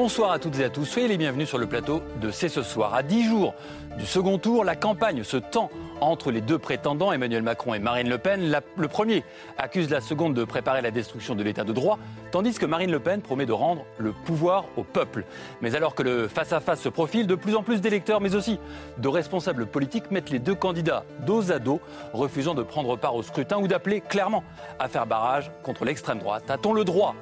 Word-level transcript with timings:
Bonsoir 0.00 0.30
à 0.30 0.38
toutes 0.38 0.60
et 0.60 0.64
à 0.64 0.70
tous, 0.70 0.84
soyez 0.84 1.08
les 1.08 1.18
bienvenus 1.18 1.48
sur 1.48 1.58
le 1.58 1.66
plateau 1.66 2.02
de 2.20 2.30
C'est 2.30 2.48
ce 2.48 2.62
soir. 2.62 2.94
À 2.94 3.02
10 3.02 3.24
jours 3.24 3.52
du 3.98 4.06
second 4.06 4.38
tour, 4.38 4.62
la 4.62 4.76
campagne 4.76 5.24
se 5.24 5.36
tend 5.36 5.70
entre 6.00 6.30
les 6.30 6.40
deux 6.40 6.56
prétendants, 6.56 7.10
Emmanuel 7.10 7.42
Macron 7.42 7.74
et 7.74 7.80
Marine 7.80 8.08
Le 8.08 8.16
Pen. 8.16 8.60
Le 8.76 8.88
premier 8.88 9.24
accuse 9.56 9.90
la 9.90 10.00
seconde 10.00 10.34
de 10.34 10.44
préparer 10.44 10.82
la 10.82 10.92
destruction 10.92 11.34
de 11.34 11.42
l'état 11.42 11.64
de 11.64 11.72
droit, 11.72 11.98
tandis 12.30 12.54
que 12.54 12.64
Marine 12.64 12.92
Le 12.92 13.00
Pen 13.00 13.22
promet 13.22 13.44
de 13.44 13.50
rendre 13.52 13.86
le 13.98 14.12
pouvoir 14.12 14.66
au 14.76 14.84
peuple. 14.84 15.24
Mais 15.62 15.74
alors 15.74 15.96
que 15.96 16.04
le 16.04 16.28
face-à-face 16.28 16.80
se 16.80 16.88
profile, 16.88 17.26
de 17.26 17.34
plus 17.34 17.56
en 17.56 17.64
plus 17.64 17.80
d'électeurs, 17.80 18.20
mais 18.20 18.36
aussi 18.36 18.60
de 18.98 19.08
responsables 19.08 19.66
politiques 19.66 20.12
mettent 20.12 20.30
les 20.30 20.38
deux 20.38 20.54
candidats 20.54 21.02
dos 21.26 21.50
à 21.50 21.58
dos, 21.58 21.80
refusant 22.12 22.54
de 22.54 22.62
prendre 22.62 22.94
part 22.94 23.16
au 23.16 23.24
scrutin 23.24 23.58
ou 23.58 23.66
d'appeler 23.66 24.00
clairement 24.00 24.44
à 24.78 24.86
faire 24.86 25.06
barrage 25.06 25.50
contre 25.64 25.84
l'extrême 25.84 26.20
droite. 26.20 26.48
A-t-on 26.48 26.72
le 26.72 26.84
droit 26.84 27.16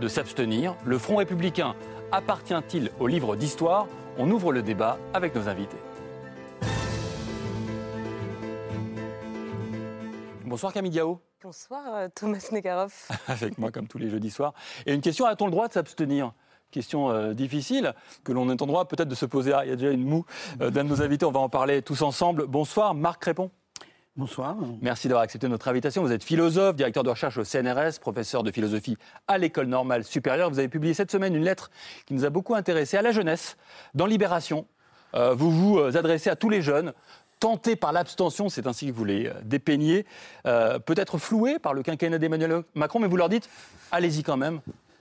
de 0.00 0.06
s'abstenir? 0.06 0.76
Le 0.84 0.96
Front 0.96 1.16
républicain 1.16 1.74
appartient-il 2.12 2.90
au 2.98 3.06
livre 3.06 3.36
d'histoire? 3.36 3.86
On 4.18 4.30
ouvre 4.30 4.52
le 4.52 4.62
débat 4.62 4.98
avec 5.14 5.34
nos 5.34 5.48
invités. 5.48 5.78
Bonsoir 10.44 10.72
Camille 10.72 10.90
Diao, 10.90 11.20
Bonsoir 11.42 11.94
euh, 11.94 12.08
Thomas 12.14 12.46
Nekarov. 12.52 12.92
avec 13.28 13.56
moi 13.56 13.70
comme 13.70 13.88
tous 13.88 13.98
les 13.98 14.10
jeudis 14.10 14.30
soirs. 14.30 14.52
Et 14.84 14.92
une 14.92 15.00
question, 15.00 15.24
a-t-on 15.24 15.46
le 15.46 15.52
droit 15.52 15.68
de 15.68 15.72
s'abstenir? 15.72 16.32
Question 16.70 17.10
euh, 17.10 17.32
difficile 17.32 17.94
que 18.24 18.32
l'on 18.32 18.50
est 18.50 18.60
en 18.60 18.66
droit 18.66 18.86
peut-être 18.86 19.08
de 19.08 19.14
se 19.14 19.26
poser. 19.26 19.52
Ah, 19.52 19.64
il 19.64 19.70
y 19.70 19.72
a 19.72 19.76
déjà 19.76 19.90
une 19.90 20.04
moue 20.04 20.26
euh, 20.60 20.70
d'un 20.70 20.84
de 20.84 20.88
nos 20.88 21.02
invités, 21.02 21.24
on 21.24 21.30
va 21.30 21.40
en 21.40 21.48
parler 21.48 21.82
tous 21.82 22.02
ensemble. 22.02 22.46
Bonsoir 22.46 22.94
Marc 22.94 23.22
Crépon. 23.22 23.50
Bonsoir. 24.20 24.54
Merci 24.82 25.08
d'avoir 25.08 25.22
accepté 25.22 25.48
notre 25.48 25.66
invitation. 25.68 26.02
Vous 26.02 26.12
êtes 26.12 26.22
philosophe, 26.22 26.76
directeur 26.76 27.02
de 27.02 27.08
recherche 27.08 27.38
au 27.38 27.44
CNRS, 27.44 28.00
professeur 28.02 28.42
de 28.42 28.50
philosophie 28.50 28.98
à 29.26 29.38
l'École 29.38 29.66
normale 29.66 30.04
supérieure. 30.04 30.50
Vous 30.50 30.58
avez 30.58 30.68
publié 30.68 30.92
cette 30.92 31.10
semaine 31.10 31.34
une 31.34 31.42
lettre 31.42 31.70
qui 32.04 32.12
nous 32.12 32.26
a 32.26 32.28
beaucoup 32.28 32.54
intéressés 32.54 32.98
à 32.98 33.02
la 33.02 33.12
jeunesse. 33.12 33.56
Dans 33.94 34.04
Libération, 34.04 34.66
euh, 35.14 35.32
vous 35.32 35.50
vous 35.50 35.78
euh, 35.78 35.96
adressez 35.96 36.28
à 36.28 36.36
tous 36.36 36.50
les 36.50 36.60
jeunes 36.60 36.92
tentés 37.38 37.76
par 37.76 37.92
l'abstention, 37.92 38.50
c'est 38.50 38.66
ainsi 38.66 38.88
que 38.88 38.92
vous 38.92 39.06
les 39.06 39.28
euh, 39.28 39.32
dépeignez, 39.42 40.04
peut-être 40.44 41.16
floués 41.16 41.58
par 41.58 41.72
le 41.72 41.82
quinquennat 41.82 42.18
d'Emmanuel 42.18 42.62
Macron, 42.74 42.98
mais 42.98 43.08
vous 43.08 43.16
leur 43.16 43.30
dites 43.30 43.48
allez-y 43.90 44.22
quand 44.22 44.36
même, 44.36 44.60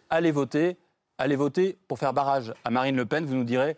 allez 0.10 0.32
voter, 0.32 0.78
allez 1.18 1.36
voter 1.36 1.78
pour 1.90 2.00
faire 2.00 2.14
barrage 2.14 2.54
à 2.64 2.70
Marine 2.70 2.96
Le 2.96 3.06
Pen. 3.06 3.26
Vous 3.26 3.36
nous 3.36 3.44
direz 3.44 3.76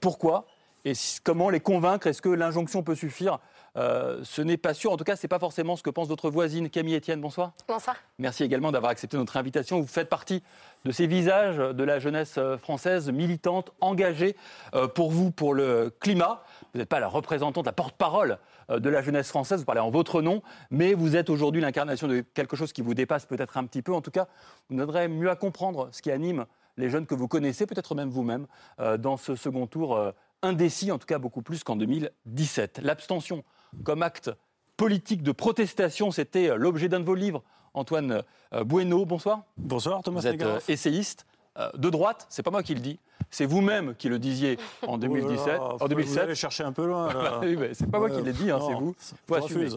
pourquoi 0.00 0.46
et 0.84 0.94
comment 1.22 1.48
les 1.48 1.60
convaincre. 1.60 2.08
Est-ce 2.08 2.22
que 2.22 2.28
l'injonction 2.28 2.82
peut 2.82 2.96
suffire 2.96 3.38
Euh, 3.76 4.20
Ce 4.24 4.42
n'est 4.42 4.56
pas 4.56 4.74
sûr. 4.74 4.92
En 4.92 4.96
tout 4.96 5.04
cas, 5.04 5.16
ce 5.16 5.24
n'est 5.24 5.28
pas 5.28 5.38
forcément 5.38 5.76
ce 5.76 5.82
que 5.82 5.90
pense 5.90 6.08
votre 6.08 6.30
voisine 6.30 6.70
Camille 6.70 6.96
Etienne. 6.96 7.20
Bonsoir. 7.20 7.52
Bonsoir. 7.68 7.96
Merci 8.18 8.44
également 8.44 8.72
d'avoir 8.72 8.90
accepté 8.90 9.16
notre 9.16 9.36
invitation. 9.36 9.80
Vous 9.80 9.86
faites 9.86 10.08
partie 10.08 10.42
de 10.84 10.92
ces 10.92 11.06
visages 11.06 11.58
de 11.58 11.84
la 11.84 11.98
jeunesse 11.98 12.36
euh, 12.38 12.56
française 12.58 13.10
militante, 13.10 13.70
engagée 13.80 14.36
euh, 14.74 14.88
pour 14.88 15.10
vous, 15.10 15.30
pour 15.30 15.54
le 15.54 15.94
climat. 16.00 16.42
Vous 16.72 16.78
n'êtes 16.78 16.88
pas 16.88 17.00
la 17.00 17.08
représentante, 17.08 17.66
la 17.66 17.72
porte-parole 17.72 18.38
de 18.68 18.88
la 18.88 19.02
jeunesse 19.02 19.28
française, 19.28 19.58
vous 19.58 19.64
parlez 19.64 19.80
en 19.80 19.90
votre 19.90 20.22
nom, 20.22 20.42
mais 20.70 20.94
vous 20.94 21.16
êtes 21.16 21.28
aujourd'hui 21.28 21.60
l'incarnation 21.60 22.06
de 22.06 22.20
quelque 22.20 22.54
chose 22.54 22.72
qui 22.72 22.82
vous 22.82 22.94
dépasse 22.94 23.26
peut-être 23.26 23.56
un 23.56 23.64
petit 23.64 23.82
peu. 23.82 23.92
En 23.92 24.00
tout 24.00 24.12
cas, 24.12 24.28
vous 24.68 24.76
nous 24.76 24.84
aiderez 24.84 25.08
mieux 25.08 25.28
à 25.28 25.34
comprendre 25.34 25.88
ce 25.90 26.00
qui 26.00 26.12
anime 26.12 26.46
les 26.76 26.88
jeunes 26.88 27.04
que 27.04 27.16
vous 27.16 27.26
connaissez, 27.26 27.66
peut-être 27.66 27.96
même 27.96 28.10
vous-même, 28.10 28.46
euh, 28.78 28.96
dans 28.96 29.16
ce 29.16 29.34
second 29.34 29.66
tour 29.66 30.12
indécis, 30.42 30.92
en 30.92 30.98
tout 30.98 31.06
cas 31.06 31.18
beaucoup 31.18 31.42
plus 31.42 31.64
qu'en 31.64 31.74
2017. 31.74 32.80
L'abstention 32.84 33.42
comme 33.84 34.02
acte 34.02 34.30
politique 34.76 35.22
de 35.22 35.32
protestation, 35.32 36.10
c'était 36.10 36.50
euh, 36.50 36.56
l'objet 36.56 36.88
d'un 36.88 37.00
de 37.00 37.04
vos 37.04 37.14
livres. 37.14 37.42
Antoine 37.74 38.22
euh, 38.54 38.64
Bueno, 38.64 39.04
bonsoir. 39.04 39.42
Bonsoir 39.58 40.02
Thomas 40.02 40.20
Vous 40.20 40.26
êtes 40.26 40.42
euh, 40.42 40.58
essayiste 40.68 41.26
de 41.74 41.90
droite, 41.90 42.26
c'est 42.30 42.42
pas 42.42 42.50
moi 42.50 42.62
qui 42.62 42.74
le 42.74 42.80
dis, 42.80 42.98
c'est 43.28 43.44
vous-même 43.44 43.94
qui 43.96 44.08
le 44.08 44.18
disiez 44.18 44.56
en 44.86 44.96
2017, 44.96 45.38
Oh 45.38 45.46
là 45.46 45.54
là, 45.58 45.64
en 45.64 45.76
Vous 45.76 45.84
allez 45.84 45.94
2007. 45.96 46.34
chercher 46.34 46.64
un 46.64 46.72
peu 46.72 46.86
loin. 46.86 47.12
là. 47.12 47.40
Oui, 47.42 47.56
mais 47.56 47.74
c'est 47.74 47.90
pas 47.90 47.98
moi 47.98 48.08
qui 48.08 48.22
l'ai 48.22 48.32
dit, 48.32 48.50
hein, 48.50 48.60
c'est 48.66 48.72
vous. 48.72 48.94
Faut 49.26 49.34
assumer. 49.34 49.68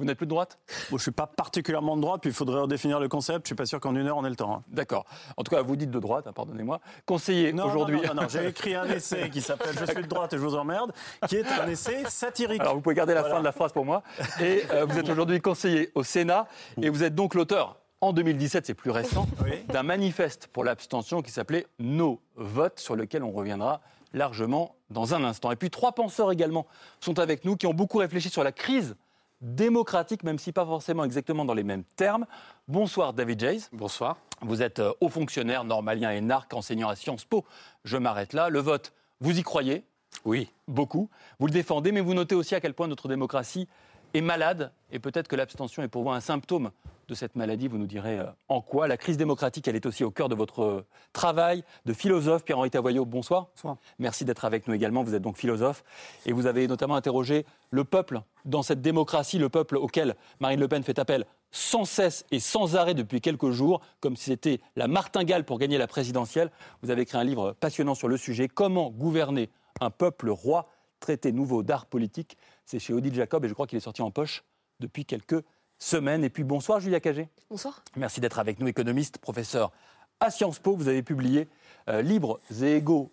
Vous 0.00 0.06
n'êtes 0.06 0.16
plus 0.16 0.24
de 0.26 0.30
droite? 0.30 0.58
Bon, 0.66 0.74
je 0.92 0.94
ne 0.94 0.98
suis 1.00 1.10
pas 1.10 1.26
particulièrement 1.26 1.94
de 1.94 2.00
droite, 2.00 2.22
puis 2.22 2.30
il 2.30 2.34
faudrait 2.34 2.58
redéfinir 2.62 2.98
le 3.00 3.08
concept. 3.08 3.40
Je 3.40 3.42
ne 3.42 3.46
suis 3.48 3.54
pas 3.54 3.66
sûr 3.66 3.80
qu'en 3.80 3.94
une 3.94 4.06
heure 4.06 4.16
on 4.16 4.24
ait 4.24 4.30
le 4.30 4.34
temps. 4.36 4.54
hein. 4.54 4.62
D'accord. 4.68 5.04
En 5.36 5.42
tout 5.42 5.54
cas, 5.54 5.60
vous 5.60 5.76
dites 5.76 5.90
de 5.90 5.98
droite, 6.00 6.26
hein, 6.26 6.32
pardonnez-moi. 6.32 6.80
Conseiller 7.04 7.52
Non, 7.52 7.66
aujourd'hui. 7.66 8.00
non, 8.00 8.14
non, 8.14 8.22
non, 8.22 8.28
j'ai 8.28 8.46
écrit 8.46 8.74
un 8.74 8.84
essai 8.88 9.28
qui 9.28 9.42
s'appelle 9.42 9.76
Je 9.78 9.84
suis 9.84 10.02
de 10.02 10.08
droite 10.08 10.32
et 10.32 10.38
je 10.38 10.42
vous 10.42 10.54
emmerde, 10.56 10.92
qui 11.28 11.36
est 11.36 11.46
un 11.46 11.68
essai 11.68 12.02
satirique. 12.08 12.62
Alors 12.62 12.74
vous 12.76 12.80
pouvez 12.80 12.94
garder 12.94 13.12
la 13.12 13.20
Voilà. 13.20 13.34
fin 13.34 13.40
de 13.40 13.44
la 13.44 13.52
phrase 13.52 13.72
pour 13.72 13.84
moi. 13.84 14.02
Et 14.40 14.62
euh, 14.72 14.86
vous 14.86 14.98
êtes 14.98 15.10
aujourd'hui 15.10 15.38
conseiller 15.42 15.90
au 15.94 16.02
Sénat 16.02 16.46
et 16.80 16.88
vous 16.88 17.04
êtes 17.04 17.14
donc 17.14 17.34
l'auteur, 17.34 17.76
en 18.00 18.14
2017, 18.14 18.64
c'est 18.64 18.72
plus 18.74 18.90
récent, 18.90 19.26
Oui. 19.44 19.62
d'un 19.68 19.82
manifeste 19.82 20.46
pour 20.46 20.64
l'abstention 20.64 21.20
qui 21.20 21.30
s'appelait 21.30 21.66
Nos 21.78 22.22
votes, 22.36 22.80
sur 22.80 22.96
lequel 22.96 23.22
on 23.22 23.32
reviendra 23.32 23.82
largement 24.14 24.74
dans 24.88 25.14
un 25.14 25.22
instant. 25.22 25.50
Et 25.52 25.56
puis 25.56 25.68
trois 25.70 25.92
penseurs 25.92 26.32
également 26.32 26.66
sont 27.00 27.18
avec 27.18 27.44
nous 27.44 27.56
qui 27.56 27.66
ont 27.66 27.74
beaucoup 27.74 27.98
réfléchi 27.98 28.30
sur 28.30 28.42
la 28.42 28.52
crise 28.52 28.96
démocratique, 29.40 30.22
même 30.22 30.38
si 30.38 30.52
pas 30.52 30.64
forcément 30.64 31.04
exactement 31.04 31.44
dans 31.44 31.54
les 31.54 31.62
mêmes 31.62 31.84
termes. 31.96 32.26
Bonsoir 32.68 33.12
David 33.12 33.40
Jays. 33.40 33.60
Bonsoir. 33.72 34.18
Vous 34.42 34.62
êtes 34.62 34.78
euh, 34.78 34.92
haut 35.00 35.08
fonctionnaire, 35.08 35.64
normalien 35.64 36.10
et 36.12 36.20
narc, 36.20 36.52
enseignant 36.54 36.88
à 36.88 36.96
Sciences 36.96 37.24
Po. 37.24 37.44
Je 37.84 37.96
m'arrête 37.96 38.32
là. 38.32 38.48
Le 38.48 38.60
vote, 38.60 38.92
vous 39.20 39.38
y 39.38 39.42
croyez? 39.42 39.84
Oui. 40.24 40.50
beaucoup. 40.68 41.08
Vous 41.38 41.46
le 41.46 41.52
défendez, 41.52 41.92
mais 41.92 42.00
vous 42.00 42.14
notez 42.14 42.34
aussi 42.34 42.54
à 42.54 42.60
quel 42.60 42.74
point 42.74 42.88
notre 42.88 43.08
démocratie 43.08 43.68
est 44.14 44.20
malade. 44.20 44.72
Et 44.92 44.98
peut-être 44.98 45.28
que 45.28 45.36
l'abstention 45.36 45.82
est 45.82 45.88
pour 45.88 46.02
vous 46.02 46.10
un 46.10 46.20
symptôme 46.20 46.70
de 47.08 47.14
cette 47.14 47.36
maladie. 47.36 47.68
Vous 47.68 47.78
nous 47.78 47.86
direz 47.86 48.18
euh, 48.18 48.26
en 48.48 48.60
quoi. 48.60 48.88
La 48.88 48.96
crise 48.96 49.16
démocratique, 49.16 49.66
elle 49.68 49.76
est 49.76 49.86
aussi 49.86 50.04
au 50.04 50.10
cœur 50.10 50.28
de 50.28 50.34
votre 50.34 50.62
euh, 50.62 50.86
travail 51.12 51.64
de 51.84 51.92
philosophe. 51.92 52.44
Pierre-Henri 52.44 52.70
Tavoyot, 52.70 53.04
bonsoir. 53.04 53.48
Bonsoir. 53.56 53.76
Merci 53.98 54.24
d'être 54.24 54.44
avec 54.44 54.66
nous 54.68 54.74
également. 54.74 55.02
Vous 55.02 55.14
êtes 55.14 55.22
donc 55.22 55.36
philosophe. 55.36 55.84
Et 56.26 56.32
vous 56.32 56.46
avez 56.46 56.66
notamment 56.66 56.96
interrogé 56.96 57.44
le 57.70 57.84
peuple 57.84 58.22
dans 58.44 58.62
cette 58.62 58.80
démocratie, 58.80 59.38
le 59.38 59.48
peuple 59.48 59.76
auquel 59.76 60.16
Marine 60.40 60.60
Le 60.60 60.68
Pen 60.68 60.82
fait 60.82 60.98
appel 60.98 61.26
sans 61.52 61.84
cesse 61.84 62.24
et 62.30 62.38
sans 62.38 62.76
arrêt 62.76 62.94
depuis 62.94 63.20
quelques 63.20 63.50
jours, 63.50 63.80
comme 64.00 64.16
si 64.16 64.26
c'était 64.26 64.60
la 64.76 64.86
martingale 64.86 65.44
pour 65.44 65.58
gagner 65.58 65.78
la 65.78 65.88
présidentielle. 65.88 66.50
Vous 66.82 66.90
avez 66.90 67.02
écrit 67.02 67.18
un 67.18 67.24
livre 67.24 67.56
passionnant 67.58 67.96
sur 67.96 68.06
le 68.06 68.16
sujet, 68.16 68.46
Comment 68.48 68.90
gouverner 68.90 69.50
un 69.80 69.90
peuple 69.90 70.30
roi, 70.30 70.68
traité 71.00 71.32
nouveau 71.32 71.62
d'art 71.62 71.86
politique. 71.86 72.36
C'est 72.70 72.78
chez 72.78 72.92
Odile 72.92 73.12
Jacob 73.12 73.44
et 73.44 73.48
je 73.48 73.52
crois 73.52 73.66
qu'il 73.66 73.78
est 73.78 73.80
sorti 73.80 74.00
en 74.00 74.12
poche 74.12 74.44
depuis 74.78 75.04
quelques 75.04 75.42
semaines. 75.80 76.22
Et 76.22 76.30
puis 76.30 76.44
bonsoir 76.44 76.78
Julia 76.78 77.00
Cagé. 77.00 77.28
Bonsoir. 77.50 77.82
Merci 77.96 78.20
d'être 78.20 78.38
avec 78.38 78.60
nous, 78.60 78.68
économiste, 78.68 79.18
professeur 79.18 79.72
à 80.20 80.30
Sciences 80.30 80.60
Po. 80.60 80.76
Vous 80.76 80.86
avez 80.86 81.02
publié 81.02 81.48
euh, 81.88 82.00
Libres 82.00 82.38
et 82.62 82.76
égaux 82.76 83.10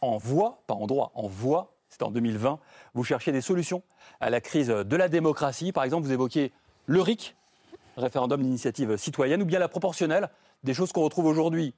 en 0.00 0.16
voix, 0.16 0.62
pas 0.68 0.74
en 0.74 0.86
droit, 0.86 1.10
en 1.16 1.26
voix. 1.26 1.74
C'était 1.88 2.04
en 2.04 2.12
2020. 2.12 2.60
Vous 2.94 3.02
cherchiez 3.02 3.32
des 3.32 3.40
solutions 3.40 3.82
à 4.20 4.30
la 4.30 4.40
crise 4.40 4.68
de 4.68 4.96
la 4.96 5.08
démocratie. 5.08 5.72
Par 5.72 5.82
exemple, 5.82 6.06
vous 6.06 6.12
évoquiez 6.12 6.52
le 6.86 7.00
RIC, 7.00 7.34
référendum 7.96 8.40
d'initiative 8.40 8.96
citoyenne, 8.96 9.42
ou 9.42 9.44
bien 9.44 9.58
la 9.58 9.66
proportionnelle, 9.66 10.30
des 10.62 10.72
choses 10.72 10.92
qu'on 10.92 11.02
retrouve 11.02 11.26
aujourd'hui 11.26 11.74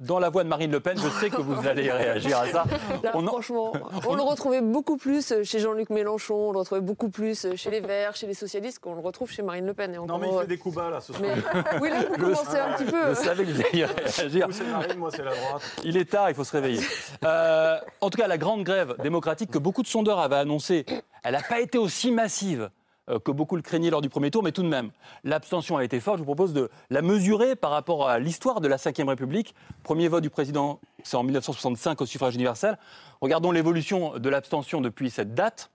dans 0.00 0.18
la 0.18 0.30
voix 0.30 0.42
de 0.44 0.48
Marine 0.48 0.70
Le 0.72 0.80
Pen. 0.80 0.98
Je 0.98 1.08
sais 1.20 1.30
que 1.30 1.40
vous 1.40 1.66
allez 1.68 1.90
réagir 1.90 2.38
à 2.38 2.46
ça. 2.46 2.64
Là, 3.02 3.12
On 3.14 3.24
en- 3.26 3.28
franchement, 3.28 3.72
on 4.08 4.14
le 4.14 4.22
retrouvait 4.22 4.60
beaucoup 4.62 4.96
plus 4.96 5.32
chez 5.44 5.58
Jean-Luc 5.58 5.90
Mélenchon, 5.90 6.34
on 6.48 6.52
le 6.52 6.58
retrouvait 6.58 6.80
beaucoup 6.80 7.08
plus 7.10 7.46
chez 7.56 7.70
les 7.70 7.80
Verts, 7.80 8.16
chez 8.16 8.26
les 8.26 8.34
socialistes, 8.34 8.78
qu'on 8.78 8.94
le 8.94 9.00
retrouve 9.00 9.30
chez 9.30 9.42
Marine 9.42 9.66
Le 9.66 9.74
Pen. 9.74 9.94
Et 9.94 9.98
Non, 9.98 10.18
mais 10.18 10.28
il 10.30 10.34
euh, 10.34 10.40
fait 10.40 10.46
des 10.46 10.58
coups 10.58 10.74
bas 10.76 10.90
là 10.90 11.00
ce 11.00 11.12
soir. 11.12 11.22
mais- 11.22 11.80
Oui, 11.80 11.90
là, 11.90 11.98
vous 12.08 12.16
commencez 12.24 12.58
un 12.58 12.72
petit 12.74 12.84
peu. 12.90 13.10
Je 13.10 13.14
savais 13.14 13.44
que 13.44 13.50
vous 13.50 13.60
alliez 13.60 13.84
réagir. 13.84 14.46
Vous, 14.46 14.52
c'est 14.52 14.64
Marine, 14.64 14.98
moi 14.98 15.10
c'est 15.14 15.22
la 15.24 15.34
droite. 15.34 15.62
Il 15.84 15.96
est 15.96 16.10
tard, 16.10 16.28
il 16.30 16.34
faut 16.34 16.44
se 16.44 16.52
réveiller. 16.52 16.80
Euh, 17.24 17.78
en 18.00 18.10
tout 18.10 18.18
cas, 18.18 18.26
la 18.26 18.38
grande 18.38 18.64
grève 18.64 18.94
démocratique 19.02 19.50
que 19.50 19.58
beaucoup 19.58 19.82
de 19.82 19.88
sondeurs 19.88 20.18
avaient 20.20 20.36
annoncée, 20.36 20.86
elle 21.22 21.32
n'a 21.34 21.42
pas 21.42 21.60
été 21.60 21.76
aussi 21.78 22.10
massive 22.10 22.62
euh, 22.62 22.68
que 23.18 23.32
beaucoup 23.32 23.56
le 23.56 23.62
craignaient 23.62 23.90
lors 23.90 24.00
du 24.00 24.08
premier 24.08 24.30
tour, 24.30 24.42
mais 24.42 24.52
tout 24.52 24.62
de 24.62 24.68
même, 24.68 24.90
l'abstention 25.24 25.76
a 25.76 25.84
été 25.84 26.00
forte. 26.00 26.18
Je 26.18 26.20
vous 26.20 26.26
propose 26.26 26.52
de 26.52 26.70
la 26.90 27.02
mesurer 27.02 27.56
par 27.56 27.70
rapport 27.70 28.08
à 28.08 28.18
l'histoire 28.18 28.60
de 28.60 28.68
la 28.68 28.76
Ve 28.76 29.08
République. 29.08 29.54
Premier 29.82 30.08
vote 30.08 30.22
du 30.22 30.30
président, 30.30 30.80
c'est 31.02 31.16
en 31.16 31.22
1965 31.22 32.00
au 32.00 32.06
suffrage 32.06 32.34
universel. 32.34 32.78
Regardons 33.20 33.50
l'évolution 33.52 34.18
de 34.18 34.28
l'abstention 34.28 34.80
depuis 34.80 35.10
cette 35.10 35.34
date. 35.34 35.70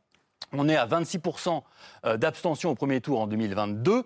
On 0.52 0.70
est 0.70 0.76
à 0.76 0.86
26% 0.86 1.62
euh, 2.06 2.18
d'abstention 2.18 2.72
au 2.72 2.76
premier 2.76 3.02
tour 3.02 3.20
en 3.20 3.28
2022. 3.28 4.04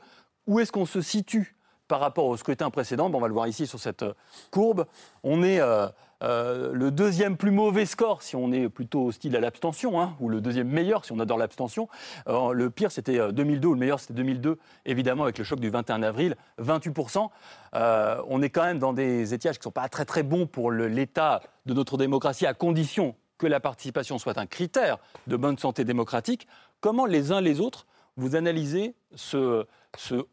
Où 0.48 0.60
est-ce 0.60 0.72
qu'on 0.72 0.86
se 0.86 1.02
situe 1.02 1.56
par 1.88 2.00
rapport 2.00 2.26
au 2.26 2.38
scrutin 2.38 2.70
précédent? 2.70 3.10
Bon, 3.10 3.18
On 3.18 3.22
va 3.22 3.28
le 3.28 3.34
voir 3.34 3.48
ici 3.48 3.68
sur 3.68 3.80
cette 3.80 4.04
euh, 4.04 4.14
courbe. 4.52 4.86
On 5.24 5.44
est 5.44 5.60
euh, 5.60 5.88
Euh, 6.22 6.72
le 6.74 6.92
deuxième 6.92 7.38
plus 7.38 7.52
mauvais 7.52 7.86
score, 7.86 8.22
si 8.22 8.36
on 8.36 8.52
est 8.52 8.68
plutôt 8.68 9.08
hostile 9.08 9.36
à 9.36 9.40
l'abstention, 9.40 10.02
hein, 10.02 10.16
ou 10.20 10.30
le 10.30 10.42
deuxième 10.42 10.68
meilleur, 10.68 11.06
si 11.06 11.12
on 11.12 11.20
adore 11.20 11.38
l'abstention. 11.38 11.88
Euh, 12.28 12.52
le 12.52 12.70
pire, 12.70 12.92
c'était 12.92 13.32
2002, 13.32 13.68
ou 13.68 13.74
le 13.74 13.80
meilleur, 13.80 14.00
c'était 14.00 14.14
2002, 14.14 14.58
évidemment, 14.86 15.24
avec 15.24 15.38
le 15.38 15.44
choc 15.44 15.60
du 15.60 15.70
21 15.70 16.04
avril, 16.04 16.36
28%. 16.62 17.30
on 17.74 18.42
est 18.42 18.50
quand 18.50 18.64
même 18.64 18.80
dans 18.80 18.94
des 18.94 19.34
étiages 19.34 19.56
qui 19.56 19.62
ne 19.62 19.64
sont 19.64 19.72
pas 19.72 19.88
très 19.90 20.06
très 20.06 20.24
bons 20.24 20.46
pour 20.46 20.72
l'état 20.72 21.42
de 21.66 21.74
notre 21.74 21.98
démocratie, 21.98 22.46
à 22.46 22.54
condition 22.54 23.16
que 23.38 23.48
la 23.48 23.62
participation 23.62 24.18
soit 24.18 24.38
un 24.38 24.46
critère 24.46 24.98
de 25.28 25.38
bonne 25.38 25.58
santé 25.58 25.86
démocratique. 25.86 26.48
Comment 26.82 27.06
les 27.06 27.32
uns 27.32 27.42
les 27.42 27.62
autres 27.62 27.86
vous 28.18 28.36
analysez 28.36 28.96
ce, 29.16 29.66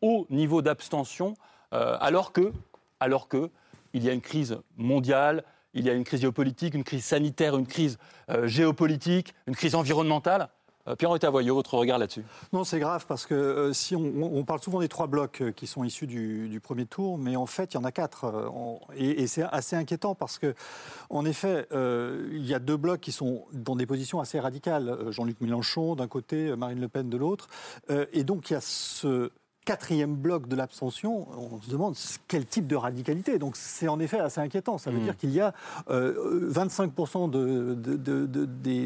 haut 0.02 0.26
niveau 0.28 0.60
d'abstention 0.60 1.34
alors 1.70 2.32
que, 2.32 2.52
alors 2.98 3.28
y 3.94 4.08
a 4.08 4.12
une 4.12 4.20
crise 4.20 4.58
mondiale, 4.76 5.44
il 5.76 5.84
y 5.84 5.90
a 5.90 5.92
une 5.92 6.04
crise 6.04 6.20
géopolitique, 6.20 6.74
une 6.74 6.84
crise 6.84 7.04
sanitaire, 7.04 7.56
une 7.56 7.66
crise 7.66 7.98
euh, 8.30 8.48
géopolitique, 8.48 9.34
une 9.46 9.54
crise 9.54 9.74
environnementale. 9.74 10.48
Euh, 10.88 10.94
Pierre-Henri 10.94 11.18
Tavoyeux, 11.18 11.52
votre 11.52 11.74
regard 11.74 11.98
là-dessus? 11.98 12.22
Non, 12.52 12.64
c'est 12.64 12.78
grave 12.78 13.04
parce 13.06 13.26
que 13.26 13.34
euh, 13.34 13.72
si 13.72 13.94
on, 13.94 14.44
parle 14.44 14.60
souvent 14.60 14.80
des 14.80 14.88
trois 14.88 15.06
blocs 15.06 15.42
qui 15.54 15.66
sont 15.66 15.84
issus 15.84 16.06
du, 16.06 16.60
premier 16.62 16.86
tour, 16.86 17.18
mais 17.18 17.36
en 17.36 17.46
fait, 17.46 17.74
il 17.74 17.76
y 17.76 17.78
en 17.78 17.84
a 17.84 17.92
quatre. 17.92 18.50
et, 18.96 19.26
c'est 19.26 19.42
assez 19.42 19.76
inquiétant 19.76 20.14
parce 20.14 20.38
que, 20.38 20.54
en 21.10 21.26
effet, 21.26 21.66
il 21.72 22.46
y 22.46 22.54
a 22.54 22.58
deux 22.58 22.76
blocs 22.76 23.00
qui 23.00 23.12
sont 23.12 23.44
dans 23.52 23.76
des 23.76 23.86
positions 23.86 24.20
assez 24.20 24.40
radicales. 24.40 25.10
Jean-Luc 25.10 25.40
Mélenchon 25.40 25.94
d'un 25.94 26.08
côté, 26.08 26.56
Marine 26.56 26.80
Le 26.80 26.88
Pen 26.88 27.10
de 27.10 27.16
l'autre. 27.16 27.48
et 28.12 28.24
donc, 28.24 28.50
il 28.50 28.54
y 28.54 28.56
a 28.56 28.60
ce 28.60 29.30
quatrième 29.66 30.14
bloc 30.14 30.46
de 30.46 30.54
l'abstention, 30.56 31.26
on 31.36 31.60
se 31.60 31.68
demande 31.68 31.96
quel 32.28 32.46
type 32.46 32.66
de 32.66 32.76
radicalité. 32.76 33.38
Donc 33.38 33.56
c'est 33.56 33.88
en 33.88 33.98
effet 33.98 34.20
assez 34.20 34.40
inquiétant. 34.40 34.78
Ça 34.78 34.90
veut 34.90 35.00
mm. 35.00 35.02
dire 35.02 35.16
qu'il 35.16 35.30
y 35.30 35.40
a 35.40 35.52
25% 35.90 37.34
euh, 37.34 37.74
de, 37.74 38.26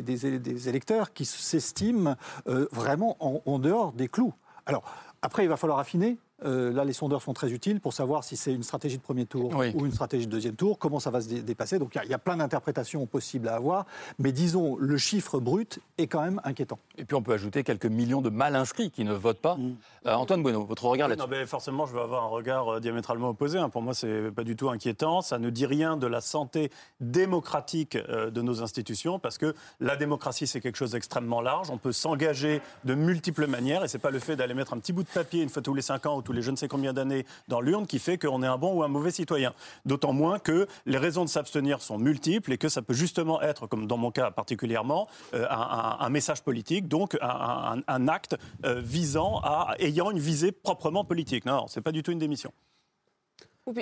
des, 0.01 0.69
électeurs 0.69 1.13
qui 1.13 1.27
s'estiment 1.27 2.17
euh, 2.49 2.67
vraiment 2.73 3.17
en, 3.21 3.43
en, 3.45 3.59
dehors 3.59 3.93
des 3.93 4.09
clous. 4.09 4.33
Alors 4.67 4.83
après, 5.23 5.45
il 5.45 5.49
va 5.49 5.57
falloir 5.57 5.79
affiner. 5.79 6.17
Euh, 6.45 6.73
là, 6.73 6.85
les 6.85 6.93
sondeurs 6.93 7.23
sont 7.23 7.33
très 7.33 7.53
utiles 7.53 7.81
pour 7.81 7.93
savoir 7.93 8.25
si 8.25 8.37
c'est 8.37 8.53
une 8.53 8.63
stratégie 8.63 8.97
de 8.97 9.03
premier 9.03 9.27
tour 9.27 9.53
ou 9.75 9.87
une 9.87 9.93
stratégie 9.93 10.27
de 10.27 10.31
deuxième 10.31 10.55
tour, 10.55 10.79
comment 10.79 11.01
ça 11.01 11.11
va 11.11 11.21
se 11.21 11.29
dépasser. 11.29 11.79
Donc 11.79 11.99
il 12.03 12.11
y, 12.11 12.15
a 12.15 12.19
plein 12.19 12.37
d'interprétations 12.37 13.07
possibles 13.07 13.49
à 13.49 13.55
avoir, 13.55 13.87
mais 14.19 14.33
disons, 14.33 14.77
le 14.77 14.97
chiffre 14.97 15.41
brut 15.41 15.81
est 15.99 16.07
quand 16.07 16.23
même 16.23 16.41
inquiétant. 16.45 16.79
Et 16.99 17.05
puis 17.05 17.15
on 17.15 17.23
peut 17.23 17.33
ajouter 17.33 17.63
quelques 17.63 17.87
millions 17.87 18.21
de 18.21 18.31
mal 18.31 18.57
inscrits 18.57 18.91
qui 18.91 19.05
ne 19.05 19.13
votent 19.13 19.41
pas. 19.41 19.57
Mm. 19.57 19.77
Euh, 20.07 20.15
Antoine 20.15 20.43
Bueno, 20.43 20.65
votre 20.65 20.85
regard 20.87 21.09
là-dessus 21.09 21.29
non, 21.29 21.47
Forcément, 21.47 21.87
je 21.87 21.95
vais 21.95 22.01
avoir 22.01 22.25
un 22.25 22.29
regard 22.29 22.69
euh, 22.69 22.81
diamétralement 22.81 23.31
opposé. 23.31 23.59
Hein. 23.59 23.69
Pour 23.69 23.83
moi, 23.83 23.95
c'est 23.95 24.31
pas 24.31 24.45
du 24.45 24.57
tout 24.57 24.71
inquiétant. 24.71 25.21
Ça 25.21 25.39
ne 25.39 25.51
dit 25.51 25.67
rien 25.67 25.97
de 25.97 26.07
la 26.07 26.21
santé 26.21 26.71
démocratique 27.01 27.97
de 27.97 28.43
nos 28.43 28.63
institutions, 28.63 29.19
parce 29.19 29.39
que 29.39 29.55
la 29.81 29.97
démocratie, 29.97 30.47
c'est 30.47 30.61
quelque 30.61 30.77
chose 30.77 30.93
d'extrêmement 30.93 31.41
large. 31.41 31.71
On 31.71 31.79
peut 31.79 31.93
s'engager 31.93 32.61
de 32.85 32.95
multiples 32.95 33.47
manières, 33.47 33.85
et 33.85 33.89
c'est 33.89 33.99
pas 33.99 34.11
le 34.11 34.19
fait 34.19 34.37
d'aller 34.37 34.55
mettre 34.55 34.73
un 34.73 34.79
petit 34.79 34.93
bout 34.93 35.03
de 35.03 35.09
papier 35.09 35.43
une 35.43 35.49
fois 35.49 35.63
tous 35.63 35.75
les 35.75 35.83
cinq 35.83 36.07
ans 36.07 36.17
ou 36.17 36.23
tous 36.31 36.37
les 36.37 36.43
je 36.43 36.53
ne 36.53 36.57
sais 36.57 36.69
combien 36.69 36.93
d'années 36.93 37.27
dans 37.49 37.61
l'urne 37.61 37.89
qui 37.89 37.99
fait 37.99 38.17
qu'on 38.17 38.45
est 38.45 38.47
un 38.47 38.57
bon 38.57 38.73
ou 38.75 38.85
un 38.85 38.89
mauvais 38.89 39.11
citoyen. 39.11 39.53
D'autant 39.85 40.13
moins 40.13 40.39
que 40.39 40.69
les 40.87 40.97
raisons 40.97 41.25
de 41.25 41.29
s'abstenir 41.29 41.83
sont 41.83 41.99
multiples 41.99 42.53
et 42.53 42.59
que 42.59 42.69
ça 42.69 42.83
peut 42.83 42.95
justement 42.95 43.43
être, 43.43 43.67
comme 43.67 43.89
dans 43.89 43.97
mon 43.97 44.13
cas 44.13 44.31
particulièrement, 44.31 45.09
euh, 45.35 45.45
un, 45.51 46.09
message 46.09 46.43
politique, 46.43 46.87
donc 46.87 47.19
un, 47.21 48.09
acte 48.09 48.37
euh, 48.65 48.81
visant 48.81 49.41
à 49.43 49.75
ayant 49.81 50.13
une 50.13 50.21
visée 50.21 50.53
proprement 50.53 51.05
politique. 51.05 51.47
Non, 51.47 51.67
c'est 51.67 51.81
pas 51.81 51.93
du 51.93 52.05
tout 52.05 52.13
une 52.13 52.21
démission. 52.21 52.53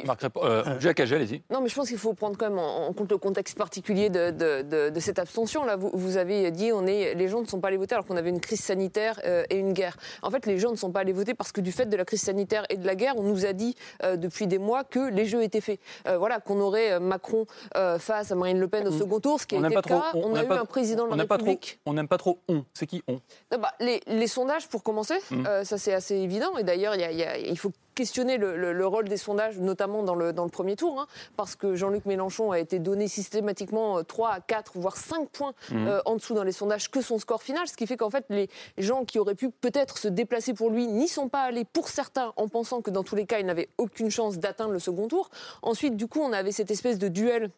Marc, 0.07 0.25
euh, 0.37 0.81
Jacques 0.81 1.01
allez-y. 1.01 1.43
Non, 1.51 1.61
mais 1.61 1.69
je 1.69 1.75
pense 1.75 1.89
qu'il 1.89 1.99
faut 1.99 2.15
prendre 2.15 2.37
quand 2.37 2.49
même 2.49 2.59
en, 2.59 2.93
compte 2.93 3.11
le 3.11 3.19
contexte 3.19 3.57
particulier 3.57 4.11
de, 4.11 4.31
de, 4.31 5.01
cette 5.01 5.19
abstention. 5.19 5.65
Là, 5.65 5.77
vous, 5.77 5.91
vous, 5.93 6.17
avez 6.17 6.51
dit, 6.51 6.73
on 6.73 6.87
est, 6.87 7.15
les 7.15 7.29
gens 7.29 7.41
ne 7.41 7.47
sont 7.47 7.61
pas 7.61 7.69
allés 7.69 7.77
voter 7.77 7.95
alors 7.95 8.07
qu'on 8.07 8.17
avait 8.17 8.31
une 8.31 8.41
crise 8.41 8.61
sanitaire 8.61 9.21
euh, 9.25 9.45
et 9.51 9.57
une 9.57 9.73
guerre. 9.73 9.97
En 10.23 10.31
fait, 10.31 10.47
les 10.47 10.59
gens 10.59 10.71
ne 10.71 10.77
sont 10.77 10.91
pas 10.91 11.01
allés 11.01 11.13
voter 11.13 11.35
parce 11.35 11.53
que 11.53 11.61
du 11.61 11.73
fait 11.73 11.87
de 11.87 11.97
la 11.97 12.05
crise 12.05 12.23
sanitaire 12.23 12.65
et 12.71 12.77
de 12.77 12.87
la 12.87 12.95
guerre, 12.95 13.15
on 13.17 13.23
nous 13.23 13.47
a 13.47 13.53
dit 13.53 13.75
euh, 14.03 14.17
depuis 14.17 14.47
des 14.47 14.59
mois 14.59 14.85
que 14.85 15.11
les 15.11 15.25
jeux 15.25 15.43
étaient 15.43 15.61
faits. 15.61 15.81
voilà, 16.19 16.41
qu'on 16.41 16.61
aurait 16.61 17.01
Macron 17.01 17.47
face 17.99 18.33
à 18.33 18.35
Marine 18.35 18.59
Le 18.59 18.69
Pen 18.69 18.87
au 18.87 18.91
mm. 18.91 18.99
second 18.99 19.21
tour, 19.21 19.41
ce 19.41 19.47
qui 19.47 19.57
a 19.57 19.59
été 19.59 19.75
le 19.75 19.83
cas. 19.83 20.13
On, 20.15 20.35
a 20.35 20.45
eu 20.45 20.51
un 20.51 20.65
président 20.65 21.07
de 21.07 21.15
la 21.15 21.23
République. 21.23 21.81
on 21.87 21.95
n'aime 21.95 22.09
pas 22.09 22.19
trop 22.19 22.39
on. 22.49 22.65
C'est 22.75 22.87
qui 22.87 23.03
on? 23.09 23.21
Bah, 23.51 23.73
les, 23.81 24.01
les, 24.07 24.27
sondages, 24.27 24.69
pour 24.69 24.83
commencer, 24.83 25.17
mm. 25.31 25.45
ça 25.65 25.79
c'est 25.79 25.95
assez 25.95 26.17
évident. 26.17 26.57
Et 26.59 26.65
d'ailleurs, 26.65 26.95
il 26.97 27.59
faut 27.59 27.73
questionner 27.99 28.39
le, 28.39 28.87
rôle 28.87 29.09
des 29.09 29.17
sondages, 29.17 29.59
notamment 29.59 30.05
dans 30.05 30.15
le, 30.15 30.33
dans 30.33 30.45
le 30.45 30.51
premier 30.51 30.77
tour, 30.77 31.01
hein, 31.01 31.09
parce 31.37 31.57
que 31.57 31.75
Jean-Luc 31.75 32.07
Mélenchon 32.07 32.53
a 32.53 32.61
été 32.61 32.79
donné 32.79 33.09
systématiquement 33.09 34.05
3 34.05 34.29
euh, 34.29 34.33
à 34.35 34.41
4, 34.41 34.79
voire 34.79 34.97
5 34.97 35.29
points 35.29 35.53
mmh. 35.73 35.89
euh, 35.89 36.01
en 36.05 36.15
dessous 36.15 36.33
dans 36.33 36.45
les 36.45 36.53
sondages 36.53 36.93
que 36.93 37.01
son 37.01 37.19
score 37.19 37.43
final, 37.43 37.67
ce 37.67 37.77
qui 37.77 37.89
fait 37.89 37.97
qu'en 37.97 38.09
fait, 38.09 38.25
les 38.31 38.49
gens 38.79 39.05
qui 39.05 39.19
auraient 39.19 39.35
pu 39.35 39.51
peut-être 39.51 39.99
se 39.99 40.07
déplacer 40.07 40.55
pour 40.55 40.71
lui 40.71 40.87
n'y 40.87 41.09
sont 41.09 41.29
pas 41.29 41.43
allés 41.43 41.65
pour 41.65 41.89
certains 41.89 42.33
en 42.37 42.47
pensant 42.47 42.83
que 42.83 42.93
dans 42.93 43.03
tous 43.03 43.17
les 43.17 43.27
cas, 43.27 43.41
il 43.41 43.47
n'avait 43.47 43.69
aucune 43.79 44.13
chance 44.13 44.39
d'atteindre 44.39 44.73
le 44.73 44.79
second 44.79 45.09
tour. 45.09 45.29
Ensuite, 45.63 45.97
du 45.97 46.07
coup, 46.07 46.21
on 46.21 46.33
avait 46.33 46.53
cette 46.53 46.71
espèce 46.71 47.01
de 47.01 47.09
duel 47.09 47.51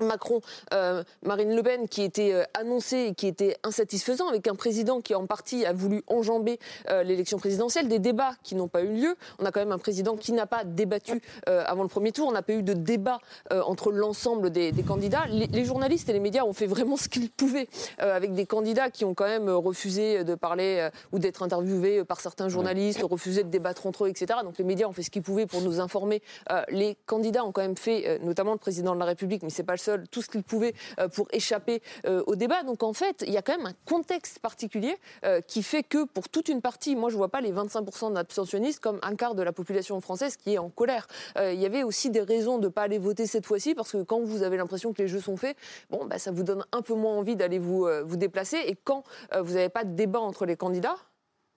Macron, 0.00 0.40
euh, 0.72 1.04
Marine 1.22 1.54
Le 1.54 1.62
Pen, 1.62 1.88
qui 1.88 2.02
était 2.02 2.32
euh, 2.32 2.44
annoncé 2.54 2.96
et 2.98 3.14
qui 3.14 3.26
était 3.26 3.56
insatisfaisant, 3.62 4.28
avec 4.28 4.48
un 4.48 4.54
président 4.54 5.00
qui 5.00 5.14
en 5.14 5.26
partie 5.26 5.64
a 5.66 5.72
voulu 5.72 6.02
enjamber 6.06 6.58
euh, 6.88 7.02
l'élection 7.02 7.38
présidentielle, 7.38 7.88
des 7.88 7.98
débats 7.98 8.32
qui 8.42 8.54
n'ont 8.54 8.68
pas 8.68 8.82
eu 8.82 8.92
lieu. 8.92 9.16
On 9.38 9.44
a 9.44 9.52
quand 9.52 9.60
même 9.60 9.72
un 9.72 9.78
président 9.78 10.16
qui 10.16 10.32
n'a 10.32 10.46
pas 10.46 10.64
débattu 10.64 11.20
avant 11.46 11.82
le 11.82 11.88
premier 11.88 12.12
tour. 12.12 12.28
On 12.28 12.32
n'a 12.32 12.42
pas 12.42 12.52
eu 12.54 12.62
de 12.62 12.72
débat 12.72 13.18
entre 13.50 13.92
l'ensemble 13.92 14.50
des, 14.50 14.72
candidats. 14.86 15.26
Les, 15.28 15.64
journalistes 15.64 16.08
et 16.08 16.12
les 16.12 16.20
médias 16.20 16.44
ont 16.44 16.52
fait 16.52 16.66
vraiment 16.66 16.96
ce 16.96 17.08
qu'ils 17.08 17.30
pouvaient, 17.30 17.68
avec 17.98 18.34
des 18.34 18.46
candidats 18.46 18.90
qui 18.90 19.04
ont 19.04 19.14
quand 19.14 19.26
même 19.26 19.48
refusé 19.50 20.24
de 20.24 20.34
parler 20.34 20.88
ou 21.12 21.18
d'être 21.18 21.42
interviewés 21.42 22.04
par 22.04 22.20
certains 22.20 22.48
journalistes, 22.48 23.02
refusé 23.02 23.44
de 23.44 23.48
débattre 23.48 23.86
entre 23.86 24.04
eux, 24.04 24.08
etc. 24.08 24.40
Donc 24.44 24.58
les 24.58 24.64
médias 24.64 24.86
ont 24.86 24.92
fait 24.92 25.02
ce 25.02 25.10
qu'ils 25.10 25.22
pouvaient 25.22 25.46
pour 25.46 25.60
nous 25.60 25.80
informer. 25.80 26.22
les 26.68 26.96
candidats 27.06 27.44
ont 27.44 27.52
quand 27.52 27.62
même 27.62 27.76
fait, 27.76 28.20
notamment 28.22 28.52
le 28.52 28.58
président 28.58 28.94
de 28.94 29.00
la 29.00 29.06
République, 29.06 29.42
mais 29.42 29.50
c'est 29.50 29.64
pas 29.64 29.74
le 29.74 29.78
tout 30.10 30.22
ce 30.22 30.28
qu'il 30.28 30.42
pouvait 30.42 30.74
euh, 30.98 31.08
pour 31.08 31.28
échapper 31.32 31.82
euh, 32.06 32.22
au 32.26 32.36
débat. 32.36 32.62
Donc 32.62 32.82
en 32.82 32.92
fait, 32.92 33.24
il 33.26 33.32
y 33.32 33.36
a 33.36 33.42
quand 33.42 33.56
même 33.56 33.66
un 33.66 33.74
contexte 33.86 34.38
particulier 34.38 34.96
euh, 35.24 35.40
qui 35.40 35.62
fait 35.62 35.82
que 35.82 36.04
pour 36.04 36.28
toute 36.28 36.48
une 36.48 36.60
partie, 36.60 36.96
moi 36.96 37.10
je 37.10 37.14
ne 37.14 37.18
vois 37.18 37.28
pas 37.28 37.40
les 37.40 37.52
25% 37.52 38.12
d'abstentionnistes 38.14 38.80
comme 38.80 38.98
un 39.02 39.14
quart 39.14 39.34
de 39.34 39.42
la 39.42 39.52
population 39.52 40.00
française 40.00 40.36
qui 40.36 40.54
est 40.54 40.58
en 40.58 40.70
colère. 40.70 41.06
Il 41.38 41.60
y 41.60 41.66
avait 41.66 41.82
aussi 41.82 42.10
des 42.10 42.20
raisons 42.20 42.58
de 42.58 42.64
ne 42.64 42.68
pas 42.68 42.82
aller 42.82 42.98
voter 42.98 43.26
cette 43.26 43.46
fois-ci 43.46 43.74
parce 43.74 43.92
que 43.92 44.02
quand 44.02 44.20
vous 44.20 44.42
avez 44.42 44.56
l'impression 44.56 44.92
que 44.92 45.02
les 45.02 45.08
jeux 45.08 45.20
sont 45.20 45.36
faits, 45.36 45.56
bon, 45.90 46.04
bah, 46.06 46.18
ça 46.18 46.30
vous 46.30 46.42
donne 46.42 46.64
un 46.72 46.82
peu 46.82 46.94
moins 46.94 47.14
envie 47.14 47.36
d'aller 47.36 47.58
vous, 47.58 47.86
vous 48.04 48.16
déplacer. 48.16 48.58
Et 48.66 48.76
quand 48.84 49.04
vous 49.38 49.54
n'avez 49.54 49.68
pas 49.68 49.84
de 49.84 49.94
débat 49.94 50.20
entre 50.20 50.46
les 50.46 50.56
candidats, 50.56 50.96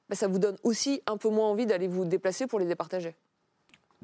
bah, 0.09 0.15
ça 0.15 0.27
vous 0.27 0.39
donne 0.39 0.57
aussi 0.63 1.01
un 1.07 1.17
peu 1.17 1.29
moins 1.29 1.49
envie 1.49 1.65
d'aller 1.65 1.87
vous 1.87 2.05
déplacer 2.05 2.47
pour 2.47 2.59
les 2.59 2.65
départager. 2.65 3.15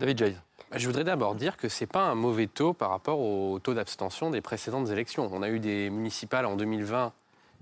David 0.01 0.17
Jay. 0.17 0.35
Bah, 0.71 0.77
je 0.79 0.87
voudrais 0.87 1.03
d'abord 1.03 1.35
dire 1.35 1.57
que 1.57 1.69
ce 1.69 1.83
n'est 1.83 1.87
pas 1.87 2.05
un 2.05 2.15
mauvais 2.15 2.47
taux 2.47 2.73
par 2.73 2.89
rapport 2.89 3.19
au 3.19 3.59
taux 3.59 3.75
d'abstention 3.75 4.31
des 4.31 4.41
précédentes 4.41 4.89
élections. 4.89 5.29
On 5.31 5.43
a 5.43 5.49
eu 5.49 5.59
des 5.59 5.91
municipales 5.91 6.47
en 6.47 6.55
2020 6.55 7.13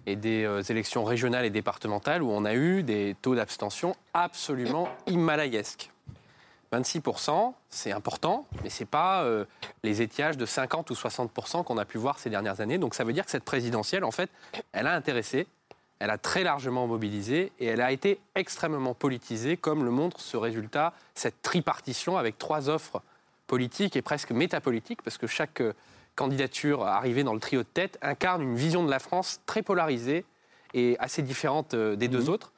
et 0.06 0.16
des 0.16 0.46
euh, 0.46 0.62
élections 0.62 1.04
régionales 1.04 1.44
et 1.44 1.50
départementales 1.50 2.24
où 2.24 2.32
on 2.32 2.46
a 2.46 2.54
eu 2.54 2.82
des 2.82 3.18
taux 3.22 3.36
d'abstention 3.36 3.94
absolument 4.14 4.88
himalayesques. 5.06 5.92
26%, 6.72 7.56
c'est 7.70 7.92
important, 7.92 8.48
mais 8.64 8.70
ce 8.70 8.84
n'est 8.84 8.88
pas 8.88 9.24
euh, 9.24 9.44
les 9.84 10.02
étiages 10.02 10.38
de 10.38 10.46
50 10.46 10.90
ou 10.92 10.94
60% 10.94 11.66
qu'on 11.66 11.78
a 11.78 11.84
pu 11.84 11.98
voir 11.98 12.20
ces 12.20 12.30
dernières 12.30 12.62
années. 12.62 12.78
Donc 12.78 12.96
ça 12.96 13.04
veut 13.04 13.12
dire 13.12 13.26
que 13.26 13.32
cette 13.32 13.44
présidentielle, 13.44 14.06
en 14.06 14.12
fait, 14.12 14.30
elle 14.72 14.88
a 14.88 14.96
intéressé 14.96 15.46
elle 16.00 16.10
a 16.10 16.18
très 16.18 16.44
largement 16.44 16.88
mobilisé 16.88 17.52
et 17.60 17.66
elle 17.66 17.82
a 17.82 17.92
été 17.92 18.20
extrêmement 18.36 18.94
politisée, 18.94 19.58
comme 19.58 19.84
le 19.84 19.92
montre 19.92 20.22
ce 20.22 20.38
résultat, 20.38 20.94
cette 21.14 21.42
tripartition 21.42 22.18
avec 22.18 22.38
trois 22.38 22.70
offres 22.70 23.02
politiques 23.48 23.96
et 23.96 24.02
presque 24.02 24.32
métapolitiques, 24.32 25.02
parce 25.02 25.18
que 25.18 25.28
chaque 25.28 25.62
euh, 25.62 25.74
candidature 26.16 26.86
arrivée 26.86 27.24
dans 27.24 27.34
le 27.34 27.40
trio 27.40 27.64
de 27.64 27.68
tête 27.68 27.98
incarne 28.02 28.42
une 28.42 28.56
vision 28.56 28.84
de 28.84 28.90
la 28.90 29.00
France 29.00 29.42
très 29.46 29.62
polarisée 29.62 30.26
et 30.74 30.96
assez 31.00 31.22
différente 31.22 31.74
euh, 31.74 31.96
des 31.96 32.08
deux 32.08 32.26
mmh. 32.26 32.30
autres. 32.30 32.54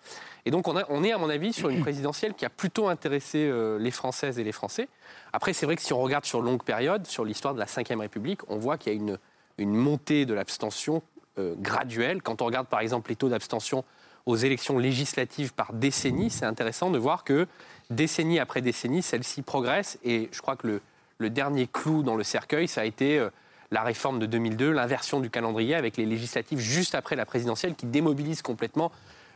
Et 0.46 0.52
donc 0.52 0.68
on, 0.68 1.04
est, 1.04 1.12
à 1.12 1.18
mon 1.18 1.30
avis, 1.30 1.54
sur 1.54 1.70
une 1.70 1.82
présidentielle 1.82 2.34
qui 2.34 2.46
a 2.46 2.50
plutôt 2.50 2.90
intéressé 2.90 3.48
euh, 3.48 3.78
les 3.78 3.92
Françaises 3.92 4.40
et 4.40 4.44
les 4.44 4.52
Français. 4.52 4.88
Après, 5.34 5.54
c'est 5.54 5.66
vrai 5.66 5.76
que 5.76 5.82
si 5.82 5.94
on 5.94 6.02
regarde 6.02 6.26
sur 6.26 6.42
longue 6.42 6.64
période, 6.64 7.06
sur 7.06 7.26
l'histoire 7.26 7.54
de 7.54 7.60
la 7.60 7.66
Ve 7.66 8.00
République, 8.00 8.42
on 8.50 8.58
voit 8.58 8.78
qu'il 8.78 8.92
y 8.92 8.96
a 8.96 9.00
une, 9.00 9.20
une 9.60 9.76
montée 9.76 10.26
de 10.26 10.34
l'abstention 10.34 11.04
euh, 11.38 11.56
graduelle. 11.58 12.22
Quand 12.22 12.42
on 12.42 12.46
regarde 12.46 12.68
par 12.68 12.82
exemple 12.82 13.10
les 13.10 13.16
taux 13.16 13.30
d'abstention 13.30 13.86
aux 14.26 14.36
élections 14.36 14.78
législatives 14.78 15.54
par 15.54 15.72
décennie, 15.72 16.30
c'est 16.30 16.46
intéressant 16.46 16.90
de 16.92 16.98
voir 16.98 17.24
que 17.24 17.48
décennie 17.90 18.38
après 18.38 18.62
décennie, 18.62 19.02
celle-ci 19.02 19.42
progresse. 19.42 19.98
Et 20.04 20.30
je 20.34 20.42
crois 20.42 20.58
que 20.58 20.82
le, 21.20 21.30
dernier 21.30 21.68
clou 21.68 22.04
dans 22.04 22.16
le 22.16 22.24
cercueil, 22.24 22.68
ça 22.68 22.82
a 22.82 22.86
été 22.86 23.18
euh, 23.18 23.30
la 23.72 23.84
réforme 23.84 24.20
de 24.20 24.26
2002, 24.26 24.72
l'inversion 24.72 25.22
du 25.22 25.30
calendrier 25.30 25.76
avec 25.76 25.96
les 25.96 26.06
législatives 26.06 26.60
juste 26.60 26.96
après 26.96 27.16
la 27.16 27.26
présidentielle 27.26 27.76
qui 27.76 27.86
démobilise 27.86 28.42
complètement 28.42 28.92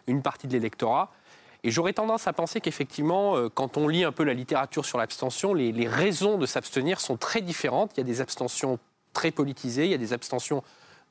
une 0.08 0.22
partie 0.22 0.48
de 0.48 0.54
l'électorat. 0.54 1.14
Et 1.64 1.72
j'aurais 1.72 1.94
tendance 1.94 2.28
à 2.28 2.34
penser 2.34 2.60
qu'effectivement, 2.60 3.38
euh, 3.38 3.48
quand 3.48 3.78
on 3.78 3.88
lit 3.88 4.04
un 4.04 4.12
peu 4.12 4.24
la 4.24 4.34
littérature 4.34 4.86
sur 4.86 4.98
l'abstention, 4.98 5.54
les 5.54 5.88
raisons 5.88 6.38
de 6.38 6.46
s'abstenir 6.46 7.00
sont 7.00 7.16
très 7.16 7.42
différentes. 7.42 7.92
Il 7.96 8.00
y 8.00 8.02
a 8.02 8.06
des 8.06 8.20
abstentions 8.20 8.80
très 9.14 9.32
politisées, 9.32 9.86
il 9.86 9.92
y 9.92 9.96
a 9.96 9.98
des 9.98 10.14
abstentions 10.14 10.62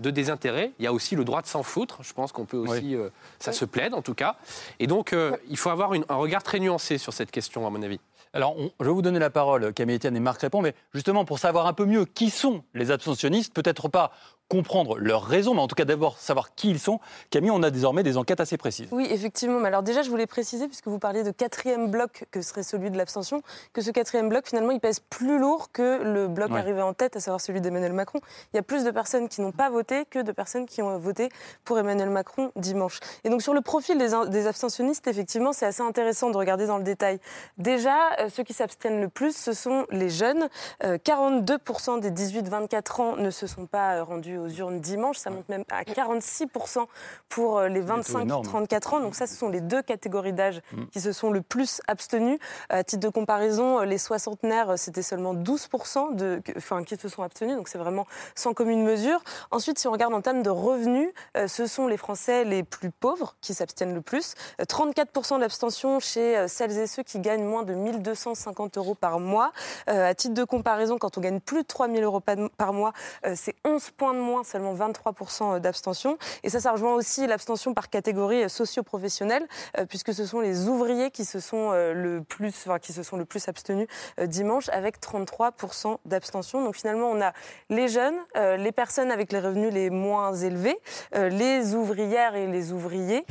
de 0.00 0.10
désintérêt. 0.10 0.72
Il 0.78 0.84
y 0.84 0.88
a 0.88 0.92
aussi 0.92 1.16
le 1.16 1.24
droit 1.24 1.42
de 1.42 1.46
s'en 1.46 1.62
foutre. 1.62 1.98
Je 2.02 2.12
pense 2.12 2.32
qu'on 2.32 2.44
peut 2.44 2.56
aussi. 2.56 2.94
Euh, 2.94 3.08
ça 3.38 3.52
se 3.52 3.64
plaide, 3.64 3.94
en 3.94 4.02
tout 4.02 4.14
cas. 4.14 4.36
Et 4.80 4.86
donc, 4.86 5.12
euh, 5.12 5.36
il 5.48 5.56
faut 5.56 5.70
avoir 5.70 5.92
un 5.92 6.14
regard 6.14 6.42
très 6.42 6.58
nuancé 6.58 6.98
sur 6.98 7.12
cette 7.12 7.30
question, 7.30 7.66
à 7.66 7.70
mon 7.70 7.82
avis. 7.82 8.00
Alors, 8.34 8.56
je 8.80 8.84
vais 8.84 8.90
vous 8.90 9.02
donner 9.02 9.20
la 9.20 9.30
parole, 9.30 9.72
Camille 9.72 9.94
Etienne 9.94 10.16
et 10.16 10.20
Marc 10.20 10.40
répond, 10.40 10.60
mais 10.60 10.74
justement 10.92 11.24
pour 11.24 11.38
savoir 11.38 11.68
un 11.68 11.72
peu 11.72 11.84
mieux 11.84 12.04
qui 12.04 12.30
sont 12.30 12.64
les 12.74 12.90
abstentionnistes, 12.90 13.54
peut-être 13.54 13.88
pas 13.88 14.10
comprendre 14.48 14.98
leurs 14.98 15.24
raisons, 15.24 15.54
mais 15.54 15.60
en 15.60 15.68
tout 15.68 15.74
cas 15.74 15.84
d'abord 15.84 16.18
savoir 16.18 16.54
qui 16.54 16.70
ils 16.70 16.78
sont. 16.78 17.00
Camille, 17.30 17.50
on 17.50 17.62
a 17.62 17.70
désormais 17.70 18.02
des 18.02 18.16
enquêtes 18.16 18.40
assez 18.40 18.56
précises. 18.56 18.88
Oui, 18.92 19.06
effectivement. 19.10 19.58
Mais 19.58 19.68
alors 19.68 19.82
déjà, 19.82 20.02
je 20.02 20.10
voulais 20.10 20.26
préciser, 20.26 20.66
puisque 20.66 20.88
vous 20.88 20.98
parliez 20.98 21.22
de 21.22 21.30
quatrième 21.30 21.90
bloc 21.90 22.24
que 22.30 22.42
serait 22.42 22.62
celui 22.62 22.90
de 22.90 22.96
l'abstention, 22.96 23.42
que 23.72 23.80
ce 23.80 23.90
quatrième 23.90 24.28
bloc, 24.28 24.46
finalement, 24.46 24.72
il 24.72 24.80
pèse 24.80 25.00
plus 25.00 25.38
lourd 25.38 25.72
que 25.72 26.02
le 26.02 26.28
bloc 26.28 26.50
arrivé 26.52 26.82
en 26.82 26.92
tête, 26.94 27.16
à 27.16 27.20
savoir 27.20 27.40
celui 27.40 27.60
d'Emmanuel 27.60 27.92
Macron. 27.92 28.20
Il 28.52 28.56
y 28.56 28.60
a 28.60 28.62
plus 28.62 28.84
de 28.84 28.90
personnes 28.90 29.28
qui 29.28 29.40
n'ont 29.40 29.52
pas 29.52 29.70
voté 29.70 30.04
que 30.06 30.20
de 30.20 30.32
personnes 30.32 30.66
qui 30.66 30.82
ont 30.82 30.98
voté 30.98 31.28
pour 31.64 31.78
Emmanuel 31.78 32.10
Macron 32.10 32.52
dimanche. 32.56 33.00
Et 33.24 33.30
donc 33.30 33.42
sur 33.42 33.54
le 33.54 33.60
profil 33.60 33.98
des, 33.98 34.46
abstentionnistes, 34.46 35.06
effectivement, 35.06 35.52
c'est 35.52 35.66
assez 35.66 35.82
intéressant 35.82 36.30
de 36.30 36.36
regarder 36.36 36.66
dans 36.66 36.78
le 36.78 36.84
détail. 36.84 37.18
Déjà, 37.58 37.96
euh, 38.20 38.28
ceux 38.28 38.42
qui 38.42 38.52
s'abstiennent 38.52 39.00
le 39.00 39.08
plus, 39.08 39.36
ce 39.36 39.52
sont 39.52 39.86
les 39.90 40.10
jeunes. 40.10 40.48
42% 40.82 41.96
euh, 41.96 42.00
des 42.00 42.10
18-24 42.10 43.00
ans 43.00 43.16
ne 43.16 43.30
se 43.30 43.46
sont 43.46 43.66
pas 43.66 43.96
euh, 43.96 44.04
rendus 44.36 44.38
aux 44.38 44.58
urnes 44.58 44.80
dimanche. 44.80 45.18
Ça 45.18 45.30
monte 45.30 45.48
même 45.48 45.64
à 45.70 45.82
46% 45.82 46.86
pour 47.28 47.58
euh, 47.58 47.68
les 47.68 47.82
25-34 47.82 48.94
ans. 48.94 49.00
Donc 49.00 49.14
ça, 49.14 49.26
ce 49.26 49.34
sont 49.34 49.48
les 49.48 49.60
deux 49.60 49.82
catégories 49.82 50.32
d'âge 50.32 50.60
mm. 50.72 50.84
qui 50.92 51.00
se 51.00 51.12
sont 51.12 51.30
le 51.30 51.42
plus 51.42 51.80
abstenus. 51.88 52.38
À 52.68 52.84
titre 52.84 53.02
de 53.02 53.08
comparaison, 53.08 53.80
euh, 53.80 53.84
les 53.84 53.98
soixantenaires, 53.98 54.70
euh, 54.70 54.76
c'était 54.76 55.02
seulement 55.02 55.34
12% 55.34 56.14
de, 56.14 56.42
enfin, 56.56 56.84
qui 56.84 56.96
se 56.96 57.08
sont 57.08 57.22
abstenus. 57.22 57.56
Donc 57.56 57.68
c'est 57.68 57.78
vraiment 57.78 58.06
sans 58.34 58.54
commune 58.54 58.82
mesure. 58.82 59.22
Ensuite, 59.50 59.78
si 59.78 59.88
on 59.88 59.92
regarde 59.92 60.14
en 60.14 60.20
termes 60.20 60.42
de 60.42 60.50
revenus, 60.50 61.10
ce 61.46 61.66
sont 61.66 61.86
les 61.86 61.96
Français 61.96 62.44
les 62.44 62.62
plus 62.62 62.90
pauvres 62.90 63.36
qui 63.40 63.54
s'abstiennent 63.54 63.94
le 63.94 64.00
plus. 64.00 64.34
34% 64.60 65.40
d'abstention 65.40 66.00
chez 66.00 66.46
celles 66.48 66.78
et 66.78 66.86
ceux 66.86 67.02
qui 67.02 67.18
gagnent 67.18 67.44
moins 67.44 67.62
de 67.62 67.74
1250 67.74 68.78
euros 68.78 68.94
par 68.94 69.20
mois. 69.20 69.52
À 69.86 70.14
titre 70.14 70.34
de 70.34 70.44
comparaison, 70.44 70.98
quand 70.98 71.18
on 71.18 71.20
gagne 71.20 71.40
plus 71.40 71.62
de 71.62 71.66
3000 71.66 72.02
euros 72.02 72.20
par 72.20 72.72
mois, 72.72 72.92
c'est 73.34 73.54
11 73.64 73.90
points 73.90 74.14
de 74.14 74.18
moins, 74.25 74.45
seulement 74.45 74.75
23% 74.75 75.61
d'abstention. 75.61 76.19
Et 76.43 76.50
ça, 76.50 76.61
ça 76.61 76.73
rejoint 76.73 76.95
aussi 76.95 77.26
l'abstention 77.26 77.75
par 77.75 77.90
catégorie 77.90 78.49
socio-professionnelle, 78.49 79.47
euh, 79.78 79.87
puisque 79.87 80.12
ce 80.12 80.26
sont 80.26 80.40
les 80.40 80.69
ouvriers 80.69 81.11
qui 81.11 81.25
se 81.25 81.40
sont 81.40 81.71
euh, 81.73 81.93
le 81.93 82.23
plus, 82.23 82.54
enfin, 82.66 82.78
qui 82.78 82.93
se 82.93 83.02
sont 83.02 83.16
le 83.16 83.25
plus 83.25 83.49
abstenus 83.49 83.87
euh, 84.19 84.26
dimanche, 84.26 84.69
avec 84.71 85.00
33% 85.00 85.99
d'abstention. 86.04 86.64
Donc 86.64 86.76
finalement, 86.76 87.11
on 87.11 87.21
a 87.21 87.33
les 87.71 87.88
jeunes, 87.88 88.16
les 88.35 88.73
personnes 88.73 89.11
avec 89.11 89.33
les 89.33 89.40
revenus 89.40 89.73
les 89.73 89.90
moins 89.90 90.35
élevés, 90.35 90.78
les 91.12 91.75
ouvrières 91.75 92.35
et 92.35 92.47
les 92.47 92.73
ouvriers. 92.73 93.25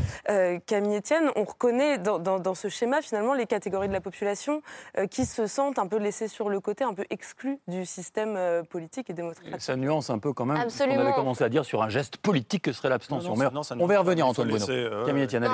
Camille 0.66 0.98
Etienne, 0.98 1.32
on 1.36 1.44
reconnaît 1.44 1.98
dans, 1.98 2.20
dans, 2.20 2.56
ce 2.56 2.68
schéma 2.68 3.02
finalement 3.02 3.34
les 3.34 3.46
catégories 3.46 3.88
de 3.88 3.94
la 3.94 4.02
population 4.02 4.62
qui 5.10 5.26
se 5.26 5.48
sentent 5.48 5.80
un 5.80 5.88
peu 5.88 5.98
laissées 5.98 6.28
sur 6.28 6.50
le 6.50 6.60
côté, 6.60 6.84
un 6.84 6.94
peu 6.94 7.06
exclues 7.10 7.60
du 7.68 7.86
système 7.86 8.38
politique 8.70 9.10
et 9.10 9.14
démocratique. 9.14 9.62
Ça 9.62 9.76
nuance 9.76 10.10
un 10.10 10.20
peu 10.20 10.34
quand 10.34 10.46
même 10.46 10.58
on 10.92 11.00
avait 11.00 11.14
commencé 11.14 11.44
à 11.44 11.50
dire 11.50 11.66
sur 11.66 11.82
un 11.84 11.90
geste 11.90 12.18
politique 12.18 12.64
que 12.64 12.72
serait 12.72 12.90
l'abstention. 12.90 13.34
on 13.34 13.86
va 13.86 13.94
y 13.94 13.98
revenir, 13.98 14.28
Antoine 14.28 14.48
Bruno. 14.48 14.66
Euh, 14.70 15.06
Camille 15.06 15.24
Etienne, 15.24 15.48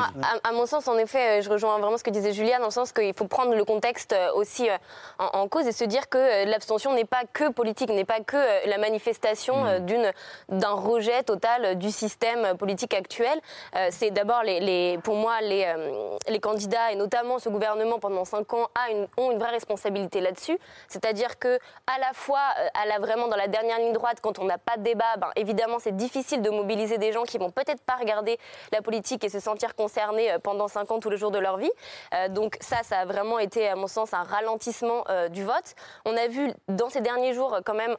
à, 0.43 0.51
mon 0.51 0.65
sens, 0.65 0.87
en 0.87 0.97
effet, 0.97 1.41
je 1.41 1.49
rejoins 1.49 1.77
vraiment 1.79 1.97
ce 1.97 2.03
que 2.03 2.09
disait 2.09 2.33
Julia, 2.33 2.59
dans 2.59 2.65
le 2.65 2.71
sens 2.71 2.91
qu'il 2.91 3.13
faut 3.13 3.27
prendre 3.27 3.55
le 3.55 3.65
contexte 3.65 4.13
euh, 4.13 4.31
aussi 4.33 4.69
euh, 4.69 4.77
en, 5.17 5.47
cause 5.47 5.67
et 5.67 5.71
se 5.71 5.83
dire 5.83 6.09
que 6.09 6.45
l'abstention 6.49 6.93
n'est 6.93 7.05
pas 7.05 7.23
que 7.31 7.49
politique, 7.49 7.89
n'est 7.89 8.05
pas 8.05 8.19
que 8.19 8.67
la 8.67 8.77
manifestation 8.77 9.63
mm. 9.63 9.85
d'une 9.85 10.11
d'un 10.49 10.71
rejet 10.71 11.23
total 11.23 11.77
du 11.77 11.91
système 11.91 12.57
politique 12.57 12.93
actuel. 12.93 13.39
C'est 13.91 14.11
d'abord, 14.11 14.43
les, 14.43 14.97
pour 15.03 15.15
moi, 15.15 15.41
les, 15.41 15.73
les 16.27 16.39
candidats, 16.39 16.91
et 16.91 16.95
notamment 16.95 17.39
ce 17.39 17.49
gouvernement 17.49 17.99
pendant 17.99 18.25
cinq 18.25 18.53
ans, 18.53 18.67
a 18.75 18.91
une, 18.91 19.07
ont 19.17 19.31
une 19.31 19.39
vraie 19.39 19.51
responsabilité 19.51 20.21
là-dessus. 20.21 20.57
C'est-à-dire 20.87 21.39
que 21.39 21.59
à 21.87 21.99
la 21.99 22.13
fois, 22.13 22.39
à 22.73 22.85
la, 22.85 22.99
vraiment 22.99 23.27
dans 23.27 23.35
la 23.35 23.47
dernière 23.47 23.79
ligne 23.79 23.93
droite, 23.93 24.19
quand 24.21 24.39
on 24.39 24.45
n'a 24.45 24.57
pas 24.57 24.77
de 24.77 24.83
débat, 24.83 25.17
ben, 25.19 25.29
évidemment, 25.35 25.79
c'est 25.79 25.95
difficile 25.95 26.41
de 26.41 26.49
mobiliser 26.49 26.97
des 26.97 27.11
gens 27.11 27.23
qui 27.23 27.37
vont 27.37 27.51
peut-être 27.51 27.81
pas 27.83 27.95
regarder 27.95 28.37
la 28.71 28.81
politique 28.81 29.23
et 29.23 29.29
se 29.29 29.39
sentir 29.39 29.75
concernés 29.75 30.31
euh, 30.31 30.39
pendant 30.39 30.67
cinq 30.67 30.91
ans 30.91 30.99
tous 30.99 31.09
les 31.09 31.17
jours 31.17 31.31
de 31.31 31.39
leur 31.39 31.57
vie. 31.57 31.71
Euh, 32.13 32.27
donc 32.29 32.57
ça, 32.61 32.77
ça 32.83 32.99
a 32.99 33.05
vraiment 33.05 33.39
été, 33.39 33.67
à 33.67 33.75
mon 33.75 33.87
sens, 33.87 34.13
un 34.13 34.23
ralentissement 34.23 35.03
euh, 35.09 35.29
du 35.29 35.43
vote. 35.43 35.75
On 36.05 36.15
a 36.17 36.27
vu 36.27 36.51
dans 36.67 36.89
ces 36.89 37.01
derniers 37.01 37.33
jours 37.33 37.59
quand 37.65 37.73
même 37.73 37.95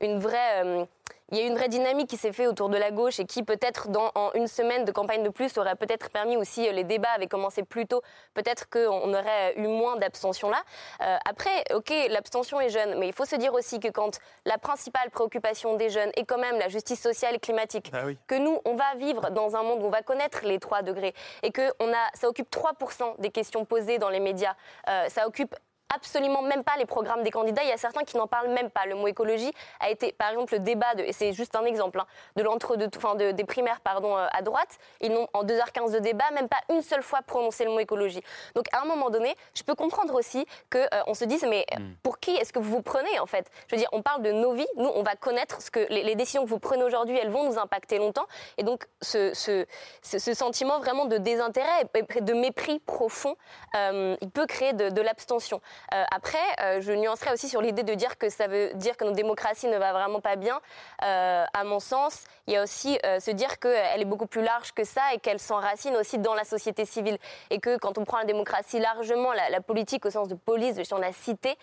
une 0.00 0.18
vraie 0.18 0.86
il 1.32 1.38
y 1.38 1.40
a 1.40 1.46
une 1.46 1.56
vraie 1.56 1.68
dynamique 1.68 2.10
qui 2.10 2.18
s'est 2.18 2.32
faite 2.32 2.46
autour 2.46 2.68
de 2.68 2.76
la 2.76 2.90
gauche 2.90 3.18
et 3.18 3.24
qui 3.24 3.42
peut-être 3.42 3.88
dans 3.88 4.12
en 4.14 4.30
une 4.34 4.46
semaine 4.46 4.84
de 4.84 4.92
campagne 4.92 5.22
de 5.22 5.30
plus 5.30 5.56
aurait 5.56 5.76
peut-être 5.76 6.10
permis 6.10 6.36
aussi 6.36 6.68
euh, 6.68 6.72
les 6.72 6.84
débats 6.84 7.10
avaient 7.16 7.26
commencé 7.26 7.62
plus 7.62 7.86
tôt. 7.86 8.02
Peut-être 8.34 8.68
qu'on 8.68 9.14
aurait 9.14 9.54
eu 9.56 9.66
moins 9.66 9.96
d'abstention 9.96 10.50
là. 10.50 10.62
Euh, 11.00 11.16
après, 11.28 11.64
ok, 11.74 11.90
l'abstention 12.10 12.60
est 12.60 12.68
jeune, 12.68 12.98
mais 12.98 13.08
il 13.08 13.14
faut 13.14 13.24
se 13.24 13.36
dire 13.36 13.54
aussi 13.54 13.80
que 13.80 13.88
quand 13.88 14.18
la 14.44 14.58
principale 14.58 15.10
préoccupation 15.10 15.76
des 15.76 15.88
jeunes 15.88 16.10
est 16.16 16.24
quand 16.24 16.38
même 16.38 16.58
la 16.58 16.68
justice 16.68 17.00
sociale 17.00 17.34
et 17.34 17.38
climatique, 17.38 17.90
ah 17.94 18.04
que 18.26 18.34
nous 18.34 18.58
on 18.66 18.74
va 18.74 18.94
vivre 18.96 19.30
dans 19.30 19.56
un 19.56 19.62
monde 19.62 19.82
où 19.82 19.86
on 19.86 19.90
va 19.90 20.02
connaître 20.02 20.40
les 20.44 20.58
3 20.58 20.82
degrés 20.82 21.14
et 21.42 21.50
que 21.50 21.72
on 21.80 21.90
a, 21.90 22.10
ça 22.12 22.28
occupe 22.28 22.50
3% 22.50 23.20
des 23.20 23.30
questions 23.30 23.64
posées 23.64 23.98
dans 23.98 24.10
les 24.10 24.20
médias, 24.20 24.54
euh, 24.88 25.08
ça 25.08 25.26
occupe 25.26 25.54
absolument 25.94 26.42
même 26.42 26.64
pas 26.64 26.76
les 26.78 26.86
programmes 26.86 27.22
des 27.22 27.30
candidats. 27.30 27.62
Il 27.62 27.68
y 27.68 27.72
a 27.72 27.76
certains 27.76 28.02
qui 28.02 28.16
n'en 28.16 28.26
parlent 28.26 28.50
même 28.50 28.70
pas. 28.70 28.86
Le 28.86 28.94
mot 28.94 29.06
écologie 29.06 29.52
a 29.80 29.90
été, 29.90 30.12
par 30.12 30.30
exemple, 30.30 30.54
le 30.54 30.60
débat, 30.60 30.94
de, 30.94 31.02
et 31.02 31.12
c'est 31.12 31.32
juste 31.32 31.56
un 31.56 31.64
exemple, 31.64 32.00
hein, 32.00 32.06
de 32.36 32.42
l'entre 32.42 32.76
de, 32.76 32.88
enfin, 32.96 33.14
de, 33.14 33.30
des 33.32 33.44
primaires 33.44 33.80
pardon, 33.80 34.16
euh, 34.16 34.26
à 34.32 34.42
droite. 34.42 34.78
Ils 35.00 35.12
n'ont, 35.12 35.28
en 35.32 35.44
2h15 35.44 35.92
de 35.92 35.98
débat, 35.98 36.30
même 36.32 36.48
pas 36.48 36.60
une 36.70 36.82
seule 36.82 37.02
fois 37.02 37.20
prononcé 37.22 37.64
le 37.64 37.70
mot 37.70 37.80
écologie. 37.80 38.22
Donc, 38.54 38.66
à 38.72 38.82
un 38.82 38.84
moment 38.84 39.10
donné, 39.10 39.34
je 39.54 39.62
peux 39.62 39.74
comprendre 39.74 40.14
aussi 40.14 40.46
qu'on 40.70 40.78
euh, 40.78 41.14
se 41.14 41.24
dise, 41.24 41.44
mais 41.48 41.66
hmm. 41.76 41.94
pour 42.02 42.18
qui 42.18 42.32
est-ce 42.32 42.52
que 42.52 42.58
vous 42.58 42.70
vous 42.70 42.82
prenez, 42.82 43.18
en 43.20 43.26
fait? 43.26 43.50
Je 43.68 43.76
veux 43.76 43.80
dire, 43.80 43.88
on 43.92 44.02
parle 44.02 44.22
de 44.22 44.32
nos 44.32 44.52
vies. 44.52 44.66
Nous, 44.76 44.88
on 44.94 45.02
va 45.02 45.14
connaître 45.16 45.60
ce 45.62 45.70
que 45.70 45.80
les, 45.88 46.14
décisions 46.14 46.44
que 46.44 46.48
vous 46.48 46.58
prenez 46.58 46.84
aujourd'hui, 46.84 47.18
elles 47.18 47.30
vont 47.30 47.44
nous 47.44 47.58
impacter 47.58 47.98
longtemps. 47.98 48.26
Et 48.58 48.62
donc, 48.62 48.84
ce, 49.00 49.32
ce, 49.34 49.66
ce, 50.02 50.34
sentiment 50.34 50.78
vraiment 50.78 51.06
de 51.06 51.16
désintérêt 51.16 51.86
et 51.94 52.20
de 52.20 52.32
mépris 52.34 52.80
profond, 52.80 53.36
euh, 53.76 54.16
il 54.20 54.30
peut 54.30 54.46
créer 54.46 54.72
de, 54.72 54.90
de 54.90 55.00
l'abstention. 55.00 55.60
Euh, 55.94 56.04
après, 56.10 56.38
euh, 56.60 56.80
je 56.80 56.92
nuancerai 56.92 57.32
aussi 57.32 57.48
sur 57.48 57.60
l'idée 57.60 57.82
de 57.82 57.94
dire 57.94 58.18
que 58.18 58.28
ça 58.28 58.46
veut 58.46 58.72
dire 58.74 58.96
que 58.96 59.04
notre 59.04 59.16
démocratie 59.16 59.68
ne 59.68 59.78
va 59.78 59.92
vraiment 59.92 60.20
pas 60.20 60.36
bien. 60.36 60.60
Euh, 61.04 61.44
à 61.52 61.64
mon 61.64 61.80
sens, 61.80 62.24
il 62.46 62.54
y 62.54 62.56
a 62.56 62.62
aussi 62.62 62.98
se 63.20 63.30
dire 63.30 63.58
qu'elle 63.60 64.00
est 64.00 64.06
beaucoup 64.06 64.26
plus 64.26 64.42
large 64.42 64.72
que 64.72 64.84
ça 64.84 65.00
et 65.14 65.18
qu'elle 65.18 65.38
s'enracine 65.38 65.94
aussi 65.96 66.18
dans 66.18 66.34
la 66.34 66.44
société 66.44 66.84
civile. 66.84 67.18
Et 67.50 67.60
que 67.60 67.78
quand 67.78 67.98
on 67.98 68.04
prend 68.04 68.18
la 68.18 68.24
démocratie 68.24 68.80
largement, 68.80 69.32
la, 69.32 69.60
politique 69.60 70.04
au 70.06 70.10
sens 70.10 70.28
de 70.28 70.34
police, 70.34 70.74
de 70.74 71.00
la 71.00 71.12
cité, 71.12 71.56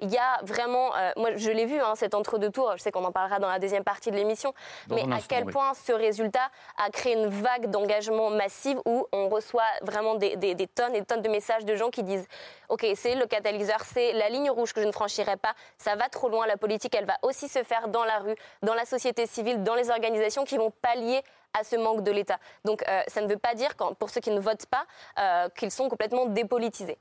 il 0.00 0.08
y 0.08 0.16
a 0.16 0.40
vraiment, 0.42 0.90
moi 1.16 1.30
je 1.34 1.50
l'ai 1.50 1.66
vu, 1.66 1.80
hein, 1.80 1.94
cet 1.96 2.14
entre-deux 2.14 2.50
tours, 2.50 2.72
je 2.76 2.82
sais 2.82 2.92
qu'on 2.92 3.04
en 3.04 3.10
parlera 3.10 3.40
dans 3.40 3.48
la 3.48 3.58
deuxième 3.58 3.82
partie 3.82 4.12
de 4.12 4.16
l'émission, 4.16 4.54
mais 4.88 5.02
à 5.12 5.18
quel 5.28 5.46
point 5.46 5.72
ce 5.74 5.92
résultat 5.92 6.48
a 6.78 6.90
créé 6.90 7.14
une 7.14 7.26
vague 7.26 7.68
d'engagement 7.68 8.30
massive 8.30 8.78
où 8.86 9.06
on 9.12 9.28
reçoit 9.28 9.62
vraiment 9.82 10.14
des, 10.14 10.36
des 10.36 10.66
tonnes 10.68 10.94
et 10.94 11.00
des 11.00 11.06
tonnes 11.06 11.22
de 11.22 11.28
messages 11.28 11.64
de 11.64 11.74
gens 11.74 11.90
qui 11.90 12.04
disent, 12.04 12.26
OK, 12.68 12.86
c'est 12.94 13.16
le 13.16 13.26
catalyseur 13.26 13.59
c'est 13.84 14.12
la 14.12 14.28
ligne 14.28 14.50
rouge 14.50 14.72
que 14.72 14.80
je 14.80 14.86
ne 14.86 14.92
franchirai 14.92 15.36
pas. 15.36 15.54
Ça 15.78 15.96
va 15.96 16.08
trop 16.08 16.28
loin. 16.28 16.46
La 16.46 16.56
politique, 16.56 16.94
elle 16.94 17.06
va 17.06 17.16
aussi 17.22 17.48
se 17.48 17.62
faire 17.62 17.88
dans 17.88 18.04
la 18.04 18.18
rue, 18.18 18.34
dans 18.62 18.74
la 18.74 18.84
société 18.84 19.26
civile, 19.26 19.62
dans 19.62 19.74
les 19.74 19.90
organisations 19.90 20.44
qui 20.44 20.56
vont 20.56 20.70
pallier 20.70 21.22
à 21.58 21.64
ce 21.64 21.76
manque 21.76 22.02
de 22.02 22.10
l'État. 22.10 22.38
Donc 22.64 22.84
euh, 22.88 23.02
ça 23.08 23.20
ne 23.20 23.28
veut 23.28 23.38
pas 23.38 23.54
dire, 23.54 23.74
pour 23.98 24.10
ceux 24.10 24.20
qui 24.20 24.30
ne 24.30 24.40
votent 24.40 24.66
pas, 24.66 24.86
euh, 25.18 25.48
qu'ils 25.50 25.70
sont 25.70 25.88
complètement 25.88 26.26
dépolitisés. 26.26 26.98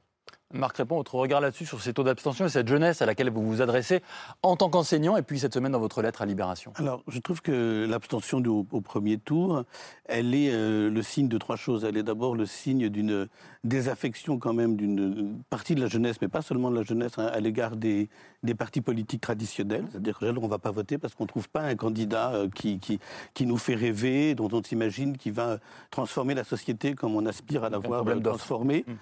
Marc 0.52 0.78
répond 0.78 0.98
votre 0.98 1.14
regard 1.14 1.42
là-dessus 1.42 1.68
sur 1.68 1.80
ces 1.80 1.94
taux 1.94 2.04
d'abstention 2.04 2.46
et 2.48 2.50
cette 2.50 2.68
jeunesse 2.68 3.04
à 3.04 3.06
laquelle 3.06 3.30
vous 3.30 3.44
vous 3.44 3.62
adressez 3.62 4.02
en 4.42 4.56
tant 4.56 4.70
qu'enseignant 4.70 5.16
et 5.16 5.22
puis 5.22 5.38
cette 5.38 5.54
semaine 5.54 5.72
dans 5.72 5.80
votre 5.80 6.02
lettre 6.02 6.24
à 6.24 6.26
Libération. 6.26 6.74
Alors, 6.78 7.04
je 7.08 7.20
trouve 7.20 7.44
que 7.44 7.86
l'abstention 7.88 8.42
au, 8.72 8.82
premier 8.82 9.20
tour, 9.20 9.64
elle 10.06 10.34
est 10.34 10.52
euh, 10.52 10.90
le 10.90 11.02
signe 11.04 11.28
de 11.28 11.38
trois 11.38 11.56
choses. 11.56 11.86
Elle 11.86 11.98
est 11.98 12.04
d'abord 12.04 12.36
le 12.36 12.48
signe 12.48 12.90
d'une 12.90 13.28
désaffection 13.64 14.40
quand 14.40 14.54
même 14.54 14.76
d'une 14.76 15.38
partie 15.52 15.76
de 15.76 15.82
la 15.82 15.88
jeunesse, 15.88 16.16
mais 16.20 16.28
pas 16.28 16.42
seulement 16.42 16.72
de 16.72 16.78
la 16.78 16.84
jeunesse, 16.84 17.20
hein, 17.20 17.30
à 17.32 17.40
l'égard 17.40 17.76
des, 17.76 18.10
des, 18.42 18.56
partis 18.56 18.82
politiques 18.82 19.22
traditionnels. 19.22 19.86
C'est-à-dire 19.92 20.18
qu'on 20.18 20.34
ne 20.34 20.48
va 20.48 20.58
pas 20.58 20.72
voter 20.72 20.98
parce 20.98 21.14
qu'on 21.14 21.26
ne 21.26 21.30
trouve 21.30 21.48
pas 21.48 21.62
un 21.62 21.76
candidat 21.76 22.34
euh, 22.34 22.50
qui, 22.50 22.80
qui, 22.80 23.00
qui, 23.36 23.46
nous 23.46 23.58
fait 23.58 23.76
rêver, 23.76 24.34
dont 24.34 24.50
on 24.52 24.64
s'imagine 24.64 25.16
qui 25.16 25.30
va 25.30 25.60
transformer 25.92 26.34
la 26.34 26.44
société 26.44 26.96
comme 26.96 27.16
on 27.16 27.28
aspire 27.28 27.64
à 27.66 27.70
la 27.70 27.78
voir 27.78 28.04
transformée. 28.24 28.84
Mmh. 28.88 28.94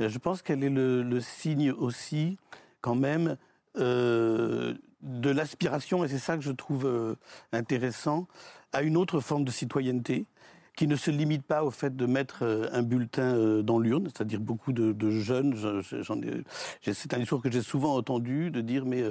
Euh, 0.00 0.08
je 0.08 0.18
pense 0.18 0.42
qu'elle 0.42 0.64
est 0.64 0.70
le, 0.70 1.20
signe 1.20 1.70
aussi, 1.72 2.38
quand 2.80 2.94
même, 2.94 3.36
euh, 3.78 4.74
de 5.02 5.30
l'aspiration, 5.30 6.04
et 6.04 6.08
c'est 6.08 6.18
ça 6.18 6.36
que 6.36 6.42
je 6.42 6.52
trouve 6.52 6.86
euh, 6.86 7.16
intéressant, 7.52 8.26
à 8.72 8.82
une 8.82 8.96
autre 8.96 9.20
forme 9.20 9.44
de 9.44 9.50
citoyenneté. 9.50 10.26
Qui 10.76 10.86
ne 10.86 10.96
se 10.96 11.10
limite 11.10 11.44
pas 11.44 11.64
au 11.64 11.70
fait 11.70 11.94
de 11.96 12.06
mettre 12.06 12.38
euh, 12.42 12.68
un 12.72 12.82
bulletin 12.82 13.34
euh, 13.34 13.62
dans 13.62 13.78
l'urne, 13.78 14.06
c'est-à-dire 14.06 14.40
beaucoup 14.40 14.72
de, 14.72 15.10
jeunes, 15.10 15.54
c'est 16.80 17.14
un 17.14 17.18
discours 17.18 17.42
que 17.42 17.50
j'ai 17.50 17.60
souvent 17.60 17.96
entendu, 17.96 18.50
de 18.50 18.60
dire, 18.60 18.86
mais 18.86 19.04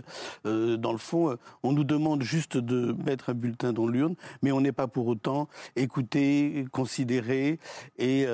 euh, 0.45 0.77
dans 0.77 0.91
le 0.91 0.97
fond, 0.97 1.37
on 1.63 1.71
nous 1.71 1.83
demande 1.83 2.23
juste 2.23 2.57
de 2.57 2.95
mettre 3.05 3.29
un 3.29 3.33
bulletin 3.33 3.73
dans 3.73 3.87
l'urne, 3.87 4.15
mais 4.41 4.51
on 4.51 4.61
n'est 4.61 4.71
pas 4.71 4.87
pour 4.87 5.07
autant 5.07 5.47
écouté, 5.75 6.65
considéré, 6.71 7.59
et 7.99 8.25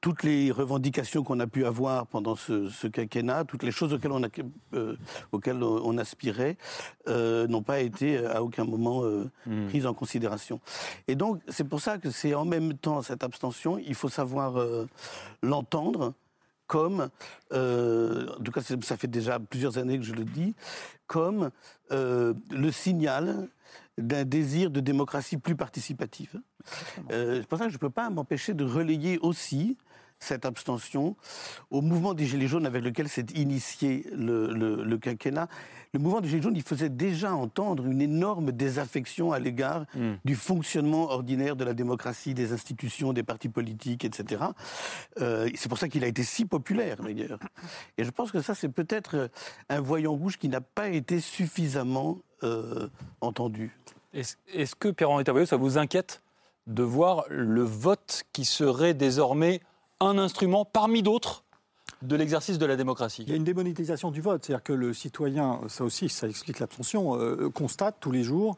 toutes 0.00 0.22
les 0.22 0.50
revendications 0.50 1.22
qu'on 1.22 1.40
a 1.40 1.46
pu 1.46 1.66
avoir 1.66 2.06
pendant 2.06 2.36
ce, 2.36 2.86
quinquennat, 2.86 3.44
toutes 3.44 3.62
les 3.62 3.70
choses 3.70 3.92
auxquelles 3.92 4.12
on, 4.12 4.22
a, 4.22 4.28
auxquelles 5.32 5.62
on 5.62 5.98
aspirait, 5.98 6.56
n'ont 7.06 7.62
pas 7.62 7.80
été 7.80 8.24
à 8.24 8.42
aucun 8.42 8.64
moment 8.64 9.02
hmm. 9.46 9.66
prises 9.68 9.86
en 9.86 9.94
considération. 9.94 10.60
Et 11.06 11.14
donc, 11.14 11.40
c'est 11.48 11.64
pour 11.64 11.80
ça 11.80 11.97
que 11.98 12.10
c'est 12.10 12.34
en 12.34 12.44
même 12.44 12.74
temps 12.74 13.02
cette 13.02 13.24
abstention, 13.24 13.78
il 13.78 13.94
faut 13.94 14.08
savoir 14.08 14.58
euh, 14.58 14.86
l'entendre 15.42 16.14
comme, 16.66 17.08
euh, 17.52 18.28
en 18.38 18.42
tout 18.42 18.52
cas 18.52 18.60
ça 18.60 18.96
fait 18.96 19.08
déjà 19.08 19.38
plusieurs 19.38 19.78
années 19.78 19.98
que 19.98 20.04
je 20.04 20.12
le 20.12 20.24
dis, 20.24 20.54
comme 21.06 21.50
euh, 21.92 22.34
le 22.50 22.70
signal 22.70 23.48
d'un 23.96 24.24
désir 24.24 24.70
de 24.70 24.80
démocratie 24.80 25.38
plus 25.38 25.56
participative. 25.56 26.40
c'est 27.08 27.46
pour 27.48 27.58
ça 27.58 27.64
que 27.64 27.70
je 27.70 27.76
ne 27.76 27.80
peux 27.80 27.90
pas 27.90 28.10
m'empêcher 28.10 28.54
de 28.54 28.64
relayer 28.64 29.18
aussi 29.18 29.76
cette 30.18 30.44
abstention 30.44 31.16
au 31.70 31.80
mouvement 31.80 32.14
des 32.14 32.26
Gilets 32.26 32.48
jaunes 32.48 32.66
avec 32.66 32.82
lequel 32.82 33.08
s'est 33.08 33.26
initié 33.34 34.06
le, 34.12 34.96
quinquennat. 34.96 35.48
Le 35.92 36.00
mouvement 36.00 36.20
des 36.20 36.28
Gilets 36.28 36.42
jaunes, 36.42 36.56
il 36.56 36.62
faisait 36.62 36.88
déjà 36.88 37.34
entendre 37.34 37.86
une 37.86 38.00
énorme 38.00 38.52
désaffection 38.52 39.32
à 39.32 39.38
l'égard 39.38 39.86
hmm. 39.94 40.14
du 40.24 40.34
fonctionnement 40.34 41.10
ordinaire 41.10 41.56
de 41.56 41.64
la 41.64 41.74
démocratie, 41.74 42.34
des 42.34 42.52
institutions, 42.52 43.12
des 43.12 43.22
partis 43.22 43.48
politiques, 43.48 44.04
etc. 44.04 44.44
Euh, 45.20 45.48
c'est 45.54 45.68
pour 45.68 45.78
ça 45.78 45.88
qu'il 45.88 46.04
a 46.04 46.06
été 46.06 46.22
si 46.22 46.44
populaire, 46.44 47.02
d'ailleurs. 47.02 47.38
Et 47.96 48.04
je 48.04 48.10
pense 48.10 48.32
que 48.32 48.40
ça, 48.40 48.54
c'est 48.54 48.68
peut-être 48.68 49.30
un 49.68 49.80
voyant 49.80 50.12
rouge 50.12 50.38
qui 50.38 50.48
n'a 50.48 50.60
pas 50.60 50.88
été 50.88 51.20
suffisamment 51.20 52.18
euh, 52.44 52.88
entendu. 53.20 53.76
Est-ce 54.12 54.74
que, 54.74 54.88
Pierre-Henri 54.88 55.46
ça 55.46 55.56
vous 55.56 55.78
inquiète 55.78 56.22
de 56.66 56.82
voir 56.82 57.24
le 57.28 57.62
vote 57.62 58.24
qui 58.32 58.44
serait 58.44 58.94
désormais 58.94 59.60
un 60.00 60.18
instrument 60.18 60.64
parmi 60.64 61.02
d'autres 61.02 61.44
de 62.02 62.14
l'exercice 62.14 62.58
de 62.58 62.66
la 62.66 62.76
démocratie. 62.76 63.24
Il 63.24 63.30
y 63.30 63.32
a 63.32 63.36
une 63.36 63.44
démonétisation 63.44 64.10
du 64.10 64.20
vote, 64.20 64.44
c'est-à-dire 64.44 64.62
que 64.62 64.72
le 64.72 64.92
citoyen, 64.92 65.60
ça 65.68 65.84
aussi, 65.84 66.08
ça 66.08 66.28
explique 66.28 66.60
l'abstention, 66.60 67.18
euh, 67.18 67.50
constate 67.50 67.96
tous 67.98 68.12
les 68.12 68.22
jours 68.22 68.56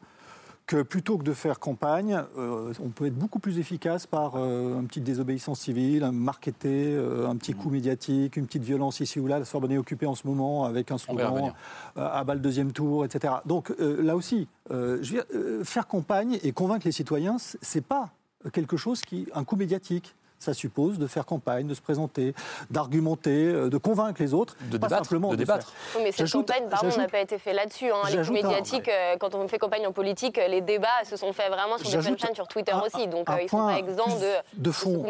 que 0.67 0.83
plutôt 0.83 1.17
que 1.17 1.23
de 1.23 1.33
faire 1.33 1.59
campagne, 1.59 2.21
euh, 2.37 2.71
on 2.79 2.89
peut 2.89 3.07
être 3.07 3.17
beaucoup 3.17 3.39
plus 3.39 3.57
efficace 3.57 4.05
par 4.05 4.35
euh, 4.35 4.79
une 4.79 4.87
petite 4.87 5.03
désobéissance 5.03 5.61
civile, 5.61 6.03
un 6.03 6.11
marketé, 6.11 6.95
un 6.95 7.35
petit 7.35 7.53
coup 7.53 7.71
médiatique, 7.71 8.37
une 8.37 8.45
petite 8.45 8.63
violence 8.63 8.99
ici 8.99 9.19
ou 9.19 9.25
là. 9.25 9.39
La 9.39 9.45
Sorbonne 9.45 9.71
est 9.71 9.77
occupée 9.77 10.05
en 10.05 10.15
ce 10.15 10.27
moment 10.27 10.65
avec 10.65 10.91
un 10.91 10.99
slogan 10.99 11.51
à 11.95 12.23
bas 12.23 12.35
le 12.35 12.39
deuxième 12.39 12.71
tour, 12.71 13.03
etc. 13.03 13.33
Donc 13.45 13.73
là 13.79 14.15
aussi, 14.15 14.47
je 14.69 15.63
faire 15.63 15.87
campagne 15.87 16.39
et 16.43 16.51
convaincre 16.51 16.85
les 16.85 16.91
citoyens, 16.91 17.37
c'est 17.39 17.83
pas 17.83 18.11
quelque 18.53 18.77
chose 18.77 19.01
qui, 19.01 19.27
un 19.33 19.43
coup 19.43 19.55
médiatique 19.55 20.15
ça 20.41 20.53
suppose 20.53 20.97
de 20.97 21.07
faire 21.07 21.25
campagne, 21.25 21.67
de 21.67 21.73
se 21.73 21.81
présenter, 21.81 22.33
d'argumenter, 22.69 23.45
euh, 23.47 23.69
de 23.69 23.77
convaincre 23.77 24.21
les 24.21 24.33
autres, 24.33 24.55
de 24.71 24.77
pas 24.77 24.87
débattre, 24.87 25.05
simplement 25.05 25.31
de, 25.31 25.35
débattre. 25.35 25.73
mais 26.01 26.11
cette 26.11 26.31
campagne, 26.31 26.63
pardon, 26.69 26.89
n'a 26.97 27.07
pas 27.07 27.19
été 27.19 27.37
fait 27.37 27.53
là-dessus. 27.53 27.91
Hein. 27.91 28.01
Les 28.09 28.29
médiatiques, 28.29 28.87
euh, 28.87 29.15
quand 29.19 29.35
on 29.35 29.47
fait 29.47 29.59
campagne 29.59 29.85
en 29.85 29.91
politique, 29.91 30.37
euh, 30.37 30.47
les 30.47 30.61
débats 30.61 30.87
se 31.05 31.15
sont 31.15 31.31
faits 31.33 31.51
vraiment 31.51 31.77
sur 31.77 32.01
des 32.01 32.17
chaînes 32.17 32.35
sur 32.35 32.47
Twitter 32.47 32.73
aussi, 32.85 33.07
donc 33.07 33.27
ils 33.29 33.43
ne 33.43 33.47
sont 33.47 33.67
pas 33.67 33.77
exempts 33.77 34.17
de, 34.17 34.61
de 34.61 34.71
fond 34.71 35.05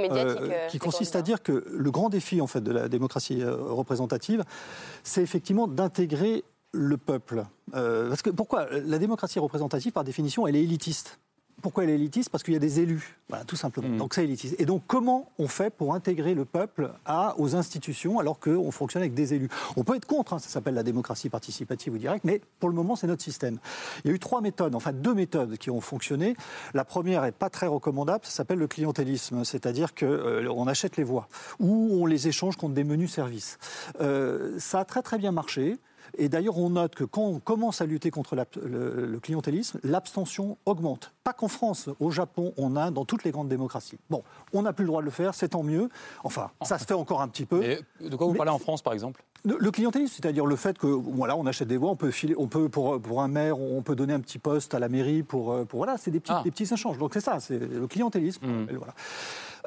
qui 0.69 0.79
consiste 0.79 1.15
à 1.15 1.21
dire 1.21 1.41
que 1.41 1.65
le 1.69 1.91
grand 1.91 2.09
défi 2.09 2.41
en 2.41 2.47
fait 2.47 2.61
de 2.61 2.71
la 2.71 2.88
démocratie 2.89 3.43
représentative, 3.43 4.43
c'est 5.03 5.21
effectivement 5.21 5.67
d'intégrer 5.67 6.43
le 6.73 6.97
peuple. 6.97 7.43
parce 7.71 8.21
que 8.21 8.29
pourquoi? 8.29 8.67
La 8.85 8.97
démocratie 8.97 9.39
représentative, 9.39 9.91
par 9.91 10.03
définition, 10.03 10.47
elle 10.47 10.55
est 10.55 10.63
élitiste. 10.63 11.19
Pourquoi 11.61 11.83
elle 11.83 11.89
est 11.91 11.95
élitiste 11.95 12.29
Parce 12.29 12.43
qu'il 12.43 12.53
y 12.53 12.57
a 12.57 12.59
des 12.59 12.79
élus, 12.79 13.17
voilà, 13.29 13.45
tout 13.45 13.55
simplement. 13.55 13.89
Mm. 13.89 13.97
Donc 13.97 14.13
c'est 14.13 14.23
élitiste. 14.23 14.55
Et 14.59 14.65
donc 14.65 14.83
comment 14.87 15.31
on 15.37 15.47
fait 15.47 15.69
pour 15.69 15.93
intégrer 15.93 16.33
le 16.33 16.45
peuple 16.45 16.91
à, 17.05 17.35
aux 17.37 17.55
institutions 17.55 18.19
alors 18.19 18.39
qu'on 18.39 18.71
fonctionne 18.71 19.03
avec 19.03 19.13
des 19.13 19.33
élus? 19.33 19.49
On 19.75 19.83
peut 19.83 19.95
être 19.95 20.05
contre, 20.05 20.33
hein, 20.33 20.39
ça 20.39 20.49
s'appelle 20.49 20.73
la 20.73 20.83
démocratie 20.83 21.29
participative 21.29 21.93
ou 21.93 21.97
directe, 21.97 22.24
mais 22.24 22.41
pour 22.59 22.69
le 22.69 22.75
moment 22.75 22.95
c'est 22.95 23.07
notre 23.07 23.24
système. 23.24 23.59
Il 24.03 24.09
y 24.09 24.11
a 24.11 24.15
eu 24.15 24.19
trois 24.19 24.41
méthodes, 24.41 24.75
enfin 24.75 24.91
deux 24.93 25.13
méthodes 25.13 25.57
qui 25.57 25.69
ont 25.69 25.81
fonctionné. 25.81 26.35
La 26.74 26.85
première 26.85 27.24
est 27.25 27.31
pas 27.31 27.50
très 27.50 27.67
recommandable, 27.67 28.25
ça 28.25 28.31
s'appelle 28.31 28.59
le 28.59 28.67
clientélisme, 28.67 29.43
c'est-à-dire 29.43 29.93
qu'on 29.95 30.05
euh, 30.05 30.65
achète 30.65 30.97
les 30.97 31.03
voix 31.03 31.27
ou 31.59 31.89
on 31.91 32.05
les 32.05 32.27
échange 32.27 32.55
contre 32.55 32.74
des 32.74 32.83
menus 32.83 33.11
services. 33.11 33.57
Euh, 34.00 34.57
ça 34.59 34.79
a 34.79 34.85
très 34.85 35.01
très 35.01 35.17
bien 35.17 35.31
marché. 35.31 35.77
Et 36.17 36.29
d'ailleurs, 36.29 36.57
on 36.57 36.71
note 36.71 36.95
que 36.95 37.03
quand 37.03 37.24
on 37.24 37.39
commence 37.39 37.81
à 37.81 37.85
lutter 37.85 38.11
contre 38.11 38.35
le, 38.35 39.19
clientélisme, 39.19 39.79
l'abstention 39.83 40.57
augmente. 40.65 41.13
Pas 41.24 41.33
qu'en 41.33 41.47
France, 41.47 41.89
au 42.00 42.11
Japon, 42.11 42.53
on 42.57 42.75
a 42.75 42.91
dans 42.91 43.05
toutes 43.05 43.24
les 43.24 43.31
grandes 43.31 43.50
démocraties. 43.50 43.97
Bon, 44.09 44.24
on 44.53 44.63
n'a 44.63 44.74
plus 44.74 44.83
le 44.83 44.87
droit 44.87 45.01
de 45.01 45.05
le 45.05 45.11
faire, 45.11 45.33
c'est 45.33 45.50
tant 45.50 45.63
mieux. 45.63 45.89
Enfin, 46.24 46.50
ça 46.61 46.77
se 46.77 46.85
fait 46.85 46.93
encore 46.93 47.21
un 47.21 47.27
petit 47.27 47.45
peu. 47.45 47.61
de 48.00 48.15
quoi 48.15 48.27
vous 48.27 48.33
parlez 48.33 48.51
en 48.51 48.59
France, 48.59 48.81
par 48.81 48.93
exemple? 48.93 49.24
le 49.43 49.71
clientélisme, 49.71 50.13
c'est-à-dire 50.15 50.45
le 50.45 50.55
fait 50.55 50.77
que 50.77 50.85
voilà, 50.85 51.35
on 51.35 51.47
achète 51.47 51.67
des 51.67 51.77
voix, 51.77 51.89
on 51.89 51.95
peut 51.95 52.11
filer, 52.11 52.35
on 52.37 52.47
peut 52.47 52.69
pour, 52.69 53.01
pour 53.01 53.21
un 53.24 53.27
maire, 53.27 53.59
on 53.59 53.81
peut 53.81 53.95
donner 53.95 54.13
un 54.13 54.19
petit 54.19 54.37
poste 54.37 54.75
à 54.75 54.79
la 54.79 54.87
mairie 54.87 55.24
pour, 55.24 55.65
pour 55.65 55.79
voilà, 55.79 55.97
c'est 55.97 56.11
des 56.11 56.19
petits, 56.19 56.31
ah. 56.31 56.41
des 56.43 56.51
petits 56.51 56.71
échanges. 56.71 57.00
Donc 57.00 57.11
c'est 57.13 57.21
ça, 57.21 57.39
c'est 57.39 57.57
le 57.57 57.87
clientélisme. 57.87 58.45
Hmm. 58.45 58.67
Voilà. 58.77 58.93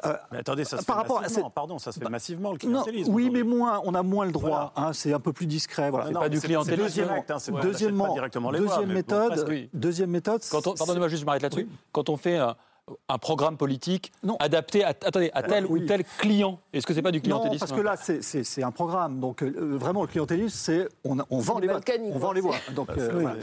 Euh, 0.05 0.17
mais 0.33 0.39
attendez, 0.39 0.65
ça 0.65 0.79
se 0.79 0.85
fait 0.85 0.93
massivement, 0.93 1.51
pardon, 1.51 1.79
ça 1.79 1.93
se 1.93 1.99
fait 1.99 2.05
bah, 2.05 2.11
massivement 2.11 2.53
le 2.53 2.59
clientélisme. 2.59 3.13
oui, 3.13 3.31
mais 3.31 3.43
moins, 3.43 3.81
on 3.85 3.95
a 3.95 4.03
moins 4.03 4.27
le 4.27 4.33
droit. 4.33 4.73
Hein, 4.77 4.93
c'est 4.93 5.13
un 5.13 5.21
peu 5.21 5.33
plus 5.33 5.47
discret. 5.47 5.91
Voilà. 5.91 6.07
C'est 6.09 6.15
pas 6.15 6.29
du 6.29 6.41
clientélisme. 6.41 6.83
Deuxièmement, 6.83 7.25
hein, 7.29 7.61
deuxièmement 7.63 8.53
deuxième, 8.53 8.93
méthode, 8.93 9.69
deuxième 9.73 10.11
méthode. 10.11 10.43
Pardonnez-moi 10.51 11.09
juste, 11.09 11.23
je 11.23 11.27
m'arrête 11.27 11.43
là-dessus. 11.43 11.69
Quand 11.93 12.09
on 12.09 12.17
fait 12.17 12.39
un 12.39 12.57
programme 13.21 13.57
politique 13.57 14.13
adapté 14.41 14.85
à, 14.85 14.89
attendez, 14.89 15.31
à 15.35 15.43
tel 15.43 15.67
ou 15.67 15.79
tel 15.81 16.05
client 16.19 16.59
Est-ce 16.73 16.87
que 16.87 16.95
c'est 16.95 17.03
pas 17.03 17.13
du 17.13 17.21
clientélisme 17.21 17.55
Non, 17.55 17.59
parce 17.59 17.73
que 17.73 18.13
là, 18.13 18.21
c'est 18.23 18.63
un 18.63 18.71
programme. 18.71 19.21
Donc, 19.21 19.43
euh, 19.43 19.77
vraiment, 19.77 20.03
le 20.03 20.09
clientélisme, 20.09 20.57
c'est 20.57 20.89
on, 21.05 21.19
on, 21.31 21.39
vend 21.39 21.59
les 21.59 21.69
voix. 21.69 21.81
On 22.13 22.19
vend 22.19 22.33
les 22.33 22.41
voix. 22.41 22.57
Donc, 22.75 22.89
bah, 22.89 22.95
euh, 22.99 23.35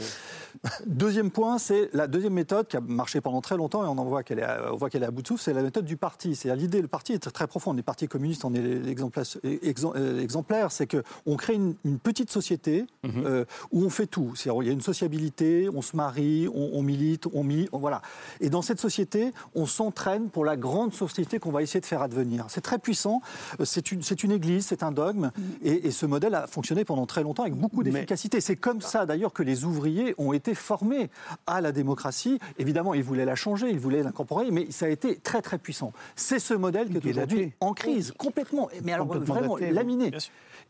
Deuxième 0.86 1.30
point, 1.30 1.58
c'est 1.58 1.90
la 1.92 2.06
deuxième 2.06 2.34
méthode 2.34 2.68
qui 2.68 2.76
a 2.76 2.80
marché 2.80 3.20
pendant 3.20 3.40
très 3.40 3.56
longtemps 3.56 3.84
et 3.84 3.88
on 3.88 3.98
en 3.98 4.04
voit 4.04 4.22
qu'elle 4.22 4.38
est, 4.38 4.46
on 4.70 4.76
voit 4.76 4.90
qu'elle 4.90 5.02
est 5.02 5.06
à 5.06 5.10
bout 5.10 5.22
de 5.22 5.26
souffle, 5.26 5.42
c'est 5.42 5.54
la 5.54 5.62
méthode 5.62 5.84
du 5.84 5.96
parti. 5.96 6.36
C'est 6.36 6.54
l'idée, 6.54 6.82
le 6.82 6.88
parti 6.88 7.12
est 7.12 7.30
très 7.30 7.46
profond. 7.46 7.72
Les 7.72 7.82
partis 7.82 8.06
communistes 8.06 8.44
en 8.44 8.54
est 8.54 8.60
l'exemplaire, 8.60 10.70
c'est 10.70 10.86
qu'on 10.86 11.36
crée 11.36 11.54
une, 11.54 11.74
petite 12.02 12.30
société 12.30 12.86
mhm. 13.02 13.24
euh, 13.24 13.44
où 13.70 13.84
on 13.84 13.90
fait 13.90 14.06
tout. 14.06 14.34
Il 14.44 14.66
y 14.66 14.68
a 14.68 14.72
une 14.72 14.80
sociabilité, 14.80 15.68
on 15.72 15.82
se 15.82 15.96
marie, 15.96 16.48
on, 16.52 16.82
milite, 16.82 17.26
on 17.32 17.44
milite, 17.44 17.70
voilà. 17.72 18.02
Et 18.40 18.50
dans 18.50 18.62
cette 18.62 18.80
société, 18.80 19.31
on 19.54 19.66
s'entraîne 19.66 20.28
pour 20.28 20.44
la 20.44 20.56
grande 20.56 20.92
société 20.92 21.38
qu'on 21.38 21.50
va 21.50 21.62
essayer 21.62 21.80
de 21.80 21.86
faire 21.86 22.02
advenir. 22.02 22.46
C'est 22.48 22.60
très 22.60 22.78
puissant. 22.78 23.20
Euh, 23.60 23.64
c'est 23.64 23.92
une, 23.92 24.02
une 24.22 24.32
église, 24.32 24.66
c'est 24.66 24.82
un 24.82 24.92
dogme, 24.92 25.30
mhm. 25.36 25.44
et, 25.62 25.90
ce 25.90 26.06
modèle 26.06 26.34
a 26.34 26.46
fonctionné 26.46 26.84
pendant 26.84 27.06
très 27.06 27.22
longtemps 27.22 27.42
avec 27.42 27.54
beaucoup 27.54 27.82
d'efficacité. 27.82 28.40
C'est 28.40 28.56
comme 28.56 28.80
ça 28.80 29.06
d'ailleurs 29.06 29.32
que 29.32 29.42
les 29.42 29.64
ouvriers 29.64 30.14
ont 30.18 30.32
été 30.32 30.54
formés 30.54 31.10
à 31.46 31.60
la 31.60 31.72
démocratie. 31.72 32.38
Évidemment, 32.58 32.94
ils 32.94 33.02
voulaient 33.02 33.24
la 33.24 33.34
changer, 33.34 33.70
ils 33.70 33.78
voulaient 33.78 34.02
l'incorporer, 34.02 34.50
mais 34.50 34.66
ça 34.70 34.86
a 34.86 34.88
été 34.88 35.16
très 35.16 35.42
très 35.42 35.58
puissant. 35.58 35.92
C'est 36.16 36.38
ce 36.38 36.54
modèle 36.54 36.88
qui 36.88 36.96
est 36.96 37.10
aujourd'hui 37.10 37.52
en 37.60 37.74
crise, 37.74 38.12
complètement, 38.16 38.68
mais 38.84 38.92
alors 38.92 39.06
vraiment 39.06 39.56
laminé. 39.56 40.10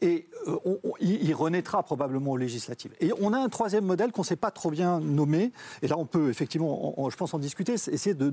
Et 0.03 0.29
euh, 0.49 0.57
il 1.01 1.33
renaîtra 1.35 1.83
probablement 1.83 2.33
aux 2.33 2.37
législatives. 2.37 2.93
Et 3.01 3.13
on 3.21 3.33
a 3.33 3.39
un 3.39 3.49
troisième 3.49 3.85
modèle 3.85 4.13
qu'on 4.13 4.23
ne 4.23 4.27
sait 4.27 4.37
pas 4.37 4.51
trop 4.51 4.71
bien 4.71 5.01
nommer, 5.01 5.53
et 5.81 5.89
là 5.89 5.97
on 5.97 6.05
peut 6.05 6.29
effectivement, 6.29 6.95
je 7.09 7.17
pense, 7.17 7.33
en 7.35 7.39
discuter, 7.39 7.77
c'est 7.77 8.15
de, 8.15 8.33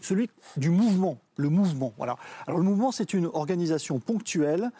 celui 0.00 0.30
du 0.56 0.70
mouvement. 0.70 1.18
Le 1.36 1.50
mouvement, 1.50 1.92
voilà. 1.98 2.16
Alors 2.46 2.58
le 2.58 2.64
mouvement, 2.64 2.90
c'est 2.90 3.12
une 3.12 3.26
organisation 3.26 3.98
ponctuelle, 3.98 4.70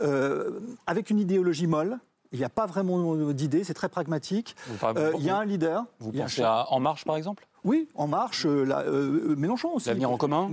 euh, 0.00 0.60
avec 0.86 1.10
une 1.10 1.18
idéologie 1.18 1.66
molle, 1.66 1.98
il 2.34 2.38
n'y 2.38 2.44
a 2.44 2.48
pas 2.48 2.66
vraiment 2.66 3.14
d'idée, 3.32 3.62
c'est 3.62 3.74
très 3.74 3.88
pragmatique. 3.88 4.56
Euh, 4.82 5.12
il 5.16 5.24
y 5.24 5.30
a 5.30 5.36
un 5.36 5.44
leader. 5.44 5.84
Vous 6.00 6.10
pensez 6.10 6.42
à 6.42 6.66
En 6.72 6.80
Marche, 6.80 7.04
par 7.04 7.16
exemple? 7.16 7.46
Oui, 7.64 7.88
En 7.94 8.06
Marche, 8.06 8.44
euh, 8.44 8.66
euh, 8.70 9.34
Mélenchon 9.36 9.70
aussi. 9.74 9.88
L'avenir 9.88 10.10
en 10.10 10.18
commun 10.18 10.50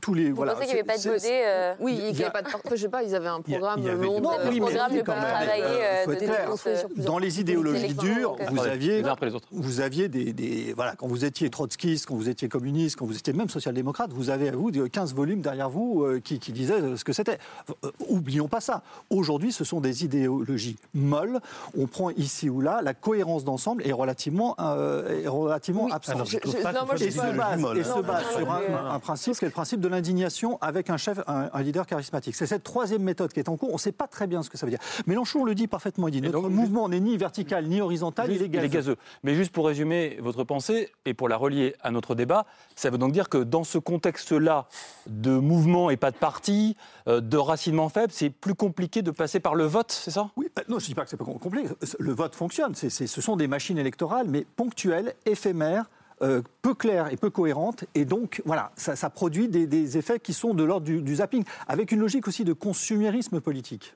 tous 0.00 0.14
les, 0.14 0.30
Vous 0.30 0.36
voilà, 0.36 0.54
pensez 0.54 0.64
qu'il 0.64 0.74
n'y 0.74 0.80
avait 0.80 0.86
pas 0.86 0.96
de 0.96 1.10
voté 1.10 1.42
euh, 1.46 1.74
Oui, 1.78 2.00
il 2.02 2.14
n'y 2.14 2.22
avait 2.22 2.30
pas 2.30 2.40
de... 2.40 2.48
Je 2.70 2.76
sais 2.76 2.88
pas, 2.88 3.02
ils 3.02 3.14
avaient 3.14 3.28
un 3.28 3.42
programme 3.42 3.86
long, 3.86 4.20
non, 4.20 4.30
un 4.30 4.50
programme 4.58 4.96
de 4.96 5.02
travailler. 5.02 6.06
Dans 6.96 7.18
les 7.18 7.40
idéologies 7.40 7.94
dures, 7.94 8.36
vous 8.50 8.60
aviez, 8.60 9.02
vous 9.50 9.80
aviez 9.80 10.08
des, 10.08 10.32
des, 10.32 10.72
Voilà, 10.72 10.94
quand 10.96 11.06
vous 11.06 11.26
étiez 11.26 11.50
trotskiste, 11.50 12.06
quand 12.06 12.16
vous 12.16 12.30
étiez 12.30 12.48
communiste, 12.48 12.96
quand 12.96 13.04
vous 13.04 13.16
étiez 13.16 13.34
même 13.34 13.50
social-démocrate, 13.50 14.10
vous 14.12 14.30
avez 14.30 14.48
à 14.48 14.52
vous 14.52 14.70
15 14.70 15.14
volumes 15.14 15.42
derrière 15.42 15.68
vous 15.68 16.06
qui, 16.24 16.38
qui 16.38 16.52
disaient 16.52 16.96
ce 16.96 17.04
que 17.04 17.12
c'était. 17.12 17.38
Oublions 18.08 18.48
pas 18.48 18.60
ça. 18.60 18.82
Aujourd'hui, 19.10 19.52
ce 19.52 19.64
sont 19.64 19.80
des 19.80 20.04
idéologies 20.04 20.76
molles. 20.94 21.40
On 21.76 21.86
prend 21.86 22.08
ici 22.10 22.48
ou 22.48 22.62
là, 22.62 22.80
la 22.82 22.94
cohérence 22.94 23.44
d'ensemble 23.44 23.86
est 23.86 23.92
relativement, 23.92 24.56
est 24.56 25.28
relativement 25.28 25.88
absente. 25.88 26.37
Je- 26.44 26.50
trouve 26.50 26.56
je- 26.58 26.62
pas 26.62 26.72
non, 26.72 26.86
moi, 26.86 26.94
Et 26.96 27.10
se 27.10 27.16
base, 27.36 27.76
et 27.76 27.82
se 27.84 28.38
sur 28.38 28.50
un, 28.52 28.60
mais- 28.60 28.74
un 28.90 28.98
principe, 28.98 29.34
c'est 29.34 29.46
le 29.46 29.52
principe 29.52 29.80
de 29.80 29.88
l'indignation 29.88 30.58
avec 30.60 30.90
un 30.90 30.96
chef, 30.96 31.18
un, 31.26 31.48
un 31.52 31.62
leader 31.62 31.86
charismatique. 31.86 32.34
C'est 32.34 32.46
cette 32.46 32.64
troisième 32.64 33.02
méthode 33.02 33.32
qui 33.32 33.40
est 33.40 33.48
en 33.48 33.56
cours. 33.56 33.70
On 33.70 33.74
ne 33.74 33.78
sait 33.78 33.92
pas 33.92 34.06
très 34.06 34.26
bien 34.26 34.42
ce 34.42 34.50
que 34.50 34.56
ça 34.58 34.66
veut 34.66 34.70
dire. 34.70 34.78
Mélenchon 35.06 35.44
le 35.44 35.54
dit 35.54 35.66
parfaitement. 35.66 36.08
Il 36.08 36.12
dit 36.12 36.18
Et 36.18 36.20
notre 36.22 36.42
donc, 36.42 36.50
mouvement 36.52 36.88
n'est 36.88 37.00
ni 37.00 37.16
vertical 37.16 37.66
ni 37.66 37.80
horizontal, 37.80 38.26
Juste, 38.28 38.40
il 38.40 38.44
est 38.46 38.48
gazeux. 38.48 38.68
gazeux. 38.68 38.96
Mais 39.22 39.34
juste 39.34 39.52
pour 39.52 39.66
résumer 39.66 40.18
votre 40.20 40.44
pensée 40.44 40.90
et 41.04 41.14
pour 41.14 41.28
la 41.28 41.36
relier 41.36 41.74
à 41.82 41.90
notre 41.90 42.14
débat, 42.14 42.46
ça 42.76 42.90
veut 42.90 42.98
donc 42.98 43.12
dire 43.12 43.28
que 43.28 43.38
dans 43.38 43.64
ce 43.64 43.78
contexte-là 43.78 44.66
de 45.06 45.30
mouvement 45.38 45.90
et 45.90 45.96
pas 45.96 46.10
de 46.10 46.16
parti, 46.16 46.76
euh, 47.08 47.20
de 47.20 47.36
racinement 47.36 47.88
faible, 47.88 48.12
c'est 48.12 48.30
plus 48.30 48.54
compliqué 48.54 49.02
de 49.02 49.10
passer 49.10 49.40
par 49.40 49.54
le 49.54 49.64
vote, 49.64 49.92
c'est 49.92 50.10
ça? 50.10 50.30
Oui, 50.36 50.48
euh, 50.58 50.62
non, 50.68 50.78
je 50.78 50.84
ne 50.84 50.88
dis 50.88 50.94
pas 50.94 51.04
que 51.04 51.10
c'est 51.10 51.16
pas 51.16 51.24
complet. 51.24 51.64
Le 51.98 52.12
vote 52.12 52.34
fonctionne. 52.34 52.74
Ce 52.74 53.06
sont 53.20 53.36
des 53.36 53.48
machines 53.48 53.78
électorales, 53.78 54.26
mais 54.28 54.46
ponctuelles, 54.56 55.14
éphémères. 55.26 55.86
Euh, 56.22 56.42
peu 56.62 56.74
claires 56.74 57.12
et 57.12 57.16
peu 57.16 57.30
cohérentes, 57.30 57.84
et 57.94 58.04
donc 58.04 58.42
voilà, 58.44 58.72
ça, 58.76 59.10
produit 59.10 59.48
des, 59.48 59.66
des 59.66 59.98
effets 59.98 60.18
qui 60.18 60.32
sont 60.32 60.54
de 60.54 60.64
l'ordre 60.64 60.86
du, 60.86 61.02
du 61.02 61.16
zapping, 61.16 61.44
avec 61.66 61.92
une 61.92 62.00
logique 62.00 62.28
aussi 62.28 62.44
de 62.44 62.52
consumérisme 62.52 63.40
politique. 63.40 63.94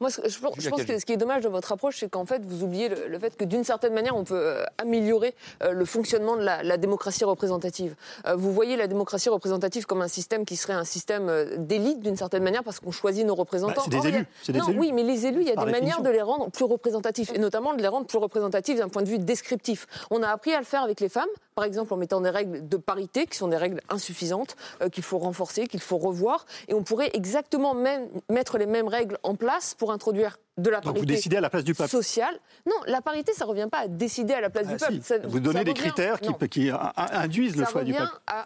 Moi, 0.00 0.10
je, 0.10 0.38
pense- 0.38 0.54
je 0.58 0.70
que 0.70 0.98
ce 0.98 1.04
qui 1.04 1.12
est 1.12 1.16
dommage 1.16 1.42
de 1.42 1.48
votre 1.48 1.72
approche, 1.72 1.98
c'est 2.00 2.08
qu'en 2.08 2.26
fait, 2.26 2.42
vous 2.44 2.62
oubliez 2.64 2.88
le, 2.88 3.08
le 3.08 3.18
fait 3.18 3.36
que 3.36 3.44
d'une 3.44 3.64
certaine 3.64 3.92
manière, 3.94 4.16
on 4.16 4.24
peut 4.24 4.34
euh, 4.36 4.64
améliorer 4.78 5.34
euh, 5.62 5.72
le 5.72 5.84
fonctionnement 5.84 6.36
de 6.36 6.42
la, 6.42 6.62
la 6.62 6.76
démocratie 6.76 7.24
représentative. 7.24 7.94
Euh, 8.26 8.34
vous 8.36 8.52
voyez 8.52 8.76
la 8.76 8.86
démocratie 8.86 9.28
représentative 9.28 9.86
comme 9.86 10.02
un 10.02 10.08
système 10.08 10.44
qui 10.44 10.56
serait 10.56 10.72
un 10.72 10.84
système 10.84 11.30
d'élite 11.58 12.00
d'une 12.00 12.16
certaine 12.16 12.42
manière 12.42 12.64
parce 12.64 12.80
qu'on 12.80 12.90
choisit 12.92 13.26
nos 13.26 13.34
représentants. 13.34 13.82
Bah, 13.86 13.98
c'est 14.00 14.00
des 14.00 14.06
a- 14.06 14.08
élus, 14.10 14.26
des 14.48 14.58
non, 14.58 14.68
élus. 14.68 14.78
oui, 14.78 14.92
mais 14.92 15.02
les 15.02 15.26
élus, 15.26 15.42
il 15.42 15.48
y 15.48 15.52
a 15.52 15.54
Par 15.54 15.66
des 15.66 15.72
manières 15.72 16.02
de 16.02 16.10
les 16.10 16.22
rendre 16.22 16.50
plus 16.50 16.64
représentatifs 16.64 17.32
et 17.34 17.38
notamment 17.38 17.74
de 17.74 17.82
les 17.82 17.88
rendre 17.88 18.06
plus 18.06 18.18
représentatifs 18.18 18.78
d'un 18.78 18.88
point 18.88 19.02
de 19.02 19.08
vue 19.08 19.18
descriptif. 19.18 19.86
On 20.10 20.22
a 20.22 20.28
appris 20.28 20.52
à 20.54 20.58
le 20.58 20.64
faire 20.64 20.82
avec 20.82 21.00
les 21.00 21.08
femmes, 21.08 21.28
par 21.54 21.64
exemple 21.64 21.92
en 21.92 21.96
mettant 21.96 22.20
des 22.20 22.30
règles 22.30 22.66
de 22.68 22.76
parité 22.76 23.26
qui 23.26 23.36
sont 23.36 23.48
des 23.48 23.56
règles 23.56 23.80
insuffisantes, 23.90 24.56
euh, 24.82 24.88
qu'il 24.88 25.02
faut 25.04 25.18
renforcer, 25.18 25.66
qu'il 25.66 25.80
faut 25.80 25.98
revoir, 25.98 26.46
et 26.68 26.74
on 26.74 26.82
pourrait 26.82 27.10
exactement 27.14 27.74
même 27.74 28.08
mettre 28.28 28.58
les 28.58 28.66
mêmes 28.66 28.88
règles 28.88 29.18
en 29.22 29.34
place 29.34 29.69
pour 29.74 29.92
introduire 29.92 30.38
de 30.58 30.68
la 30.70 30.76
Donc 30.78 30.84
parité 30.84 31.00
vous 31.00 31.06
décidez 31.06 31.36
à 31.36 31.40
la 31.40 31.50
place 31.50 31.64
du 31.64 31.74
peuple. 31.74 31.90
sociale. 31.90 32.38
Non, 32.66 32.74
la 32.86 33.00
parité, 33.00 33.32
ça 33.32 33.44
revient 33.44 33.68
pas 33.70 33.78
à 33.80 33.88
décider 33.88 34.34
à 34.34 34.40
la 34.40 34.50
place 34.50 34.66
Ah, 34.68 34.72
du 34.72 34.78
peuple. 34.78 35.02
Ça- 35.02 35.18
vous 35.26 35.40
donnez 35.40 35.58
ça 35.60 35.64
des 35.64 35.70
revient- 35.72 35.80
critères 35.82 36.20
qui, 36.20 36.70
induisent 36.96 37.56
le 37.56 37.64
ça 37.64 37.70
choix 37.70 37.82
du 37.84 37.92
revient 37.92 38.04
peuple. 38.04 38.20
à 38.26 38.44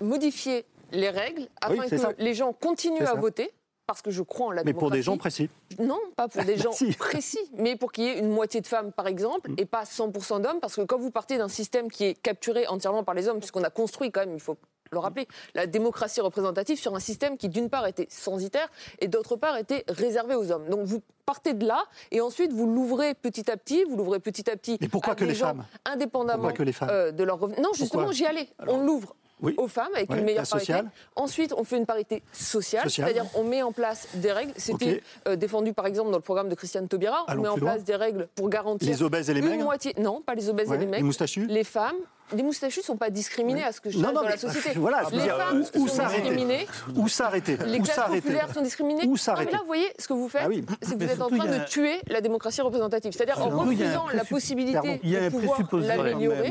modifier 0.00 0.64
les 0.92 1.10
règles 1.10 1.48
afin 1.60 1.88
que 1.88 1.96
ça. 1.98 2.10
les 2.18 2.34
gens 2.34 2.52
continuent 2.52 3.02
à 3.02 3.06
ça. 3.06 3.14
voter. 3.14 3.52
Parce 3.86 4.00
que 4.00 4.10
je 4.10 4.22
crois 4.22 4.46
en 4.46 4.50
la 4.50 4.64
Mais 4.64 4.72
pour 4.72 4.90
des 4.90 5.02
gens 5.02 5.12
démocratie. 5.12 5.48
précis. 5.68 5.82
Non, 5.86 5.98
pas 6.16 6.26
pour 6.26 6.42
des 6.44 6.56
gens 6.56 6.72
si. 6.72 6.92
précis, 6.94 7.38
mais 7.58 7.76
pour 7.76 7.92
qu'il 7.92 8.04
y 8.04 8.06
ait 8.08 8.18
une 8.18 8.30
moitié 8.30 8.62
de 8.62 8.66
femmes, 8.66 8.92
par 8.92 9.06
exemple, 9.06 9.50
et 9.58 9.66
pas 9.66 9.84
100% 9.84 10.40
d'hommes, 10.40 10.58
parce 10.58 10.76
que 10.76 10.80
quand 10.80 10.96
vous 10.98 11.10
partez 11.10 11.36
d'un 11.36 11.48
système 11.48 11.90
qui 11.90 12.04
est 12.04 12.14
capturé 12.14 12.66
entièrement 12.66 13.04
par 13.04 13.14
les 13.14 13.28
hommes, 13.28 13.40
puisqu'on 13.40 13.62
a 13.62 13.68
construit 13.68 14.10
quand 14.10 14.20
même, 14.20 14.32
il 14.32 14.40
faut 14.40 14.56
le 14.94 15.00
rappeler, 15.00 15.28
la 15.54 15.66
démocratie 15.66 16.20
représentative 16.22 16.78
sur 16.78 16.94
un 16.94 17.00
système 17.00 17.36
qui, 17.36 17.48
d'une 17.48 17.68
part, 17.68 17.86
était 17.86 18.06
censitaire 18.10 18.68
et 19.00 19.08
d'autre 19.08 19.36
part, 19.36 19.56
était 19.58 19.84
réservé 19.88 20.34
aux 20.34 20.50
hommes. 20.50 20.68
Donc 20.68 20.80
vous 20.86 21.02
partez 21.26 21.54
de 21.54 21.66
là, 21.66 21.84
et 22.10 22.20
ensuite 22.20 22.52
vous 22.52 22.66
l'ouvrez 22.66 23.14
petit 23.14 23.50
à 23.50 23.56
petit, 23.56 23.84
vous 23.84 23.96
l'ouvrez 23.96 24.20
petit 24.20 24.48
à 24.50 24.56
petit 24.56 24.76
Mais 24.80 24.88
pourquoi 24.88 25.12
à 25.12 25.16
que 25.16 25.24
des 25.24 25.30
les 25.30 25.34
gens 25.36 25.46
femmes? 25.48 25.64
indépendamment 25.84 26.52
que 26.52 26.62
les 26.62 26.72
femmes? 26.72 26.88
euh, 26.90 27.12
de 27.12 27.24
leur 27.24 27.38
revenu. 27.38 27.60
Non, 27.62 27.70
justement, 27.74 28.12
j'y 28.12 28.26
allais. 28.26 28.48
on 28.66 28.84
l'ouvre 28.84 29.14
Oui. 29.40 29.54
aux 29.56 29.66
femmes 29.68 29.88
avec 29.94 30.10
Ouais, 30.10 30.18
une 30.18 30.24
meilleure 30.24 30.46
parité. 30.46 30.58
sociale. 30.72 30.90
Ensuite, 31.16 31.52
on 31.56 31.64
fait 31.64 31.76
une 31.78 31.86
parité 31.86 32.22
sociale, 32.32 32.84
Sociale. 32.84 33.08
c'est-à-dire 33.08 33.30
on 33.34 33.44
met 33.44 33.62
en 33.62 33.72
place 33.72 34.06
des 34.14 34.32
règles. 34.32 34.52
C'était 34.56 35.02
euh, 35.26 35.34
défendu 35.36 35.72
par 35.72 35.86
exemple 35.86 36.10
dans 36.10 36.18
le 36.18 36.22
programme 36.22 36.48
de 36.50 36.54
Christiane 36.54 36.88
Taubira. 36.88 37.24
Allons 37.26 37.40
on 37.40 37.42
met 37.44 37.48
en 37.48 37.56
loin. 37.56 37.72
place 37.72 37.84
des 37.84 37.96
règles 37.96 38.28
pour 38.34 38.48
garantir 38.50 38.88
Les 38.88 39.02
obèses 39.02 39.30
et 39.30 39.34
les 39.34 39.40
maigres 39.42 39.64
moitié. 39.64 39.94
Non, 39.98 40.20
pas 40.20 40.34
les 40.34 40.48
obèses 40.50 40.68
Ouais, 40.68 40.76
et 40.76 40.78
les 40.80 40.84
les 40.84 40.90
mecs. 40.90 41.02
moustachus 41.02 41.46
Les 41.48 41.64
femmes. 41.64 41.96
Les 42.32 42.42
moustachus 42.42 42.80
ne 42.80 42.84
sont 42.84 42.96
pas 42.96 43.10
discriminés 43.10 43.62
à 43.62 43.70
ce 43.72 43.80
que 43.80 43.90
je 43.90 43.98
Non, 43.98 44.12
dans 44.12 44.22
la 44.22 44.36
société. 44.36 44.78
voilà, 44.78 45.02
les 45.12 45.18
dire, 45.18 45.36
femmes 45.36 45.62
où- 45.74 45.78
où 45.80 45.88
sont 45.88 46.06
discriminées. 46.06 46.66
Où 46.96 47.06
s'arrêter? 47.08 47.56
Les 47.66 47.78
Où 47.78 47.82
classes 47.82 47.98
populaires 48.08 48.52
sont 48.54 48.62
discriminées. 48.62 49.04
Où 49.04 49.10
Non, 49.10 49.16
s'arrêter 49.16 49.46
mais 49.46 49.52
là, 49.52 49.58
vous 49.60 49.66
voyez, 49.66 49.92
ce 49.98 50.08
que 50.08 50.14
vous 50.14 50.28
faites, 50.28 50.42
Ah 50.44 50.48
oui. 50.48 50.64
c'est 50.80 50.94
que 50.94 50.98
Mais 51.00 51.06
vous 51.06 51.12
êtes 51.12 51.20
en 51.22 51.28
train 51.28 51.40
a 51.40 51.46
de 51.48 51.54
un- 51.60 51.64
tuer 51.64 52.00
la 52.08 52.20
démocratie 52.22 52.62
représentative. 52.62 53.12
C'est-à-dire 53.12 53.38
en 53.40 53.52
un 53.52 53.56
refusant 53.56 54.06
la 54.08 54.22
présupp- 54.22 54.28
possibilité 54.30 54.72
Pardon. 54.72 54.98
Il 55.02 55.10
y 55.10 55.16
a 55.16 55.20
de 55.20 55.26
un 55.26 55.30
pouvoir 55.30 55.58
l'améliorer. 55.72 56.50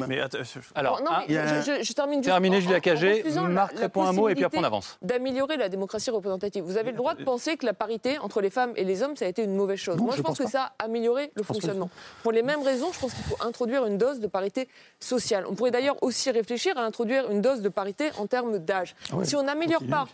Alors, 0.76 1.02
non, 1.02 1.12
un- 1.12 1.24
mais 1.28 1.38
a 1.38 1.62
je, 1.62 1.78
je- 1.80 1.84
je 1.84 1.94
termine 1.94 2.20
juste. 2.20 2.30
terminé, 2.30 2.58
en- 2.58 2.60
Julia 2.62 2.80
Cagé. 2.80 3.24
Marc 3.50 3.78
répond 3.78 4.04
un 4.04 4.14
mot 4.14 4.30
et 4.30 4.36
puis 4.36 4.44
après 4.46 4.60
on 4.60 4.64
avance. 4.64 4.98
D'améliorer 5.02 5.58
la 5.58 5.70
démocratie 5.70 6.12
représentative. 6.12 6.64
Vous 6.64 6.78
avez 6.78 6.92
le 6.92 6.98
droit 6.98 7.16
de 7.16 7.24
penser 7.24 7.58
que 7.58 7.66
la 7.66 7.74
parité 7.74 8.20
entre 8.20 8.42
les 8.42 8.50
femmes 8.52 8.74
et 8.76 8.84
les 8.84 9.02
hommes, 9.02 9.16
ça 9.18 9.26
a 9.26 9.28
été 9.28 9.44
une 9.44 9.56
mauvaise 9.56 9.80
chose. 9.80 9.98
Moi, 9.98 10.14
je 10.16 10.22
pense 10.22 10.38
que 10.38 10.48
ça 10.48 10.74
a 10.80 10.84
amélioré 10.86 11.32
le 11.36 11.44
fonctionnement. 11.44 11.90
Pour 12.22 12.32
les 12.32 12.44
mêmes 12.44 12.62
raisons, 12.62 12.92
je 12.94 13.00
pense 13.00 13.14
qu'il 13.14 13.24
faut 13.24 13.38
introduire 13.44 13.86
une 13.86 13.98
dose 13.98 14.20
de 14.20 14.28
parité 14.28 14.70
sociale. 15.00 15.46
On 15.64 15.68
pourrait 15.68 15.80
d'ailleurs 15.80 15.96
aussi 16.04 16.30
réfléchir 16.30 16.78
à 16.78 16.82
introduire 16.82 17.32
une 17.32 17.40
dose 17.40 17.62
de 17.62 17.70
parité 17.70 18.10
en 18.18 18.28
termes 18.28 18.58
d'âge. 18.60 18.96
Ah 19.10 19.16
ouais, 19.16 19.24
si 19.24 19.38
on 19.38 19.44
n'améliore 19.44 19.84
pas 19.90 20.10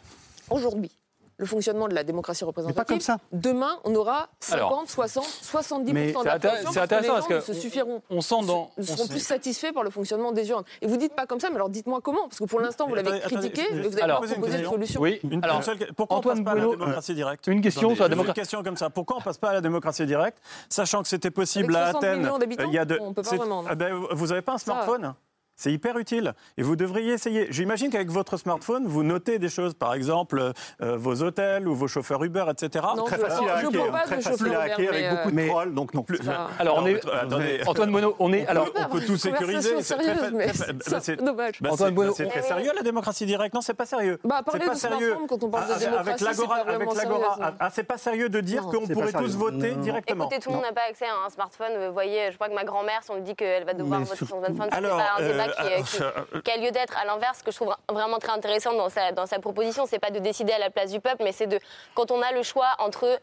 aujourd'hui 0.52 0.92
le 1.38 1.46
fonctionnement 1.46 1.88
de 1.88 1.96
la 1.96 2.04
démocratie 2.04 2.44
représentative, 2.44 2.86
comme 2.86 3.00
ça. 3.00 3.18
demain, 3.32 3.80
on 3.86 3.96
aura 3.96 4.28
50, 4.42 4.60
Alors, 4.60 4.84
60, 4.90 5.24
70% 5.24 5.94
mais 5.94 6.12
d'abstention 6.12 6.72
c'est 6.74 6.80
intér- 6.82 6.82
parce 6.82 6.84
intéressant 6.84 6.92
que 6.92 7.00
les 7.02 7.08
parce 7.08 7.22
gens 7.22 7.28
que 7.30 7.34
ne 7.36 7.40
se 7.40 7.54
suffiront 7.54 8.02
on 8.10 8.20
sent 8.20 8.46
dans. 8.46 8.72
ne 8.78 8.84
on 8.84 8.86
seront 8.86 9.08
plus 9.08 9.20
satisfaits 9.26 9.72
par 9.72 9.84
le 9.84 9.90
fonctionnement 9.90 10.34
des 10.34 10.50
urnes. 10.50 10.66
Et 10.82 10.88
vous 10.88 10.98
dites 10.98 11.16
pas 11.16 11.26
comme 11.26 11.40
ça, 11.40 11.48
mais 11.50 11.56
alors 11.56 11.70
dites-moi 11.70 12.02
comment, 12.04 12.24
parce 12.28 12.40
que 12.40 12.44
pour 12.44 12.60
l'instant 12.60 12.88
vous 12.90 12.96
l'avez 12.96 13.22
critiqué, 13.22 13.62
attendez, 13.62 13.82
mais 13.82 13.88
vous 13.88 13.94
avez 13.94 14.02
alors, 14.02 14.18
proposé 14.20 14.36
de 14.58 14.64
une 14.64 14.70
solution. 14.70 15.00
Oui, 15.02 15.22
Une, 15.24 15.42
alors, 15.42 15.62
une 15.66 15.94
pourquoi 15.96 16.18
Antoine 16.18 16.40
on 16.40 16.44
passe 16.44 16.54
pas 16.56 16.60
à 16.62 16.66
la 16.66 16.72
démocratie 16.76 17.16
directe 17.16 17.48
une 17.48 17.62
question 17.62 17.96
sur 17.96 18.04
la 18.04 18.10
démocratie. 18.10 18.38
Une 18.38 18.44
question 18.44 18.64
comme 18.64 18.78
ça. 18.78 18.90
Pourquoi 18.90 19.16
on 19.16 19.22
passe 19.22 19.38
pas 19.38 19.52
à 19.52 19.54
la 19.54 19.62
démocratie 19.62 20.06
directe, 20.06 20.40
sachant 20.68 21.02
que 21.02 21.08
c'était 21.08 21.32
possible 21.32 21.74
Avec 21.74 21.88
à 21.96 22.00
60 22.00 22.04
Athènes 22.44 22.68
Il 22.68 22.74
y 22.74 22.78
a 22.78 22.84
de. 22.84 23.00
on 23.02 23.14
peut 23.14 23.22
pas 23.24 23.36
vraiment. 23.38 23.64
Ah 23.66 23.76
ben, 23.76 23.94
vous 24.12 24.28
n'avez 24.28 24.42
pas 24.42 24.56
un 24.56 24.58
smartphone? 24.58 25.14
C'est 25.60 25.72
hyper 25.74 25.98
utile 25.98 26.34
et 26.58 26.64
vous 26.64 26.76
devriez 26.78 27.14
essayer. 27.14 27.48
J'imagine 27.52 27.90
qu'avec 27.92 28.10
votre 28.10 28.38
smartphone, 28.38 28.86
vous 28.88 29.04
notez 29.04 29.40
des 29.40 29.50
choses, 29.50 29.74
par 29.74 29.94
exemple 29.94 30.40
euh, 30.82 30.96
vos 30.98 31.22
hôtels 31.22 31.68
ou 31.68 31.76
vos 31.76 31.88
chauffeurs 31.88 32.24
Uber, 32.24 32.46
etc. 32.50 32.86
Non, 32.96 33.04
Très 33.04 33.18
je- 33.18 33.22
facile 33.22 33.50
à 33.50 33.56
hacker, 33.58 33.92
pas 33.92 34.00
très 34.04 34.22
facile 34.22 34.56
à 34.56 34.62
hacker 34.62 34.90
avec 34.90 35.10
beaucoup 35.12 35.32
de 35.32 35.40
euh, 35.42 35.48
trolls, 35.50 35.74
donc 35.74 35.94
non. 35.94 36.06
ça- 36.24 36.48
Alors, 36.58 36.78
on 36.82 36.86
est. 36.88 37.06
attendez. 37.14 37.62
Antoine 37.68 37.90
Monod, 37.90 38.14
on 38.20 38.32
est. 38.32 38.48
Alors, 38.48 38.68
on 38.74 38.86
peut 38.90 39.02
tout 39.02 39.18
sécuriser. 39.18 39.82
C'est 39.82 39.96
très- 39.98 40.32
bah, 40.32 41.00
c'est 41.02 41.16
bah, 41.24 41.34
bah, 41.62 41.70
on- 41.72 42.42
sérieux 42.42 42.72
la 42.76 42.82
démocratie 42.84 43.26
directe. 43.26 43.54
Non, 43.54 43.62
c'est 43.62 43.74
pas 43.74 43.86
sérieux. 43.86 44.18
Bah, 44.24 44.42
c'est 44.52 44.60
pas 44.66 44.70
de 44.74 44.80
sérieux. 44.80 45.16
quand 45.28 45.44
on 45.44 45.50
parle 45.50 45.68
de 45.68 45.74
Ah, 45.74 45.80
démocratie, 45.80 46.10
avec 46.10 46.94
l'agora. 46.96 47.38
Ah, 47.42 47.54
ah, 47.60 47.70
c'est 47.74 47.84
pas 47.84 47.98
sérieux 47.98 48.30
de 48.30 48.40
dire 48.40 48.64
qu'on 48.64 48.88
pourrait 48.88 49.12
tous 49.12 49.36
voter 49.36 49.76
Non. 49.76 49.82
directement. 49.82 50.26
Écoutez, 50.26 50.40
tout 50.42 50.50
le 50.50 50.56
monde 50.56 50.66
n'a 50.66 50.72
pas 50.74 50.88
accès 50.90 51.06
à 51.06 51.26
un 51.26 51.30
smartphone. 51.30 51.72
Vous 51.88 51.94
voyez, 51.94 52.32
je 52.32 52.36
crois 52.36 52.48
que 52.50 52.56
ma 52.56 52.64
grand-mère, 52.64 53.02
si 53.04 53.12
on 53.12 53.16
lui 53.16 53.24
dit 53.24 53.36
qu'elle 53.36 53.66
va 53.66 53.74
devoir 53.74 54.00
voter 54.02 54.16
sur- 54.16 54.28
son 54.28 54.40
smartphone, 54.40 54.70
c'est 54.72 54.82
pas 54.82 55.12
un 55.18 55.22
débat 55.28 55.44
euh, 55.44 55.49
qui, 55.58 55.98
qui- 55.98 56.42
qui 56.44 56.52
a 56.52 56.58
lieu 56.58 56.72
d'être. 56.72 56.98
À 56.98 57.06
l'inverse, 57.06 57.40
ce 57.40 57.44
que 57.44 57.52
je 57.52 57.56
trouve 57.58 57.76
vraiment 57.90 58.20
très 58.20 58.32
intéressant 58.32 58.74
dans 58.74 58.90
sa, 58.90 59.12
dans 59.12 59.26
sa 59.26 59.40
proposition, 59.40 59.86
c'est 59.86 60.00
pas 60.00 60.12
de 60.12 60.20
décider 60.20 60.54
à 60.54 60.60
la 60.60 60.70
place 60.70 60.92
du 60.92 61.00
peuple, 61.00 61.24
mais 61.24 61.32
c'est 61.32 61.48
de, 61.48 61.60
quand 61.96 62.12
on 62.12 62.22
a 62.22 62.32
le 62.32 62.44
choix 62.44 62.68
entre 62.80 63.06
euh, 63.06 63.18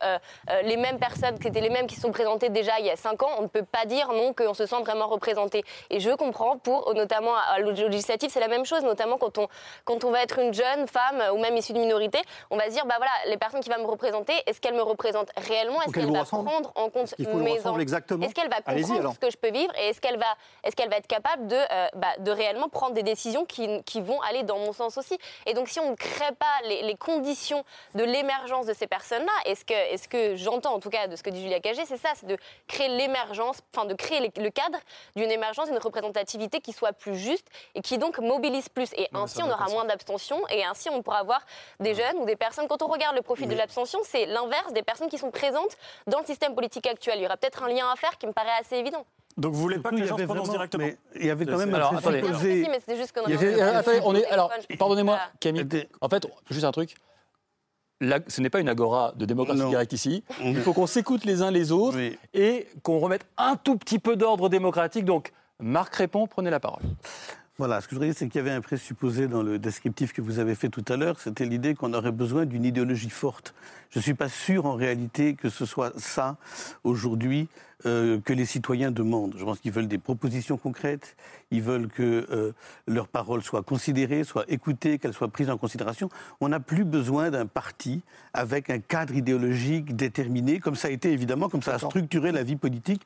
euh, 0.50 0.62
les 0.62 0.76
mêmes 0.76 0.98
personnes, 0.98 1.38
qui 1.38 1.48
étaient 1.48 1.60
les 1.60 1.70
mêmes 1.70 1.86
qui 1.86 1.94
se 1.96 2.00
sont 2.02 2.12
présentées 2.12 2.48
déjà 2.48 2.78
il 2.78 2.86
y 2.86 2.90
a 2.90 2.96
cinq 2.96 3.22
ans, 3.22 3.30
on 3.38 3.42
ne 3.42 3.48
peut 3.48 3.64
pas 3.64 3.84
dire 3.84 4.08
non 4.12 4.32
qu'on 4.32 4.54
se 4.54 4.66
sent 4.66 4.80
vraiment 4.84 5.06
représenté. 5.06 5.64
Et 5.90 6.00
je 6.00 6.10
comprends, 6.10 6.58
pour 6.58 6.94
notamment 6.94 7.34
à 7.36 7.58
législatif, 7.60 8.32
c'est 8.32 8.40
la 8.40 8.48
même 8.48 8.64
chose, 8.64 8.82
notamment 8.82 9.18
quand 9.18 9.38
on, 9.38 9.48
quand 9.84 10.04
on 10.04 10.10
va 10.10 10.22
être 10.22 10.38
une 10.38 10.54
jeune 10.54 10.86
femme 10.88 11.22
ou 11.32 11.38
même 11.38 11.56
issue 11.56 11.72
de 11.72 11.78
minorité, 11.78 12.20
on 12.50 12.56
va 12.56 12.66
se 12.66 12.70
dire, 12.70 12.86
bah 12.86 12.94
voilà, 12.96 13.12
les 13.26 13.36
personnes 13.36 13.60
qui 13.60 13.70
vont 13.70 13.78
me 13.78 13.86
représenter, 13.86 14.32
est-ce 14.46 14.60
qu'elles 14.60 14.74
me 14.74 14.82
représentent 14.82 15.30
réellement? 15.36 15.80
Est-ce 15.82 15.92
qu'elles 15.92 16.02
qu'elle 16.04 16.06
vous 16.06 16.14
va 16.14 16.24
prendre 16.44 16.72
en 16.74 16.88
compte 16.90 17.14
mes. 17.38 17.58
Est-ce 18.24 18.34
qu'elle 18.34 18.48
va 18.48 18.56
comprendre 18.60 19.14
ce 19.14 19.18
que 19.18 19.30
je 19.30 19.36
peux 19.36 19.50
vivre? 19.50 19.72
Et 19.78 19.88
est-ce 19.88 20.00
qu'elle 20.00 20.18
va, 20.18 20.26
est 20.64 20.74
qu'elle 20.74 20.90
va 20.90 20.96
être 20.96 21.06
capable 21.06 21.46
de, 21.48 21.56
euh, 21.56 21.86
bah, 21.94 22.08
de 22.18 22.30
réellement 22.30 22.68
prendre 22.68 22.94
des 22.94 23.02
décisions 23.02 23.44
qui, 23.44 23.82
qui 23.84 24.00
vont 24.00 24.20
aller 24.22 24.42
dans 24.42 24.58
mon 24.58 24.72
sens 24.72 24.96
aussi 24.98 25.18
Et 25.46 25.54
donc, 25.54 25.68
si 25.68 25.80
on 25.80 25.90
ne 25.90 25.96
crée 25.96 26.32
pas 26.38 26.46
les, 26.64 26.82
les 26.82 26.96
conditions 26.96 27.64
de 27.94 28.04
l'émergence 28.04 28.66
de 28.66 28.72
ces 28.74 28.86
personnes-là, 28.86 29.32
est-ce 29.44 29.64
que, 29.64 29.72
est 29.74 30.08
que 30.08 30.36
j'entends 30.36 30.74
en 30.74 30.80
tout 30.80 30.90
cas 30.90 31.06
de 31.06 31.16
ce 31.16 31.22
que 31.22 31.30
dit 31.30 31.42
Julia 31.42 31.60
Cagé, 31.60 31.84
c'est 31.86 31.96
ça, 31.98 32.10
c'est 32.14 32.26
de 32.26 32.36
créer 32.68 32.88
l'émergence, 32.88 33.58
enfin 33.74 33.84
de 33.86 33.94
créer 33.94 34.20
les- 34.20 34.32
le 34.42 34.50
cadre 34.50 34.78
d'une 35.16 35.30
émergence, 35.30 35.68
d'une 35.68 35.78
représentativité 35.78 36.60
qui 36.60 36.72
soit 36.72 36.92
plus 36.92 37.16
juste 37.16 37.46
et 37.74 37.82
qui 37.82 37.98
donc 37.98 38.18
mobilise 38.18 38.68
plus. 38.68 38.92
Et 38.94 39.08
Non, 39.12 39.22
ainsi, 39.22 39.42
on 39.42 39.50
aura 39.50 39.66
moins 39.70 39.84
d'abstention 39.84 40.40
et 40.48 40.64
ainsi, 40.64 40.88
on 40.90 41.02
pourra 41.02 41.18
avoir 41.18 41.40
des 41.80 41.94
jeunes 41.94 42.16
ou 42.18 42.24
des 42.24 42.36
personnes. 42.36 42.68
Quand 42.68 42.82
on 42.82 42.88
regarde 42.88 43.16
le 43.16 43.22
profil 43.22 43.48
de 43.48 43.54
l'abstention, 43.54 43.98
c'est 44.04 44.26
l'inverse 44.26 44.72
des 44.72 44.82
personnes 44.82 45.08
qui 45.08 45.18
sont 45.18 45.30
présentes 45.30 45.76
dans 46.06 46.20
le 46.20 46.26
système 46.26 46.54
politique 46.54 46.86
actuel. 46.86 47.18
Il 47.18 47.22
y 47.22 47.26
aura 47.26 47.36
peut-être 47.36 47.62
un 47.62 47.68
lien 47.68 47.90
à 47.90 47.96
faire 47.96 48.16
qui 48.18 48.26
me 48.26 48.32
paraît 48.32 48.56
assez 48.60 48.76
évident. 48.76 49.04
Donc 49.36 49.52
vous 49.52 49.60
voulez 49.60 49.78
pas 49.78 49.90
que 49.90 49.96
les 49.96 50.06
gens 50.06 50.16
se 50.16 50.22
prononcent 50.24 50.46
vraiment- 50.48 50.52
directement 50.64 50.84
mais 50.86 50.96
Il 51.20 51.26
y 51.26 51.30
avait 51.30 51.44
quand 51.44 51.58
même 51.58 51.74
Alors, 51.74 51.92
un 51.92 51.96
attendez. 51.98 52.22
Mais 52.22 52.96
juste 52.96 53.16
avait- 53.18 53.60
attendez, 53.60 54.00
on 54.04 54.14
est. 54.14 54.24
Alors, 54.26 54.50
pardonnez-moi. 54.78 55.18
Camille. 55.40 55.66
En 56.00 56.08
fait, 56.08 56.26
juste 56.50 56.64
un 56.64 56.72
truc. 56.72 56.94
La- 58.00 58.20
ce 58.28 58.40
n'est 58.42 58.50
pas 58.50 58.60
une 58.60 58.68
agora 58.68 59.12
de 59.16 59.24
démocratie 59.24 59.60
Non. 59.60 59.70
directe 59.70 59.92
ici. 59.94 60.22
Il 60.42 60.60
faut 60.60 60.74
qu'on 60.74 60.86
s'écoute 60.86 61.24
les 61.24 61.40
uns 61.40 61.50
les 61.50 61.72
autres 61.72 61.96
Oui. 61.96 62.18
et 62.34 62.66
qu'on 62.82 62.98
remette 62.98 63.24
un 63.38 63.56
tout 63.56 63.76
petit 63.76 63.98
peu 63.98 64.16
d'ordre 64.16 64.48
démocratique. 64.50 65.06
Donc, 65.06 65.32
Marc 65.60 65.94
répond, 65.96 66.26
prenez 66.26 66.50
la 66.50 66.60
parole. 66.60 66.82
Voilà, 67.56 67.80
ce 67.80 67.86
que 67.86 67.92
je 67.92 67.94
voudrais 67.96 68.08
dire, 68.10 68.18
c'est 68.18 68.28
qu'il 68.28 68.36
y 68.38 68.40
avait 68.44 68.50
un 68.50 68.60
présupposé 68.60 69.28
dans 69.28 69.42
le 69.42 69.58
descriptif 69.58 70.12
que 70.12 70.20
vous 70.20 70.38
avez 70.40 70.54
fait 70.54 70.68
tout 70.68 70.84
à 70.90 70.96
l'heure, 70.98 71.18
c'était 71.20 71.46
l'idée 71.46 71.74
qu'on 71.74 71.94
aurait 71.94 72.12
besoin 72.12 72.44
d'une 72.44 72.66
idéologie 72.66 73.08
forte. 73.08 73.54
Je 73.90 73.98
ne 73.98 74.02
suis 74.02 74.14
pas 74.14 74.28
sûr 74.28 74.66
en 74.66 74.74
réalité 74.74 75.34
que 75.34 75.48
ce 75.48 75.64
soit 75.64 75.92
ça 75.98 76.36
aujourd'hui 76.84 77.48
euh, 77.84 78.18
que 78.24 78.32
les 78.32 78.46
citoyens 78.46 78.90
demandent. 78.90 79.34
Je 79.36 79.44
pense 79.44 79.60
qu'ils 79.60 79.70
veulent 79.70 79.86
des 79.86 79.98
propositions 79.98 80.56
concrètes, 80.56 81.14
ils 81.50 81.60
veulent 81.60 81.88
que 81.88 82.26
euh, 82.30 82.52
leurs 82.86 83.06
paroles 83.06 83.42
soient 83.42 83.62
considérées, 83.62 84.24
soient 84.24 84.46
écoutées, 84.48 84.98
qu'elles 84.98 85.12
soient 85.12 85.28
prises 85.28 85.50
en 85.50 85.58
considération. 85.58 86.08
On 86.40 86.48
n'a 86.48 86.58
plus 86.58 86.84
besoin 86.84 87.30
d'un 87.30 87.44
parti 87.44 88.02
avec 88.32 88.70
un 88.70 88.78
cadre 88.78 89.14
idéologique 89.14 89.94
déterminé, 89.94 90.58
comme 90.58 90.74
ça 90.74 90.88
a 90.88 90.90
été 90.90 91.12
évidemment, 91.12 91.50
comme 91.50 91.62
ça 91.62 91.74
a 91.74 91.78
structuré 91.78 92.32
la 92.32 92.42
vie 92.42 92.56
politique 92.56 93.02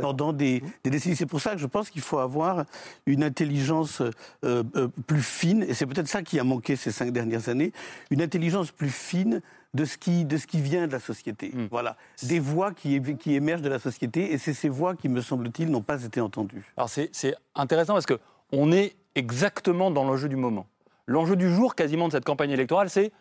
pendant 0.00 0.32
des, 0.32 0.60
mmh. 0.60 0.70
des, 0.84 0.90
décennies. 0.90 1.16
C'est 1.16 1.26
pour 1.26 1.40
ça 1.40 1.52
que 1.52 1.58
je 1.58 1.66
pense 1.66 1.90
qu'il 1.90 2.02
faut 2.02 2.18
avoir 2.18 2.64
une 3.06 3.24
intelligence 3.24 4.02
euh, 4.44 4.62
plus 5.08 5.22
fine, 5.22 5.64
et 5.64 5.74
c'est 5.74 5.86
peut-être 5.86 6.08
ça 6.08 6.22
qui 6.22 6.38
a 6.38 6.44
manqué 6.44 6.76
ces 6.76 6.92
cinq 6.92 7.10
dernières 7.10 7.48
années, 7.48 7.72
une 8.10 8.22
intelligence 8.22 8.70
plus 8.70 8.90
fine 8.90 9.42
de 9.74 9.84
ce 9.84 9.96
qui, 9.96 10.24
de 10.24 10.36
ce 10.36 10.46
qui 10.46 10.60
vient 10.60 10.86
de 10.86 10.92
la 10.92 11.00
société. 11.00 11.50
Hmm. 11.52 11.68
Voilà. 11.70 11.96
Des 12.22 12.38
voix 12.38 12.72
qui, 12.72 13.00
qui 13.16 13.34
émergent 13.34 13.62
de 13.62 13.68
la 13.68 13.78
société, 13.78 14.32
et 14.32 14.38
c'est 14.38 14.52
ces 14.52 14.68
voix 14.68 14.94
qui, 14.94 15.08
me 15.08 15.20
semble-t-il, 15.20 15.70
n'ont 15.70 15.82
pas 15.82 16.02
été 16.04 16.20
entendues. 16.20 16.72
Alors 16.76 16.90
c'est 16.90 17.34
intéressant 17.54 17.94
parce 17.94 18.06
qu'on 18.06 18.72
est 18.72 18.96
exactement 19.14 19.90
dans 19.90 20.04
l'enjeu 20.04 20.28
du 20.28 20.36
moment. 20.36 20.66
L'enjeu 21.06 21.36
du 21.36 21.52
jour, 21.52 21.74
quasiment, 21.74 22.06
de 22.06 22.12
cette 22.12 22.24
campagne 22.24 22.50
électorale, 22.50 22.90
c'est 22.90 23.12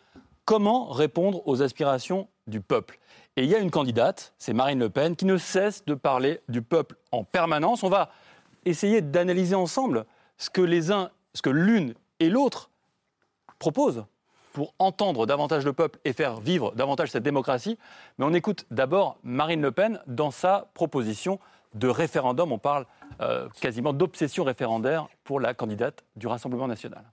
comment 0.45 0.89
répondre 0.89 1.41
aux 1.47 1.61
aspirations 1.61 2.27
du 2.47 2.61
peuple. 2.61 2.99
Et 3.37 3.43
il 3.43 3.49
y 3.49 3.55
a 3.55 3.59
une 3.59 3.71
candidate, 3.71 4.33
c'est 4.37 4.53
Marine 4.53 4.79
Le 4.79 4.89
Pen, 4.89 5.15
qui 5.15 5.25
ne 5.25 5.37
cesse 5.37 5.85
de 5.85 5.93
parler 5.93 6.41
du 6.49 6.61
peuple 6.61 6.97
en 7.11 7.23
permanence. 7.23 7.83
On 7.83 7.89
va 7.89 8.11
essayer 8.65 9.01
d'analyser 9.01 9.55
ensemble 9.55 10.05
ce 10.37 10.49
que 10.49 10.61
les 10.61 10.91
uns, 10.91 11.11
ce 11.33 11.41
que 11.41 11.49
l'une 11.49 11.93
et 12.19 12.29
l'autre 12.29 12.69
proposent 13.57 14.05
pour 14.53 14.73
entendre 14.79 15.25
davantage 15.25 15.65
le 15.65 15.73
peuple 15.73 15.99
et 16.05 16.13
faire 16.13 16.39
vivre 16.39 16.73
davantage 16.75 17.11
cette 17.11 17.23
démocratie. 17.23 17.77
Mais 18.17 18.25
on 18.25 18.33
écoute 18.33 18.65
d'abord 18.71 19.17
Marine 19.23 19.61
Le 19.61 19.71
Pen 19.71 19.99
dans 20.07 20.31
sa 20.31 20.69
proposition 20.73 21.39
de 21.73 21.87
référendum. 21.87 22.51
On 22.51 22.57
parle 22.57 22.85
euh, 23.21 23.47
quasiment 23.61 23.93
d'obsession 23.93 24.43
référendaire 24.43 25.07
pour 25.23 25.39
la 25.39 25.53
candidate 25.53 26.03
du 26.15 26.27
Rassemblement 26.27 26.67
national. 26.67 27.03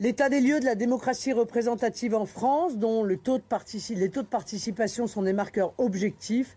L'état 0.00 0.28
des 0.28 0.40
lieux 0.40 0.60
de 0.60 0.64
la 0.64 0.76
démocratie 0.76 1.32
représentative 1.32 2.14
en 2.14 2.24
France, 2.24 2.78
dont 2.78 3.02
les 3.04 3.18
taux 3.18 3.38
de 3.38 3.42
participation 4.22 5.06
sont 5.08 5.22
des 5.22 5.32
marqueurs 5.32 5.72
objectifs, 5.78 6.56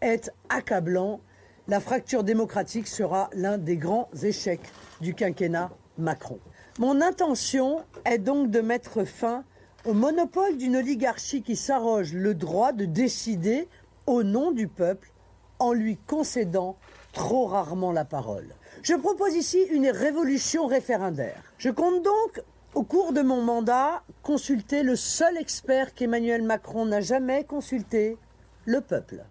est 0.00 0.32
accablant. 0.48 1.20
La 1.68 1.78
fracture 1.78 2.24
démocratique 2.24 2.88
sera 2.88 3.30
l'un 3.32 3.58
des 3.58 3.76
grands 3.76 4.08
échecs 4.22 4.72
du 5.00 5.14
quinquennat 5.14 5.70
Macron. 5.98 6.40
Mon 6.80 7.00
intention 7.00 7.84
est 8.04 8.18
donc 8.18 8.50
de 8.50 8.60
mettre 8.60 9.04
fin 9.04 9.44
au 9.84 9.94
monopole 9.94 10.56
d'une 10.56 10.76
oligarchie 10.76 11.42
qui 11.42 11.56
s'arroge 11.56 12.12
le 12.12 12.34
droit 12.34 12.72
de 12.72 12.84
décider 12.84 13.68
au 14.06 14.22
nom 14.22 14.50
du 14.52 14.68
peuple 14.68 15.10
en 15.58 15.72
lui 15.72 15.96
concédant 16.06 16.76
trop 17.12 17.46
rarement 17.46 17.92
la 17.92 18.04
parole. 18.04 18.48
Je 18.82 18.94
propose 18.94 19.34
ici 19.34 19.60
une 19.70 19.88
révolution 19.88 20.66
référendaire. 20.66 21.42
Je 21.58 21.70
compte 21.70 22.02
donc, 22.02 22.42
au 22.74 22.82
cours 22.82 23.12
de 23.12 23.20
mon 23.20 23.42
mandat, 23.42 24.02
consulter 24.22 24.82
le 24.82 24.96
seul 24.96 25.36
expert 25.36 25.94
qu'Emmanuel 25.94 26.42
Macron 26.42 26.86
n'a 26.86 27.00
jamais 27.00 27.44
consulté, 27.44 28.16
le 28.64 28.80
peuple. 28.80 29.24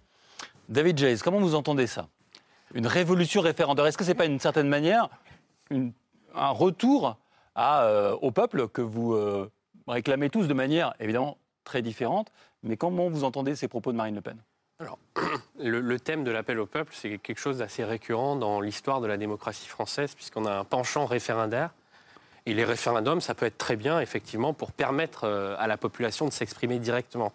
David 0.67 0.97
Jays, 0.97 1.17
comment 1.23 1.39
vous 1.39 1.55
entendez 1.55 1.87
ça? 1.87 2.09
Une 2.73 2.85
révolution 2.87 3.41
référendaire, 3.41 3.85
est-ce 3.87 3.97
que 3.97 4.03
ce 4.03 4.09
n'est 4.09 4.15
pas 4.15 4.25
une 4.25 4.39
certaine 4.39 4.67
manière 4.67 5.09
un 6.35 6.49
retour 6.49 7.17
euh, 7.57 8.15
au 8.21 8.31
peuple 8.31 8.67
que 8.67 8.81
vous 8.81 9.13
euh, 9.13 9.51
réclamez 9.91 10.29
tous 10.29 10.47
de 10.47 10.53
manière 10.53 10.93
évidemment 10.99 11.37
très 11.63 11.81
différente. 11.81 12.31
Mais 12.63 12.77
comment 12.77 13.09
vous 13.09 13.23
entendez 13.23 13.55
ces 13.55 13.67
propos 13.67 13.91
de 13.91 13.97
Marine 13.97 14.15
Le 14.15 14.21
Pen? 14.21 14.37
Alors, 14.79 14.97
le, 15.59 15.99
thème 15.99 16.23
de 16.23 16.31
l'appel 16.31 16.59
au 16.59 16.65
peuple, 16.65 16.93
c'est 16.95 17.17
quelque 17.17 17.39
chose 17.39 17.57
d'assez 17.57 17.83
récurrent 17.83 18.35
dans 18.35 18.61
l'histoire 18.61 19.01
de 19.01 19.07
la 19.07 19.17
démocratie 19.17 19.67
française, 19.67 20.15
puisqu'on 20.15 20.45
a 20.45 20.53
un 20.53 20.63
penchant 20.63 21.05
référendaire. 21.05 21.71
Et 22.45 22.53
les 22.53 22.63
référendums, 22.63 23.19
ça 23.19 23.35
peut 23.35 23.45
être 23.45 23.57
très 23.57 23.75
bien, 23.75 23.99
effectivement, 23.99 24.53
pour 24.53 24.71
permettre 24.71 25.25
euh, 25.25 25.55
à 25.59 25.67
la 25.67 25.77
population 25.77 26.25
de 26.25 26.31
s'exprimer 26.31 26.79
directement. 26.79 27.33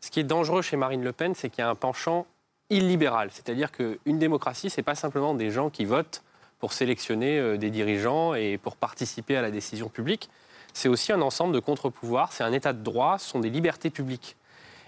Ce 0.00 0.10
qui 0.10 0.20
est 0.20 0.24
dangereux 0.24 0.62
chez 0.62 0.76
Marine 0.76 1.04
Le 1.04 1.12
Pen, 1.12 1.34
c'est 1.34 1.50
qu'il 1.50 1.60
y 1.60 1.64
a 1.64 1.68
un 1.68 1.74
penchant 1.74 2.26
illibéral. 2.70 3.30
C'est-à-dire 3.32 3.70
qu'une 3.70 4.18
démocratie, 4.18 4.70
ce 4.70 4.78
n'est 4.78 4.84
pas 4.84 4.94
simplement 4.94 5.34
des 5.34 5.50
gens 5.50 5.68
qui 5.68 5.84
votent 5.84 6.22
pour 6.58 6.72
sélectionner 6.72 7.38
euh, 7.38 7.56
des 7.58 7.70
dirigeants 7.70 8.34
et 8.34 8.56
pour 8.56 8.76
participer 8.76 9.36
à 9.36 9.42
la 9.42 9.50
décision 9.50 9.88
publique 9.88 10.30
c'est 10.72 10.88
aussi 10.88 11.12
un 11.12 11.20
ensemble 11.20 11.54
de 11.54 11.60
contre-pouvoirs, 11.60 12.32
c'est 12.32 12.44
un 12.44 12.52
état 12.52 12.72
de 12.72 12.82
droit, 12.82 13.18
ce 13.18 13.28
sont 13.28 13.40
des 13.40 13.50
libertés 13.50 13.90
publiques. 13.90 14.36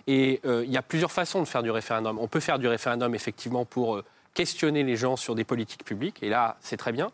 Et 0.07 0.41
euh, 0.45 0.65
il 0.65 0.73
y 0.73 0.77
a 0.77 0.83
plusieurs 0.83 1.13
façons 1.13 1.41
de 1.41 1.47
faire 1.47 1.63
du 1.63 1.71
référendum. 1.71 2.19
On 2.19 2.29
peut 2.29 2.41
faire 2.41 2.59
du 2.59 2.69
référendum 2.69 3.15
effectivement 3.15 3.65
pour 3.65 3.97
euh, 3.97 4.05
questionner 4.35 4.83
les 4.83 4.97
gens 4.97 5.17
sur 5.17 5.35
des 5.35 5.45
politiques 5.45 5.85
publiques, 5.85 6.23
et 6.23 6.29
là 6.29 6.57
c'est 6.61 6.77
très 6.77 6.93
bien. 6.93 7.11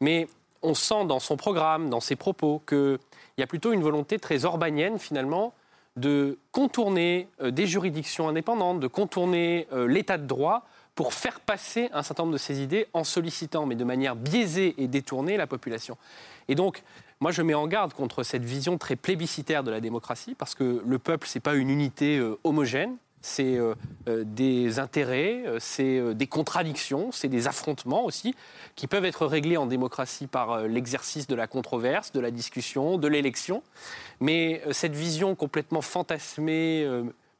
Mais 0.00 0.28
on 0.62 0.74
sent 0.74 1.04
dans 1.06 1.20
son 1.20 1.36
programme, 1.36 1.90
dans 1.90 2.00
ses 2.00 2.16
propos, 2.16 2.62
qu'il 2.66 2.98
y 3.38 3.42
a 3.42 3.46
plutôt 3.46 3.72
une 3.72 3.82
volonté 3.82 4.18
très 4.18 4.44
orbanienne 4.44 4.98
finalement 4.98 5.54
de 5.96 6.38
contourner 6.52 7.28
euh, 7.42 7.50
des 7.50 7.66
juridictions 7.66 8.28
indépendantes, 8.28 8.80
de 8.80 8.86
contourner 8.86 9.66
l'état 9.86 10.18
de 10.18 10.26
droit 10.26 10.64
pour 10.94 11.14
faire 11.14 11.40
passer 11.40 11.88
un 11.92 12.02
certain 12.02 12.24
nombre 12.24 12.34
de 12.34 12.38
ses 12.38 12.60
idées 12.60 12.86
en 12.92 13.04
sollicitant, 13.04 13.66
mais 13.66 13.74
de 13.74 13.84
manière 13.84 14.14
biaisée 14.14 14.74
et 14.78 14.88
détournée, 14.88 15.36
la 15.36 15.46
population. 15.46 15.96
Et 16.48 16.54
donc, 16.54 16.82
moi, 17.22 17.30
je 17.30 17.40
mets 17.40 17.54
en 17.54 17.68
garde 17.68 17.94
contre 17.94 18.24
cette 18.24 18.44
vision 18.44 18.78
très 18.78 18.96
plébiscitaire 18.96 19.62
de 19.62 19.70
la 19.70 19.80
démocratie, 19.80 20.34
parce 20.34 20.56
que 20.56 20.82
le 20.84 20.98
peuple, 20.98 21.28
ce 21.28 21.38
n'est 21.38 21.40
pas 21.40 21.54
une 21.54 21.70
unité 21.70 22.18
euh, 22.18 22.36
homogène, 22.42 22.96
c'est 23.20 23.56
euh, 23.56 23.76
euh, 24.08 24.24
des 24.26 24.80
intérêts, 24.80 25.44
c'est 25.60 26.16
des 26.16 26.26
contradictions, 26.26 27.12
c'est 27.12 27.28
des 27.28 27.46
affrontements 27.46 28.04
aussi, 28.04 28.34
qui 28.74 28.88
peuvent 28.88 29.04
être 29.04 29.24
réglés 29.24 29.56
en 29.56 29.66
démocratie 29.66 30.26
par 30.26 30.62
l'exercice 30.62 31.28
de 31.28 31.36
la 31.36 31.46
controverse, 31.46 32.10
de 32.10 32.18
la 32.18 32.32
discussion, 32.32 32.98
de 32.98 33.06
l'élection. 33.06 33.62
Mais 34.18 34.60
cette 34.72 34.96
vision 34.96 35.36
complètement 35.36 35.80
fantasmée, 35.80 36.84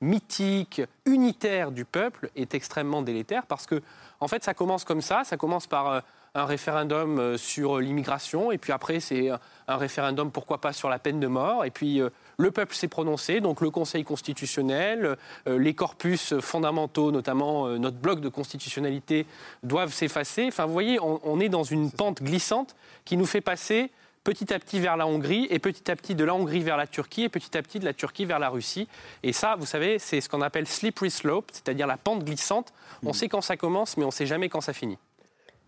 mythique, 0.00 0.80
unitaire 1.06 1.72
du 1.72 1.84
peuple 1.84 2.30
est 2.36 2.54
extrêmement 2.54 3.02
délétère, 3.02 3.46
parce 3.46 3.66
que, 3.66 3.82
en 4.20 4.28
fait, 4.28 4.44
ça 4.44 4.54
commence 4.54 4.84
comme 4.84 5.02
ça, 5.02 5.24
ça 5.24 5.36
commence 5.36 5.66
par 5.66 6.04
un 6.34 6.46
référendum 6.46 7.18
euh, 7.18 7.36
sur 7.36 7.78
l'immigration, 7.78 8.52
et 8.52 8.58
puis 8.58 8.72
après 8.72 9.00
c'est 9.00 9.30
un 9.68 9.76
référendum, 9.76 10.30
pourquoi 10.30 10.60
pas, 10.60 10.72
sur 10.72 10.88
la 10.88 10.98
peine 10.98 11.20
de 11.20 11.26
mort, 11.26 11.64
et 11.64 11.70
puis 11.70 12.00
euh, 12.00 12.08
le 12.38 12.50
peuple 12.50 12.74
s'est 12.74 12.88
prononcé, 12.88 13.40
donc 13.40 13.60
le 13.60 13.70
Conseil 13.70 14.04
constitutionnel, 14.04 15.16
euh, 15.46 15.58
les 15.58 15.74
corpus 15.74 16.38
fondamentaux, 16.40 17.12
notamment 17.12 17.68
notre 17.78 17.98
bloc 17.98 18.20
de 18.20 18.28
constitutionnalité, 18.28 19.26
doivent 19.62 19.92
s'effacer. 19.92 20.46
Enfin, 20.48 20.66
vous 20.66 20.72
voyez, 20.72 20.98
on, 21.00 21.40
est 21.40 21.48
dans 21.48 21.62
une 21.62 21.90
pente 21.90 22.22
glissante 22.22 22.74
qui 23.04 23.16
nous 23.16 23.26
fait 23.26 23.40
passer 23.40 23.90
petit 24.24 24.52
à 24.54 24.58
petit 24.58 24.80
vers 24.80 24.96
la 24.96 25.06
Hongrie, 25.06 25.46
et 25.50 25.58
petit 25.58 25.90
à 25.90 25.96
petit 25.96 26.14
de 26.14 26.24
la 26.24 26.34
Hongrie 26.34 26.60
vers 26.60 26.76
la 26.76 26.86
Turquie, 26.86 27.24
et 27.24 27.28
petit 27.28 27.56
à 27.56 27.62
petit 27.62 27.78
de 27.78 27.84
la 27.84 27.92
Turquie 27.92 28.24
vers 28.24 28.38
la 28.38 28.48
Russie. 28.48 28.88
Et 29.22 29.32
ça, 29.32 29.56
vous 29.56 29.66
savez, 29.66 29.98
c'est 29.98 30.20
ce 30.20 30.28
qu'on 30.28 30.40
appelle 30.40 30.66
slippery 30.66 31.10
slope, 31.10 31.50
c'est-à-dire 31.52 31.86
la 31.86 31.96
pente 31.96 32.24
glissante. 32.24 32.72
On 33.04 33.10
mmh. 33.10 33.14
sait 33.14 33.28
quand 33.28 33.40
ça 33.40 33.56
commence, 33.56 33.96
mais 33.96 34.04
on 34.04 34.08
ne 34.08 34.12
sait 34.12 34.26
jamais 34.26 34.48
quand 34.48 34.60
ça 34.60 34.72
finit. 34.72 34.98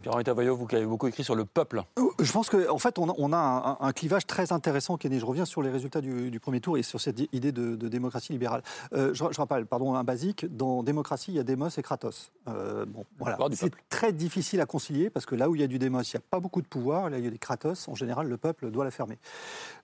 Pierre-Henri 0.05 0.49
vous 0.51 0.67
qui 0.67 0.77
avez 0.77 0.85
beaucoup 0.85 1.07
écrit 1.07 1.25
sur 1.25 1.35
le 1.35 1.47
peuple. 1.47 1.83
Euh, 1.99 2.03
je 2.21 2.31
pense 2.31 2.51
qu'en 2.51 2.75
en 2.75 2.79
fait, 2.79 2.99
on 2.99 3.33
a, 3.33 3.79
un, 3.81 3.93
clivage 3.93 4.27
très 4.27 4.53
intéressant 4.53 4.99
qui 4.99 5.07
est 5.07 5.11
né. 5.11 5.19
Je 5.19 5.25
reviens 5.25 5.47
sur 5.47 5.62
les 5.62 5.71
résultats 5.71 6.03
du, 6.03 6.38
premier 6.40 6.61
tour 6.61 6.77
et 6.77 6.83
sur 6.83 7.01
cette 7.01 7.21
idée 7.33 7.53
de, 7.53 7.75
démocratie 7.88 8.33
libérale. 8.33 8.62
Euh, 8.93 9.14
je, 9.14 9.25
rappelle, 9.25 9.64
pardon, 9.64 9.95
un 9.95 10.05
basique, 10.05 10.45
dans 10.55 10.83
démocratie, 10.83 11.33
il 11.33 11.37
y 11.37 11.38
a 11.38 11.43
démos 11.43 11.79
et 11.79 11.83
kratos. 11.83 12.33
Euh, 12.49 12.85
bon, 12.85 13.07
voilà. 13.19 13.38
C'est 13.53 13.73
très 13.88 14.12
difficile 14.12 14.61
à 14.61 14.67
concilier 14.67 15.09
parce 15.09 15.25
que 15.25 15.35
là 15.35 15.49
où 15.49 15.55
il 15.55 15.62
y 15.62 15.64
a 15.64 15.69
du 15.69 15.79
démos, 15.79 16.12
il 16.12 16.17
n'y 16.17 16.21
a 16.21 16.25
pas 16.31 16.40
beaucoup 16.40 16.61
de 16.61 16.67
pouvoir. 16.67 17.09
Là, 17.09 17.17
il 17.17 17.25
y 17.25 17.29
a 17.29 17.31
des 17.31 17.38
kratos. 17.38 17.88
En 17.88 17.95
général, 17.95 18.29
le 18.29 18.37
peuple 18.37 18.71
doit 18.71 18.85
la 18.85 18.90
fermer. 18.90 19.19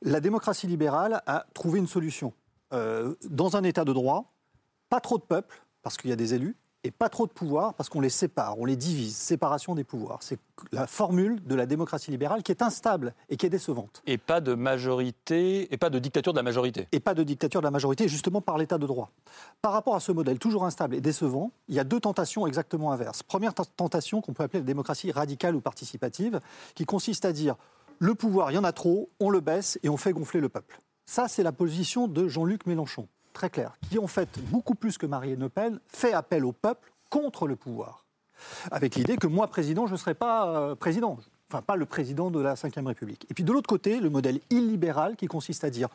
La 0.03 0.21
démocratie 0.21 0.67
libérale 0.67 1.23
a 1.27 1.47
trouvé 1.55 1.79
une 1.79 1.87
solution. 1.87 2.35
dans 2.73 3.57
un 3.57 3.65
état 3.65 3.87
de 3.87 3.93
droit, 3.95 4.35
pas 4.91 5.01
trop 5.01 5.17
de 5.17 5.23
peuple, 5.23 5.63
parce 5.83 5.97
qu'il 5.97 6.11
y 6.11 6.13
a 6.13 6.17
des 6.17 6.35
élus, 6.35 6.57
et 6.85 6.91
pas 6.91 7.09
trop 7.09 7.27
de 7.27 7.33
pouvoir 7.33 7.75
parce 7.75 7.89
qu'on 7.89 8.01
les 8.01 8.11
sépare, 8.11 8.59
on 8.59 8.65
les 8.65 8.77
divise, 8.77 9.17
séparation 9.17 9.75
des 9.75 9.85
pouvoirs. 9.85 10.19
C'est 10.23 10.39
la 10.73 10.87
formule 10.87 11.43
de 11.45 11.55
la 11.55 11.67
démocratie 11.67 12.11
libérale 12.11 12.43
qui 12.43 12.53
est 12.53 12.63
instable 12.63 13.15
et 13.29 13.37
qui 13.37 13.47
est 13.47 13.51
décevante. 13.51 14.03
Et 14.07 14.19
pas 14.19 14.41
de 14.41 14.55
majorité, 14.55 15.73
et 15.73 15.77
pas 15.77 15.91
de 15.91 15.99
dictature 15.99 16.33
de 16.33 16.39
la 16.39 16.43
majorité. 16.43 16.89
Et 16.93 17.01
pas 17.01 17.15
de 17.15 17.23
dictature 17.23 17.61
de 17.61 17.67
la 17.67 17.71
majorité, 17.71 18.09
justement 18.09 18.41
par 18.41 18.59
l'état 18.59 18.79
de 18.79 18.87
droit. 18.87 19.11
Par 19.63 19.73
rapport 19.73 19.95
à 19.95 20.01
ce 20.01 20.13
modèle 20.13 20.39
toujours 20.39 20.65
instable 20.65 20.95
et 20.95 21.01
décevant, 21.01 21.51
il 21.69 21.75
y 21.75 21.81
a 21.81 21.85
deux 21.85 22.01
tentations 22.01 22.47
exactement 22.47 22.93
inverses. 22.93 23.23
Première 23.23 23.55
tentation 23.55 24.21
qu'on 24.21 24.33
peut 24.33 24.43
appeler 24.43 24.61
la 24.61 24.67
démocratie 24.67 25.13
radicale 25.13 25.55
ou 25.55 25.61
participative, 25.61 26.41
qui 26.75 26.85
consiste 26.85 27.25
à 27.25 27.33
dire 27.33 27.57
le 27.99 28.15
pouvoir, 28.15 28.51
il 28.51 28.55
y 28.55 28.59
en 28.59 28.65
a 28.65 28.73
trop, 28.73 29.11
on 29.21 29.29
le 29.29 29.41
baisse 29.41 29.79
et 29.83 29.91
on 29.91 29.99
fait 29.99 30.13
gonfler 30.13 30.41
le 30.41 30.49
peuple. 30.49 30.81
Ça, 31.05 31.29
c'est 31.29 31.43
la 31.43 31.53
position 31.53 32.09
de 32.09 32.29
Jean-Luc 32.29 32.67
Mélenchon 32.67 33.09
très 33.33 33.51
clair, 33.51 33.73
qui 33.89 33.99
en 33.99 34.07
fait, 34.07 34.39
beaucoup 34.51 34.75
plus 34.75 34.99
que 34.99 35.07
Marine 35.07 35.41
Le 35.41 35.49
Pen, 35.49 35.81
fait 35.87 36.13
appel 36.13 36.45
au 36.45 36.53
peuple 36.53 36.93
contre 37.09 37.47
le 37.47 37.57
pouvoir. 37.57 38.05
Avec 38.71 38.95
l'idée 38.95 39.17
que 39.17 39.27
moi, 39.27 39.49
président, 39.49 39.87
je 39.87 39.93
ne 39.93 39.99
serai 39.99 40.15
pas 40.15 40.49
euh, 40.49 40.75
président. 40.75 41.19
Enfin, 41.51 41.63
pas 41.63 41.77
le 41.77 41.85
président 41.85 42.31
de 42.31 42.41
la 42.41 42.55
Ve 42.55 42.87
République. 42.87 43.27
Et 43.29 43.35
puis 43.35 43.45
de 43.45 43.53
l'autre 43.53 43.69
côté, 43.69 43.99
le 44.01 44.09
modèle 44.09 44.41
illibéral 44.51 45.17
qui 45.17 45.27
consiste 45.27 45.65
à 45.65 45.71
dire, 45.71 45.89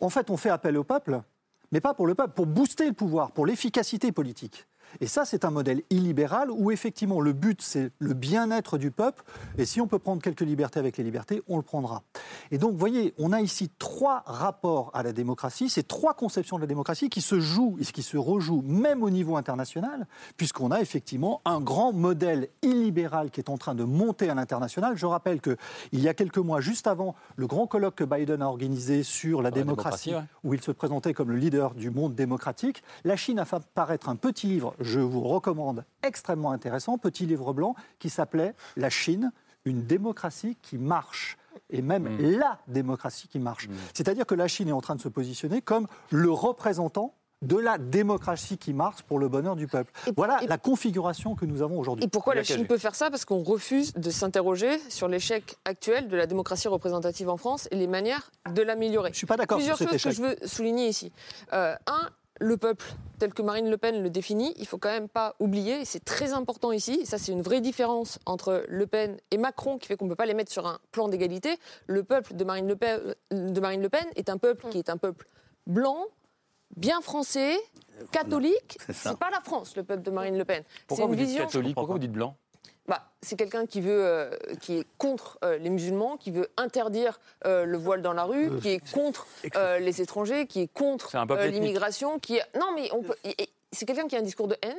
en 0.00 0.10
fait, 0.10 0.28
on 0.30 0.36
fait 0.36 0.50
appel 0.50 0.76
au 0.76 0.84
peuple, 0.84 1.22
mais 1.70 1.80
pas 1.80 1.94
pour 1.94 2.06
le 2.06 2.14
peuple, 2.14 2.32
pour 2.34 2.46
booster 2.46 2.86
le 2.86 2.94
pouvoir, 2.94 3.30
pour 3.30 3.46
l'efficacité 3.46 4.10
politique. 4.10 4.66
Et 5.00 5.06
ça, 5.06 5.24
c'est 5.24 5.44
un 5.44 5.50
modèle 5.50 5.82
illibéral 5.90 6.50
où 6.50 6.70
effectivement 6.70 7.20
le 7.20 7.32
but, 7.32 7.60
c'est 7.62 7.90
le 7.98 8.14
bien-être 8.14 8.78
du 8.78 8.90
peuple. 8.90 9.22
Et 9.56 9.64
si 9.64 9.80
on 9.80 9.86
peut 9.86 9.98
prendre 9.98 10.22
quelques 10.22 10.40
libertés 10.40 10.78
avec 10.78 10.96
les 10.96 11.04
libertés, 11.04 11.42
on 11.48 11.56
le 11.56 11.62
prendra. 11.62 12.02
Et 12.50 12.58
donc, 12.58 12.72
vous 12.72 12.78
voyez, 12.78 13.14
on 13.18 13.32
a 13.32 13.40
ici 13.40 13.70
trois 13.78 14.22
rapports 14.26 14.90
à 14.94 15.02
la 15.02 15.12
démocratie, 15.12 15.68
ces 15.68 15.82
trois 15.82 16.14
conceptions 16.14 16.56
de 16.56 16.62
la 16.62 16.66
démocratie 16.66 17.08
qui 17.08 17.20
se 17.20 17.40
jouent 17.40 17.76
et 17.80 17.84
qui 17.84 18.02
se 18.02 18.16
rejouent 18.16 18.62
même 18.66 19.02
au 19.02 19.10
niveau 19.10 19.36
international, 19.36 20.06
puisqu'on 20.36 20.70
a 20.70 20.80
effectivement 20.80 21.40
un 21.44 21.60
grand 21.60 21.92
modèle 21.92 22.48
illibéral 22.62 23.30
qui 23.30 23.40
est 23.40 23.50
en 23.50 23.58
train 23.58 23.74
de 23.74 23.84
monter 23.84 24.30
à 24.30 24.34
l'international. 24.34 24.96
Je 24.96 25.06
rappelle 25.06 25.40
qu'il 25.40 25.56
y 25.92 26.08
a 26.08 26.14
quelques 26.14 26.38
mois, 26.38 26.60
juste 26.60 26.86
avant 26.86 27.14
le 27.36 27.46
grand 27.46 27.66
colloque 27.66 27.96
que 27.96 28.04
Biden 28.04 28.42
a 28.42 28.46
organisé 28.46 29.02
sur 29.02 29.42
la, 29.42 29.50
démocratie, 29.50 30.14
où 30.44 30.54
il 30.54 30.60
se 30.60 30.70
présentait 30.70 31.14
comme 31.14 31.30
le 31.30 31.36
leader 31.36 31.74
du 31.74 31.90
monde 31.90 32.14
démocratique, 32.14 32.82
la 33.04 33.16
Chine 33.16 33.38
a 33.38 33.44
fait 33.44 33.62
paraître 33.74 34.08
un 34.08 34.16
petit 34.16 34.46
livre, 34.46 34.74
je 34.80 35.00
vous 35.00 35.22
recommande, 35.22 35.84
extrêmement 36.02 36.52
intéressant, 36.52 36.98
petit 36.98 37.26
livre 37.26 37.52
blanc, 37.52 37.74
qui 37.98 38.10
s'appelait 38.10 38.54
La 38.76 38.90
Chine, 38.90 39.32
une 39.64 39.84
démocratie 39.84 40.56
qui 40.62 40.78
marche 40.78 41.36
et 41.70 41.82
même 41.82 42.08
mm. 42.08 42.38
la 42.38 42.58
démocratie 42.68 43.28
qui 43.28 43.38
marche. 43.38 43.68
Mm. 43.68 43.72
C'est-à-dire 43.94 44.26
que 44.26 44.34
la 44.34 44.48
Chine 44.48 44.68
est 44.68 44.72
en 44.72 44.80
train 44.80 44.96
de 44.96 45.00
se 45.00 45.08
positionner 45.08 45.60
comme 45.60 45.86
le 46.10 46.30
représentant 46.30 47.14
de 47.42 47.56
la 47.56 47.78
démocratie 47.78 48.58
qui 48.58 48.72
marche 48.72 49.02
pour 49.02 49.20
le 49.20 49.28
bonheur 49.28 49.54
du 49.54 49.68
peuple. 49.68 49.92
voilà 50.16 50.40
la 50.48 50.58
configuration 50.58 51.36
que 51.36 51.44
nous 51.44 51.62
avons 51.62 51.78
aujourd'hui. 51.78 52.04
Et 52.04 52.08
pourquoi 52.08 52.34
la 52.34 52.42
Chine 52.42 52.66
peut 52.66 52.78
faire 52.78 52.96
ça? 52.96 53.10
Parce 53.10 53.24
qu'on 53.24 53.44
refuse 53.44 53.92
de 53.94 54.10
s'interroger 54.10 54.78
sur 54.88 55.06
l'échec 55.06 55.56
actuel 55.64 56.08
de 56.08 56.16
la 56.16 56.26
démocratie 56.26 56.66
représentative 56.66 57.28
en 57.28 57.36
France 57.36 57.68
et 57.70 57.76
les 57.76 57.86
manières 57.86 58.32
de 58.52 58.62
l'améliorer. 58.62 59.10
Je 59.10 59.12
ne 59.12 59.16
suis 59.18 59.26
pas 59.26 59.36
d'accord 59.36 59.60
sur 59.60 59.76
cet 59.76 59.88
Plusieurs 59.88 60.12
choses 60.12 60.18
que 60.18 60.24
je 60.24 60.42
veux 60.42 60.48
souligner 60.48 60.88
ici. 60.88 61.12
Euh, 61.52 61.76
un, 61.86 62.08
le 62.40 62.56
peuple 62.56 62.86
tel 63.18 63.34
que 63.34 63.42
Marine 63.42 63.68
Le 63.68 63.76
Pen 63.76 64.02
le 64.02 64.10
définit, 64.10 64.54
il 64.56 64.66
faut 64.66 64.78
quand 64.78 64.90
même 64.90 65.08
pas 65.08 65.34
oublier, 65.40 65.80
et 65.80 65.84
c'est 65.84 66.04
très 66.04 66.32
important 66.32 66.72
ici, 66.72 67.04
ça 67.04 67.18
c'est 67.18 67.32
une 67.32 67.42
vraie 67.42 67.60
différence 67.60 68.18
entre 68.26 68.64
Le 68.68 68.86
Pen 68.86 69.18
et 69.30 69.36
Macron 69.36 69.78
qui 69.78 69.88
fait 69.88 69.96
qu'on 69.96 70.06
ne 70.06 70.10
peut 70.10 70.16
pas 70.16 70.26
les 70.26 70.34
mettre 70.34 70.52
sur 70.52 70.66
un 70.66 70.78
plan 70.92 71.08
d'égalité. 71.08 71.58
Le 71.86 72.02
peuple 72.04 72.34
de 72.34 72.44
Marine 72.44 72.68
Le 72.68 72.76
Pen, 72.76 73.14
de 73.30 73.60
Marine 73.60 73.82
le 73.82 73.88
Pen 73.88 74.04
est 74.16 74.28
un 74.28 74.38
peuple 74.38 74.68
qui 74.68 74.78
est 74.78 74.90
un 74.90 74.96
peuple 74.96 75.26
blanc, 75.66 76.06
bien 76.76 77.00
français, 77.00 77.56
catholique. 78.12 78.78
C'est 78.92 79.18
pas 79.18 79.30
la 79.30 79.40
France, 79.40 79.76
le 79.76 79.82
peuple 79.82 80.02
de 80.02 80.10
Marine 80.10 80.38
Le 80.38 80.44
Pen. 80.44 80.62
Pourquoi 80.86 81.06
vous 81.06 81.16
dites 81.16 81.36
catholique 81.36 81.74
Pourquoi 81.74 81.94
vous 81.94 82.00
dites 82.00 82.12
blanc? 82.12 82.36
Bah, 82.88 83.02
c'est 83.20 83.36
quelqu'un 83.36 83.66
qui 83.66 83.82
veut, 83.82 84.04
euh, 84.04 84.30
qui 84.62 84.78
est 84.78 84.86
contre 84.96 85.38
euh, 85.44 85.58
les 85.58 85.68
musulmans, 85.68 86.16
qui 86.16 86.30
veut 86.30 86.48
interdire 86.56 87.20
euh, 87.44 87.66
le 87.66 87.76
voile 87.76 88.00
dans 88.00 88.14
la 88.14 88.24
rue, 88.24 88.58
qui 88.60 88.70
est 88.70 88.92
contre 88.92 89.26
les 89.78 90.00
étrangers, 90.00 90.46
qui 90.46 90.62
est 90.62 90.72
contre 90.72 91.14
l'immigration, 91.46 92.18
qui 92.18 92.36
est... 92.36 92.44
non 92.58 92.72
mais 92.74 92.88
on 92.92 93.02
peut, 93.02 93.16
c'est 93.72 93.84
quelqu'un 93.84 94.08
qui 94.08 94.16
a 94.16 94.20
un 94.20 94.22
discours 94.22 94.48
de 94.48 94.56
haine, 94.62 94.78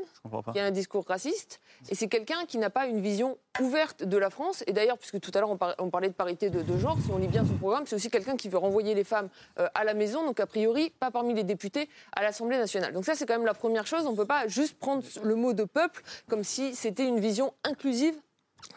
qui 0.52 0.60
a 0.60 0.66
un 0.66 0.72
discours 0.72 1.06
raciste, 1.08 1.60
et 1.90 1.96
c'est 1.96 2.08
quelqu'un 2.08 2.46
qui 2.48 2.58
n'a 2.58 2.70
pas 2.70 2.88
une 2.88 3.02
vision 3.02 3.38
ouverte 3.60 4.04
de 4.04 4.18
la 4.18 4.30
France. 4.30 4.64
Et 4.68 4.74
d'ailleurs, 4.74 4.98
puisque 4.98 5.20
tout 5.20 5.32
à 5.34 5.40
l'heure 5.40 5.50
on, 5.50 5.90
parlait 5.90 6.08
de 6.08 6.14
parité 6.14 6.50
de, 6.50 6.78
genre, 6.78 6.98
si 7.04 7.12
on 7.12 7.18
lit 7.18 7.28
bien 7.28 7.46
son 7.46 7.56
programme, 7.56 7.86
c'est 7.86 7.96
aussi 7.96 8.10
quelqu'un 8.10 8.36
qui 8.36 8.50
veut 8.50 8.58
renvoyer 8.58 8.96
les 8.96 9.04
femmes 9.04 9.30
euh, 9.60 9.68
à 9.76 9.84
la 9.84 9.94
maison, 9.94 10.26
donc 10.26 10.40
a 10.40 10.48
priori 10.48 10.92
pas 11.00 11.12
parmi 11.12 11.34
les 11.34 11.44
députés 11.44 11.90
à 12.14 12.24
l'Assemblée 12.24 12.58
nationale. 12.58 12.94
Donc 12.94 13.06
ça, 13.06 13.16
c'est 13.16 13.26
quand 13.26 13.36
même 13.36 13.46
la 13.46 13.54
première 13.54 13.86
chose. 13.86 14.06
On 14.08 14.12
ne 14.12 14.18
peut 14.18 14.26
pas 14.26 14.48
juste 14.48 14.78
prendre 14.78 15.04
le 15.24 15.36
mot 15.36 15.54
de 15.54 15.64
peuple 15.64 16.02
comme 16.28 16.44
si 16.44 16.76
c'était 16.76 17.08
une 17.08 17.20
vision 17.20 17.54
inclusive 17.64 18.16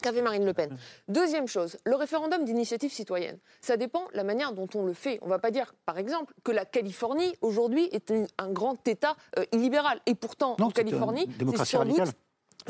qu'avait 0.03 0.23
Marine 0.23 0.45
Le 0.45 0.53
Pen. 0.53 0.77
Deuxième 1.09 1.47
chose, 1.47 1.77
le 1.85 1.97
référendum 1.97 2.45
d'initiative 2.45 2.93
citoyenne. 2.93 3.39
Ça 3.61 3.77
dépend 3.77 4.07
de 4.13 4.17
la 4.17 4.25
manière 4.25 4.53
dont 4.53 4.69
on 4.75 4.85
le 4.85 4.95
fait. 4.95 5.19
On 5.23 5.27
ne 5.27 5.31
va 5.31 5.39
pas 5.39 5.51
dire, 5.51 5.75
par 5.87 5.99
exemple, 5.99 6.35
que 6.45 6.53
la 6.53 6.65
Californie, 6.65 7.35
aujourd'hui, 7.41 7.89
est 7.93 8.13
un 8.39 8.51
grand 8.51 8.87
État 8.87 9.17
euh, 9.39 9.45
illibéral. 9.53 10.01
Et 10.07 10.15
pourtant, 10.15 10.57
en 10.61 10.71
Californie, 10.71 11.29
c'est 11.57 11.65
sans 11.65 11.85
doute 11.85 12.15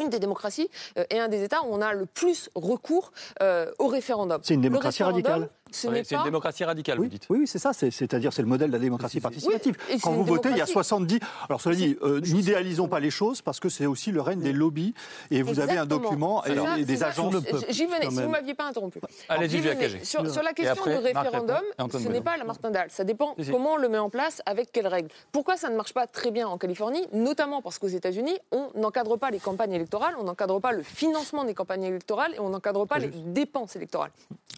une 0.00 0.08
des 0.08 0.18
démocraties 0.18 0.70
euh, 0.98 1.04
et 1.10 1.18
un 1.18 1.28
des 1.28 1.42
États 1.42 1.62
où 1.62 1.68
on 1.70 1.80
a 1.80 1.92
le 1.92 2.06
plus 2.06 2.50
recours 2.54 3.12
euh, 3.42 3.70
au 3.78 3.86
référendum. 3.88 4.40
C'est 4.42 4.54
une 4.54 4.60
démocratie 4.60 5.02
radicale 5.02 5.50
c'est 5.72 6.12
une 6.12 6.24
démocratie 6.24 6.64
radicale, 6.64 6.98
oui, 6.98 7.06
vous 7.06 7.10
dites. 7.10 7.26
Oui, 7.28 7.46
c'est 7.46 7.58
ça. 7.58 7.72
C'est-à-dire, 7.72 8.32
c'est 8.32 8.42
le 8.42 8.48
modèle 8.48 8.68
de 8.68 8.72
la 8.72 8.78
démocratie 8.78 9.20
participative. 9.20 9.76
Quand 10.02 10.12
vous 10.12 10.24
votez, 10.24 10.50
il 10.50 10.56
y 10.56 10.60
a 10.60 10.66
70. 10.66 11.18
Alors, 11.48 11.60
cela 11.60 11.74
dit, 11.74 11.96
euh, 12.02 12.20
n'idéalisons 12.20 12.88
pas 12.88 13.00
les 13.00 13.10
choses 13.10 13.42
parce 13.42 13.60
que 13.60 13.68
c'est 13.68 13.86
aussi 13.86 14.12
le 14.12 14.20
règne 14.20 14.40
des 14.40 14.52
lobbies. 14.52 14.94
Et 15.30 15.42
vous 15.42 15.60
avez 15.60 15.76
un 15.76 15.86
document 15.86 16.44
et, 16.44 16.84
des 16.84 17.02
agents 17.02 17.30
de 17.30 17.40
peuple. 17.40 17.66
J'y 17.68 17.86
venais, 17.86 18.08
si 18.08 18.14
vous 18.14 18.20
ne 18.22 18.26
m'aviez 18.26 18.54
pas 18.54 18.64
interrompu. 18.64 19.00
Allez-y, 19.28 19.62
sur, 20.04 20.28
sur 20.30 20.42
la 20.42 20.52
question 20.52 20.84
du 20.84 20.96
référendum, 20.96 21.62
ce 21.92 22.08
n'est 22.08 22.20
pas 22.20 22.36
la 22.36 22.44
martindale. 22.44 22.88
Ça 22.90 23.04
dépend 23.04 23.34
comment 23.50 23.74
on 23.74 23.76
le 23.76 23.88
met 23.88 23.98
en 23.98 24.10
place, 24.10 24.42
avec 24.46 24.72
quelles 24.72 24.86
règles. 24.86 25.08
Pourquoi 25.32 25.56
ça 25.56 25.70
ne 25.70 25.76
marche 25.76 25.94
pas 25.94 26.06
très 26.06 26.30
bien 26.30 26.48
en 26.48 26.58
Californie 26.58 27.06
Notamment 27.12 27.62
parce 27.62 27.78
qu'aux 27.78 27.88
États-Unis, 27.88 28.36
on 28.50 28.70
n'encadre 28.74 29.16
pas 29.16 29.30
les 29.30 29.38
campagnes 29.38 29.72
électorales, 29.72 30.14
on 30.18 30.24
n'encadre 30.24 30.60
pas 30.60 30.72
le 30.72 30.82
financement 30.82 31.44
des 31.44 31.54
campagnes 31.54 31.84
électorales 31.84 32.34
et 32.34 32.40
on 32.40 32.50
n'encadre 32.50 32.86
pas 32.86 32.98
les 32.98 33.08
dépenses 33.08 33.76
électorales. 33.76 34.10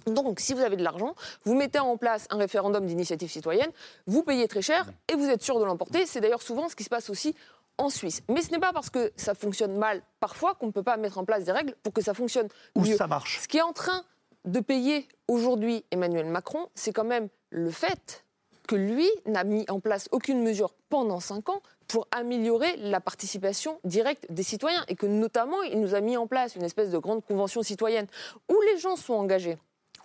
Donc, 0.07 0.41
si 0.41 0.53
vous 0.55 0.61
avez 0.61 0.77
de 0.77 0.83
l'argent, 0.83 1.04
vous 1.45 1.55
mettez 1.55 1.79
en 1.79 1.97
place 1.97 2.27
un 2.31 2.37
référendum 2.37 2.87
d'initiative 2.87 3.31
citoyenne, 3.31 3.71
vous 4.07 4.23
payez 4.23 4.49
très 4.49 4.63
cher 4.63 4.87
et 5.13 5.17
vous 5.17 5.29
êtes 5.29 5.43
sûr 5.43 5.59
de 5.59 5.65
l'emporter. 5.65 6.07
C'est 6.07 6.21
d'ailleurs 6.21 6.43
souvent 6.43 6.69
ce 6.69 6.77
qui 6.77 6.85
se 6.85 6.91
passe 6.91 7.11
aussi 7.11 7.35
en 7.79 7.91
Suisse. 7.91 8.23
Mais 8.29 8.43
ce 8.43 8.51
n'est 8.51 8.59
pas 8.59 8.73
parce 8.73 8.91
que 8.91 9.13
ça 9.17 9.35
fonctionne 9.35 9.77
mal 9.77 10.03
parfois 10.21 10.55
qu'on 10.55 10.67
ne 10.67 10.73
peut 10.73 10.83
pas 10.83 10.97
mettre 10.97 11.19
en 11.19 11.25
place 11.25 11.45
des 11.45 11.53
règles 11.53 11.75
pour 11.83 11.93
que 11.93 12.03
ça 12.03 12.15
fonctionne 12.15 12.49
Ou 12.75 12.85
ça 12.85 13.07
marche. 13.07 13.41
Ce 13.41 13.49
qui 13.49 13.59
est 13.59 13.63
en 13.63 13.73
train 13.73 14.05
de 14.45 14.61
payer 14.61 15.09
aujourd'hui 15.29 15.85
Emmanuel 15.91 16.27
Macron, 16.27 16.69
c'est 16.75 16.93
quand 16.93 17.05
même 17.05 17.29
le 17.51 17.71
fait 17.71 18.25
que 18.69 18.77
lui 18.77 19.09
n'a 19.27 19.45
mis 19.45 19.65
en 19.69 19.81
place 19.81 20.09
aucune 20.13 20.43
mesure 20.43 20.75
pendant 20.89 21.21
cinq 21.21 21.49
ans 21.49 21.61
pour 21.87 22.09
améliorer 22.11 22.77
la 22.77 23.01
participation 23.01 23.79
directe 23.85 24.27
des 24.31 24.43
citoyens 24.43 24.85
et 24.89 24.97
que 24.97 25.07
notamment 25.07 25.63
il 25.63 25.81
nous 25.81 25.95
a 25.95 26.01
mis 26.01 26.17
en 26.17 26.27
place 26.27 26.57
une 26.57 26.65
espèce 26.65 26.91
de 26.91 26.99
grande 26.99 27.25
convention 27.25 27.63
citoyenne 27.63 28.07
où 28.49 28.59
les 28.73 28.79
gens 28.79 28.97
sont 28.97 29.15
engagés 29.15 29.59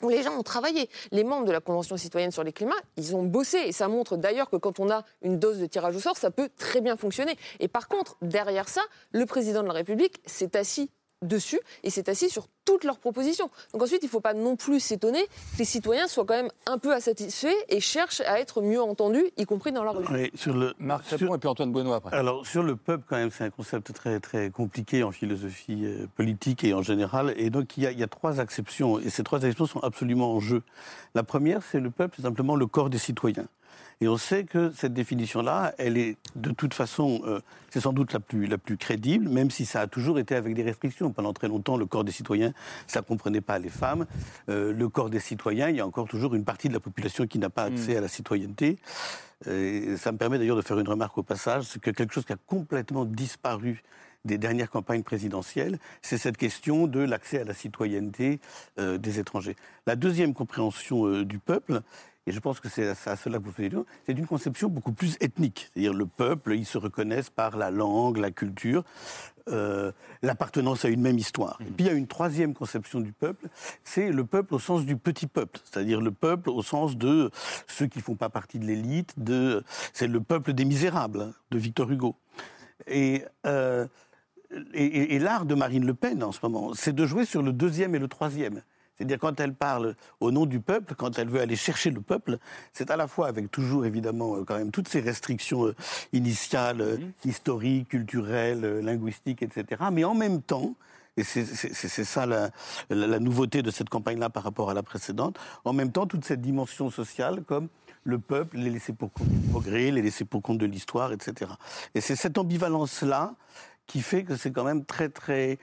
les 0.07 0.23
gens 0.23 0.37
ont 0.37 0.43
travaillé. 0.43 0.89
Les 1.11 1.23
membres 1.23 1.45
de 1.45 1.51
la 1.51 1.59
Convention 1.59 1.97
citoyenne 1.97 2.31
sur 2.31 2.43
les 2.43 2.53
climats, 2.53 2.75
ils 2.97 3.15
ont 3.15 3.23
bossé. 3.23 3.57
Et 3.57 3.71
ça 3.71 3.87
montre 3.87 4.17
d'ailleurs 4.17 4.49
que 4.49 4.55
quand 4.55 4.79
on 4.79 4.89
a 4.89 5.03
une 5.21 5.39
dose 5.39 5.59
de 5.59 5.65
tirage 5.65 5.95
au 5.95 5.99
sort, 5.99 6.17
ça 6.17 6.31
peut 6.31 6.49
très 6.57 6.81
bien 6.81 6.95
fonctionner. 6.95 7.35
Et 7.59 7.67
par 7.67 7.87
contre, 7.87 8.17
derrière 8.21 8.69
ça, 8.69 8.81
le 9.11 9.25
président 9.25 9.61
de 9.63 9.67
la 9.67 9.73
République 9.73 10.21
s'est 10.25 10.55
assis 10.55 10.89
dessus 11.21 11.59
et 11.83 11.89
s'est 11.89 12.09
assis 12.09 12.29
sur 12.29 12.47
toutes 12.65 12.83
leurs 12.83 12.99
propositions. 12.99 13.49
Donc 13.73 13.83
ensuite, 13.83 14.01
il 14.03 14.05
ne 14.05 14.11
faut 14.11 14.21
pas 14.21 14.33
non 14.33 14.55
plus 14.55 14.79
s'étonner 14.79 15.23
que 15.25 15.59
les 15.59 15.65
citoyens 15.65 16.07
soient 16.07 16.25
quand 16.25 16.35
même 16.35 16.51
un 16.65 16.77
peu 16.77 16.93
insatisfaits 16.93 17.47
et 17.67 17.79
cherchent 17.79 18.21
à 18.21 18.39
être 18.39 18.61
mieux 18.61 18.81
entendus, 18.81 19.25
y 19.37 19.45
compris 19.45 19.71
dans 19.71 19.83
la 19.83 19.91
rue. 19.91 20.31
sur 20.35 20.53
le, 20.53 20.73
Marc 20.79 21.05
Sapon 21.05 21.35
et 21.35 21.37
puis 21.37 21.49
Antoine 21.49 21.71
Benoît 21.71 21.97
après. 21.97 22.15
Alors 22.15 22.45
sur 22.45 22.63
le 22.63 22.75
peuple, 22.75 23.03
quand 23.07 23.17
même, 23.17 23.31
c'est 23.31 23.43
un 23.43 23.49
concept 23.49 23.91
très, 23.93 24.19
très 24.19 24.49
compliqué 24.49 25.03
en 25.03 25.11
philosophie 25.11 25.85
euh, 25.85 26.07
politique 26.15 26.63
et 26.63 26.73
en 26.73 26.81
général. 26.81 27.33
Et 27.37 27.49
donc 27.49 27.77
il 27.77 27.83
y, 27.83 27.87
a, 27.87 27.91
il 27.91 27.99
y, 27.99 28.03
a, 28.03 28.07
trois 28.07 28.39
acceptions, 28.39 28.99
et 28.99 29.09
ces 29.09 29.23
trois 29.23 29.39
acceptions 29.39 29.65
sont 29.65 29.79
absolument 29.81 30.33
en 30.33 30.39
jeu. 30.39 30.63
La 31.15 31.23
première, 31.23 31.63
c'est 31.63 31.79
le 31.79 31.89
peuple, 31.89 32.15
c'est 32.17 32.23
simplement 32.23 32.55
le 32.55 32.67
corps 32.67 32.89
des 32.89 32.97
citoyens. 32.97 33.47
Et 34.01 34.07
on 34.07 34.15
sait 34.15 34.45
que 34.45 34.71
cette 34.71 34.93
définition-là, 34.93 35.73
elle 35.77 35.97
est 35.97 36.15
de 36.35 36.51
toute 36.51 36.73
façon, 36.73 37.21
euh, 37.25 37.41
c'est 37.69 37.81
sans 37.81 37.91
doute 37.91 38.13
la 38.13 38.21
plus, 38.21 38.45
la 38.45 38.57
plus 38.57 38.77
crédible, 38.77 39.27
même 39.27 39.51
si 39.51 39.65
ça 39.65 39.81
a 39.81 39.87
toujours 39.87 40.19
été 40.19 40.35
avec 40.35 40.55
des 40.55 40.63
restrictions. 40.63 41.11
Pendant 41.11 41.33
très 41.33 41.49
longtemps, 41.49 41.75
le 41.75 41.85
corps 41.85 42.05
des 42.05 42.13
citoyens, 42.13 42.53
ça 42.87 43.01
ne 43.01 43.05
comprenait 43.05 43.41
pas 43.41 43.59
les 43.59 43.69
femmes. 43.69 44.05
Euh, 44.47 44.71
le 44.71 44.87
corps 44.87 45.09
des 45.09 45.19
citoyens, 45.19 45.69
il 45.69 45.75
y 45.75 45.81
a 45.81 45.85
encore 45.85 46.07
toujours 46.07 46.33
une 46.33 46.45
partie 46.45 46.69
de 46.69 46.73
la 46.73 46.79
population 46.79 47.27
qui 47.27 47.39
n'a 47.39 47.49
pas 47.49 47.63
accès 47.63 47.95
mm. 47.95 47.97
à 47.97 48.01
la 48.01 48.07
citoyenneté. 48.07 48.77
Et 49.49 49.97
ça 49.97 50.13
me 50.13 50.17
permet 50.17 50.37
d'ailleurs 50.37 50.57
de 50.57 50.61
faire 50.61 50.79
une 50.79 50.87
remarque 50.87 51.17
au 51.17 51.23
passage, 51.23 51.65
c'est 51.65 51.81
que 51.81 51.91
quelque 51.91 52.13
chose 52.13 52.25
qui 52.25 52.33
a 52.33 52.37
complètement 52.47 53.03
disparu 53.03 53.83
des 54.25 54.37
dernières 54.37 54.69
campagnes 54.69 55.03
présidentielles, 55.03 55.79
c'est 56.01 56.17
cette 56.17 56.35
question 56.35 56.87
de 56.87 56.99
l'accès 56.99 57.39
à 57.39 57.45
la 57.45 57.53
citoyenneté 57.53 58.41
euh, 58.77 58.97
des 58.97 59.19
étrangers. 59.19 59.55
La 59.87 59.95
deuxième 59.95 60.33
compréhension 60.33 61.21
du 61.21 61.39
peuple, 61.39 61.81
et 62.29 62.31
je 62.31 62.39
pense 62.39 62.59
que 62.59 62.69
c'est 62.69 62.87
à 62.87 63.15
cela 63.15 63.39
que 63.39 63.43
vous 63.43 63.51
faites 63.51 63.73
c'est 64.05 64.13
une 64.13 64.27
conception 64.27 64.69
beaucoup 64.69 64.91
plus 64.91 65.17
ethnique. 65.19 65.71
C'est-à-dire 65.73 65.95
le 65.95 66.05
peuple, 66.05 66.53
ils 66.53 66.65
se 66.65 66.77
reconnaissent 66.77 67.31
par 67.31 67.57
la 67.57 67.71
langue, 67.71 68.17
la 68.17 68.29
culture, 68.29 68.83
euh, 69.47 69.91
l'appartenance 70.21 70.85
à 70.85 70.89
une 70.89 71.01
même 71.01 71.17
histoire. 71.17 71.59
Et 71.61 71.71
puis 71.71 71.85
il 71.85 71.87
y 71.87 71.89
a 71.89 71.93
une 71.93 72.05
troisième 72.05 72.53
conception 72.53 72.99
du 72.99 73.13
peuple, 73.13 73.47
c'est 73.83 74.11
le 74.11 74.25
peuple 74.25 74.53
au 74.53 74.59
sens 74.59 74.85
du 74.85 74.95
petit 74.95 75.25
peuple, 75.25 75.59
c'est-à-dire 75.63 76.01
le 76.01 76.11
peuple 76.11 76.51
au 76.51 76.61
sens 76.61 76.95
de 76.95 77.31
ceux 77.65 77.87
qui 77.87 77.97
ne 77.97 78.03
font 78.03 78.15
pas 78.15 78.29
partie 78.29 78.59
de 78.59 78.65
l'élite, 78.65 79.15
de, 79.17 79.63
c'est 79.91 80.07
le 80.07 80.21
peuple 80.21 80.53
des 80.53 80.65
misérables, 80.65 81.21
hein, 81.21 81.33
de 81.49 81.57
Victor 81.57 81.89
Hugo. 81.89 82.15
Euh, 82.91 83.87
et 84.75 85.17
l'art 85.17 85.45
de 85.45 85.55
Marine 85.55 85.85
Le 85.85 85.95
Pen 85.95 86.23
en 86.23 86.31
ce 86.31 86.39
moment, 86.43 86.75
c'est 86.75 86.93
de 86.93 87.07
jouer 87.07 87.25
sur 87.25 87.41
le 87.41 87.53
deuxième 87.53 87.95
et 87.95 87.99
le 87.99 88.07
troisième. 88.07 88.61
C'est-à-dire 88.99 89.17
quand 89.17 89.39
elle 89.39 89.53
parle 89.53 89.95
au 90.19 90.29
nom 90.31 90.45
du 90.45 90.59
peuple, 90.59 90.93
quand 90.93 91.17
elle 91.17 91.29
veut 91.29 91.39
aller 91.39 91.55
chercher 91.55 91.89
le 91.89 92.01
peuple, 92.01 92.37
c'est 92.73 92.91
à 92.91 92.97
la 92.97 93.07
fois 93.07 93.27
avec 93.27 93.49
toujours 93.49 93.85
évidemment 93.85 94.35
euh, 94.35 94.43
quand 94.43 94.57
même 94.57 94.71
toutes 94.71 94.89
ces 94.89 94.99
restrictions 94.99 95.67
euh, 95.67 95.75
initiales, 96.11 96.81
euh, 96.81 96.97
mhm. 96.97 97.11
historiques, 97.23 97.87
culturelles, 97.87 98.79
linguistiques, 98.79 99.41
etc. 99.41 99.83
Mais 99.93 100.03
en 100.03 100.15
même 100.15 100.41
temps, 100.41 100.75
et 101.15 101.23
c'est 101.23 102.03
ça 102.03 102.25
la, 102.25 102.49
la, 102.89 103.19
nouveauté 103.19 103.61
de 103.61 103.71
cette 103.71 103.89
campagne-là 103.89 104.29
par 104.29 104.43
rapport 104.43 104.69
à 104.69 104.73
la 104.73 104.83
précédente, 104.83 105.37
en 105.65 105.73
même 105.73 105.91
temps 105.91 106.05
toute 106.05 106.23
cette 106.23 106.39
dimension 106.39 106.91
sociale 106.91 107.43
comme 107.43 107.67
le 108.03 108.19
peuple, 108.19 108.57
les 108.57 108.69
laisser 108.69 108.93
pour 108.93 109.11
compte 109.11 109.27
du 109.27 109.47
progrès, 109.49 109.91
les 109.91 110.01
laisser 110.01 110.23
pour 110.23 110.41
compte 110.41 110.57
de 110.57 110.65
l'histoire, 110.65 111.11
etc. 111.11 111.51
Et 111.93 111.99
c'est 111.99 112.15
cette 112.15 112.37
ambivalence-là 112.37 113.35
qui 113.85 114.01
fait 114.01 114.23
que 114.23 114.37
c'est 114.37 114.51
quand 114.51 114.63
même 114.63 114.85
très, 114.85 115.09
très. 115.09 115.57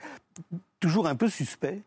toujours 0.79 1.07
un 1.07 1.15
peu 1.15 1.29
suspect 1.29 1.81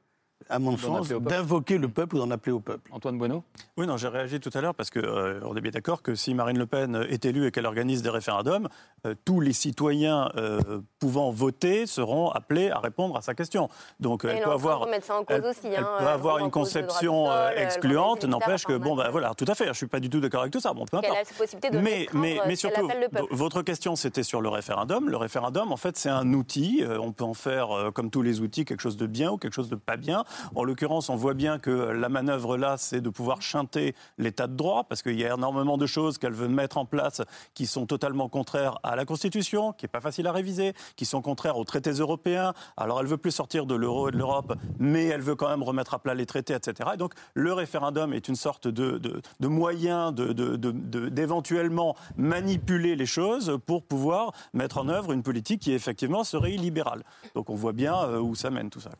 à 0.51 0.59
mon 0.59 0.77
sens, 0.77 1.09
d'invoquer 1.09 1.79
le 1.79 1.89
peuple 1.89 2.17
ou 2.17 2.19
d'en 2.19 2.31
appeler 2.31 2.53
au 2.53 2.61
peuple. 2.61 2.91
Antoine 2.93 3.17
Bueno 3.17 3.45
Oui, 3.77 3.87
non, 3.87 3.97
j'ai 3.97 4.09
réagi 4.09 4.41
tout 4.41 4.51
à 4.53 4.61
l'heure 4.61 4.75
parce 4.75 4.91
qu'on 4.91 5.01
euh, 5.01 5.41
on 5.45 5.57
est 5.57 5.61
bien 5.61 5.71
d'accord 5.71 6.03
que 6.03 6.15
si 6.15 6.35
Marine 6.35 6.59
Le 6.59 6.67
Pen 6.67 7.07
est 7.09 7.25
élue 7.25 7.47
et 7.47 7.51
qu'elle 7.51 7.67
organise 7.67 8.03
des 8.03 8.11
référendums, 8.11 8.69
euh, 9.07 9.15
tous 9.25 9.41
les 9.41 9.53
citoyens 9.53 10.31
euh, 10.37 10.61
pouvant 10.99 11.31
voter 11.31 11.87
seront 11.87 12.31
appelés 12.31 12.71
à 12.71 12.79
répondre 12.79 13.17
à 13.17 13.23
sa 13.23 13.35
question. 13.35 13.69
Donc 14.01 14.25
elle 14.25 14.43
peut 14.43 14.51
avoir, 14.51 14.87
elle, 15.29 15.45
aussi, 15.45 15.69
elle 15.69 15.85
hein, 15.85 15.97
peut 15.99 16.07
avoir 16.07 16.39
une 16.39 16.51
conception 16.51 17.29
excluante, 17.55 18.25
n'empêche 18.25 18.65
que, 18.65 18.77
bon, 18.77 18.97
ben 18.97 19.09
voilà, 19.11 19.35
tout 19.35 19.47
à 19.49 19.55
fait, 19.55 19.65
je 19.65 19.71
ne 19.71 19.75
suis 19.75 19.87
pas 19.87 20.01
du 20.01 20.11
tout 20.11 20.21
d'accord 20.21 20.41
avec 20.41 20.53
tout 20.53 20.61
ça. 20.61 20.73
Bon, 20.73 20.85
peu 20.85 20.97
importe. 20.97 21.33
mais, 21.73 22.09
mais, 22.13 22.41
mais 22.47 22.57
surtout, 22.57 22.89
votre 23.31 23.63
question, 23.63 23.95
c'était 23.97 24.23
sur 24.23 24.41
le 24.41 24.49
référendum. 24.49 25.09
Le 25.09 25.17
référendum, 25.17 25.73
en 25.73 25.77
fait, 25.77 25.97
c'est 25.97 26.09
un 26.09 26.33
outil. 26.33 26.85
On 27.01 27.13
peut 27.13 27.25
en 27.25 27.35
faire, 27.35 27.93
comme 27.95 28.11
tous 28.11 28.23
les 28.23 28.41
outils, 28.41 28.65
quelque 28.65 28.81
chose 28.81 28.97
de 28.97 29.07
bien 29.07 29.31
ou 29.31 29.37
quelque 29.37 29.55
chose 29.55 29.69
de 29.69 29.77
pas 29.77 29.97
bien. 29.97 30.25
En 30.55 30.65
l'occurrence, 30.65 31.09
on 31.09 31.17
voit 31.17 31.35
bien 31.35 31.59
que 31.59 31.71
la 31.71 32.09
manœuvre 32.09 32.57
là, 32.57 32.77
c'est 32.77 33.01
de 33.01 33.11
pouvoir 33.11 33.43
chanter 33.43 33.95
l'état 34.19 34.47
de 34.47 34.55
droit, 34.55 34.85
parce 34.85 35.03
qu'il 35.03 35.19
y 35.19 35.25
a 35.25 35.35
énormément 35.35 35.77
de 35.77 35.87
choses 35.87 36.19
qu'elle 36.19 36.33
veut 36.33 36.49
mettre 36.49 36.79
en 36.79 36.85
place 36.85 37.23
qui 37.55 37.67
sont 37.67 37.87
totalement 37.87 38.29
contraires 38.29 38.79
à 38.83 38.97
la 38.97 39.05
Constitution, 39.05 39.73
qui 39.73 39.85
n'est 39.85 39.89
pas 39.89 40.01
facile 40.01 40.27
à 40.27 40.33
réviser, 40.33 40.75
qui 40.97 41.05
sont 41.05 41.23
contraires 41.23 41.57
aux 41.57 41.65
traités 41.65 41.93
européens. 41.93 42.55
Alors 42.77 43.01
elle 43.01 43.07
veut 43.07 43.17
plus 43.17 43.31
sortir 43.31 43.67
de 43.67 43.75
l'euro 43.75 44.09
et 44.09 44.13
de 44.13 44.17
l'Europe, 44.17 44.55
mais 44.79 45.07
elle 45.07 45.21
veut 45.21 45.35
quand 45.35 45.49
même 45.49 45.63
remettre 45.63 45.95
à 45.95 45.99
plat 45.99 46.15
les 46.15 46.27
traités, 46.27 46.55
etc. 46.55 46.91
Et 46.95 46.97
donc 46.97 47.15
le 47.35 47.53
référendum 47.53 48.13
est 48.13 48.29
une 48.29 48.37
sorte 48.37 48.69
de, 48.69 49.01
moyen 49.41 50.13
d'éventuellement 50.13 51.97
manipuler 52.17 52.97
les 52.97 53.07
choses 53.07 53.59
pour 53.67 53.85
pouvoir 53.85 54.33
mettre 54.53 54.79
en 54.79 54.89
œuvre 54.89 55.13
une 55.13 55.23
politique 55.23 55.63
qui 55.63 55.73
effectivement 55.73 56.25
serait 56.25 56.53
illibérale. 56.53 57.05
Donc 57.35 57.51
on 57.51 57.55
voit 57.55 57.73
bien 57.73 57.97
euh, 57.97 58.21
où 58.21 58.35
ça 58.35 58.51
mène 58.51 58.71
tout 58.71 58.81
ça. 58.81 58.91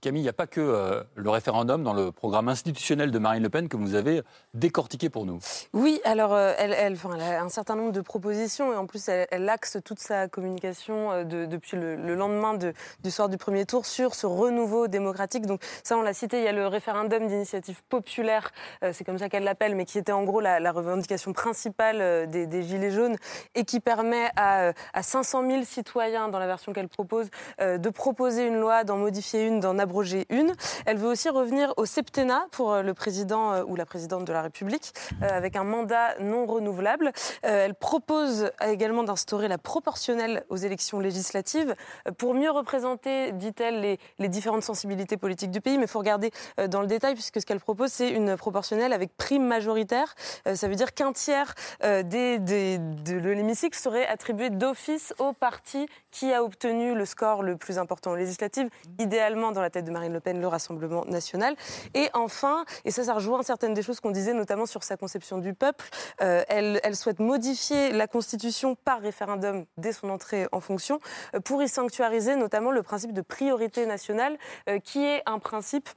Camille, 0.00 0.20
il 0.20 0.24
n'y 0.24 0.28
a 0.28 0.34
pas 0.34 0.46
que 0.46 0.60
euh, 0.60 1.02
le 1.16 1.28
référendum 1.28 1.82
dans 1.82 1.92
le 1.92 2.12
programme 2.12 2.48
institutionnel 2.48 3.10
de 3.10 3.18
Marine 3.18 3.42
Le 3.42 3.48
Pen 3.48 3.68
que 3.68 3.76
vous 3.76 3.96
avez 3.96 4.22
décortiqué 4.54 5.10
pour 5.10 5.26
nous. 5.26 5.40
Oui, 5.72 6.00
alors 6.04 6.34
euh, 6.34 6.52
elle, 6.56 6.72
a 6.72 7.42
un 7.42 7.48
certain 7.48 7.74
nombre 7.74 7.90
de 7.90 8.00
propositions 8.00 8.72
et 8.72 8.76
en 8.76 8.86
plus 8.86 9.08
elle, 9.08 9.48
axe 9.48 9.78
toute 9.84 9.98
sa 9.98 10.28
communication 10.28 11.10
euh, 11.10 11.24
depuis 11.24 11.76
le, 11.76 12.14
lendemain 12.14 12.54
du 12.54 13.10
soir 13.10 13.28
du 13.28 13.38
premier 13.38 13.64
tour 13.64 13.86
sur 13.86 14.14
ce 14.14 14.26
renouveau 14.26 14.86
démocratique. 14.86 15.46
Donc 15.46 15.62
ça, 15.82 15.96
on 15.96 16.02
l'a 16.02 16.14
cité, 16.14 16.38
il 16.38 16.44
y 16.44 16.48
a 16.48 16.52
le 16.52 16.66
référendum 16.66 17.26
d'initiative 17.26 17.82
populaire, 17.88 18.50
c'est 18.92 19.04
comme 19.04 19.18
ça 19.18 19.28
qu'elle 19.28 19.44
l'appelle, 19.44 19.74
mais 19.74 19.84
qui 19.84 19.98
était 19.98 20.12
en 20.12 20.24
gros 20.24 20.40
la, 20.40 20.72
revendication 20.72 21.32
principale 21.32 22.28
des, 22.28 22.62
Gilets 22.62 22.90
jaunes 22.90 23.16
et 23.54 23.64
qui 23.64 23.80
permet 23.80 24.30
à, 24.36 24.72
à 24.92 25.02
500 25.02 25.48
000 25.48 25.64
citoyens, 25.64 26.28
dans 26.28 26.38
la 26.38 26.46
version 26.46 26.72
qu'elle 26.72 26.88
propose, 26.88 27.28
de 27.60 27.90
proposer 27.90 28.46
une 28.46 28.58
loi, 28.58 28.84
d'en 28.84 28.96
modifier 28.96 29.46
une, 29.46 29.60
d'en 29.60 29.78
une. 30.30 30.54
Elle 30.86 30.96
veut 30.96 31.08
aussi 31.08 31.28
revenir 31.28 31.72
au 31.76 31.86
septennat 31.86 32.46
pour 32.50 32.72
euh, 32.72 32.82
le 32.82 32.94
président 32.94 33.52
euh, 33.52 33.64
ou 33.64 33.76
la 33.76 33.86
présidente 33.86 34.24
de 34.24 34.32
la 34.32 34.42
République, 34.42 34.92
euh, 35.22 35.28
avec 35.28 35.56
un 35.56 35.64
mandat 35.64 36.18
non 36.20 36.46
renouvelable. 36.46 37.12
Elle 37.42 37.74
propose 37.74 38.50
également 38.66 39.02
d'instaurer 39.02 39.48
la 39.48 39.58
proportionnelle 39.58 40.44
aux 40.48 40.56
élections 40.56 41.00
législatives 41.00 41.74
pour 42.16 42.34
mieux 42.34 42.50
représenter, 42.50 43.32
dit-elle, 43.32 43.98
les, 44.18 44.28
différentes 44.28 44.62
sensibilités 44.62 45.16
politiques 45.16 45.50
du 45.50 45.60
pays. 45.60 45.78
Mais 45.78 45.84
il 45.84 45.88
faut 45.88 45.98
regarder 45.98 46.30
dans 46.68 46.80
le 46.80 46.86
détail, 46.86 47.14
puisque 47.14 47.40
ce 47.40 47.46
qu'elle 47.46 47.60
propose, 47.60 47.90
c'est 47.90 48.10
une 48.10 48.36
proportionnelle 48.36 48.92
avec 48.92 49.16
prime 49.16 49.44
majoritaire. 49.44 50.14
Ça 50.54 50.68
veut 50.68 50.74
dire 50.74 50.94
qu'un 50.94 51.12
tiers 51.12 51.54
des, 51.82 52.38
des, 52.38 52.78
de 52.78 53.30
l'hémicycle 53.30 53.78
serait 53.78 54.06
attribué 54.06 54.50
d'office 54.50 55.14
au 55.18 55.32
parti 55.32 55.88
qui 56.10 56.32
a 56.32 56.42
obtenu 56.42 56.94
le 56.94 57.04
score 57.04 57.42
le 57.42 57.56
plus 57.56 57.78
important 57.78 58.12
aux 58.12 58.16
législatives, 58.16 58.68
idéalement 58.98 59.52
dans 59.52 59.62
la 59.62 59.70
de 59.82 59.90
Marine 59.90 60.12
Le 60.12 60.20
Pen, 60.20 60.40
le 60.40 60.46
Rassemblement 60.46 61.04
national. 61.06 61.54
Et 61.94 62.08
enfin, 62.14 62.64
et 62.84 62.90
ça, 62.90 63.04
ça 63.04 63.14
rejoint 63.14 63.42
certaines 63.42 63.74
des 63.74 63.82
choses 63.82 64.00
qu'on 64.00 64.10
disait, 64.10 64.34
notamment 64.34 64.66
sur 64.66 64.82
sa 64.82 64.96
conception 64.96 65.38
du 65.38 65.54
peuple, 65.54 65.84
euh, 66.20 66.42
elle, 66.48 66.80
elle, 66.82 66.96
souhaite 66.96 67.20
modifier 67.20 67.92
la 67.92 68.06
Constitution 68.06 68.74
par 68.74 69.00
référendum 69.00 69.64
dès 69.76 69.92
son 69.92 70.10
entrée 70.10 70.46
en 70.52 70.60
fonction 70.60 70.98
euh, 71.34 71.40
pour 71.40 71.62
y 71.62 71.68
sanctuariser 71.68 72.36
notamment 72.36 72.70
le 72.70 72.82
principe 72.82 73.12
de 73.12 73.20
priorité 73.20 73.86
nationale, 73.86 74.36
euh, 74.68 74.78
qui 74.78 75.04
est 75.04 75.22
un 75.26 75.38
principe 75.38 75.88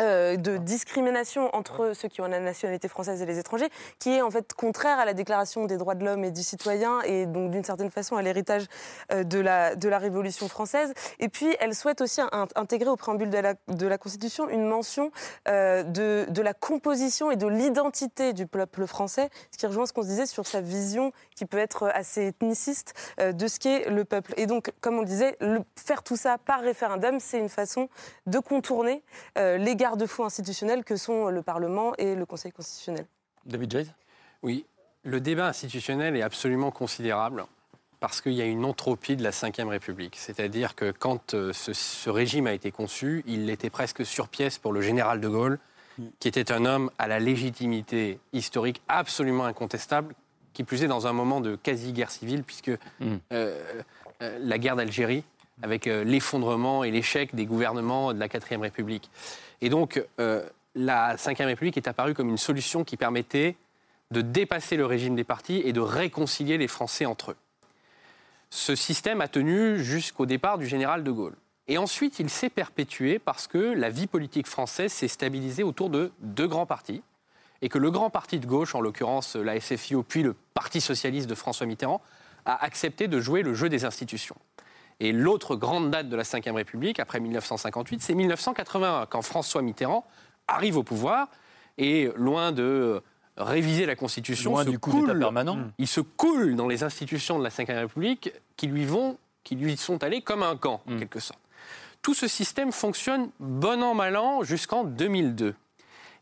euh, 0.00 0.36
de 0.36 0.56
discrimination 0.58 1.54
entre 1.54 1.92
ceux 1.92 2.08
qui 2.08 2.20
ont 2.20 2.28
la 2.28 2.40
nationalité 2.40 2.88
française 2.88 3.20
et 3.20 3.26
les 3.26 3.38
étrangers, 3.38 3.68
qui 3.98 4.10
est 4.10 4.22
en 4.22 4.30
fait 4.30 4.54
contraire 4.54 4.98
à 4.98 5.04
la 5.04 5.14
Déclaration 5.14 5.64
des 5.64 5.76
droits 5.76 5.94
de 5.94 6.04
l'homme 6.04 6.24
et 6.24 6.30
du 6.30 6.42
citoyen, 6.42 7.00
et 7.02 7.26
donc 7.26 7.50
d'une 7.50 7.64
certaine 7.64 7.90
façon 7.90 8.16
à 8.16 8.22
l'héritage 8.22 8.66
euh, 9.12 9.24
de, 9.24 9.38
la, 9.40 9.74
de 9.74 9.88
la 9.88 9.98
Révolution 9.98 10.48
française. 10.48 10.92
Et 11.18 11.28
puis, 11.28 11.56
elle 11.60 11.74
souhaite 11.74 12.00
aussi 12.00 12.20
intégrer 12.54 12.90
au 12.90 12.96
préambule 12.96 13.30
de 13.30 13.38
la, 13.38 13.54
de 13.68 13.86
la 13.86 13.98
Constitution 13.98 14.48
une 14.48 14.66
mention 14.66 15.10
euh, 15.48 15.82
de, 15.82 16.26
de 16.28 16.42
la 16.42 16.54
composition 16.54 17.30
et 17.30 17.36
de 17.36 17.46
l'identité 17.46 18.32
du 18.32 18.46
peuple 18.46 18.86
français, 18.86 19.30
ce 19.50 19.58
qui 19.58 19.66
rejoint 19.66 19.86
ce 19.86 19.92
qu'on 19.92 20.02
se 20.02 20.08
disait 20.08 20.26
sur 20.26 20.46
sa 20.46 20.60
vision 20.60 21.12
qui 21.34 21.44
peut 21.44 21.58
être 21.58 21.90
assez 21.92 22.28
ethniciste 22.28 22.94
de 23.20 23.48
ce 23.48 23.58
qu'est 23.58 23.88
le 23.90 24.04
peuple. 24.04 24.34
Et 24.36 24.46
donc, 24.46 24.72
comme 24.80 24.98
on 24.98 25.00
le 25.00 25.06
disait, 25.06 25.36
le, 25.40 25.60
faire 25.76 26.02
tout 26.02 26.16
ça 26.16 26.38
par 26.38 26.60
référendum, 26.60 27.18
c'est 27.20 27.38
une 27.38 27.48
façon 27.48 27.88
de 28.26 28.38
contourner 28.38 29.02
les 29.36 29.76
garde-fous 29.88 30.24
institutionnels 30.24 30.84
que 30.84 30.96
sont 30.96 31.28
le 31.28 31.42
Parlement 31.42 31.94
et 31.96 32.14
le 32.14 32.26
Conseil 32.26 32.52
constitutionnel. 32.52 33.06
David 33.46 33.70
Jayes 33.70 33.90
Oui, 34.42 34.66
le 35.02 35.18
débat 35.18 35.48
institutionnel 35.48 36.14
est 36.14 36.22
absolument 36.22 36.70
considérable 36.70 37.46
parce 37.98 38.20
qu'il 38.20 38.34
y 38.34 38.42
a 38.42 38.44
une 38.44 38.66
entropie 38.66 39.16
de 39.16 39.24
la 39.24 39.30
Ve 39.30 39.68
République. 39.68 40.16
C'est-à-dire 40.16 40.74
que 40.74 40.90
quand 40.90 41.32
euh, 41.32 41.52
ce, 41.54 42.10
régime 42.10 42.46
a 42.46 42.52
été 42.52 42.70
conçu, 42.70 43.24
il 43.26 43.48
était 43.48 43.70
presque 43.70 44.04
sur 44.04 44.28
pièce 44.28 44.58
pour 44.58 44.72
le 44.72 44.82
général 44.82 45.20
de 45.20 45.28
Gaulle, 45.28 45.58
qui 46.20 46.28
était 46.28 46.52
un 46.52 46.66
homme 46.66 46.90
à 46.98 47.08
la 47.08 47.18
légitimité 47.18 48.20
historique 48.34 48.82
absolument 48.88 49.46
incontestable, 49.46 50.14
qui 50.52 50.64
plus 50.64 50.84
est 50.84 50.86
dans 50.86 51.06
un 51.06 51.12
moment 51.12 51.40
de 51.40 51.56
quasi-guerre 51.56 52.10
civile, 52.10 52.44
puisque 52.44 52.70
mm. 53.00 53.16
euh, 53.32 53.82
euh, 54.22 54.38
la 54.40 54.58
guerre 54.58 54.76
d'Algérie, 54.76 55.24
avec 55.60 55.86
l'effondrement 55.86 56.84
et 56.84 56.92
l'échec 56.92 57.34
des 57.34 57.46
gouvernements 57.46 58.14
de 58.14 58.20
la 58.20 58.28
Quatrième 58.28 58.60
République. 58.60 59.10
Et 59.60 59.68
donc, 59.68 60.02
euh, 60.20 60.44
la 60.74 61.16
Ve 61.16 61.36
République 61.38 61.76
est 61.76 61.88
apparue 61.88 62.14
comme 62.14 62.28
une 62.28 62.38
solution 62.38 62.84
qui 62.84 62.96
permettait 62.96 63.56
de 64.10 64.20
dépasser 64.22 64.76
le 64.76 64.86
régime 64.86 65.16
des 65.16 65.24
partis 65.24 65.60
et 65.64 65.72
de 65.72 65.80
réconcilier 65.80 66.58
les 66.58 66.68
Français 66.68 67.06
entre 67.06 67.32
eux. 67.32 67.36
Ce 68.50 68.74
système 68.74 69.20
a 69.20 69.28
tenu 69.28 69.78
jusqu'au 69.78 70.24
départ 70.24 70.56
du 70.56 70.66
général 70.66 71.04
de 71.04 71.10
Gaulle. 71.10 71.36
Et 71.66 71.76
ensuite, 71.76 72.18
il 72.18 72.30
s'est 72.30 72.48
perpétué 72.48 73.18
parce 73.18 73.46
que 73.46 73.58
la 73.58 73.90
vie 73.90 74.06
politique 74.06 74.46
française 74.46 74.90
s'est 74.90 75.08
stabilisée 75.08 75.62
autour 75.62 75.90
de 75.90 76.10
deux 76.20 76.48
grands 76.48 76.64
partis, 76.64 77.02
et 77.60 77.68
que 77.68 77.78
le 77.78 77.90
grand 77.90 78.08
parti 78.08 78.38
de 78.38 78.46
gauche, 78.46 78.74
en 78.74 78.80
l'occurrence 78.80 79.36
la 79.36 79.60
SFIO, 79.60 80.02
puis 80.02 80.22
le 80.22 80.34
Parti 80.54 80.80
socialiste 80.80 81.28
de 81.28 81.34
François 81.34 81.66
Mitterrand, 81.66 82.00
a 82.46 82.64
accepté 82.64 83.08
de 83.08 83.20
jouer 83.20 83.42
le 83.42 83.52
jeu 83.52 83.68
des 83.68 83.84
institutions. 83.84 84.36
Et 85.00 85.12
l'autre 85.12 85.54
grande 85.54 85.90
date 85.90 86.08
de 86.08 86.16
la 86.16 86.24
Ve 86.24 86.54
République, 86.54 86.98
après 86.98 87.20
1958, 87.20 88.02
c'est 88.02 88.14
1981, 88.14 89.06
quand 89.06 89.22
François 89.22 89.62
Mitterrand 89.62 90.04
arrive 90.48 90.76
au 90.76 90.82
pouvoir 90.82 91.28
et 91.76 92.10
loin 92.16 92.50
de 92.50 93.02
réviser 93.36 93.86
la 93.86 93.94
Constitution, 93.94 94.52
loin 94.52 94.64
du 94.64 94.78
coup 94.78 95.06
permanent. 95.06 95.56
Mm. 95.56 95.72
il 95.78 95.86
se 95.86 96.00
coule 96.00 96.56
dans 96.56 96.66
les 96.66 96.82
institutions 96.82 97.38
de 97.38 97.44
la 97.44 97.50
Ve 97.50 97.64
République 97.68 98.32
qui 98.56 98.66
lui, 98.66 98.84
vont, 98.84 99.16
qui 99.44 99.54
lui 99.54 99.76
sont 99.76 100.02
allées 100.02 100.22
comme 100.22 100.42
un 100.42 100.56
camp, 100.56 100.82
en 100.88 100.92
mm. 100.92 100.98
quelque 100.98 101.20
sorte. 101.20 101.40
Tout 102.02 102.14
ce 102.14 102.26
système 102.26 102.72
fonctionne 102.72 103.30
bon 103.38 103.82
an, 103.82 103.94
mal 103.94 104.16
an 104.16 104.42
jusqu'en 104.42 104.84
2002. 104.84 105.54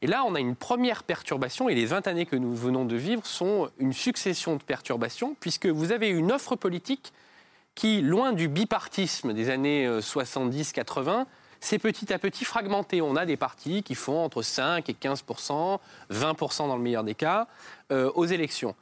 Et 0.02 0.06
là, 0.06 0.24
on 0.26 0.34
a 0.34 0.40
une 0.40 0.56
première 0.56 1.02
perturbation, 1.04 1.70
et 1.70 1.74
les 1.74 1.86
20 1.86 2.06
années 2.06 2.26
que 2.26 2.36
nous 2.36 2.54
venons 2.54 2.84
de 2.84 2.96
vivre 2.96 3.24
sont 3.24 3.70
une 3.78 3.94
succession 3.94 4.56
de 4.56 4.62
perturbations, 4.62 5.34
puisque 5.40 5.66
vous 5.66 5.92
avez 5.92 6.08
une 6.08 6.32
offre 6.32 6.54
politique 6.54 7.14
qui, 7.76 8.00
loin 8.00 8.32
du 8.32 8.48
bipartisme 8.48 9.32
des 9.32 9.50
années 9.50 9.86
70-80, 9.86 11.20
euh, 11.20 11.24
s'est 11.60 11.78
petit 11.78 12.12
à 12.12 12.18
petit 12.18 12.44
fragmenté. 12.44 13.00
On 13.00 13.14
a 13.14 13.24
des 13.24 13.36
partis 13.36 13.84
qui 13.84 13.94
font 13.94 14.24
entre 14.24 14.42
5 14.42 14.88
et 14.88 14.94
15% 14.94 15.78
20% 16.10 16.68
dans 16.68 16.76
le 16.76 16.82
meilleur 16.82 17.04
des 17.04 17.14
cas, 17.14 17.46
euh, 17.92 18.10
aux 18.14 18.24
élections. 18.24 18.74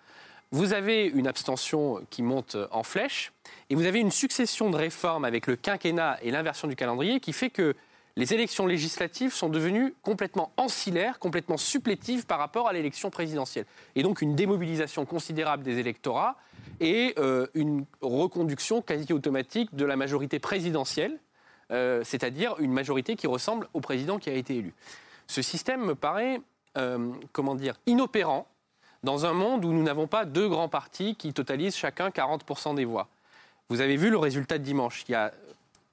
Vous 0.52 0.72
avez 0.72 1.06
une 1.06 1.26
abstention 1.26 2.00
qui 2.10 2.22
monte 2.22 2.56
en 2.70 2.84
flèche, 2.84 3.32
et 3.70 3.74
vous 3.74 3.86
avez 3.86 3.98
une 3.98 4.12
succession 4.12 4.70
de 4.70 4.76
réformes 4.76 5.24
avec 5.24 5.48
le 5.48 5.56
quinquennat 5.56 6.18
et 6.22 6.30
l'inversion 6.30 6.68
du 6.68 6.76
calendrier 6.76 7.18
qui 7.18 7.32
fait 7.32 7.50
que 7.50 7.74
les 8.16 8.32
élections 8.32 8.66
législatives 8.66 9.32
sont 9.32 9.48
devenues 9.48 9.94
complètement 10.02 10.52
ancillaires, 10.56 11.18
complètement 11.18 11.56
supplétives 11.56 12.26
par 12.26 12.38
rapport 12.38 12.68
à 12.68 12.72
l'élection 12.72 13.10
présidentielle. 13.10 13.66
Et 13.96 14.04
donc 14.04 14.22
une 14.22 14.36
démobilisation 14.36 15.04
considérable 15.04 15.64
des 15.64 15.78
électorats 15.78 16.36
et 16.80 17.14
euh, 17.18 17.46
une 17.54 17.84
reconduction 18.00 18.82
quasi 18.82 19.12
automatique 19.12 19.74
de 19.74 19.84
la 19.84 19.96
majorité 19.96 20.38
présidentielle, 20.38 21.18
euh, 21.72 22.02
c'est-à-dire 22.04 22.54
une 22.60 22.72
majorité 22.72 23.16
qui 23.16 23.26
ressemble 23.26 23.68
au 23.74 23.80
président 23.80 24.18
qui 24.18 24.30
a 24.30 24.34
été 24.34 24.56
élu. 24.56 24.74
Ce 25.26 25.42
système 25.42 25.84
me 25.84 25.96
paraît, 25.96 26.40
euh, 26.76 27.10
comment 27.32 27.56
dire, 27.56 27.74
inopérant 27.86 28.46
dans 29.02 29.26
un 29.26 29.32
monde 29.32 29.64
où 29.64 29.72
nous 29.72 29.82
n'avons 29.82 30.06
pas 30.06 30.24
deux 30.24 30.48
grands 30.48 30.68
partis 30.68 31.16
qui 31.16 31.32
totalisent 31.32 31.76
chacun 31.76 32.10
40% 32.10 32.76
des 32.76 32.84
voix. 32.84 33.08
vous 33.70 33.80
avez 33.80 33.96
vu 33.96 34.10
le 34.10 34.18
résultat 34.18 34.58
de 34.58 34.62
dimanche. 34.62 35.04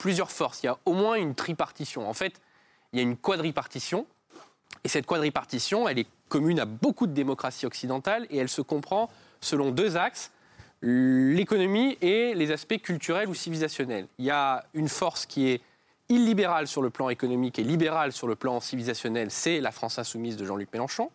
Plusieurs 0.01 0.31
forces. 0.31 0.63
Il 0.63 0.65
y 0.65 0.69
a 0.69 0.79
au 0.85 0.93
moins 0.93 1.13
une 1.13 1.35
tripartition. 1.35 2.09
En 2.09 2.13
fait, 2.15 2.41
il 2.91 2.97
y 2.97 2.99
a 2.99 3.03
une 3.03 3.17
quadripartition. 3.17 4.07
Et 4.83 4.89
cette 4.89 5.05
quadripartition, 5.05 5.87
elle 5.87 5.99
est 5.99 6.07
commune 6.27 6.59
à 6.59 6.65
beaucoup 6.65 7.05
de 7.05 7.13
démocraties 7.13 7.67
occidentales 7.67 8.25
et 8.31 8.37
elle 8.37 8.49
se 8.49 8.63
comprend 8.63 9.11
selon 9.41 9.69
deux 9.69 9.97
axes 9.97 10.31
l'économie 10.81 11.99
et 12.01 12.33
les 12.33 12.51
aspects 12.51 12.81
culturels 12.81 13.29
ou 13.29 13.35
civilisationnels. 13.35 14.07
Il 14.17 14.25
y 14.25 14.31
a 14.31 14.65
une 14.73 14.89
force 14.89 15.27
qui 15.27 15.49
est 15.49 15.61
illibérale 16.09 16.67
sur 16.67 16.81
le 16.81 16.89
plan 16.89 17.09
économique 17.09 17.59
et 17.59 17.63
libérale 17.63 18.11
sur 18.11 18.25
le 18.25 18.35
plan 18.35 18.59
civilisationnel, 18.59 19.29
c'est 19.29 19.61
la 19.61 19.71
France 19.71 19.99
insoumise 19.99 20.35
de 20.35 20.45
Jean-Luc 20.45 20.69
Mélenchon. 20.73 21.11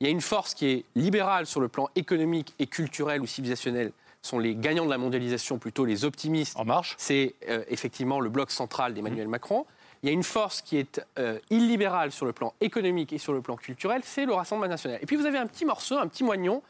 Il 0.00 0.06
y 0.06 0.10
a 0.10 0.10
une 0.10 0.20
force 0.20 0.52
qui 0.52 0.66
est 0.66 0.84
libérale 0.94 1.46
sur 1.46 1.62
le 1.62 1.68
plan 1.68 1.88
économique 1.96 2.52
et 2.58 2.66
culturel 2.66 3.22
ou 3.22 3.26
civilisationnel, 3.26 3.92
sont 4.22 4.38
les 4.38 4.54
gagnants 4.54 4.84
de 4.84 4.90
la 4.90 4.98
mondialisation, 4.98 5.58
plutôt 5.58 5.84
les 5.84 6.04
optimistes. 6.04 6.56
En 6.58 6.64
marche. 6.64 6.94
C'est 6.98 7.34
euh, 7.48 7.62
effectivement 7.68 8.20
le 8.20 8.28
bloc 8.30 8.50
central 8.50 8.94
d'Emmanuel 8.94 9.28
Macron. 9.28 9.64
Il 10.02 10.06
y 10.08 10.10
a 10.10 10.12
une 10.12 10.22
force 10.22 10.62
qui 10.62 10.76
est 10.76 11.00
euh, 11.18 11.38
illibérale 11.50 12.12
sur 12.12 12.26
le 12.26 12.32
plan 12.32 12.54
économique 12.60 13.12
et 13.12 13.18
sur 13.18 13.32
le 13.32 13.40
plan 13.40 13.56
culturel, 13.56 14.02
c'est 14.04 14.26
le 14.26 14.32
Rassemblement 14.34 14.68
national. 14.70 14.98
Et 15.02 15.06
puis 15.06 15.16
vous 15.16 15.26
avez 15.26 15.38
un 15.38 15.46
petit 15.46 15.64
morceau, 15.64 15.98
un 15.98 16.06
petit 16.06 16.24
moignon, 16.24 16.62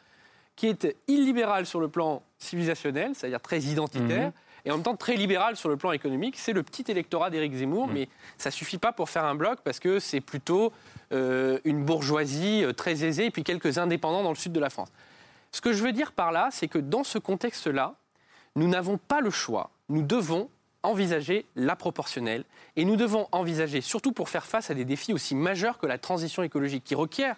qui 0.56 0.66
est 0.66 0.96
illibéral 1.08 1.66
sur 1.66 1.78
le 1.80 1.88
plan 1.88 2.22
civilisationnel, 2.38 3.12
c'est-à-dire 3.14 3.40
très 3.40 3.60
identitaire, 3.60 4.26
Mhm. 4.28 4.32
et 4.64 4.70
en 4.70 4.74
même 4.74 4.82
temps 4.82 4.96
très 4.96 5.14
libéral 5.14 5.56
sur 5.56 5.68
le 5.68 5.76
plan 5.76 5.92
économique. 5.92 6.36
C'est 6.36 6.52
le 6.52 6.62
petit 6.62 6.84
électorat 6.90 7.30
d'Éric 7.30 7.54
Zemmour, 7.54 7.86
Mhm. 7.86 7.94
mais 7.94 8.08
ça 8.38 8.50
suffit 8.50 8.78
pas 8.78 8.92
pour 8.92 9.08
faire 9.08 9.24
un 9.24 9.34
bloc 9.34 9.60
parce 9.62 9.78
que 9.78 9.98
c'est 10.00 10.20
plutôt 10.20 10.72
euh, 11.12 11.58
une 11.64 11.84
bourgeoisie 11.84 12.64
très 12.76 13.02
aisée 13.04 13.26
et 13.26 13.30
puis 13.30 13.42
quelques 13.42 13.78
indépendants 13.78 14.22
dans 14.22 14.28
le 14.28 14.34
sud 14.36 14.52
de 14.52 14.60
la 14.60 14.68
France. 14.68 14.90
Ce 15.52 15.60
que 15.60 15.72
je 15.72 15.82
veux 15.82 15.92
dire 15.92 16.12
par 16.12 16.32
là, 16.32 16.48
c'est 16.50 16.68
que 16.68 16.78
dans 16.78 17.04
ce 17.04 17.18
contexte-là, 17.18 17.94
nous 18.56 18.68
n'avons 18.68 18.98
pas 18.98 19.20
le 19.20 19.30
choix. 19.30 19.70
Nous 19.88 20.02
devons 20.02 20.50
envisager 20.82 21.46
la 21.56 21.76
proportionnelle 21.76 22.44
et 22.76 22.84
nous 22.84 22.96
devons 22.96 23.28
envisager, 23.32 23.80
surtout 23.80 24.12
pour 24.12 24.28
faire 24.28 24.46
face 24.46 24.70
à 24.70 24.74
des 24.74 24.84
défis 24.84 25.12
aussi 25.12 25.34
majeurs 25.34 25.78
que 25.78 25.86
la 25.86 25.98
transition 25.98 26.42
écologique, 26.42 26.84
qui 26.84 26.94
requiert 26.94 27.36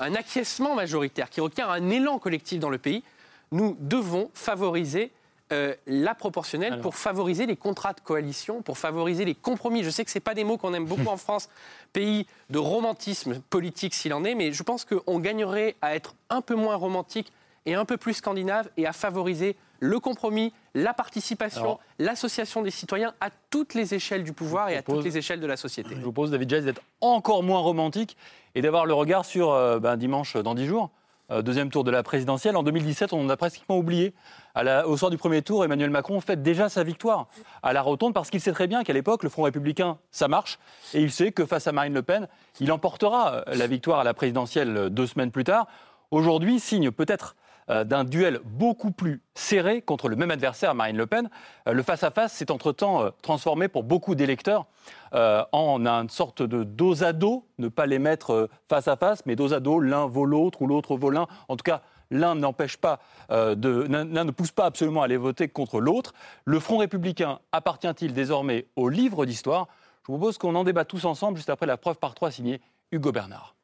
un 0.00 0.14
acquiescement 0.14 0.74
majoritaire, 0.74 1.28
qui 1.28 1.40
requiert 1.40 1.70
un 1.70 1.90
élan 1.90 2.18
collectif 2.18 2.60
dans 2.60 2.70
le 2.70 2.78
pays, 2.78 3.02
nous 3.50 3.76
devons 3.80 4.30
favoriser 4.34 5.12
euh, 5.50 5.74
la 5.86 6.14
proportionnelle 6.14 6.74
Alors. 6.74 6.82
pour 6.82 6.96
favoriser 6.96 7.46
les 7.46 7.56
contrats 7.56 7.94
de 7.94 8.00
coalition, 8.00 8.60
pour 8.60 8.76
favoriser 8.76 9.24
les 9.24 9.34
compromis. 9.34 9.82
Je 9.82 9.90
sais 9.90 10.04
que 10.04 10.10
ce 10.10 10.18
pas 10.18 10.34
des 10.34 10.44
mots 10.44 10.58
qu'on 10.58 10.74
aime 10.74 10.84
beaucoup 10.84 11.06
en 11.08 11.16
France, 11.16 11.48
pays 11.92 12.26
de 12.50 12.58
romantisme 12.58 13.40
politique 13.48 13.94
s'il 13.94 14.12
en 14.12 14.24
est, 14.24 14.34
mais 14.34 14.52
je 14.52 14.62
pense 14.62 14.84
qu'on 14.84 15.18
gagnerait 15.18 15.76
à 15.80 15.94
être 15.94 16.14
un 16.28 16.42
peu 16.42 16.54
moins 16.54 16.76
romantique 16.76 17.32
et 17.66 17.74
un 17.74 17.84
peu 17.84 17.96
plus 17.96 18.14
scandinave 18.14 18.68
et 18.76 18.86
à 18.86 18.92
favoriser 18.92 19.56
le 19.80 20.00
compromis, 20.00 20.52
la 20.74 20.92
participation, 20.92 21.60
Alors. 21.62 21.80
l'association 22.00 22.62
des 22.62 22.70
citoyens 22.72 23.14
à 23.20 23.28
toutes 23.50 23.74
les 23.74 23.94
échelles 23.94 24.24
du 24.24 24.32
pouvoir 24.32 24.68
et 24.70 24.76
à 24.76 24.82
propose- 24.82 25.04
toutes 25.04 25.12
les 25.12 25.18
échelles 25.18 25.40
de 25.40 25.46
la 25.46 25.56
société. 25.56 25.90
Je 25.90 25.94
vous 25.96 26.02
propose, 26.12 26.30
David 26.32 26.50
Jazz, 26.50 26.64
d'être 26.64 26.82
encore 27.00 27.42
moins 27.44 27.60
romantique 27.60 28.16
et 28.56 28.62
d'avoir 28.62 28.86
le 28.86 28.94
regard 28.94 29.24
sur 29.24 29.52
euh, 29.52 29.78
ben, 29.78 29.96
dimanche 29.96 30.36
dans 30.36 30.54
10 30.56 30.66
jours, 30.66 30.90
euh, 31.30 31.42
deuxième 31.42 31.70
tour 31.70 31.84
de 31.84 31.92
la 31.92 32.02
présidentielle. 32.02 32.56
En 32.56 32.64
2017, 32.64 33.12
on 33.12 33.20
en 33.24 33.28
a 33.28 33.36
pratiquement 33.36 33.78
oublié. 33.78 34.14
À 34.56 34.64
la- 34.64 34.88
au 34.88 34.96
soir 34.96 35.12
du 35.12 35.16
premier 35.18 35.42
tour, 35.42 35.64
Emmanuel 35.64 35.90
Macron 35.90 36.20
fête 36.20 36.42
déjà 36.42 36.68
sa 36.68 36.82
victoire 36.82 37.28
à 37.62 37.72
la 37.72 37.80
rotonde 37.82 38.14
parce 38.14 38.30
qu'il 38.30 38.40
sait 38.40 38.50
très 38.52 38.66
bien 38.66 38.82
qu'à 38.82 38.92
l'époque, 38.94 39.22
le 39.22 39.28
Front 39.28 39.42
républicain, 39.44 39.98
ça 40.10 40.26
marche. 40.26 40.58
Et 40.94 41.00
il 41.02 41.12
sait 41.12 41.30
que 41.30 41.46
face 41.46 41.68
à 41.68 41.72
Marine 41.72 41.94
Le 41.94 42.02
Pen, 42.02 42.26
il 42.58 42.72
emportera 42.72 43.34
euh, 43.34 43.54
la 43.54 43.68
victoire 43.68 44.00
à 44.00 44.04
la 44.04 44.14
présidentielle 44.14 44.76
euh, 44.76 44.88
deux 44.88 45.06
semaines 45.06 45.30
plus 45.30 45.44
tard. 45.44 45.68
Aujourd'hui, 46.10 46.58
signe 46.58 46.90
peut-être 46.90 47.36
d'un 47.68 48.04
duel 48.04 48.40
beaucoup 48.44 48.90
plus 48.90 49.22
serré 49.34 49.82
contre 49.82 50.08
le 50.08 50.16
même 50.16 50.30
adversaire, 50.30 50.74
Marine 50.74 50.96
Le 50.96 51.06
Pen. 51.06 51.28
Euh, 51.66 51.72
le 51.72 51.82
face-à-face 51.82 52.32
s'est 52.32 52.50
entre-temps 52.50 53.02
euh, 53.02 53.10
transformé 53.22 53.68
pour 53.68 53.82
beaucoup 53.82 54.14
d'électeurs 54.14 54.66
euh, 55.14 55.44
en 55.52 55.86
une 55.86 56.08
sorte 56.08 56.42
de 56.42 56.64
dos 56.64 57.04
à 57.04 57.12
dos, 57.12 57.46
ne 57.58 57.68
pas 57.68 57.86
les 57.86 57.98
mettre 57.98 58.32
euh, 58.32 58.50
face 58.68 58.88
à 58.88 58.96
face, 58.96 59.24
mais 59.26 59.36
dos 59.36 59.52
à 59.52 59.60
dos, 59.60 59.80
l'un 59.80 60.06
vaut 60.06 60.24
l'autre 60.24 60.62
ou 60.62 60.66
l'autre 60.66 60.96
vaut 60.96 61.10
l'un. 61.10 61.26
En 61.48 61.56
tout 61.56 61.62
cas, 61.62 61.82
l'un 62.10 62.34
n'empêche 62.34 62.78
pas 62.78 63.00
euh, 63.30 63.54
l'un 63.88 64.24
ne 64.24 64.30
pousse 64.30 64.52
pas 64.52 64.64
absolument 64.64 65.02
à 65.02 65.04
aller 65.04 65.16
voter 65.18 65.48
contre 65.48 65.80
l'autre. 65.80 66.14
Le 66.44 66.58
Front 66.60 66.78
républicain 66.78 67.38
appartient-il 67.52 68.12
désormais 68.12 68.66
au 68.76 68.88
livre 68.88 69.26
d'histoire? 69.26 69.68
Je 70.06 70.12
vous 70.12 70.18
propose 70.18 70.38
qu'on 70.38 70.54
en 70.54 70.64
débat 70.64 70.86
tous 70.86 71.04
ensemble 71.04 71.36
juste 71.36 71.50
après 71.50 71.66
la 71.66 71.76
preuve 71.76 71.96
par 71.96 72.14
trois 72.14 72.30
signée 72.30 72.62
Hugo 72.92 73.12
Bernard. 73.12 73.54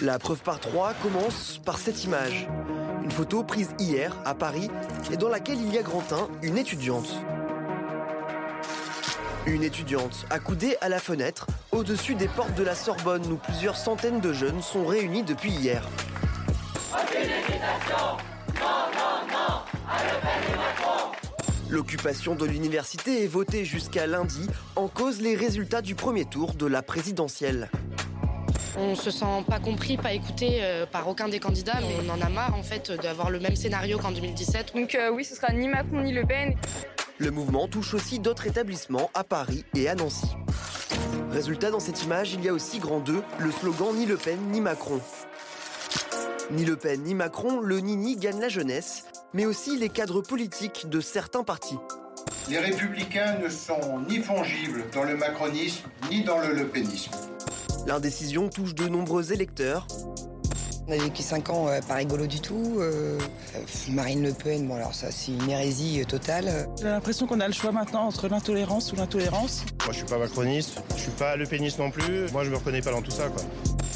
La 0.00 0.20
preuve 0.20 0.42
par 0.42 0.60
trois 0.60 0.94
commence 1.02 1.60
par 1.64 1.76
cette 1.76 2.04
image. 2.04 2.46
Une 3.02 3.10
photo 3.10 3.42
prise 3.42 3.70
hier 3.80 4.14
à 4.24 4.32
Paris 4.32 4.70
et 5.10 5.16
dans 5.16 5.28
laquelle 5.28 5.60
il 5.60 5.74
y 5.74 5.78
a 5.78 5.82
grand 5.82 6.12
1, 6.12 6.28
une 6.42 6.56
étudiante. 6.56 7.16
Une 9.46 9.64
étudiante 9.64 10.24
accoudée 10.30 10.76
à 10.80 10.88
la 10.88 11.00
fenêtre 11.00 11.48
au-dessus 11.72 12.14
des 12.14 12.28
portes 12.28 12.54
de 12.54 12.62
la 12.62 12.76
Sorbonne 12.76 13.26
où 13.32 13.36
plusieurs 13.38 13.76
centaines 13.76 14.20
de 14.20 14.32
jeunes 14.32 14.62
sont 14.62 14.86
réunis 14.86 15.24
depuis 15.24 15.50
hier. 15.50 15.82
L'occupation 21.68 22.36
de 22.36 22.46
l'université 22.46 23.24
est 23.24 23.28
votée 23.28 23.64
jusqu'à 23.64 24.06
lundi 24.06 24.46
en 24.76 24.86
cause 24.86 25.20
les 25.20 25.34
résultats 25.34 25.82
du 25.82 25.96
premier 25.96 26.24
tour 26.24 26.54
de 26.54 26.66
la 26.66 26.82
présidentielle. 26.82 27.68
On 28.76 28.94
se 28.94 29.10
sent 29.10 29.44
pas 29.48 29.58
compris, 29.58 29.96
pas 29.96 30.12
écouté 30.12 30.58
euh, 30.60 30.86
par 30.86 31.08
aucun 31.08 31.28
des 31.28 31.40
candidats, 31.40 31.78
mais 31.80 31.94
on 32.06 32.10
en 32.10 32.20
a 32.20 32.28
marre 32.28 32.54
en 32.54 32.62
fait 32.62 32.90
d'avoir 32.90 33.30
le 33.30 33.40
même 33.40 33.56
scénario 33.56 33.98
qu'en 33.98 34.12
2017. 34.12 34.72
Donc 34.74 34.94
euh, 34.94 35.10
oui, 35.10 35.24
ce 35.24 35.34
sera 35.34 35.52
ni 35.52 35.68
Macron 35.68 36.02
ni 36.02 36.12
Le 36.12 36.24
Pen. 36.24 36.54
Le 37.18 37.30
mouvement 37.30 37.66
touche 37.66 37.94
aussi 37.94 38.18
d'autres 38.18 38.46
établissements 38.46 39.10
à 39.14 39.24
Paris 39.24 39.64
et 39.74 39.88
à 39.88 39.94
Nancy. 39.94 40.28
Résultat, 41.30 41.70
dans 41.70 41.80
cette 41.80 42.02
image, 42.04 42.34
il 42.34 42.44
y 42.44 42.48
a 42.48 42.52
aussi 42.52 42.78
grand 42.78 43.00
2, 43.00 43.22
le 43.38 43.50
slogan 43.50 43.94
ni 43.94 44.06
Le 44.06 44.16
Pen 44.16 44.38
ni 44.50 44.60
Macron. 44.60 45.00
Ni 46.50 46.64
Le 46.64 46.76
Pen 46.76 47.02
ni 47.02 47.14
Macron, 47.14 47.60
le 47.60 47.80
Nini 47.80 48.16
gagne 48.16 48.40
la 48.40 48.48
jeunesse, 48.48 49.04
mais 49.34 49.44
aussi 49.44 49.76
les 49.76 49.88
cadres 49.88 50.22
politiques 50.22 50.88
de 50.88 51.00
certains 51.00 51.44
partis. 51.44 51.76
Les 52.48 52.58
républicains 52.58 53.36
ne 53.42 53.48
sont 53.48 54.00
ni 54.08 54.18
fongibles 54.18 54.84
dans 54.94 55.04
le 55.04 55.16
macronisme 55.16 55.88
ni 56.10 56.24
dans 56.24 56.38
le 56.38 56.54
lepénisme. 56.54 57.10
L'indécision 57.88 58.50
touche 58.50 58.74
de 58.74 58.86
nombreux 58.86 59.32
électeurs. 59.32 59.86
On 60.86 60.92
a 60.92 60.96
vécu 60.98 61.22
5 61.22 61.48
ans 61.48 61.68
euh, 61.68 61.80
pas 61.80 61.94
rigolo 61.94 62.26
du 62.26 62.38
tout. 62.40 62.76
euh, 62.80 63.18
euh, 63.56 63.60
Marine 63.92 64.22
Le 64.22 64.32
Pen, 64.34 64.68
bon 64.68 64.76
alors 64.76 64.94
ça 64.94 65.10
c'est 65.10 65.32
une 65.32 65.48
hérésie 65.48 65.98
euh, 66.00 66.04
totale. 66.04 66.68
J'ai 66.78 66.84
l'impression 66.84 67.26
qu'on 67.26 67.40
a 67.40 67.46
le 67.46 67.54
choix 67.54 67.72
maintenant 67.72 68.02
entre 68.02 68.28
l'intolérance 68.28 68.92
ou 68.92 68.96
l'intolérance. 68.96 69.64
Moi, 69.84 69.92
je 69.92 69.96
suis 69.98 70.06
pas 70.06 70.18
macroniste, 70.18 70.82
je 70.96 71.00
suis 71.00 71.10
pas 71.12 71.36
lepéniste 71.36 71.78
non 71.78 71.90
plus. 71.90 72.30
Moi, 72.32 72.44
je 72.44 72.50
me 72.50 72.56
reconnais 72.56 72.82
pas 72.82 72.90
dans 72.90 73.00
tout 73.00 73.10
ça, 73.10 73.28
quoi. 73.30 73.42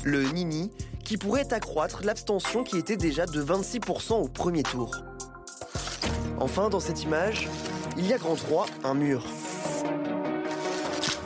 Le 0.05 0.23
Nini, 0.33 0.71
qui 1.05 1.19
pourrait 1.19 1.53
accroître 1.53 2.01
l'abstention 2.03 2.65
qui 2.65 2.79
était 2.79 2.97
déjà 2.97 3.27
de 3.27 3.43
26% 3.45 4.15
au 4.15 4.29
premier 4.29 4.63
tour. 4.63 4.97
Enfin, 6.41 6.71
dans 6.71 6.81
cette 6.81 7.03
image, 7.03 7.47
il 7.99 8.07
y 8.07 8.15
a 8.15 8.19
grand 8.19 8.37
3, 8.37 8.65
un 8.85 8.95
mur. 8.95 9.23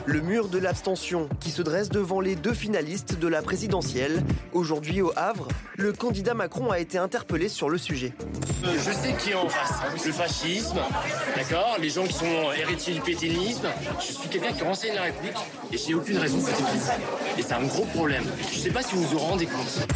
Le 0.07 0.21
mur 0.21 0.47
de 0.47 0.57
l'abstention 0.57 1.27
qui 1.41 1.51
se 1.51 1.61
dresse 1.61 1.89
devant 1.89 2.21
les 2.21 2.37
deux 2.37 2.53
finalistes 2.53 3.19
de 3.19 3.27
la 3.27 3.41
présidentielle. 3.41 4.23
Aujourd'hui 4.53 5.01
au 5.01 5.11
Havre, 5.17 5.49
le 5.75 5.91
candidat 5.91 6.33
Macron 6.33 6.71
a 6.71 6.79
été 6.79 6.97
interpellé 6.97 7.49
sur 7.49 7.69
le 7.69 7.77
sujet. 7.77 8.13
Je 8.63 8.91
sais 8.93 9.13
qui 9.19 9.31
est 9.31 9.35
en 9.35 9.49
face. 9.49 10.05
Le 10.05 10.13
fascisme, 10.13 10.79
d'accord 11.35 11.75
Les 11.81 11.89
gens 11.89 12.05
qui 12.05 12.13
sont 12.13 12.53
héritiers 12.57 12.93
du 12.93 13.01
pétainisme. 13.01 13.67
Je 13.99 14.13
suis 14.13 14.29
quelqu'un 14.29 14.53
qui 14.53 14.63
renseigne 14.63 14.95
la 14.95 15.03
République 15.03 15.35
et 15.73 15.77
j'ai 15.77 15.93
aucune 15.93 16.19
raison 16.19 16.37
de. 16.37 17.37
Et 17.37 17.41
c'est 17.41 17.53
un 17.53 17.65
gros 17.65 17.83
problème. 17.83 18.23
Je 18.49 18.59
sais 18.59 18.71
pas 18.71 18.83
si 18.83 18.95
vous 18.95 19.03
vous 19.03 19.17
en 19.17 19.27
rendez 19.27 19.45
compte. 19.45 19.87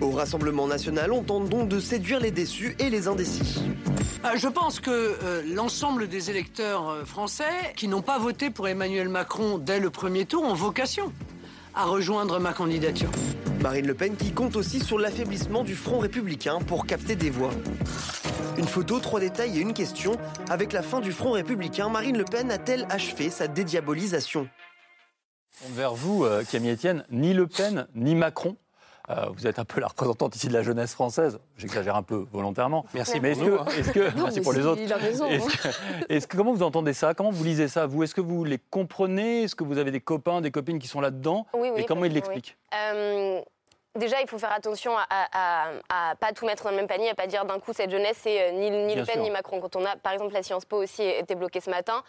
Au 0.00 0.10
Rassemblement 0.10 0.66
national, 0.66 1.10
on 1.12 1.22
tente 1.22 1.48
donc 1.48 1.68
de 1.68 1.80
séduire 1.80 2.20
les 2.20 2.30
déçus 2.30 2.76
et 2.78 2.90
les 2.90 3.08
indécis. 3.08 3.62
Euh, 4.24 4.30
Je 4.36 4.48
pense 4.48 4.78
que 4.78 4.90
euh, 4.90 5.42
l'ensemble 5.54 6.06
des 6.08 6.30
électeurs 6.30 6.90
euh, 6.90 7.04
français 7.04 7.72
qui 7.76 7.88
n'ont 7.88 8.02
pas 8.02 8.18
voté 8.18 8.50
pour 8.50 8.68
Emmanuel 8.68 9.08
Macron 9.08 9.58
dès 9.58 9.80
le 9.80 9.88
premier 9.88 10.26
tour 10.26 10.44
ont 10.44 10.54
vocation 10.54 11.12
à 11.74 11.84
rejoindre 11.84 12.38
ma 12.38 12.52
candidature. 12.52 13.10
Marine 13.62 13.86
Le 13.86 13.94
Pen 13.94 14.16
qui 14.16 14.32
compte 14.32 14.56
aussi 14.56 14.80
sur 14.80 14.98
l'affaiblissement 14.98 15.64
du 15.64 15.74
Front 15.74 15.98
républicain 15.98 16.58
pour 16.66 16.86
capter 16.86 17.16
des 17.16 17.30
voix. 17.30 17.50
Une 18.58 18.68
photo, 18.68 19.00
trois 19.00 19.20
détails 19.20 19.58
et 19.58 19.60
une 19.60 19.74
question. 19.74 20.12
Avec 20.50 20.72
la 20.72 20.82
fin 20.82 21.00
du 21.00 21.12
Front 21.12 21.32
républicain, 21.32 21.88
Marine 21.88 22.18
Le 22.18 22.24
Pen 22.24 22.50
a-t-elle 22.50 22.86
achevé 22.90 23.30
sa 23.30 23.48
dédiabolisation? 23.48 24.48
Vers 25.70 25.94
vous, 25.94 26.26
Camille 26.50 26.72
Etienne, 26.72 27.04
ni 27.10 27.34
Le 27.34 27.46
Pen, 27.46 27.86
ni 27.94 28.14
Macron. 28.14 28.56
Euh, 29.08 29.26
vous 29.34 29.46
êtes 29.46 29.58
un 29.58 29.64
peu 29.64 29.80
la 29.80 29.86
représentante 29.86 30.34
ici 30.34 30.48
de 30.48 30.52
la 30.52 30.62
jeunesse 30.62 30.92
française. 30.92 31.38
J'exagère 31.56 31.94
un 31.96 32.02
peu 32.02 32.26
volontairement. 32.32 32.84
Merci 32.94 33.20
Mais 33.20 33.32
est-ce 33.32 33.42
hein. 33.42 33.64
que, 33.66 33.78
est-ce 33.78 33.90
que- 33.92 34.16
Non, 34.16 34.24
merci 34.24 34.40
pour 34.40 34.52
les 34.52 34.66
autres. 34.66 34.80
il 34.82 34.92
a 34.92 34.96
raison, 34.96 35.26
Est-ce 35.26 35.44
hein. 35.68 35.70
que- 36.08 36.12
est-ce 36.12 36.26
que- 36.26 36.36
comment 36.36 36.52
vous 36.52 36.62
entendez 36.64 36.92
ça? 36.92 37.14
Comment 37.14 37.30
vous 37.30 37.44
lisez 37.44 37.68
ça? 37.68 37.86
Vous, 37.86 38.02
est-ce 38.02 38.14
que 38.14 38.20
vous 38.20 38.44
les 38.44 38.58
comprenez? 38.70 39.44
Est-ce 39.44 39.54
que 39.54 39.64
vous 39.64 39.78
avez 39.78 39.90
des 39.92 40.00
copains, 40.00 40.40
des 40.40 40.50
copines 40.50 40.78
qui 40.78 40.88
sont 40.88 41.00
là-dedans? 41.00 41.46
Oui, 41.54 41.70
oui, 41.74 41.82
Et 41.82 41.84
comment 41.84 42.04
ils 42.04 42.12
l'expliquent 42.12 42.56
oui. 42.72 42.78
Euh, 42.78 43.40
Déjà, 43.94 44.20
il 44.20 44.28
faut 44.28 44.38
faire 44.38 44.52
attention 44.52 44.92
à, 44.98 45.70
à, 45.88 46.14
pas 46.16 46.30
tout 46.34 46.44
mettre 46.44 46.64
dans 46.64 46.70
le 46.70 46.76
même 46.76 46.86
panier, 46.86 47.08
à 47.08 47.14
pas 47.14 47.26
dire 47.26 47.46
d'un 47.46 47.58
coup 47.58 47.72
cette 47.72 47.90
jeunesse 47.90 48.18
c'est 48.22 48.42
euh, 48.42 48.52
ni, 48.52 48.70
ni 48.70 48.94
Le 48.94 49.04
Pen 49.06 49.22
ni 49.22 49.30
Macron. 49.30 49.58
Quand 49.58 49.74
on 49.74 49.86
a, 49.86 49.96
par 49.96 50.12
exemple, 50.12 50.34
la 50.34 50.42
Sciences 50.42 50.66
Po 50.66 50.82
aussi 50.82 51.02
été 51.02 51.34
bloquée 51.34 51.62
ce 51.62 51.70
matin, 51.70 52.02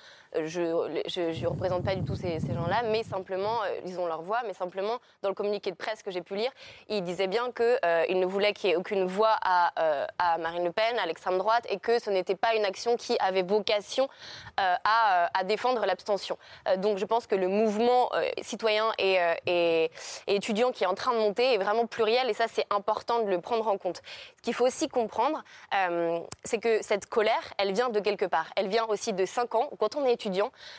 je 0.45 0.61
ne 0.61 1.47
représente 1.47 1.83
pas 1.83 1.95
du 1.95 2.03
tout 2.03 2.15
ces, 2.15 2.39
gens-là, 2.39 2.83
mais 2.83 3.03
simplement, 3.03 3.61
euh, 3.63 3.79
ils 3.85 3.99
ont 3.99 4.07
leur 4.07 4.21
voix, 4.21 4.41
mais 4.45 4.53
simplement 4.53 4.99
dans 5.21 5.29
le 5.29 5.35
communiqué 5.35 5.71
de 5.71 5.75
presse 5.75 6.03
que 6.03 6.11
j'ai 6.11 6.21
pu 6.21 6.35
lire, 6.35 6.51
ils 6.89 7.03
disaient 7.03 7.27
bien 7.27 7.51
qu'ils 7.51 8.19
ne 8.19 8.25
voulaient 8.25 8.53
qu'il 8.53 8.69
n'y 8.69 8.73
ait 8.73 8.77
aucune 8.77 9.05
voix 9.05 9.35
à, 9.41 9.71
à, 10.17 10.37
Marine 10.37 10.63
Le 10.63 10.71
Pen, 10.71 10.97
à 10.99 11.05
l'extrême 11.05 11.37
droite, 11.37 11.65
et 11.69 11.79
que 11.79 11.99
ce 11.99 12.09
n'était 12.09 12.35
pas 12.35 12.55
une 12.55 12.65
action 12.65 12.95
qui 12.97 13.15
avait 13.19 13.43
vocation 13.43 14.07
à, 14.57 15.29
à, 15.33 15.43
défendre 15.43 15.85
l'abstention. 15.85 16.37
donc 16.77 16.97
je 16.97 17.05
pense 17.05 17.27
que 17.27 17.35
le 17.35 17.47
mouvement 17.47 18.09
citoyen 18.41 18.91
et, 18.97 19.17
et, 19.45 19.91
étudiant 20.27 20.71
qui 20.71 20.83
est 20.83 20.87
en 20.87 20.95
train 20.95 21.13
de 21.13 21.19
monter 21.19 21.53
est 21.53 21.57
vraiment 21.57 21.85
pluriel 21.85 22.29
et 22.29 22.33
ça 22.33 22.45
c'est 22.47 22.65
important 22.69 23.23
de 23.23 23.29
le 23.29 23.39
prendre 23.39 23.67
en 23.67 23.77
compte. 23.77 24.01
Ce 24.37 24.41
qu'il 24.41 24.53
faut 24.53 24.65
aussi 24.65 24.87
comprendre, 24.87 25.43
euh, 25.73 26.19
c'est 26.43 26.59
que 26.59 26.81
cette 26.81 27.07
colère, 27.07 27.53
elle 27.57 27.73
vient 27.73 27.89
de 27.89 27.99
quelque 27.99 28.25
part. 28.25 28.47
Elle 28.55 28.67
vient 28.67 28.85
aussi 28.85 29.13
de 29.13 29.25
5 29.25 29.55
ans, 29.55 29.69
quand 29.79 29.95
on 29.95 30.05
est 30.05 30.13
étudiant 30.13 30.26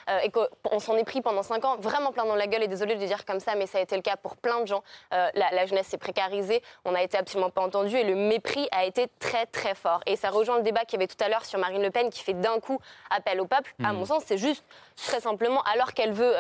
euh, 0.09 0.19
et 0.23 0.31
qu'on 0.31 0.79
s'en 0.79 0.97
est 0.97 1.05
pris 1.05 1.21
pendant 1.21 1.43
5 1.43 1.65
ans 1.65 1.77
vraiment 1.79 2.13
plein 2.13 2.25
dans 2.25 2.35
la 2.35 2.47
gueule 2.47 2.63
et 2.63 2.69
désolé 2.69 2.95
de 2.95 3.05
dire 3.05 3.25
comme 3.25 3.41
ça, 3.41 3.55
mais 3.55 3.67
ça 3.67 3.79
a 3.79 3.81
été 3.81 3.97
le 3.97 4.03
cas 4.03 4.17
pour 4.17 4.37
plein 4.37 4.61
de 4.61 4.67
gens. 4.67 4.83
Euh, 5.13 5.29
la, 5.35 5.67
jeunesse 5.67 5.89
s'est 5.89 5.99
précarisée, 5.99 6.63
on 6.85 6.93
n'a 6.93 7.03
été 7.03 7.19
absolument 7.19 7.51
pas 7.51 7.63
entendu 7.63 7.97
et 7.97 8.05
le 8.05 8.15
mépris 8.15 8.69
a 8.73 8.85
été 8.85 9.09
très 9.19 9.47
très 9.47 9.75
fort. 9.75 10.01
Et 10.07 10.17
ça 10.17 10.31
rejoint 10.31 10.57
le 10.57 10.63
débat 10.63 10.85
qu'il 10.85 10.99
y 10.99 11.03
avait 11.03 11.09
tout 11.09 11.23
à 11.23 11.29
l'heure 11.29 11.45
sur 11.45 11.59
Marine 11.59 11.83
Le 11.83 11.91
Pen 11.91 12.11
qui 12.11 12.23
fait 12.23 12.35
d'un 12.35 12.61
coup 12.61 12.79
appel 13.11 13.41
au 13.41 13.47
peuple. 13.47 13.75
À 13.83 13.93
mon 13.93 14.03
mmh. 14.03 14.07
sens, 14.07 14.23
c'est 14.27 14.39
juste 14.39 14.65
très 14.97 15.21
simplement, 15.21 15.63
alors 15.63 15.93
qu'elle 15.93 16.13
veut 16.13 16.35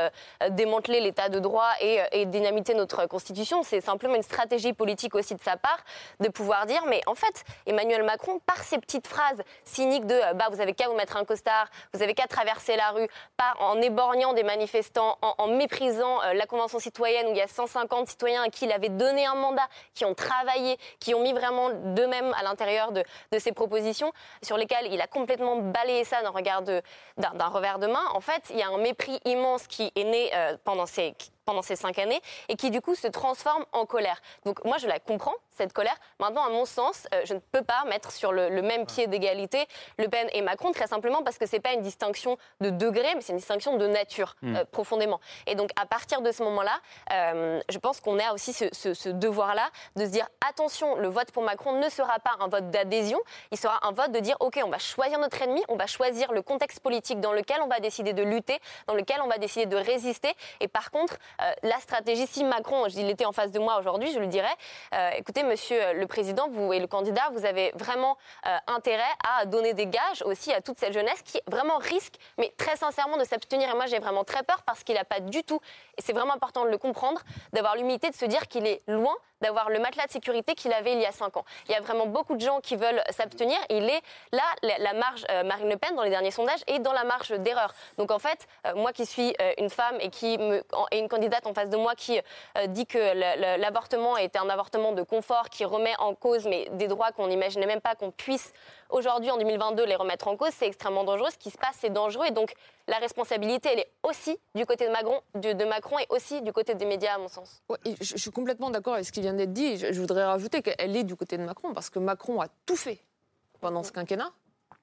démanteler 0.50 1.00
l'état 1.00 1.28
de 1.28 1.38
droit 1.38 1.68
et, 1.80 2.00
et 2.12 2.26
dynamiter 2.26 2.74
notre 2.74 3.06
constitution, 3.06 3.62
c'est 3.62 3.80
simplement 3.80 4.14
une 4.14 4.22
stratégie 4.22 4.72
politique 4.72 5.14
aussi 5.14 5.34
de 5.34 5.42
sa 5.42 5.56
part 5.56 5.78
de 6.20 6.28
pouvoir 6.28 6.66
dire 6.66 6.82
mais 6.86 7.00
en 7.06 7.14
fait 7.14 7.44
Emmanuel 7.66 8.02
Macron 8.02 8.40
par 8.46 8.59
ces 8.59 8.78
petites 8.78 9.06
phrases 9.06 9.42
cyniques 9.64 10.06
de 10.06 10.18
bah 10.34 10.46
vous 10.50 10.61
avez 10.61 10.74
qu'à 10.74 10.88
vous 10.88 10.94
mettre 10.94 11.16
un 11.16 11.24
costard, 11.24 11.68
vous 11.92 12.02
avez 12.02 12.14
qu'à 12.14 12.26
traverser 12.26 12.76
la 12.76 12.88
par 13.36 13.61
en 13.61 13.80
éborgnant 13.80 14.32
des 14.32 14.43
manifestants, 14.43 15.18
en, 15.22 15.47
méprisant 15.49 16.22
euh, 16.22 16.34
la 16.34 16.47
convention 16.47 16.78
citoyenne 16.78 17.26
où 17.28 17.30
il 17.30 17.36
y 17.36 17.43
a 17.43 17.49
150 17.49 18.09
citoyens 18.09 18.45
à 18.45 18.49
qui 18.49 18.66
il 18.66 18.72
avait 18.72 18.89
donné 18.89 19.26
un 19.26 19.34
mandat, 19.34 19.68
qui 19.95 20.05
ont 20.05 20.14
travaillé, 20.14 20.78
qui 21.01 21.14
ont 21.14 21.20
mis 21.20 21.32
vraiment 21.32 21.70
d'eux-mêmes 21.70 22.34
à 22.39 22.43
l'intérieur 22.43 22.93
de, 22.93 23.03
de 23.32 23.39
ces 23.39 23.53
propositions 23.53 24.12
sur 24.43 24.57
lesquelles 24.57 24.93
il 24.93 25.01
a 25.01 25.07
complètement 25.07 25.57
balayé 25.57 26.05
ça 26.05 26.22
d'un 26.22 26.30
regard 26.30 26.62
d'un 26.62 27.49
revers 27.49 27.78
de 27.78 27.86
main. 27.86 28.05
En 28.14 28.20
fait, 28.20 28.43
il 28.51 28.57
y 28.57 28.62
a 28.62 28.68
un 28.68 28.78
mépris 28.78 29.20
immense 29.24 29.66
qui 29.66 29.93
est 29.95 30.05
né 30.05 30.30
euh, 30.34 30.57
pendant 30.64 30.86
ces 30.86 31.14
pendant 31.49 31.62
ces 31.62 31.76
cinq 31.76 31.99
années 31.99 32.20
et 32.51 32.57
qui 32.57 32.70
du 32.70 32.82
coup 32.82 32.94
se 32.94 33.07
transforme 33.07 33.64
en 33.72 33.86
colère. 33.86 34.20
Donc 34.44 34.62
moi 34.66 34.76
je 34.76 34.86
la 34.86 34.99
comprends 34.99 35.32
cette 35.57 35.72
colère. 35.72 35.96
Maintenant 36.20 36.44
à 36.44 36.51
mon 36.51 36.66
sens 36.66 37.07
euh, 37.14 37.22
je 37.24 37.32
ne 37.32 37.38
peux 37.38 37.62
pas 37.62 37.84
mettre 37.86 38.12
sur 38.12 38.32
le, 38.32 38.61
même 38.61 38.84
pied 38.84 39.07
d'égalité 39.07 39.66
Le 39.96 40.09
Pen 40.09 40.28
et 40.34 40.42
Macron 40.42 40.72
très 40.72 40.86
simplement 40.86 41.22
parce 41.22 41.38
que 41.38 41.46
c'est 41.46 41.59
pas 41.59 41.72
une 41.72 41.80
distinction 41.80 42.36
de 42.61 42.68
degré 42.68 43.14
mais 43.14 43.22
c'est 43.22 43.32
une 43.32 43.38
distinction 43.38 43.78
de 43.78 43.86
nature 43.86 44.36
hmm. 44.42 44.57
euh, 44.57 44.64
profondément. 44.70 45.20
Et 45.46 45.55
donc 45.55 45.70
à 45.80 45.86
partir 45.86 46.20
de 46.20 46.30
ce 46.32 46.42
moment-là 46.42 46.78
euh, 47.14 47.62
je 47.70 47.78
pense 47.78 48.01
qu'on 48.01 48.18
a 48.18 48.34
aussi 48.34 48.53
ce, 48.53 49.09
devoir-là 49.09 49.70
de 49.96 50.05
se 50.05 50.11
dire 50.11 50.28
attention 50.46 50.96
le 50.96 51.09
vote 51.09 51.30
pour 51.32 51.44
Macron 51.44 51.80
ne 51.80 51.88
sera 51.88 52.18
pas 52.18 52.36
un 52.40 52.49
vote 52.49 52.70
d'adhésion, 52.70 53.18
il 53.53 53.59
sera 53.59 53.86
un 53.86 53.92
vote 53.92 54.12
de 54.12 54.18
dire 54.18 54.36
ok 54.40 54.61
on 54.62 54.68
va 54.68 54.78
choisir 54.78 55.18
notre 55.18 55.40
ennemi, 55.40 55.62
on 55.68 55.76
va 55.76 55.86
choisir 55.86 56.30
le 56.30 56.42
contexte 56.42 56.80
politique 56.80 57.20
dans 57.20 57.32
lequel 57.32 57.57
on 57.62 57.68
va 57.68 57.80
décider 57.80 58.12
de 58.12 58.22
lutter, 58.22 58.59
dans 58.86 58.94
lequel 58.94 59.22
on 59.22 59.28
va 59.28 59.38
décider 59.38 59.64
de 59.64 59.76
résister 59.76 60.34
et 60.61 60.68
par 60.68 60.90
contre 60.90 61.16
la 61.62 61.78
stratégie, 61.80 62.26
si 62.26 62.45
Macron, 62.45 62.86
il 62.86 63.09
était 63.09 63.24
en 63.24 63.32
face 63.32 63.51
de 63.51 63.59
moi 63.59 63.78
aujourd'hui, 63.78 64.12
je 64.12 64.18
lui 64.18 64.28
dirais, 64.28 64.55
euh, 64.95 65.11
écoutez, 65.16 65.43
monsieur 65.43 65.95
le 65.95 66.07
président, 66.07 66.49
vous 66.51 66.72
et 66.72 66.80
le 66.80 66.86
candidat, 66.86 67.22
vous 67.32 67.45
avez 67.45 67.72
vraiment 67.74 68.16
euh, 68.47 68.57
intérêt 68.66 69.03
à 69.24 69.47
donner 69.47 69.74
des 69.74 69.86
gages 69.86 70.22
aussi 70.24 70.53
à 70.53 70.61
toute 70.61 70.78
cette 70.78 70.93
jeunesse 70.93 71.22
qui 71.22 71.41
vraiment 71.47 71.78
risque, 71.78 72.14
mais 72.39 72.53
très 72.57 72.76
sincèrement, 72.76 73.16
de 73.16 73.24
s'abstenir. 73.24 73.70
Et 73.70 73.74
moi, 73.74 73.86
j'ai 73.86 73.99
vraiment 73.99 74.24
très 74.24 74.43
peur 74.43 74.62
parce 74.62 74.84
qu'il 74.84 74.95
n'a 74.95 75.05
pas 75.05 75.20
du 75.20 75.45
tout, 75.45 75.61
et 75.97 76.03
c'est 76.03 76.12
vraiment 76.12 76.34
important 76.34 76.64
de 76.64 76.70
le 76.70 76.78
comprendre, 76.78 77.22
d'avoir 77.53 77.76
l'humilité 77.76 78.11
de 78.11 78.16
se 78.16 78.24
dire 78.24 78.49
qu'il 78.49 78.66
est 78.66 78.82
loin 78.86 79.14
d'avoir 79.41 79.70
le 79.70 79.78
matelas 79.78 80.07
de 80.07 80.12
sécurité 80.12 80.55
qu'il 80.55 80.72
avait 80.72 80.93
il 80.93 81.01
y 81.01 81.07
a 81.07 81.12
cinq 81.12 81.36
ans. 81.36 81.45
Il 81.68 81.72
y 81.72 81.74
a 81.74 81.80
vraiment 81.80 82.07
beaucoup 82.07 82.34
de 82.34 82.41
gens 82.41 82.61
qui 82.61 82.76
veulent 82.76 83.03
s'abstenir. 83.11 83.59
Il 83.70 83.89
est 83.89 84.03
là, 84.32 84.43
la, 84.62 84.95
marge, 84.95 85.24
euh, 85.30 85.43
Marine 85.45 85.68
Le 85.68 85.76
Pen, 85.76 85.95
dans 85.95 86.03
les 86.03 86.11
derniers 86.11 86.30
sondages, 86.30 86.61
est 86.66 86.78
dans 86.78 86.93
la 86.93 87.05
marge 87.05 87.30
d'erreur. 87.30 87.74
Donc 87.99 88.11
en 88.11 88.18
fait, 88.18 88.47
euh, 88.66 88.74
moi 88.74 88.93
qui 88.93 89.07
suis 89.07 89.34
euh, 89.41 89.53
une 89.59 89.70
femme 89.70 89.97
et 90.01 90.11
qui 90.11 90.39
me, 90.39 90.62
et 90.91 90.99
une 90.99 91.09
candidate 91.09 91.28
en 91.45 91.55
face 91.55 91.70
de 91.70 91.76
moi 91.76 91.95
qui 91.95 92.20
dit 92.68 92.87
que 92.87 92.99
l'avortement 93.61 94.16
était 94.16 94.39
un 94.39 94.49
avortement 94.49 94.93
de 94.93 95.03
confort, 95.03 95.49
qui 95.51 95.64
remet 95.64 95.95
en 95.99 96.14
cause 96.14 96.47
mais 96.47 96.68
des 96.72 96.89
droits 96.89 97.12
qu'on 97.12 97.29
n'imaginait 97.29 97.66
même 97.66 97.81
pas 97.81 97.95
qu'on 97.95 98.11
puisse 98.11 98.53
aujourd'hui, 98.91 99.31
en 99.31 99.39
2022, 99.39 99.85
les 99.85 99.97
remettre 99.97 100.29
en 100.29 100.37
cause, 100.37 100.51
c'est 100.53 100.66
extrêmement 100.66 101.05
dangereux. 101.05 101.31
Ce 101.31 101.39
qui 101.39 101.51
se 101.51 101.59
passe, 101.59 101.76
c'est 101.79 101.93
dangereux. 101.93 102.26
Et 102.26 102.31
donc, 102.31 102.53
la 102.87 102.97
responsabilité, 102.99 103.68
elle 103.72 103.81
est 103.81 103.91
aussi 104.03 104.39
du 104.55 104.66
côté 104.66 104.87
de 104.87 104.93
Macron, 104.93 105.20
de, 105.35 105.64
Macron 105.64 105.99
et 105.99 106.07
aussi 106.11 106.41
du 106.43 106.53
côté 106.53 106.74
des 106.74 106.87
médias, 106.87 107.14
à 107.14 107.18
mon 107.18 107.29
sens. 107.29 107.62
je, 108.01 108.16
suis 108.16 108.31
complètement 108.31 108.70
d'accord 108.70 108.95
avec 108.95 109.07
ce 109.07 109.12
qui 109.12 109.20
vient 109.20 109.35
d'être 109.35 109.53
dit. 109.53 109.79
Je, 109.79 110.01
voudrais 110.01 110.24
rajouter 110.24 110.62
qu'elle 110.62 110.97
est 110.97 111.05
du 111.05 111.16
côté 111.16 111.37
de 111.37 111.43
Macron 111.43 111.74
parce 111.74 111.91
que 111.91 111.99
Macron 111.99 112.41
a 112.41 112.49
tout 112.66 112.76
fait 112.76 113.01
pendant 113.61 113.83
ce 113.83 113.93
quinquennat 113.93 114.31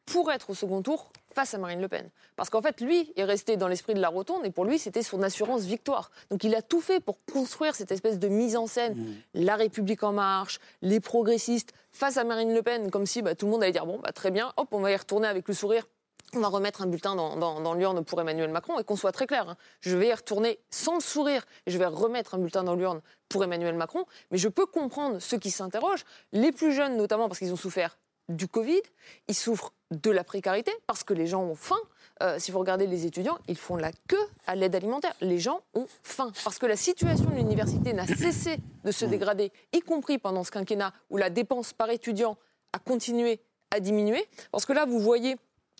pour 0.05 0.31
être 0.31 0.51
au 0.51 0.53
second 0.53 0.81
tour 0.81 1.11
face 1.33 1.53
à 1.53 1.57
Marine 1.57 1.81
Le 1.81 1.87
Pen. 1.87 2.09
Parce 2.35 2.49
qu'en 2.49 2.61
fait, 2.61 2.79
lui 2.79 3.11
est 3.15 3.23
resté 3.23 3.57
dans 3.57 3.67
l'esprit 3.67 3.93
de 3.93 3.99
la 3.99 4.09
rotonde 4.09 4.45
et 4.45 4.51
pour 4.51 4.65
lui, 4.65 4.79
c'était 4.79 5.03
son 5.03 5.21
assurance 5.21 5.63
victoire. 5.63 6.11
Donc 6.31 6.43
il 6.43 6.55
a 6.55 6.61
tout 6.61 6.81
fait 6.81 6.99
pour 6.99 7.17
construire 7.31 7.75
cette 7.75 7.91
espèce 7.91 8.19
de 8.19 8.27
mise 8.27 8.55
en 8.55 8.67
scène, 8.67 8.95
mmh. 8.95 9.13
la 9.35 9.55
République 9.55 10.03
en 10.03 10.13
marche, 10.13 10.59
les 10.81 10.99
progressistes, 10.99 11.73
face 11.91 12.17
à 12.17 12.23
Marine 12.23 12.53
Le 12.53 12.61
Pen, 12.61 12.89
comme 12.91 13.05
si 13.05 13.21
bah, 13.21 13.35
tout 13.35 13.45
le 13.45 13.51
monde 13.51 13.63
allait 13.63 13.71
dire, 13.71 13.85
bon, 13.85 13.99
bah, 13.99 14.11
très 14.11 14.31
bien, 14.31 14.53
hop, 14.57 14.69
on 14.71 14.79
va 14.79 14.91
y 14.91 14.95
retourner 14.95 15.27
avec 15.27 15.47
le 15.47 15.53
sourire. 15.53 15.85
On 16.33 16.39
va 16.39 16.47
remettre 16.47 16.81
un 16.81 16.87
bulletin 16.87 17.15
dans, 17.15 17.37
dans, 17.37 17.73
l'urne 17.75 18.03
pour 18.03 18.19
Emmanuel 18.19 18.49
Macron 18.49 18.79
et 18.79 18.83
qu'on 18.83 18.95
soit 18.95 19.11
très 19.11 19.27
clair. 19.27 19.47
Hein. 19.47 19.57
je 19.79 19.95
vais 19.95 20.07
y 20.07 20.13
retourner 20.13 20.59
sans 20.69 20.95
le 20.95 20.99
sourire 20.99 21.45
et 21.65 21.71
je 21.71 21.77
vais 21.77 21.85
remettre 21.85 22.35
un 22.35 22.39
bulletin 22.39 22.63
dans 22.63 22.75
l'urne 22.75 23.01
pour 23.29 23.43
Emmanuel 23.43 23.75
Macron. 23.75 24.05
Mais 24.31 24.37
je 24.37 24.49
peux 24.49 24.65
comprendre 24.65 25.19
ceux 25.19 25.37
qui 25.37 25.51
s'interrogent, 25.51 26.03
les 26.33 26.51
plus 26.51 26.73
jeunes 26.73 26.97
notamment 26.97 27.27
parce 27.27 27.39
qu'ils 27.39 27.53
ont 27.53 27.57
souffert 27.57 27.97
du 28.29 28.47
Covid, 28.47 28.81
ils 29.27 29.35
souffrent 29.35 29.73
de 29.91 30.11
la 30.11 30.23
précarité 30.23 30.71
parce 30.87 31.03
que 31.03 31.13
les 31.13 31.27
gens 31.27 31.43
ont 31.43 31.55
faim. 31.55 31.79
Euh, 32.23 32.39
si 32.39 32.51
vous 32.51 32.59
regardez 32.59 32.87
les 32.87 33.05
étudiants, 33.05 33.37
ils 33.47 33.57
font 33.57 33.75
la 33.75 33.91
queue 34.07 34.27
à 34.47 34.55
l'aide 34.55 34.75
alimentaire. 34.75 35.13
Les 35.21 35.39
gens 35.39 35.61
ont 35.73 35.87
faim 36.01 36.31
parce 36.43 36.57
que 36.57 36.65
la 36.65 36.77
situation 36.77 37.29
de 37.29 37.35
l'université 37.35 37.93
n'a 37.93 38.07
cessé 38.07 38.57
de 38.83 38.91
se 38.91 39.05
dégrader, 39.05 39.51
y 39.73 39.81
compris 39.81 40.17
pendant 40.17 40.43
ce 40.43 40.51
quinquennat 40.51 40.93
où 41.09 41.17
la 41.17 41.29
dépense 41.29 41.73
par 41.73 41.89
étudiant 41.89 42.37
a 42.73 42.79
continué 42.79 43.39
à 43.71 43.79
diminuer. 43.79 44.25
Parce 44.51 44.65
que 44.65 44.73
là, 44.73 44.85
vous 44.85 44.99
voyez 44.99 45.35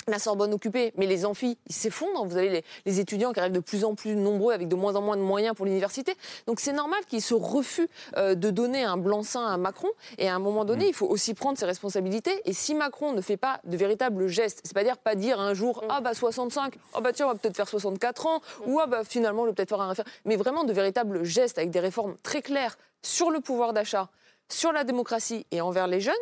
la 0.08 0.20
Sorbonne 0.20 0.54
occupée, 0.54 0.94
mais 0.98 1.08
les 1.08 1.26
amphis, 1.26 1.58
ils 1.68 1.74
s'effondrent. 1.74 2.26
Vous 2.26 2.38
avez 2.38 2.64
les, 2.86 3.00
étudiants 3.00 3.34
qui 3.34 3.40
arrivent 3.40 3.52
de 3.52 3.60
plus 3.60 3.84
en 3.84 3.96
plus 3.96 4.16
nombreux 4.16 4.54
avec 4.54 4.68
de 4.68 4.76
moins 4.76 4.96
en 4.96 5.02
moins 5.02 5.18
de 5.18 5.22
moyens 5.22 5.56
pour 5.56 5.66
l'université. 5.66 6.16
Donc 6.48 6.60
c'est 6.60 6.74
normal 6.74 7.00
qu'ils 7.08 7.22
se 7.22 7.34
refusent 7.34 7.88
euh, 8.18 8.36
de 8.36 8.50
donner 8.52 8.84
un 8.84 8.98
blanc-seing 8.98 9.46
à 9.46 9.58
Macron. 9.58 9.90
Et 10.18 10.30
à 10.30 10.36
un 10.36 10.40
moment 10.40 10.64
donné, 10.64 10.86
mm. 10.86 10.90
il 10.90 10.94
faut 10.94 11.08
aussi 11.08 11.34
prendre 11.34 11.58
ses 11.58 11.66
responsabilités. 11.66 12.42
Et 12.46 12.54
si 12.54 12.76
Macron 12.76 13.14
ne 13.14 13.22
fait 13.22 13.38
pas 13.38 13.60
de 13.64 13.76
véritables 13.78 14.28
gestes, 14.28 14.62
c'est 14.64 14.74
pas 14.74 14.84
dire 14.84 14.98
pas 14.98 15.16
dire 15.16 15.40
un 15.40 15.54
jour 15.54 15.84
mm. 15.84 15.88
ah 15.90 16.02
bah 16.02 16.14
65, 16.14 16.76
ah 16.94 17.02
bah 17.02 17.12
tiens 17.12 17.26
on 17.26 17.30
va 17.30 17.36
peut-être 17.36 17.58
faire 17.58 17.68
64 17.68 18.28
ans, 18.28 18.40
mm. 18.40 18.72
ou 18.72 18.80
ah 18.80 18.88
bah 18.88 19.04
finalement 19.04 19.44
je 19.44 19.50
vais 19.50 19.56
peut-être 19.56 19.70
faire 19.70 19.82
un 19.82 19.90
référendum. 19.90 20.14
Mais 20.26 20.36
vraiment 20.36 20.64
de 20.64 20.74
véritables 20.74 21.24
gestes 21.24 21.58
avec 21.58 21.72
des 21.72 21.80
réformes 21.80 22.16
très 22.22 22.42
claires 22.42 22.78
sur 23.02 23.32
le 23.32 23.40
pouvoir 23.40 23.74
d'achat, 23.74 24.10
sur 24.50 24.72
la 24.72 24.84
démocratie 24.84 25.46
et 25.52 25.62
envers 25.62 25.88
les 25.88 26.00
jeunes 26.00 26.14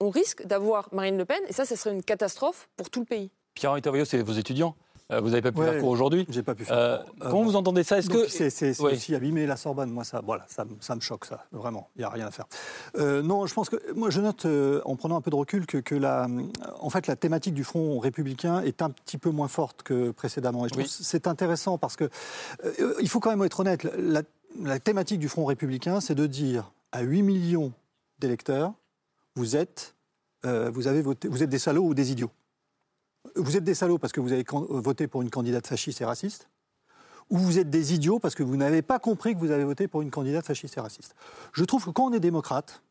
on 0.00 0.10
risque 0.10 0.46
d'avoir 0.46 0.88
Marine 0.92 1.16
Le 1.16 1.24
Pen, 1.24 1.40
et 1.48 1.52
ça, 1.52 1.64
ce 1.64 1.76
serait 1.76 1.92
une 1.92 2.02
catastrophe 2.02 2.68
pour 2.76 2.90
tout 2.90 3.00
le 3.00 3.06
pays. 3.06 3.30
Pierre-Henri 3.54 3.82
c'est 4.04 4.22
vos 4.22 4.34
étudiants 4.34 4.76
euh, 5.12 5.20
vous 5.20 5.30
n'avez 5.30 5.42
pas 5.42 5.52
pu 5.52 5.62
faire 5.62 5.78
cours 5.78 5.90
aujourd'hui 5.90 6.26
J'ai 6.28 6.42
pas 6.42 6.56
pu 6.56 6.64
faire. 6.64 6.76
Euh, 6.76 6.98
comment 7.20 7.44
vous 7.44 7.54
entendez 7.54 7.84
ça? 7.84 7.98
Est-ce 7.98 8.10
que 8.10 8.26
c'est 8.28 8.80
aussi 8.80 9.14
abîmer 9.14 9.46
la 9.46 9.56
Sorbonne 9.56 9.90
Moi, 9.90 10.02
ça, 10.02 10.20
voilà, 10.24 10.44
ça, 10.48 10.64
me 10.64 11.00
choque, 11.00 11.26
ça. 11.26 11.44
Vraiment, 11.52 11.90
il 11.94 12.00
n'y 12.00 12.04
a 12.04 12.08
rien 12.08 12.26
à 12.26 12.30
faire. 12.32 12.46
Euh, 12.98 13.22
non, 13.22 13.46
je 13.46 13.54
pense 13.54 13.68
que 13.68 13.76
moi, 13.92 14.10
je 14.10 14.20
note, 14.20 14.46
en 14.84 14.96
prenant 14.96 15.16
un 15.16 15.20
peu 15.20 15.30
de 15.30 15.36
recul, 15.36 15.66
que, 15.66 15.94
la, 15.94 16.26
en 16.80 16.90
fait, 16.90 17.06
la 17.06 17.14
thématique 17.14 17.54
du 17.54 17.62
Front 17.62 17.98
républicain 18.00 18.62
est 18.62 18.82
un 18.82 18.90
petit 18.90 19.18
peu 19.18 19.30
moins 19.30 19.48
forte 19.48 19.82
que 19.84 20.10
précédemment. 20.10 20.66
Et 20.66 20.70
je 20.70 20.82
c'est 20.88 21.28
intéressant 21.28 21.78
parce 21.78 21.96
que 21.96 22.10
il 23.00 23.08
faut 23.08 23.20
quand 23.20 23.30
même 23.30 23.44
être 23.44 23.60
honnête. 23.60 23.84
La, 23.96 24.22
la 24.60 24.80
thématique 24.80 25.20
du 25.20 25.28
Front 25.28 25.44
républicain, 25.44 26.00
c'est 26.00 26.14
de 26.14 26.26
dire 26.26 26.72
à 26.90 27.02
8 27.02 27.22
millions 27.22 27.72
d'électeurs, 28.18 28.72
vous 29.36 29.56
êtes 29.56 29.96
euh, 30.44 30.70
vous, 30.70 30.86
avez 30.86 31.02
voté, 31.02 31.28
vous 31.28 31.42
êtes 31.42 31.50
des 31.50 31.58
salauds 31.58 31.84
ou 31.84 31.94
des 31.94 32.12
idiots. 32.12 32.30
Vous 33.34 33.56
êtes 33.56 33.64
des 33.64 33.74
salauds 33.74 33.98
parce 33.98 34.12
que 34.12 34.20
vous 34.20 34.32
avez 34.32 34.44
voté 34.50 35.08
pour 35.08 35.22
une 35.22 35.30
candidate 35.30 35.66
fasciste 35.66 36.00
et 36.00 36.04
raciste, 36.04 36.48
ou 37.30 37.38
vous 37.38 37.58
êtes 37.58 37.70
des 37.70 37.94
idiots 37.94 38.18
parce 38.18 38.34
que 38.34 38.42
vous 38.42 38.56
n'avez 38.56 38.82
pas 38.82 38.98
compris 38.98 39.34
que 39.34 39.40
vous 39.40 39.50
avez 39.50 39.64
voté 39.64 39.88
pour 39.88 40.02
une 40.02 40.10
candidate 40.10 40.46
fasciste 40.46 40.76
et 40.76 40.80
raciste. 40.80 41.14
Je 41.52 41.64
trouve 41.64 41.84
que 41.84 41.90
quand 41.90 42.04
on 42.04 42.12
est 42.12 42.20
démocrate, 42.20 42.82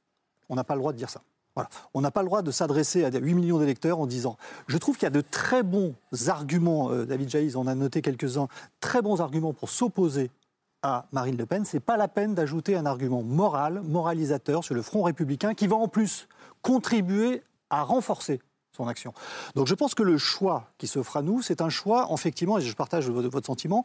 on 0.50 0.56
n'a 0.56 0.64
pas 0.64 0.76
le 0.76 0.82
droit 0.82 0.91
de 0.91 0.98
dire 0.98 1.10
ça. 1.10 1.22
Voilà. 1.56 1.70
On 1.93 2.02
n'a 2.02 2.12
pas 2.12 2.22
le 2.22 2.28
droit 2.28 2.41
de 2.41 2.52
s'adresser 2.52 3.06
à 3.06 3.12
8 3.12 3.34
millions 3.34 3.60
d'électeurs 3.60 4.00
en 4.00 4.08
disant. 4.08 4.36
Je 4.68 4.78
trouve 4.78 4.96
qu'il 4.98 5.04
y 5.04 5.08
a 5.08 5.12
de 5.12 5.22
très 5.22 5.64
bons 5.64 5.96
arguments, 6.28 6.91
euh, 6.91 7.06
David 7.06 7.30
Jaïs 7.30 7.56
en 7.56 7.66
a 7.66 7.76
noté 7.76 8.02
quelques-uns, 8.02 8.50
très 8.82 9.02
bons 9.02 9.22
arguments 9.22 9.54
pour 9.54 9.70
s'opposer 9.70 10.32
à 10.86 11.08
Marine 11.12 11.36
Le 11.36 11.48
Pen, 11.48 11.66
c'est 11.66 11.80
pas 11.80 11.98
la 11.98 12.08
peine 12.08 12.36
d'ajouter 12.36 12.76
un 12.76 12.86
argument 12.86 13.24
moral, 13.24 13.82
moralisateur 13.82 14.64
sur 14.64 14.76
le 14.76 14.84
front 14.84 15.02
républicain 15.02 15.56
qui 15.56 15.66
va 15.66 15.76
en 15.76 15.88
plus 15.88 16.28
contribuer 16.62 17.42
à 17.72 17.82
renforcer 17.82 18.40
son 18.72 18.88
action. 18.88 19.12
Donc 19.56 19.66
je 19.66 19.74
pense 19.74 19.96
que 19.96 20.04
le 20.04 20.20
choix 20.20 20.66
qui 20.78 20.86
se 20.86 21.02
fera 21.02 21.24
nous, 21.24 21.42
c'est 21.42 21.62
un 21.62 21.70
choix, 21.70 22.08
effectivement, 22.14 22.60
et 22.60 22.62
je 22.62 22.76
partage 22.76 23.10
votre, 23.10 23.46
sentiment, 23.48 23.84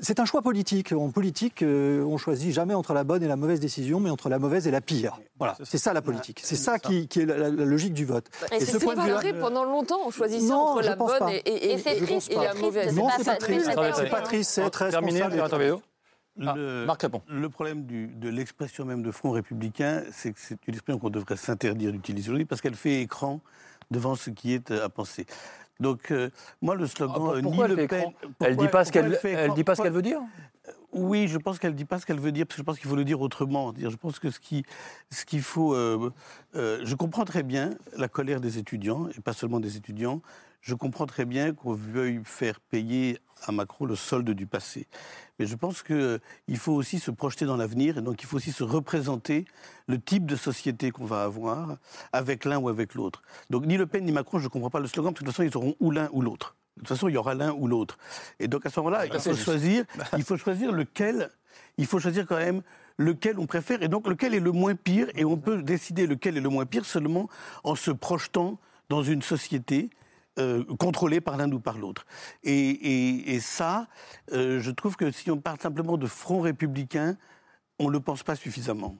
c'est 0.00 0.20
un 0.20 0.26
choix 0.26 0.42
politique. 0.42 0.92
En 0.92 1.10
politique, 1.10 1.62
euh, 1.62 2.04
on 2.04 2.18
choisit 2.18 2.52
jamais 2.52 2.74
entre 2.74 2.92
la 2.92 3.04
bonne 3.04 3.22
et 3.22 3.28
la 3.28 3.36
mauvaise 3.36 3.60
décision, 3.60 3.98
mais 4.00 4.10
entre 4.10 4.28
la 4.28 4.38
mauvaise 4.38 4.66
et 4.66 4.70
la 4.70 4.82
pire. 4.82 5.18
Voilà, 5.38 5.56
c'est 5.62 5.78
ça 5.78 5.94
la 5.94 6.02
politique. 6.02 6.40
C'est 6.44 6.56
ça, 6.56 6.78
Qui, 6.78 7.08
est 7.10 7.24
la, 7.24 7.48
logique 7.48 7.94
du 7.94 8.04
vote. 8.04 8.26
Et, 8.52 8.56
et 8.56 8.66
ce 8.66 8.76
point 8.76 8.96
de 8.96 9.26
vue 9.26 9.40
pendant 9.40 9.64
longtemps, 9.64 10.00
on 10.04 10.10
choisissait 10.10 10.52
entre 10.52 10.82
la 10.82 10.96
bonne 10.96 11.30
et, 11.30 11.36
et, 11.36 11.74
et, 11.74 12.36
la 12.36 12.54
mauvaise. 12.54 12.94
Non, 12.94 13.08
c'est 13.16 13.24
pas 13.24 13.36
triste. 13.36 13.70
C'est 13.94 14.10
pas 14.10 14.20
triste, 14.20 14.50
c'est 14.50 14.68
très 14.68 14.90
responsable. 14.90 15.42
Ah, 15.42 15.93
le, 16.36 16.84
Marc 16.84 17.06
Le 17.28 17.48
problème 17.48 17.86
de 17.86 18.28
l'expression 18.28 18.84
même 18.84 19.02
de 19.02 19.10
Front 19.10 19.30
républicain, 19.30 20.02
c'est 20.10 20.32
que 20.32 20.40
c'est 20.40 20.58
une 20.66 20.74
expression 20.74 20.98
qu'on 20.98 21.10
devrait 21.10 21.36
s'interdire 21.36 21.92
d'utiliser 21.92 22.28
aujourd'hui 22.28 22.46
parce 22.46 22.60
qu'elle 22.60 22.74
fait 22.74 23.02
écran 23.02 23.40
devant 23.90 24.14
ce 24.14 24.30
qui 24.30 24.52
est 24.52 24.70
à 24.70 24.88
penser. 24.88 25.26
Donc, 25.80 26.10
euh, 26.10 26.30
moi, 26.62 26.74
le 26.76 26.86
slogan 26.86 27.16
ah, 27.36 27.66
Le 27.66 27.86
Pen. 27.86 28.12
elle 28.40 28.56
ne 28.56 28.60
dit 28.60 28.68
pas 28.68 28.84
ce 28.84 28.92
qu'elle 28.92 29.18
dit 29.54 29.64
pas 29.64 29.74
ce 29.74 29.82
qu'elle 29.82 29.92
veut 29.92 30.02
dire 30.02 30.20
oui, 30.94 31.26
je 31.26 31.38
pense 31.38 31.58
qu'elle 31.58 31.72
ne 31.72 31.76
dit 31.76 31.84
pas 31.84 31.98
ce 31.98 32.06
qu'elle 32.06 32.20
veut 32.20 32.30
dire, 32.30 32.46
parce 32.46 32.54
que 32.56 32.62
je 32.62 32.64
pense 32.64 32.78
qu'il 32.78 32.88
faut 32.88 32.96
le 32.96 33.04
dire 33.04 33.20
autrement. 33.20 33.74
Je 33.76 33.96
pense 33.96 34.20
que 34.20 34.30
ce 34.30 34.38
qu'il 34.38 34.62
ce 35.10 35.24
qu'il 35.24 35.42
faut... 35.42 35.74
Euh, 35.74 36.12
euh, 36.54 36.80
je 36.84 36.94
comprends 36.94 37.24
très 37.24 37.42
bien 37.42 37.70
la 37.96 38.06
colère 38.06 38.40
des 38.40 38.58
étudiants, 38.58 39.08
et 39.08 39.20
pas 39.20 39.32
seulement 39.32 39.58
des 39.58 39.76
étudiants. 39.76 40.22
Je 40.64 40.74
comprends 40.74 41.04
très 41.04 41.26
bien 41.26 41.52
qu'on 41.52 41.74
veuille 41.74 42.22
faire 42.24 42.58
payer 42.58 43.18
à 43.42 43.52
Macron 43.52 43.84
le 43.84 43.96
solde 43.96 44.30
du 44.30 44.46
passé. 44.46 44.88
Mais 45.38 45.44
je 45.44 45.54
pense 45.56 45.82
qu'il 45.82 46.56
faut 46.56 46.72
aussi 46.72 46.98
se 47.00 47.10
projeter 47.10 47.44
dans 47.44 47.58
l'avenir 47.58 47.98
et 47.98 48.00
donc 48.00 48.22
il 48.22 48.26
faut 48.26 48.38
aussi 48.38 48.50
se 48.50 48.64
représenter 48.64 49.44
le 49.88 50.00
type 50.00 50.24
de 50.24 50.36
société 50.36 50.90
qu'on 50.90 51.04
va 51.04 51.22
avoir 51.24 51.76
avec 52.14 52.46
l'un 52.46 52.56
ou 52.56 52.70
avec 52.70 52.94
l'autre. 52.94 53.20
Donc 53.50 53.66
ni 53.66 53.76
Le 53.76 53.86
Pen 53.86 54.06
ni 54.06 54.12
Macron, 54.12 54.38
je 54.38 54.44
ne 54.44 54.48
comprends 54.48 54.70
pas 54.70 54.80
le 54.80 54.86
slogan, 54.86 55.12
parce 55.12 55.20
que 55.20 55.24
de 55.26 55.30
toute 55.32 55.36
façon, 55.36 55.46
ils 55.46 55.54
auront 55.54 55.76
ou 55.80 55.90
l'un 55.90 56.08
ou 56.12 56.22
l'autre. 56.22 56.56
De 56.76 56.80
toute 56.80 56.88
façon, 56.88 57.08
il 57.08 57.14
y 57.14 57.18
aura 57.18 57.34
l'un 57.34 57.52
ou 57.52 57.66
l'autre. 57.66 57.98
Et 58.40 58.48
donc 58.48 58.64
à 58.64 58.70
ce 58.70 58.80
moment-là, 58.80 59.04
il 59.04 59.20
faut 59.20 59.36
choisir, 59.36 59.84
il 60.16 60.24
faut 60.24 60.38
choisir 60.38 60.72
lequel, 60.72 61.28
il 61.76 61.84
faut 61.84 62.00
choisir 62.00 62.26
quand 62.26 62.38
même 62.38 62.62
lequel 62.96 63.38
on 63.38 63.44
préfère 63.44 63.82
et 63.82 63.88
donc 63.88 64.08
lequel 64.08 64.32
est 64.32 64.40
le 64.40 64.52
moins 64.52 64.76
pire. 64.76 65.08
Et 65.14 65.26
on 65.26 65.36
peut 65.36 65.62
décider 65.62 66.06
lequel 66.06 66.38
est 66.38 66.40
le 66.40 66.48
moins 66.48 66.64
pire 66.64 66.86
seulement 66.86 67.28
en 67.64 67.74
se 67.74 67.90
projetant 67.90 68.58
dans 68.88 69.02
une 69.02 69.20
société 69.20 69.90
euh, 70.38 70.64
contrôlée 70.78 71.20
par 71.20 71.36
l'un 71.36 71.50
ou 71.52 71.60
par 71.60 71.78
l'autre. 71.78 72.06
Et, 72.42 73.38
ça, 73.40 73.86
euh, 74.32 74.60
je 74.60 74.70
trouve 74.72 74.96
que 74.96 75.12
si 75.12 75.30
on 75.30 75.38
parle 75.38 75.60
simplement 75.60 75.96
de 75.96 76.06
front 76.06 76.40
républicain, 76.40 77.16
on 77.78 77.86
ne 77.86 77.92
le 77.92 78.00
pense 78.00 78.24
pas 78.24 78.34
suffisamment. 78.34 78.96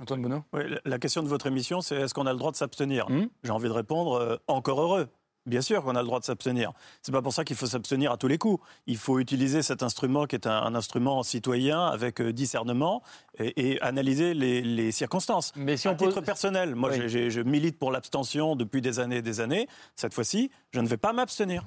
Antoine 0.00 0.22
Bonneau 0.22 0.44
oui, 0.52 0.62
La 0.84 0.98
question 0.98 1.22
de 1.22 1.28
votre 1.28 1.46
émission, 1.46 1.80
c'est 1.80 1.96
est-ce 1.96 2.14
qu'on 2.14 2.26
a 2.26 2.32
le 2.32 2.38
droit 2.38 2.52
de 2.52 2.56
s'abstenir? 2.56 3.08
Hmm 3.08 3.26
J'ai 3.42 3.50
envie 3.50 3.68
de 3.68 3.74
répondre 3.74 4.14
euh, 4.14 4.36
encore 4.46 4.80
heureux. 4.80 5.08
Bien 5.46 5.60
sûr 5.60 5.82
qu'on 5.82 5.94
a 5.94 6.00
le 6.00 6.06
droit 6.06 6.20
de 6.20 6.24
s'abstenir. 6.24 6.72
C'est 7.02 7.12
pas 7.12 7.20
pour 7.22 7.32
ça 7.32 7.44
qu'il 7.44 7.56
faut 7.56 7.66
s'abstenir 7.66 8.12
à 8.12 8.16
tous 8.16 8.28
les 8.28 8.38
coups. 8.38 8.64
Il 8.86 8.96
faut 8.96 9.18
utiliser 9.18 9.62
cet 9.62 9.82
instrument 9.82 10.26
qui 10.26 10.36
est 10.36 10.46
un, 10.46 10.74
instrument 10.74 11.22
citoyen 11.22 11.86
avec 11.86 12.20
euh, 12.20 12.32
discernement 12.32 13.02
et, 13.38 13.80
analyser 13.80 14.32
les, 14.32 14.92
circonstances. 14.92 15.52
Mais 15.56 15.76
si 15.76 15.88
à 15.88 15.94
titre 15.94 16.20
personnel, 16.20 16.74
moi 16.74 16.90
je 16.92 17.40
milite 17.40 17.78
pour 17.78 17.90
l'abstention 17.90 18.56
depuis 18.56 18.80
des 18.80 19.00
années 19.00 19.18
et 19.18 19.22
des 19.22 19.40
années. 19.40 19.68
Cette 19.96 20.14
fois-ci, 20.14 20.50
je 20.72 20.80
ne 20.80 20.86
vais 20.86 20.96
pas 20.96 21.12
m'abstenir. 21.12 21.64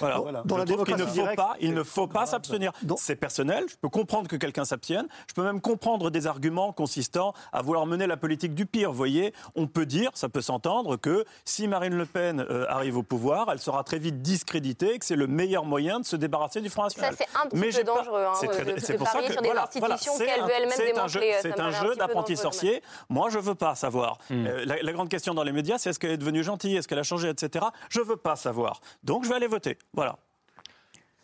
Voilà. 0.00 0.42
Dans 0.44 0.56
la 0.56 0.64
il 0.66 0.96
ne 0.96 1.06
faut 1.06 1.26
pas, 1.36 1.56
il 1.60 1.74
ne 1.74 1.82
faut 1.82 2.06
pas 2.06 2.26
s'abstenir. 2.26 2.72
C'est 2.96 3.16
personnel. 3.16 3.64
Je 3.68 3.76
peux 3.76 3.88
comprendre 3.88 4.28
que 4.28 4.36
quelqu'un 4.36 4.64
s'abstienne. 4.64 5.06
Je 5.28 5.34
peux 5.34 5.42
même 5.42 5.60
comprendre 5.60 6.10
des 6.10 6.26
arguments 6.26 6.72
consistant 6.72 7.32
à 7.52 7.62
vouloir 7.62 7.86
mener 7.86 8.06
la 8.06 8.16
politique 8.16 8.54
du 8.54 8.66
pire. 8.66 8.90
Vous 8.90 8.96
voyez, 8.96 9.32
on 9.54 9.66
peut 9.66 9.86
dire, 9.86 10.10
ça 10.14 10.28
peut 10.28 10.40
s'entendre 10.40 10.96
que 10.96 11.24
si 11.44 11.68
Marine 11.68 11.94
Le 11.94 12.06
Pen 12.06 12.40
euh, 12.40 12.66
arrive 12.68 12.96
au 12.96 13.02
pouvoir, 13.02 13.48
elle 13.52 13.58
sera 13.58 13.84
très 13.84 13.98
vite 13.98 14.22
discréditée, 14.22 14.98
que 14.98 15.04
c'est 15.04 15.16
le 15.16 15.26
meilleur 15.26 15.64
moyen 15.64 16.00
de 16.00 16.04
se 16.04 16.16
débarrasser 16.16 16.60
du 16.60 16.70
Front 16.70 16.84
National. 16.84 17.14
Ça 17.14 17.24
c'est 17.24 17.38
un 17.38 17.48
petit 17.48 17.78
peu 17.78 17.84
dangereux. 17.84 18.24
Hein, 18.24 18.32
c'est 18.78 18.96
pour 18.96 19.08
ça 19.08 19.22
que 19.22 19.32
sur 19.32 19.42
des 19.42 19.50
institutions 19.50 20.18
qu'elle 20.18 20.42
veut 20.42 20.50
elle-même 20.56 20.78
démontrer. 20.78 21.34
C'est 21.40 21.60
un 21.60 21.70
jeu, 21.70 21.96
d'apprenti 21.96 22.36
sorcier. 22.36 22.82
Moi, 23.08 23.30
je 23.30 23.38
veux 23.38 23.54
pas 23.54 23.74
savoir. 23.74 24.18
Hmm. 24.30 24.46
Euh, 24.46 24.64
la, 24.64 24.82
la 24.82 24.92
grande 24.92 25.08
question 25.08 25.34
dans 25.34 25.44
les 25.44 25.52
médias, 25.52 25.78
c'est 25.78 25.90
est-ce 25.90 25.98
qu'elle 25.98 26.10
est 26.10 26.16
devenue 26.16 26.42
gentille, 26.42 26.76
est-ce 26.76 26.88
qu'elle 26.88 26.98
a 26.98 27.04
changé, 27.04 27.28
etc. 27.28 27.66
Je 27.88 28.00
veux 28.00 28.16
pas 28.16 28.36
savoir. 28.36 28.80
Donc, 29.02 29.24
je 29.24 29.28
vais 29.28 29.36
aller 29.36 29.46
voter. 29.46 29.75
Voilà. 29.92 30.18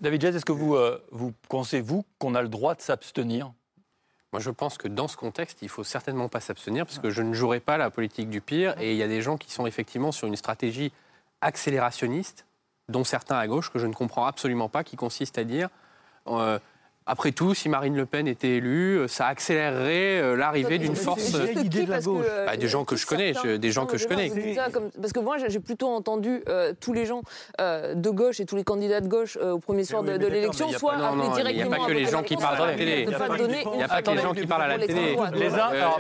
David 0.01 0.21
Jazz, 0.21 0.37
est-ce 0.37 0.45
que 0.45 0.53
vous, 0.53 0.75
euh, 0.75 1.05
vous 1.13 1.33
pensez, 1.49 1.81
vous, 1.81 2.05
qu'on 2.19 2.35
a 2.35 2.43
le 2.43 2.49
droit 2.49 2.75
de 2.75 2.81
s'abstenir? 2.81 3.53
Moi, 4.33 4.41
je 4.41 4.51
pense 4.51 4.79
que 4.79 4.89
dans 4.89 5.09
ce 5.09 5.17
contexte, 5.17 5.63
il 5.63 5.69
faut 5.69 5.85
certainement 5.85 6.29
pas 6.29 6.41
s'abstenir, 6.41 6.87
parce 6.87 6.99
que 6.99 7.11
je 7.11 7.23
ne 7.23 7.35
jouerai 7.35 7.61
pas 7.61 7.77
la 7.77 7.91
politique 7.91 8.31
du 8.31 8.41
pire. 8.41 8.75
Et 8.81 8.93
il 8.93 8.97
y 8.97 9.03
a 9.03 9.09
des 9.09 9.23
gens 9.23 9.37
qui 9.37 9.53
sont 9.53 9.67
effectivement 9.67 10.11
sur 10.11 10.27
une 10.27 10.37
stratégie 10.37 10.93
accélérationniste, 11.41 12.47
dont 12.89 13.05
certains 13.05 13.37
à 13.37 13.47
gauche, 13.47 13.71
que 13.71 13.79
je 13.79 13.87
ne 13.87 13.93
comprends 13.93 14.27
absolument 14.27 14.69
pas, 14.69 14.85
qui 14.85 14.97
consiste 14.97 15.39
à 15.39 15.45
dire 15.45 15.69
euh, 16.27 16.59
après 17.05 17.33
tout, 17.33 17.53
si 17.53 17.69
Marine 17.69 17.97
Le 17.97 18.07
Pen 18.07 18.29
était 18.29 18.57
élue, 18.57 18.99
euh, 18.99 19.09
ça 19.09 19.27
accélérerait 19.27 20.21
euh, 20.21 20.37
l'arrivée 20.37 20.79
d'une 20.79 20.95
force. 20.95 21.33
de 21.33 21.91
la 21.91 22.01
gauche. 22.01 22.27
Bah, 22.47 22.57
des 22.57 22.69
gens 22.69 22.85
que 22.85 22.95
je 22.95 23.07
connais, 23.07 23.33
des 23.59 23.73
gens 23.73 23.87
que 23.87 23.97
je 23.97 24.07
connais. 24.07 24.31
Parce 25.01 25.13
que 25.13 25.19
moi, 25.19 25.37
j'ai 25.39 25.61
plutôt 25.61 25.89
entendu 25.89 26.43
euh, 26.49 26.73
tous 26.81 26.93
les 26.93 27.07
gens 27.07 27.23
de 27.59 28.11
gauche 28.11 28.41
et 28.41 28.47
tous 28.47 28.57
les 28.57 28.65
candidats 28.65 29.01
de 29.01 29.09
gauche 29.09 29.37
au 29.37 29.59
premier 29.59 29.85
soir 29.85 30.03
de, 30.03 30.13
l'élection, 30.13 30.71
soit 30.71 30.95
appeler 30.95 31.29
directement. 31.35 31.49
Il 31.49 31.55
n'y 31.55 31.63
a 31.63 31.77
pas 31.77 31.87
que 31.87 31.93
les 31.93 32.07
gens 32.07 32.23
qui 32.23 32.37
parlent 32.37 32.63
à 32.63 32.67
la 32.67 32.75
télé. 32.75 33.03
Il 33.03 33.09
n'y 33.09 33.83
a 33.83 33.89
pas 33.89 34.03
que 34.03 34.11
les 34.11 34.23
gens 34.23 34.35
qui 34.35 34.47
parlent 34.47 34.63
à 34.63 34.69
la 34.69 34.87
télé. 34.87 35.17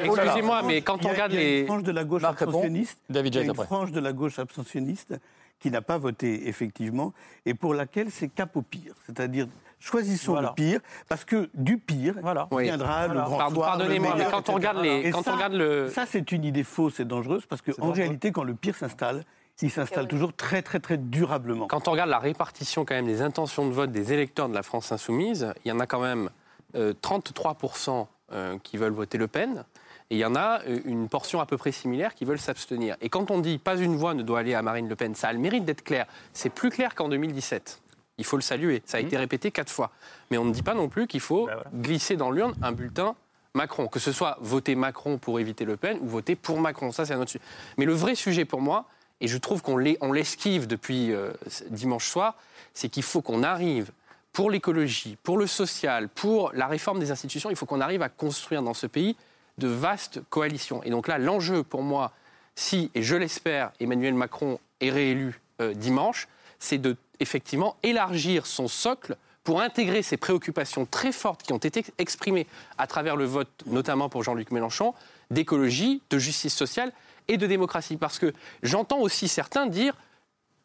Excusez-moi, 0.04 0.62
mais 0.64 0.82
quand 0.82 1.04
on 1.04 1.08
regarde 1.08 1.32
les. 1.32 1.64
frange 1.66 1.82
de 1.82 1.92
la 1.92 2.04
gauche 2.04 2.24
abstentionniste. 2.24 2.98
David 3.08 3.34
Une 3.36 3.54
frange 3.54 3.92
de 3.92 4.00
la 4.00 4.12
gauche 4.12 4.38
abstentionniste 4.38 5.14
qui 5.58 5.70
n'a 5.70 5.80
pas 5.80 5.96
voté 5.96 6.48
effectivement 6.48 7.12
et 7.46 7.54
pour 7.54 7.72
laquelle 7.72 8.10
c'est 8.10 8.28
cap 8.28 8.56
au 8.56 8.62
pire, 8.62 8.94
c'est-à-dire 9.06 9.46
choisissons 9.82 10.40
le 10.40 10.48
pire, 10.54 10.80
parce 11.08 11.24
que 11.24 11.50
du 11.54 11.78
pire 11.78 12.14
viendra 12.50 13.08
le 13.08 13.20
grand 13.20 13.52
Pardonnez-moi, 13.52 14.14
mais 14.16 14.26
quand 14.30 14.48
on 14.48 14.54
regarde 14.54 14.78
les, 14.82 15.10
quand 15.10 15.22
ça, 15.22 15.32
on 15.32 15.36
regarde 15.36 15.54
le, 15.54 15.88
ça 15.88 16.06
c'est 16.06 16.32
une 16.32 16.44
idée 16.44 16.62
fausse 16.62 17.00
et 17.00 17.04
dangereuse, 17.04 17.46
parce 17.46 17.62
qu'en 17.62 17.92
réalité, 17.92 18.32
quand 18.32 18.44
le 18.44 18.54
pire 18.54 18.76
s'installe, 18.76 19.24
il 19.60 19.70
s'installe 19.70 20.08
toujours 20.08 20.32
très 20.32 20.62
très 20.62 20.80
très 20.80 20.96
durablement. 20.96 21.66
Quand 21.66 21.88
on 21.88 21.92
regarde 21.92 22.10
la 22.10 22.18
répartition 22.18 22.84
quand 22.84 22.94
même 22.94 23.06
des 23.06 23.22
intentions 23.22 23.66
de 23.66 23.72
vote 23.72 23.90
des 23.90 24.12
électeurs 24.12 24.48
de 24.48 24.54
la 24.54 24.62
France 24.62 24.92
insoumise, 24.92 25.52
il 25.64 25.68
y 25.68 25.72
en 25.72 25.80
a 25.80 25.86
quand 25.86 26.00
même 26.00 26.30
33% 26.74 27.90
euh, 27.90 28.04
euh, 28.32 28.58
qui 28.62 28.76
veulent 28.76 28.92
voter 28.92 29.18
Le 29.18 29.28
Pen. 29.28 29.64
Et 30.10 30.16
il 30.16 30.18
y 30.18 30.24
en 30.24 30.34
a 30.34 30.60
euh, 30.66 30.80
une 30.84 31.08
portion 31.08 31.40
à 31.40 31.46
peu 31.46 31.56
près 31.56 31.72
similaire 31.72 32.14
qui 32.14 32.24
veulent 32.24 32.40
s'abstenir. 32.40 32.96
Et 33.00 33.08
quand 33.08 33.30
on 33.30 33.38
dit 33.38 33.58
pas 33.58 33.76
une 33.76 33.96
voix 33.96 34.14
ne 34.14 34.22
doit 34.22 34.40
aller 34.40 34.54
à 34.54 34.62
Marine 34.62 34.88
Le 34.88 34.96
Pen, 34.96 35.14
ça 35.14 35.28
a 35.28 35.32
le 35.32 35.38
mérite 35.38 35.64
d'être 35.64 35.84
clair. 35.84 36.06
C'est 36.32 36.50
plus 36.50 36.70
clair 36.70 36.94
qu'en 36.94 37.08
2017 37.08 37.81
il 38.22 38.24
faut 38.24 38.36
le 38.36 38.42
saluer. 38.42 38.82
Ça 38.86 38.98
a 38.98 39.00
été 39.00 39.16
mmh. 39.16 39.20
répété 39.20 39.50
quatre 39.50 39.70
fois. 39.70 39.90
Mais 40.30 40.38
on 40.38 40.44
ne 40.44 40.52
dit 40.52 40.62
pas 40.62 40.74
non 40.74 40.88
plus 40.88 41.06
qu'il 41.06 41.20
faut 41.20 41.46
ben 41.46 41.62
glisser 41.74 42.16
dans 42.16 42.30
l'urne 42.30 42.54
un 42.62 42.72
bulletin 42.72 43.14
Macron, 43.54 43.86
que 43.86 43.98
ce 43.98 44.12
soit 44.12 44.38
voter 44.40 44.74
Macron 44.74 45.18
pour 45.18 45.38
éviter 45.38 45.64
Le 45.64 45.76
Pen 45.76 45.98
ou 46.00 46.08
voter 46.08 46.36
pour 46.36 46.60
Macron. 46.60 46.92
Ça, 46.92 47.04
c'est 47.04 47.14
un 47.14 47.20
autre 47.20 47.30
sujet. 47.30 47.44
Mais 47.76 47.84
le 47.84 47.92
vrai 47.92 48.14
sujet 48.14 48.44
pour 48.44 48.60
moi, 48.60 48.86
et 49.20 49.28
je 49.28 49.36
trouve 49.38 49.62
qu'on 49.62 49.76
l'esquive 49.76 50.66
depuis 50.66 51.12
euh, 51.12 51.32
dimanche 51.70 52.06
soir, 52.06 52.36
c'est 52.74 52.88
qu'il 52.88 53.02
faut 53.02 53.20
qu'on 53.20 53.42
arrive 53.42 53.90
pour 54.32 54.50
l'écologie, 54.50 55.18
pour 55.22 55.36
le 55.36 55.46
social, 55.46 56.08
pour 56.08 56.50
la 56.54 56.66
réforme 56.66 56.98
des 56.98 57.10
institutions, 57.10 57.50
il 57.50 57.56
faut 57.56 57.66
qu'on 57.66 57.80
arrive 57.80 58.02
à 58.02 58.08
construire 58.08 58.62
dans 58.62 58.74
ce 58.74 58.86
pays 58.86 59.16
de 59.58 59.68
vastes 59.68 60.20
coalitions. 60.30 60.82
Et 60.84 60.90
donc 60.90 61.06
là, 61.06 61.18
l'enjeu 61.18 61.62
pour 61.62 61.82
moi, 61.82 62.12
si, 62.54 62.90
et 62.94 63.02
je 63.02 63.14
l'espère, 63.14 63.72
Emmanuel 63.80 64.14
Macron 64.14 64.58
est 64.80 64.90
réélu 64.90 65.40
euh, 65.60 65.74
dimanche, 65.74 66.28
c'est 66.58 66.78
de 66.78 66.96
effectivement 67.22 67.76
élargir 67.82 68.46
son 68.46 68.68
socle 68.68 69.16
pour 69.44 69.60
intégrer 69.60 70.02
ces 70.02 70.16
préoccupations 70.16 70.86
très 70.86 71.12
fortes 71.12 71.42
qui 71.42 71.52
ont 71.52 71.58
été 71.58 71.84
exprimées 71.98 72.46
à 72.78 72.86
travers 72.86 73.16
le 73.16 73.24
vote, 73.24 73.50
notamment 73.66 74.08
pour 74.08 74.22
Jean-Luc 74.22 74.50
Mélenchon, 74.50 74.94
d'écologie, 75.30 76.02
de 76.10 76.18
justice 76.18 76.54
sociale 76.54 76.92
et 77.28 77.36
de 77.36 77.46
démocratie. 77.46 77.96
Parce 77.96 78.18
que 78.18 78.32
j'entends 78.62 79.00
aussi 79.00 79.28
certains 79.28 79.66
dire 79.66 79.96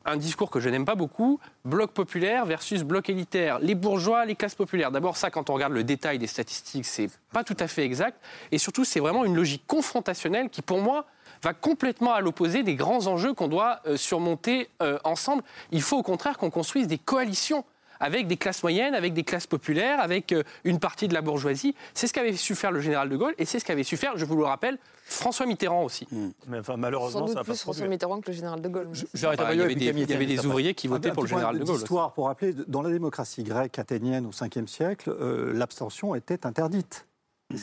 un 0.06 0.18
discours 0.18 0.50
que 0.50 0.60
je 0.60 0.70
n'aime 0.70 0.86
pas 0.86 0.96
beaucoup, 0.96 1.40
bloc 1.66 1.92
populaire 1.92 2.46
versus 2.46 2.84
bloc 2.84 3.10
élitaire, 3.10 3.60
les 3.60 3.76
bourgeois, 3.76 4.26
les 4.26 4.36
classes 4.36 4.56
populaires. 4.56 4.92
D'abord, 4.92 5.18
ça, 5.18 5.30
quand 5.30 5.50
on 5.50 5.54
regarde 5.54 5.74
le 5.74 5.84
détail 5.84 6.18
des 6.18 6.28
statistiques, 6.28 6.86
c'est 6.86 7.10
pas 7.34 7.44
tout 7.44 7.58
à 7.60 7.68
fait 7.68 7.84
exact. 7.84 8.18
Et 8.52 8.58
surtout, 8.58 8.86
c'est 8.86 9.02
vraiment 9.02 9.26
une 9.26 9.36
logique 9.36 9.64
confrontationnelle 9.68 10.50
qui, 10.50 10.62
pour 10.62 10.82
moi, 10.82 11.06
va 11.44 11.54
complètement 11.54 12.14
à 12.14 12.22
l'opposé 12.22 12.64
des 12.64 12.76
grands 12.76 13.08
enjeux 13.08 13.34
qu'on 13.34 13.48
doit 13.48 13.82
euh, 13.86 13.98
surmonter 13.98 14.70
euh, 14.82 14.98
ensemble. 15.04 15.44
Il 15.72 15.82
faut 15.82 15.98
au 15.98 16.04
contraire 16.04 16.38
qu'on 16.38 16.50
construise 16.50 16.88
des 16.88 16.98
coalitions 16.98 17.64
avec 18.00 18.28
des 18.28 18.38
classes 18.38 18.64
moyennes, 18.64 18.96
avec 18.96 19.14
des 19.14 19.24
classes 19.24 19.48
populaires, 19.48 20.00
avec 20.00 20.32
euh, 20.32 20.44
une 20.64 20.80
partie 20.80 21.08
de 21.08 21.14
la 21.14 21.22
bourgeoisie. 21.22 21.76
C'est 21.94 22.08
ce 22.08 22.14
qu'avait 22.14 22.34
su 22.34 22.56
faire 22.56 22.72
le 22.72 22.82
général 22.82 23.10
de 23.10 23.18
Gaulle 23.18 23.36
et 23.38 23.46
c'est 23.46 23.60
ce 23.60 23.66
qu'avait 23.66 23.84
su 23.84 23.98
faire, 23.98 24.18
je 24.18 24.26
vous 24.26 24.36
le 24.36 24.44
rappelle, 24.44 24.78
François 25.06 25.46
Mitterrand 25.46 25.84
aussi. 25.84 26.08
Mais 26.48 26.60
enfin, 26.60 26.74
Sans 26.74 26.78
malheureusement, 26.78 27.22
doute 27.22 27.30
ça 27.30 27.36
va 27.36 27.40
pas 27.42 27.52
plus 27.52 27.62
François. 27.62 27.88
Mitterrand 27.88 28.20
que 28.22 28.30
le 28.32 28.36
général 28.36 28.62
de 28.62 28.70
Gaulle. 28.70 28.90
Il 29.14 29.22
y 29.22 29.26
avait 29.26 29.76
des, 29.76 29.86
il 29.86 30.10
y 30.10 30.14
avait 30.14 30.26
des 30.26 30.46
ouvriers 30.46 30.74
qui 30.74 30.88
votaient 30.88 31.12
pour 31.12 31.24
le 31.24 31.30
général 31.30 31.58
de 31.58 31.64
Gaulle. 31.64 31.78
d'histoire 31.78 32.14
pour 32.14 32.28
rappeler, 32.28 32.54
dans 32.68 32.82
la 32.82 32.90
démocratie 32.90 33.44
grecque 33.44 33.80
athénienne 33.80 34.26
au 34.26 34.32
5e 34.32 34.68
siècle, 34.68 35.10
euh, 35.10 35.54
l'abstention 35.54 36.16
était 36.16 36.46
interdite. 36.46 37.06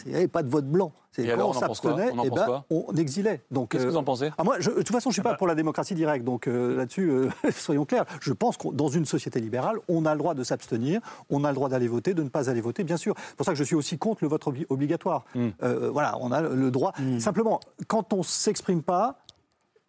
Il 0.07 0.11
n'y 0.11 0.17
avait 0.17 0.29
pas 0.29 0.43
de 0.43 0.49
vote 0.49 0.65
blanc. 0.67 0.93
C'est 1.13 1.23
Et 1.23 1.27
quand 1.29 1.35
alors, 1.35 1.51
on 1.51 1.53
pense 1.53 1.61
s'abstenait, 1.61 2.11
On 2.17 2.25
eh 2.25 2.29
pense 2.31 2.39
ben, 2.39 2.65
on 2.71 2.95
exilait. 2.97 3.43
Donc, 3.51 3.71
Qu'est-ce 3.71 3.83
que 3.83 3.89
euh, 3.89 3.93
vous 3.93 3.97
en 3.99 4.03
pensez 4.05 4.31
ah, 4.39 4.43
moi, 4.43 4.57
je- 4.59 4.71
de 4.71 4.77
toute 4.77 4.89
façon, 4.91 5.11
je 5.11 5.13
ne 5.13 5.13
suis 5.15 5.23
bah 5.23 5.33
pas 5.33 5.37
pour 5.37 5.47
la 5.47 5.55
démocratie 5.55 5.95
directe, 5.95 6.25
donc 6.25 6.49
euh, 6.49 6.75
là-dessus, 6.77 7.11
euh, 7.11 7.29
soyons 7.53 7.85
clairs. 7.85 8.07
Je 8.23 8.33
pense 8.33 8.57
que 8.57 8.69
dans 8.69 8.89
une 8.89 9.05
société 9.05 9.41
libérale, 9.41 9.77
on 9.89 10.07
a 10.07 10.13
le 10.15 10.19
droit 10.19 10.33
de 10.33 10.43
s'abstenir, 10.43 11.01
on 11.29 11.45
a 11.45 11.51
le 11.51 11.55
droit 11.55 11.69
d'aller 11.69 11.87
voter, 11.87 12.15
de 12.15 12.23
ne 12.23 12.31
pas 12.31 12.49
aller 12.49 12.63
voter, 12.63 12.83
bien 12.83 12.97
sûr. 12.97 13.15
C'est 13.29 13.37
pour 13.37 13.45
ça 13.45 13.53
que 13.53 13.59
je 13.59 13.65
suis 13.65 13.77
aussi 13.77 13.99
contre 13.99 14.25
le 14.25 14.29
vote 14.29 14.45
obli- 14.47 14.67
obligatoire. 14.71 15.25
Hmm. 15.35 15.51
Euh, 15.63 15.91
voilà, 15.91 16.17
on 16.21 16.33
a 16.33 16.41
le 16.41 16.71
droit. 16.71 16.93
Simplement, 17.19 17.61
quand 17.87 18.15
on 18.15 18.19
ne 18.19 18.23
s'exprime 18.23 18.83
pas, 18.83 19.19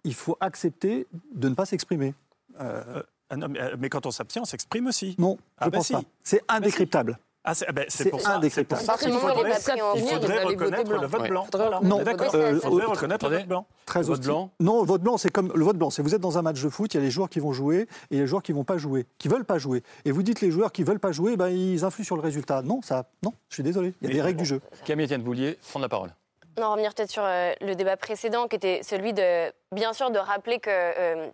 il 0.04 0.14
faut 0.14 0.36
accepter 0.42 1.08
de 1.34 1.48
ne 1.50 1.56
pas 1.56 1.66
s'exprimer. 1.66 2.14
Euh, 2.60 3.02
Ah 3.30 3.38
non, 3.38 3.48
mais, 3.50 3.60
euh, 3.62 3.76
mais 3.80 3.90
quand 3.90 4.06
on 4.06 4.12
s'abstient, 4.12 4.42
on 4.42 4.46
s'exprime 4.46 4.86
aussi. 4.88 5.16
non, 5.18 5.38
Ah 5.58 5.66
je 5.66 5.70
bah 5.72 5.78
pense 5.78 5.88
si. 5.88 5.94
pas. 5.94 6.04
C'est 6.22 6.42
indécriptable. 6.48 7.18
Ah, 7.48 7.54
c'est 7.54 7.66
ah 7.68 7.72
ben, 7.72 7.86
c'est 7.90 8.10
pour 8.10 8.22
ça, 8.22 8.40
pour 8.68 8.80
ça 8.80 8.98
qu'il 8.98 9.14
faudrait, 9.14 9.52
il 9.96 10.02
faudrait 10.02 10.44
reconnaître 10.44 10.92
le 10.92 11.06
vote 11.08 11.28
blanc. 11.28 11.46
Faudrait- 11.52 11.70
Non, 11.84 12.02
d'accord. 12.02 12.34
euh, 12.34 12.54
Il 12.56 12.60
faudrait 12.60 12.86
euh, 12.86 12.88
reconnaître 12.88 13.30
le 13.30 13.38
vote 13.38 13.48
blanc. 13.48 13.68
Très 13.86 14.02
Vote 14.02 14.22
blanc 14.22 14.50
Non, 14.60 14.82
le 14.82 14.88
vote 14.88 15.02
blanc, 15.04 15.18
c'est 15.18 15.30
comme 15.30 15.52
le 15.54 15.64
vote 15.64 15.78
blanc. 15.78 15.92
C'est 15.92 16.02
vous 16.02 16.16
êtes 16.16 16.22
dans 16.22 16.40
un 16.40 16.42
match 16.42 16.62
de 16.64 16.70
foot, 16.70 16.92
il 16.94 16.98
y 16.98 17.00
a 17.00 17.04
les 17.04 17.12
joueurs 17.12 17.30
qui 17.30 17.40
vont 17.40 17.54
jouer 17.54 17.82
et 17.82 17.88
il 18.12 18.18
y 18.18 18.20
a 18.20 18.24
les 18.24 18.28
joueurs 18.28 18.42
qui 18.42 18.52
vont 18.52 18.64
pas 18.64 18.78
jouer, 18.78 19.06
qui 19.20 19.28
veulent 19.28 19.46
pas 19.46 19.60
jouer. 19.60 19.84
Et 20.06 20.12
vous 20.12 20.24
dites 20.24 20.42
les 20.42 20.50
joueurs 20.50 20.72
qui 20.72 20.84
veulent 20.84 21.00
pas 21.00 21.12
jouer, 21.12 21.38
ben, 21.38 21.50
ils 21.50 21.86
influent 21.86 22.04
sur 22.06 22.16
le 22.16 22.24
résultat. 22.24 22.64
Non, 22.64 22.82
ça, 22.82 23.06
non. 23.24 23.32
Je 23.50 23.56
suis 23.56 23.64
désolé. 23.64 23.94
Il 24.02 24.06
y 24.06 24.08
a 24.08 24.10
Mais 24.10 24.16
des 24.16 24.22
règles 24.24 24.38
bon. 24.38 24.44
du 24.44 24.50
jeu. 24.50 24.62
Camille 24.84 25.06
Etienne, 25.06 25.22
vous 25.22 25.28
vouliez 25.28 25.60
prendre 25.70 25.84
la 25.84 25.90
parole 25.90 26.10
Non, 26.60 26.72
revenir 26.72 26.94
peut-être 26.96 27.12
sur 27.12 27.24
euh, 27.24 27.54
le 27.62 27.76
débat 27.76 27.96
précédent, 27.96 28.48
qui 28.48 28.56
était 28.56 28.82
celui 28.82 29.14
de, 29.14 29.52
bien 29.72 29.94
sûr, 29.94 30.10
de 30.10 30.18
rappeler 30.18 30.58
que 30.60 30.70
euh, 30.72 31.28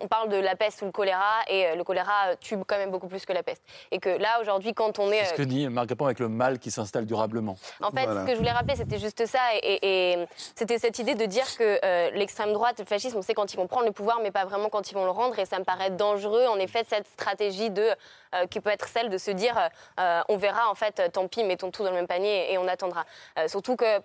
on 0.00 0.08
parle 0.08 0.28
de 0.28 0.36
la 0.36 0.56
peste 0.56 0.82
ou 0.82 0.86
le 0.86 0.92
choléra, 0.92 1.40
et 1.48 1.66
euh, 1.66 1.74
le 1.74 1.84
choléra 1.84 2.28
euh, 2.28 2.34
tue 2.40 2.56
quand 2.66 2.76
même 2.78 2.90
beaucoup 2.90 3.08
plus 3.08 3.24
que 3.26 3.32
la 3.32 3.42
peste. 3.42 3.62
Et 3.90 3.98
que 3.98 4.08
là, 4.08 4.40
aujourd'hui, 4.40 4.74
quand 4.74 4.98
on 4.98 5.10
est... 5.12 5.18
C'est 5.24 5.30
ce 5.30 5.34
que 5.34 5.42
euh, 5.42 5.46
dit 5.46 5.68
Marc 5.68 5.88
Capon 5.88 6.06
avec 6.06 6.18
le 6.20 6.28
mal 6.28 6.58
qui 6.58 6.70
s'installe 6.70 7.06
durablement. 7.06 7.56
en 7.82 7.90
fait, 7.90 8.04
Voilà. 8.04 8.22
ce 8.22 8.26
que 8.26 8.32
je 8.32 8.38
voulais 8.38 8.50
rappeler, 8.52 8.76
c'était 8.76 8.98
juste 8.98 9.26
ça, 9.26 9.40
et, 9.54 9.58
et- 9.82 10.12
et 10.12 10.26
c'était 10.54 10.78
cette 10.78 10.98
idée 10.98 11.14
de 11.14 11.26
dire 11.26 11.44
que 11.56 11.78
euh, 11.84 12.10
l'extrême 12.12 12.52
droite, 12.52 12.78
le 12.78 12.84
fascisme, 12.84 13.18
on 13.18 13.22
sait 13.22 13.34
quand 13.34 13.52
ils 13.52 13.56
vont 13.56 13.66
prendre 13.66 13.86
le 13.86 13.92
pouvoir, 13.92 14.20
mais 14.22 14.30
pas 14.30 14.44
vraiment 14.44 14.68
quand 14.68 14.90
ils 14.90 14.94
vont 14.94 15.04
le 15.04 15.10
rendre, 15.10 15.38
et 15.38 15.44
ça 15.44 15.58
me 15.58 15.64
paraît 15.64 15.90
dangereux, 15.90 16.46
en 16.46 16.56
effet, 16.58 16.84
cette 16.88 17.06
stratégie 17.08 17.70
de, 17.70 17.88
euh, 18.34 18.46
qui 18.46 18.60
peut 18.60 18.70
être 18.70 18.88
celle 18.88 19.10
de 19.10 19.18
se 19.18 19.30
dire, 19.30 19.56
euh, 19.98 20.20
on 20.28 20.36
verra, 20.36 20.70
en 20.70 20.74
fait, 20.74 21.10
tant 21.12 21.26
pis, 21.28 21.44
mettons 21.44 21.70
tout 21.70 21.82
dans 21.82 21.90
le 21.90 21.96
même 21.96 22.06
panier, 22.06 22.52
et 22.52 22.58
on 22.58 22.66
attendra. 22.68 23.04
Euh, 23.38 23.48
surtout 23.48 23.76
que 23.76 24.00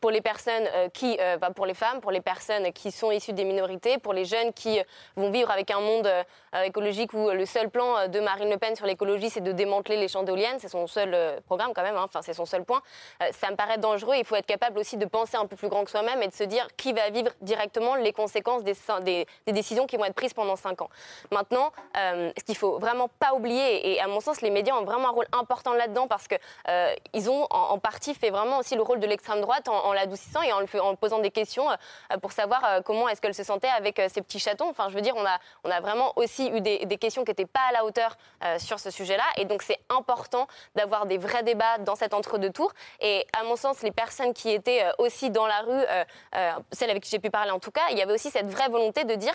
pour 0.00 0.10
les 0.10 0.20
personnes 0.20 0.68
euh, 0.74 0.88
qui, 0.88 1.16
euh, 1.20 1.36
bah, 1.36 1.50
pour 1.54 1.64
les 1.66 1.74
femmes, 1.74 2.00
pour 2.00 2.10
les 2.10 2.20
personnes 2.20 2.72
qui 2.72 2.90
sont 2.90 3.10
issues 3.10 3.32
des 3.32 3.44
minorités, 3.44 3.98
pour 3.98 4.12
les 4.12 4.24
jeunes 4.24 4.52
qui 4.52 4.80
vont 5.16 5.30
vivre 5.32 5.50
avec 5.50 5.70
un 5.70 5.80
monde 5.80 6.06
euh, 6.06 6.62
écologique 6.62 7.12
où 7.12 7.30
le 7.30 7.46
seul 7.46 7.70
plan 7.70 7.96
euh, 7.96 8.06
de 8.06 8.20
Marine 8.20 8.50
Le 8.50 8.58
Pen 8.58 8.76
sur 8.76 8.86
l'écologie, 8.86 9.30
c'est 9.30 9.40
de 9.40 9.52
démanteler 9.52 9.96
les 9.96 10.08
champs 10.08 10.22
c'est 10.58 10.68
son 10.68 10.86
seul 10.86 11.12
euh, 11.14 11.40
programme 11.46 11.72
quand 11.74 11.82
même, 11.82 11.96
hein. 11.96 12.04
enfin 12.04 12.22
c'est 12.22 12.34
son 12.34 12.46
seul 12.46 12.64
point. 12.64 12.82
Euh, 13.22 13.26
ça 13.32 13.50
me 13.50 13.56
paraît 13.56 13.78
dangereux. 13.78 14.14
Il 14.16 14.24
faut 14.24 14.36
être 14.36 14.46
capable 14.46 14.78
aussi 14.78 14.96
de 14.96 15.06
penser 15.06 15.36
un 15.36 15.46
peu 15.46 15.56
plus 15.56 15.68
grand 15.68 15.84
que 15.84 15.90
soi-même 15.90 16.22
et 16.22 16.28
de 16.28 16.34
se 16.34 16.44
dire 16.44 16.68
qui 16.76 16.92
va 16.92 17.10
vivre 17.10 17.30
directement 17.40 17.94
les 17.96 18.12
conséquences 18.12 18.62
des, 18.64 18.74
des- 19.02 19.26
décisions 19.52 19.86
qui 19.86 19.96
vont 19.96 20.04
être 20.04 20.14
prises 20.14 20.34
pendant 20.34 20.56
cinq 20.56 20.82
ans. 20.82 20.88
Maintenant, 21.30 21.72
euh, 21.96 22.30
ce 22.38 22.44
qu'il 22.44 22.56
faut 22.56 22.78
vraiment 22.78 23.08
pas 23.18 23.34
oublier, 23.34 23.92
et 23.92 24.00
à 24.00 24.06
mon 24.06 24.20
sens, 24.20 24.40
les 24.40 24.50
médias 24.50 24.74
ont 24.74 24.84
vraiment 24.84 25.08
un 25.08 25.12
rôle 25.12 25.26
important 25.32 25.72
là-dedans 25.72 26.06
parce 26.06 26.28
que 26.28 26.36
euh, 26.68 26.94
ils 27.12 27.30
ont 27.30 27.46
en, 27.50 27.78
partie 27.78 28.14
fait 28.14 28.30
vraiment 28.30 28.58
aussi 28.58 28.76
le 28.76 28.82
rôle 28.82 29.00
de 29.00 29.06
l'extrême 29.06 29.40
droite 29.40 29.68
en, 29.68 29.92
l'adoucissant 29.92 30.42
et 30.42 30.52
en, 30.52 30.62
en 30.80 30.94
posant 30.94 31.18
des 31.18 31.30
questions 31.30 31.68
euh, 31.70 32.18
pour 32.18 32.32
savoir 32.32 32.64
euh, 32.64 32.80
comment 32.80 33.08
est-ce 33.08 33.20
qu'elle 33.20 33.34
se 33.34 33.44
sentait 33.44 33.68
avec 33.68 33.98
euh, 33.98 34.08
ces 34.12 34.22
petits 34.22 34.38
chatons. 34.38 34.68
Enfin, 34.70 34.88
je 34.88 34.94
veux 34.94 35.00
dire, 35.00 35.14
on 35.16 35.21
on 35.64 35.70
a 35.70 35.80
vraiment 35.80 36.12
aussi 36.16 36.48
eu 36.48 36.60
des, 36.60 36.98
questions 36.98 37.24
qui 37.24 37.30
n'étaient 37.30 37.46
pas 37.46 37.60
à 37.68 37.72
la 37.72 37.84
hauteur 37.84 38.16
euh, 38.44 38.58
sur 38.58 38.78
ce 38.78 38.90
sujet-là. 38.90 39.24
Et 39.36 39.44
donc, 39.44 39.62
c'est 39.62 39.78
important 39.88 40.46
d'avoir 40.74 41.06
des 41.06 41.18
vrais 41.18 41.42
débats 41.42 41.78
dans 41.78 41.96
cet 41.96 42.14
entre-deux-tours. 42.14 42.72
Et 43.00 43.26
à 43.38 43.44
mon 43.44 43.56
sens, 43.56 43.82
les 43.82 43.90
personnes 43.90 44.32
qui 44.32 44.50
étaient 44.50 44.84
euh, 44.84 44.92
aussi 44.98 45.30
dans 45.30 45.46
la 45.46 45.60
rue, 45.60 45.70
euh, 45.90 46.52
celles 46.72 46.90
avec 46.90 47.02
qui 47.02 47.10
j'ai 47.10 47.18
pu 47.18 47.30
parler 47.30 47.50
en 47.50 47.58
tout 47.58 47.70
cas, 47.70 47.82
il 47.90 47.98
y 47.98 48.02
avait 48.02 48.12
aussi 48.12 48.30
cette 48.30 48.48
vraie 48.48 48.68
volonté 48.68 49.04
de 49.04 49.14
dire 49.14 49.34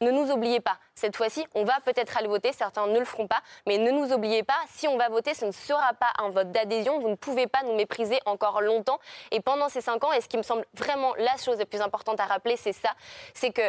ne 0.00 0.10
nous 0.10 0.30
oubliez 0.30 0.60
pas. 0.60 0.78
Cette 0.94 1.16
fois-ci, 1.16 1.46
on 1.54 1.64
va 1.64 1.74
peut-être 1.84 2.16
aller 2.16 2.28
voter, 2.28 2.52
certains 2.52 2.86
ne 2.86 2.98
le 2.98 3.04
feront 3.04 3.26
pas, 3.26 3.40
mais 3.66 3.78
ne 3.78 3.90
nous 3.90 4.12
oubliez 4.12 4.42
pas, 4.42 4.58
si 4.68 4.86
on 4.88 4.96
va 4.96 5.08
voter, 5.08 5.34
ce 5.34 5.44
ne 5.44 5.52
sera 5.52 5.92
pas 5.94 6.12
un 6.18 6.30
vote 6.30 6.50
d'adhésion. 6.52 6.98
Vous 7.00 7.08
ne 7.08 7.14
pouvez 7.14 7.46
pas 7.46 7.62
nous 7.64 7.74
mépriser 7.74 8.18
encore 8.26 8.60
longtemps. 8.60 8.98
Et 9.30 9.40
pendant 9.40 9.68
ces 9.68 9.80
cinq 9.80 10.04
ans, 10.04 10.12
et 10.12 10.20
ce 10.20 10.28
qui 10.28 10.36
me 10.36 10.42
semble 10.42 10.64
vraiment 10.74 11.14
la 11.16 11.36
chose 11.36 11.58
la 11.58 11.66
plus 11.66 11.80
importante 11.80 12.20
à 12.20 12.24
rappeler, 12.26 12.56
c'est 12.56 12.72
ça, 12.72 12.90
c'est 13.34 13.52
que 13.52 13.62
euh, 13.62 13.68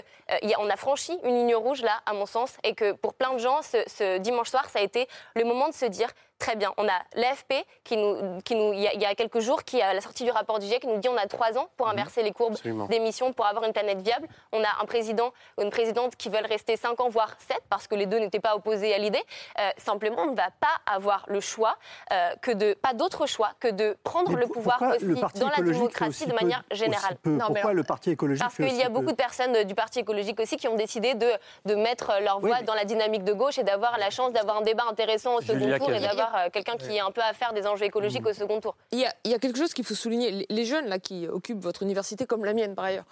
a- 0.69 0.73
a 0.73 0.75
franchi 0.77 1.17
une 1.23 1.35
ligne 1.35 1.55
rouge 1.55 1.81
là, 1.81 2.01
à 2.05 2.13
mon 2.13 2.25
sens, 2.25 2.57
et 2.63 2.75
que 2.75 2.91
pour 2.91 3.13
plein 3.13 3.33
de 3.33 3.39
gens, 3.39 3.61
ce 3.61 4.17
dimanche 4.17 4.49
soir, 4.49 4.69
ça 4.69 4.79
a 4.79 4.81
été 4.81 5.07
le 5.35 5.43
moment 5.43 5.69
de 5.69 5.73
se 5.73 5.85
dire. 5.85 6.09
Très 6.39 6.55
bien. 6.55 6.71
On 6.77 6.87
a 6.87 6.91
l'AFP 7.15 7.65
qui 7.83 7.97
nous, 7.97 8.41
qui 8.41 8.53
nous, 8.55 8.71
il 8.71 8.79
y, 8.81 8.87
a, 8.87 8.93
il 8.93 9.01
y 9.01 9.05
a 9.05 9.15
quelques 9.15 9.39
jours, 9.39 9.63
qui 9.63 9.81
à 9.81 9.93
la 9.93 10.01
sortie 10.01 10.23
du 10.23 10.29
rapport 10.29 10.59
du 10.59 10.67
GIEC, 10.67 10.83
nous 10.83 10.97
dit 10.99 11.09
on 11.09 11.17
a 11.17 11.25
trois 11.25 11.57
ans 11.57 11.67
pour 11.77 11.89
inverser 11.89 12.21
les 12.21 12.31
courbes 12.31 12.55
d'émissions 12.89 13.33
pour 13.33 13.47
avoir 13.47 13.65
une 13.65 13.73
planète 13.73 14.01
viable. 14.01 14.27
On 14.51 14.63
a 14.63 14.67
un 14.81 14.85
président 14.85 15.31
ou 15.57 15.63
une 15.63 15.71
présidente 15.71 16.15
qui 16.15 16.29
veulent 16.29 16.45
rester 16.45 16.77
5 16.77 16.99
ans, 17.01 17.09
voire 17.09 17.35
7, 17.47 17.57
parce 17.69 17.87
que 17.87 17.95
les 17.95 18.05
deux 18.05 18.19
n'étaient 18.19 18.39
pas 18.39 18.55
opposés 18.55 18.93
à 18.93 18.99
l'idée. 18.99 19.23
Euh, 19.59 19.69
simplement, 19.77 20.21
on 20.23 20.31
ne 20.31 20.35
va 20.35 20.49
pas 20.59 20.67
avoir 20.85 21.25
le 21.27 21.39
choix, 21.39 21.75
euh, 22.11 22.29
que 22.41 22.51
de, 22.51 22.73
pas 22.75 22.93
d'autre 22.93 23.25
choix 23.25 23.51
que 23.59 23.67
de 23.69 23.97
prendre 24.03 24.31
Mais 24.33 24.41
le 24.41 24.47
pouvoir 24.47 24.79
aussi 24.95 25.05
le 25.05 25.15
dans 25.15 25.49
la 25.49 25.63
démocratie 25.63 26.27
de 26.27 26.33
manière 26.33 26.63
générale. 26.71 27.15
peu 27.21 27.31
Non, 27.31 27.37
mais 27.37 27.45
Pourquoi 27.45 27.61
alors- 27.61 27.73
le 27.73 27.83
Parti 27.83 28.11
écologique 28.11 28.43
Parce 28.43 28.55
qu'il 28.55 28.75
y 28.75 28.83
a 28.83 28.89
beaucoup 28.89 29.05
peu 29.07 29.11
de 29.13 29.17
personnes 29.17 29.55
euh, 29.55 29.63
du 29.63 29.73
Parti 29.73 29.99
écologique 29.99 30.39
aussi 30.39 30.57
qui 30.57 30.67
ont 30.67 30.75
décidé 30.75 31.15
de, 31.15 31.31
de 31.65 31.73
mettre 31.75 32.11
leur 32.21 32.37
Oui, 32.43 32.49
voix 32.49 32.59
mais- 32.59 32.65
dans 32.65 32.75
la 32.75 32.85
dynamique 32.85 33.23
de 33.23 33.33
gauche 33.33 33.57
et 33.57 33.63
d'avoir 33.63 33.97
la 33.97 34.11
chance 34.11 34.31
d'avoir 34.33 34.57
un 34.57 34.61
débat 34.61 34.83
intéressant 34.89 35.35
au 35.35 35.41
second 35.41 35.59
Julia 35.59 35.79
tour 35.79 35.91
et 35.91 35.99
d'avoir 35.99 36.26
euh, 36.35 36.49
quelqu'un 36.51 36.77
qui 36.77 36.95
est 36.95 36.99
un 36.99 37.11
peu 37.11 37.21
à 37.21 37.33
faire 37.33 37.53
des 37.53 37.65
enjeux 37.67 37.85
écologiques 37.85 38.23
Mm. 38.23 38.27
au 38.27 38.33
second 38.33 38.59
tour. 38.61 38.75
Il 38.91 38.99
y, 38.99 39.05
a, 39.05 39.13
il 39.23 39.31
y 39.31 39.33
a 39.33 39.39
quelque 39.39 39.57
chose 39.57 39.73
qu'il 39.73 39.85
faut 39.85 39.93
souligner. 39.95 40.45
Les- 40.49 40.65
jeunes 40.65 40.87
là 40.87 40.99
qui 40.99 41.27
occupent 41.27 41.61
votre 41.63 41.83
université, 41.83 42.25
comme 42.25 42.43
la 42.43 42.53
mienne 42.53 42.75
par 42.75 42.85
ailleurs, 42.85 43.05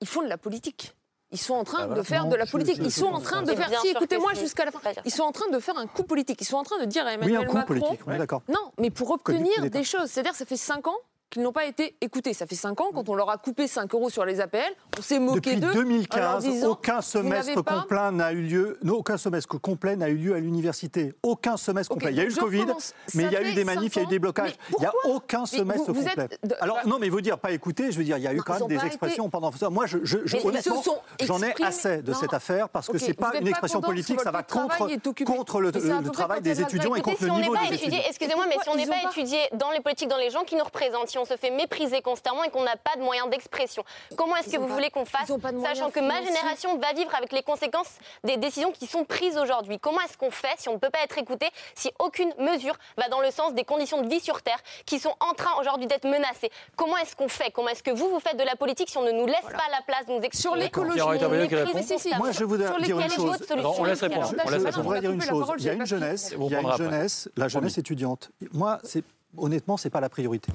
ils 0.00 0.06
font 0.08 0.22
de 0.22 0.28
la 0.28 0.38
politique. 0.38 0.94
Ils 1.30 1.38
sont 1.38 1.54
en 1.54 1.64
train 1.64 1.78
Ah, 1.80 1.82
de 1.82 1.86
voilà. 1.88 2.04
faire 2.04 2.24
Non, 2.24 2.30
de 2.30 2.36
la 2.36 2.44
politique. 2.46 2.76
Ils 2.78 2.92
sont 2.92 3.06
en 3.06 3.20
train 3.20 3.42
de 3.42 3.54
faire. 3.54 3.80
Si, 3.80 3.88
écoutez-moi 3.88 4.34
jusqu'à 4.34 4.64
la 4.66 4.70
fin. 4.70 4.80
Ils 5.04 5.10
sont 5.10 5.22
en 5.22 5.32
train 5.32 5.48
de 5.50 5.58
faire 5.58 5.76
un 5.78 5.86
coup 5.86 6.02
politique. 6.02 6.38
Ils 6.40 6.44
sont 6.46 6.56
en 6.58 6.62
train 6.62 6.78
de 6.78 6.84
dire 6.84 7.04
à 7.06 7.08
Oui, 7.08 7.14
Emmanuel 7.14 7.40
un 7.40 7.44
coup 7.46 7.54
Macron. 7.54 7.66
politique, 7.66 8.00
on 8.06 8.12
est 8.12 8.18
d'accord. 8.18 8.42
Non, 8.48 8.70
mais 8.78 8.90
pour 8.90 9.10
obtenir 9.10 9.70
des 9.70 9.82
choses. 9.84 10.10
C'est-à-dire, 10.10 10.34
ça 10.34 10.44
fait 10.44 10.56
5 10.58 10.86
ans 10.88 10.96
qu'ils 11.32 11.42
n'ont 11.42 11.52
pas 11.52 11.64
été 11.64 11.96
écoutés. 12.00 12.34
Ça 12.34 12.46
fait 12.46 12.54
5 12.54 12.80
ans, 12.80 12.90
quand 12.94 13.08
on 13.08 13.14
leur 13.14 13.30
a 13.30 13.38
coupé 13.38 13.66
5 13.66 13.92
euros 13.94 14.10
sur 14.10 14.24
les 14.24 14.40
APL, 14.40 14.60
on 14.98 15.02
s'est 15.02 15.18
moqué 15.18 15.40
Depuis 15.40 15.60
d'eux. 15.60 15.66
leur 15.68 15.74
2015, 15.76 16.44
disant, 16.44 16.68
aucun 16.70 17.00
semestre 17.00 17.62
pas- 17.64 17.80
complet 17.80 18.10
n'a 18.12 18.32
eu 18.32 18.42
lieu. 18.42 18.78
Non, 18.82 18.94
aucun 18.96 19.16
semestre 19.16 19.58
complet 19.60 19.96
n'a 19.96 20.08
eu 20.10 20.16
lieu 20.16 20.34
à 20.34 20.38
l'université. 20.40 21.14
Aucun 21.22 21.56
semestre 21.56 21.92
complet. 21.94 22.10
Il 22.12 22.16
y 22.16 22.20
a 22.20 22.24
eu 22.24 22.28
le 22.28 22.34
Covid, 22.36 22.66
mais 23.14 23.24
il 23.24 23.32
y 23.32 23.36
a 23.36 23.42
eu 23.42 23.54
des 23.54 23.64
manifs, 23.64 23.96
il 23.96 23.98
y 23.98 24.02
a 24.02 24.04
eu 24.04 24.08
des 24.10 24.18
blocages. 24.18 24.54
Il 24.70 24.80
n'y 24.80 24.86
a 24.86 24.92
aucun 25.04 25.46
semestre 25.46 25.90
vous- 25.90 25.94
vous 26.00 26.04
complet. 26.06 26.28
de- 26.44 26.54
Alors 26.60 26.78
non, 26.86 26.98
mais 27.00 27.08
vous 27.08 27.20
dire 27.20 27.38
pas 27.38 27.50
écouter, 27.52 27.90
je 27.90 27.98
veux 27.98 28.04
dire, 28.04 28.18
il 28.18 28.24
y 28.24 28.28
a 28.28 28.32
eu 28.32 28.36
Non, 28.36 28.42
quand 28.46 28.58
même 28.58 28.68
des 28.68 28.84
expressions 28.86 29.24
été- 29.24 29.30
pendant 29.32 29.50
ça. 29.52 29.70
Moi, 29.70 29.86
je, 29.86 29.98
je, 30.04 30.18
honnêtement, 30.44 30.82
j'en 31.22 31.42
ai 31.42 31.54
assez 31.64 32.02
de 32.02 32.12
Non. 32.12 32.18
cette 32.18 32.34
affaire 32.34 32.68
parce 32.68 32.86
que 32.88 32.96
Ok, 32.96 33.02
c'est 33.04 33.14
pas 33.14 33.32
une 33.40 33.48
expression 33.48 33.80
politique, 33.80 34.16
que 34.18 34.22
ça 34.22 34.30
va 34.30 34.42
contre, 34.42 34.86
le, 34.88 36.10
travail 36.12 36.42
des 36.42 36.60
étudiants 36.60 36.94
et 36.94 37.00
contre 37.00 37.24
le 37.24 37.30
niveau 37.30 37.56
des 37.56 37.74
étudiants. 37.74 37.98
excusez-moi, 38.06 38.44
mais 38.48 38.56
si 38.62 38.68
on 38.68 38.74
n'est 38.76 38.86
pas 38.86 39.02
étudié 39.10 39.38
dans 39.54 39.70
les 39.70 39.80
politiques, 39.80 40.08
dans 40.08 40.16
les 40.18 40.30
gens 40.30 40.44
qui 40.44 40.56
nous 40.56 40.64
représentent, 40.64 41.08
on 41.22 41.24
se 41.24 41.36
fait 41.36 41.50
mépriser 41.50 42.02
constamment 42.02 42.42
et 42.44 42.50
qu'on 42.50 42.64
n'a 42.64 42.76
pas 42.76 42.96
de 42.96 43.02
moyens 43.02 43.28
d'expression, 43.30 43.84
comment 44.16 44.36
est-ce 44.36 44.50
que 44.50 44.58
vous 44.58 44.66
pas- 44.66 44.74
voulez 44.74 44.90
qu'on 44.90 45.04
fasse, 45.04 45.28
sachant 45.64 45.90
que 45.90 46.00
ma 46.00 46.20
génération 46.22 46.76
va 46.78 46.92
vivre 46.92 47.14
avec 47.14 47.32
les 47.32 47.42
conséquences 47.42 47.90
des 48.24 48.36
décisions 48.36 48.72
qui 48.72 48.86
sont 48.86 49.04
prises 49.04 49.38
aujourd'hui? 49.38 49.78
Comment 49.78 50.00
est-ce 50.02 50.16
qu'on 50.18 50.30
fait 50.30 50.54
si 50.58 50.68
on 50.68 50.74
ne 50.74 50.78
peut 50.78 50.90
pas 50.90 51.02
être 51.04 51.16
écouté, 51.18 51.46
si 51.74 51.90
aucune 51.98 52.32
mesure 52.38 52.74
va 52.96 53.08
dans 53.08 53.20
le 53.20 53.30
sens 53.30 53.54
des 53.54 53.64
conditions 53.64 54.02
de 54.02 54.08
vie 54.08 54.20
sur 54.20 54.42
Terre 54.42 54.58
qui 54.86 54.98
sont 54.98 55.14
en 55.20 55.34
train 55.34 55.58
aujourd'hui 55.60 55.86
d'être 55.86 56.04
menacées? 56.08 56.50
Comment 56.76 56.96
est-ce 56.98 57.14
qu'on 57.16 57.28
fait? 57.28 57.50
Comment 57.50 57.68
est-ce 57.68 57.82
que 57.82 57.90
vous, 57.90 58.08
vous 58.08 58.20
faites 58.20 58.36
de 58.36 58.44
la 58.44 58.56
politique 58.56 58.88
si 58.90 58.98
on 58.98 59.02
ne 59.04 59.12
nous 59.12 59.26
laisse 59.26 59.40
pas 59.44 59.68
la 59.70 59.80
place 59.86 60.06
de 60.06 60.12
nous 60.12 60.20
exprimer? 60.20 60.32
Sur 60.42 60.56
l'écologie. 60.56 60.98
Moi, 60.98 62.30
je 62.32 62.44
voudrais 62.44 62.66
Sur 62.68 62.78
dire 62.80 62.96
lesquelles 62.96 63.10
une 63.12 63.16
chose. 63.16 63.24
votre 63.30 63.44
solution 63.46 63.58
Alors, 63.58 63.80
on 63.80 63.84
laisse 63.84 64.00
répondre. 64.00 64.32
Je 64.72 64.80
voudrais 64.80 65.00
dire 65.00 65.10
une 65.12 65.22
chose. 65.22 65.46
Il 65.58 65.64
y 65.64 65.70
a 65.70 65.72
une 65.74 65.86
jeunesse, 65.86 66.34
Vous 66.34 66.46
il 66.46 66.52
y 66.52 66.56
a 66.56 66.60
une 66.60 66.66
reprendrez 66.66 66.86
après. 66.86 66.96
jeunesse, 66.96 67.30
la 67.36 67.48
jeunesse 67.48 67.78
étudiante. 67.78 68.30
Moi, 68.52 68.78
c'est 68.82 69.04
honnêtement, 69.36 69.76
c'est 69.76 69.90
pas 69.90 70.00
la 70.00 70.08
priorité. 70.08 70.50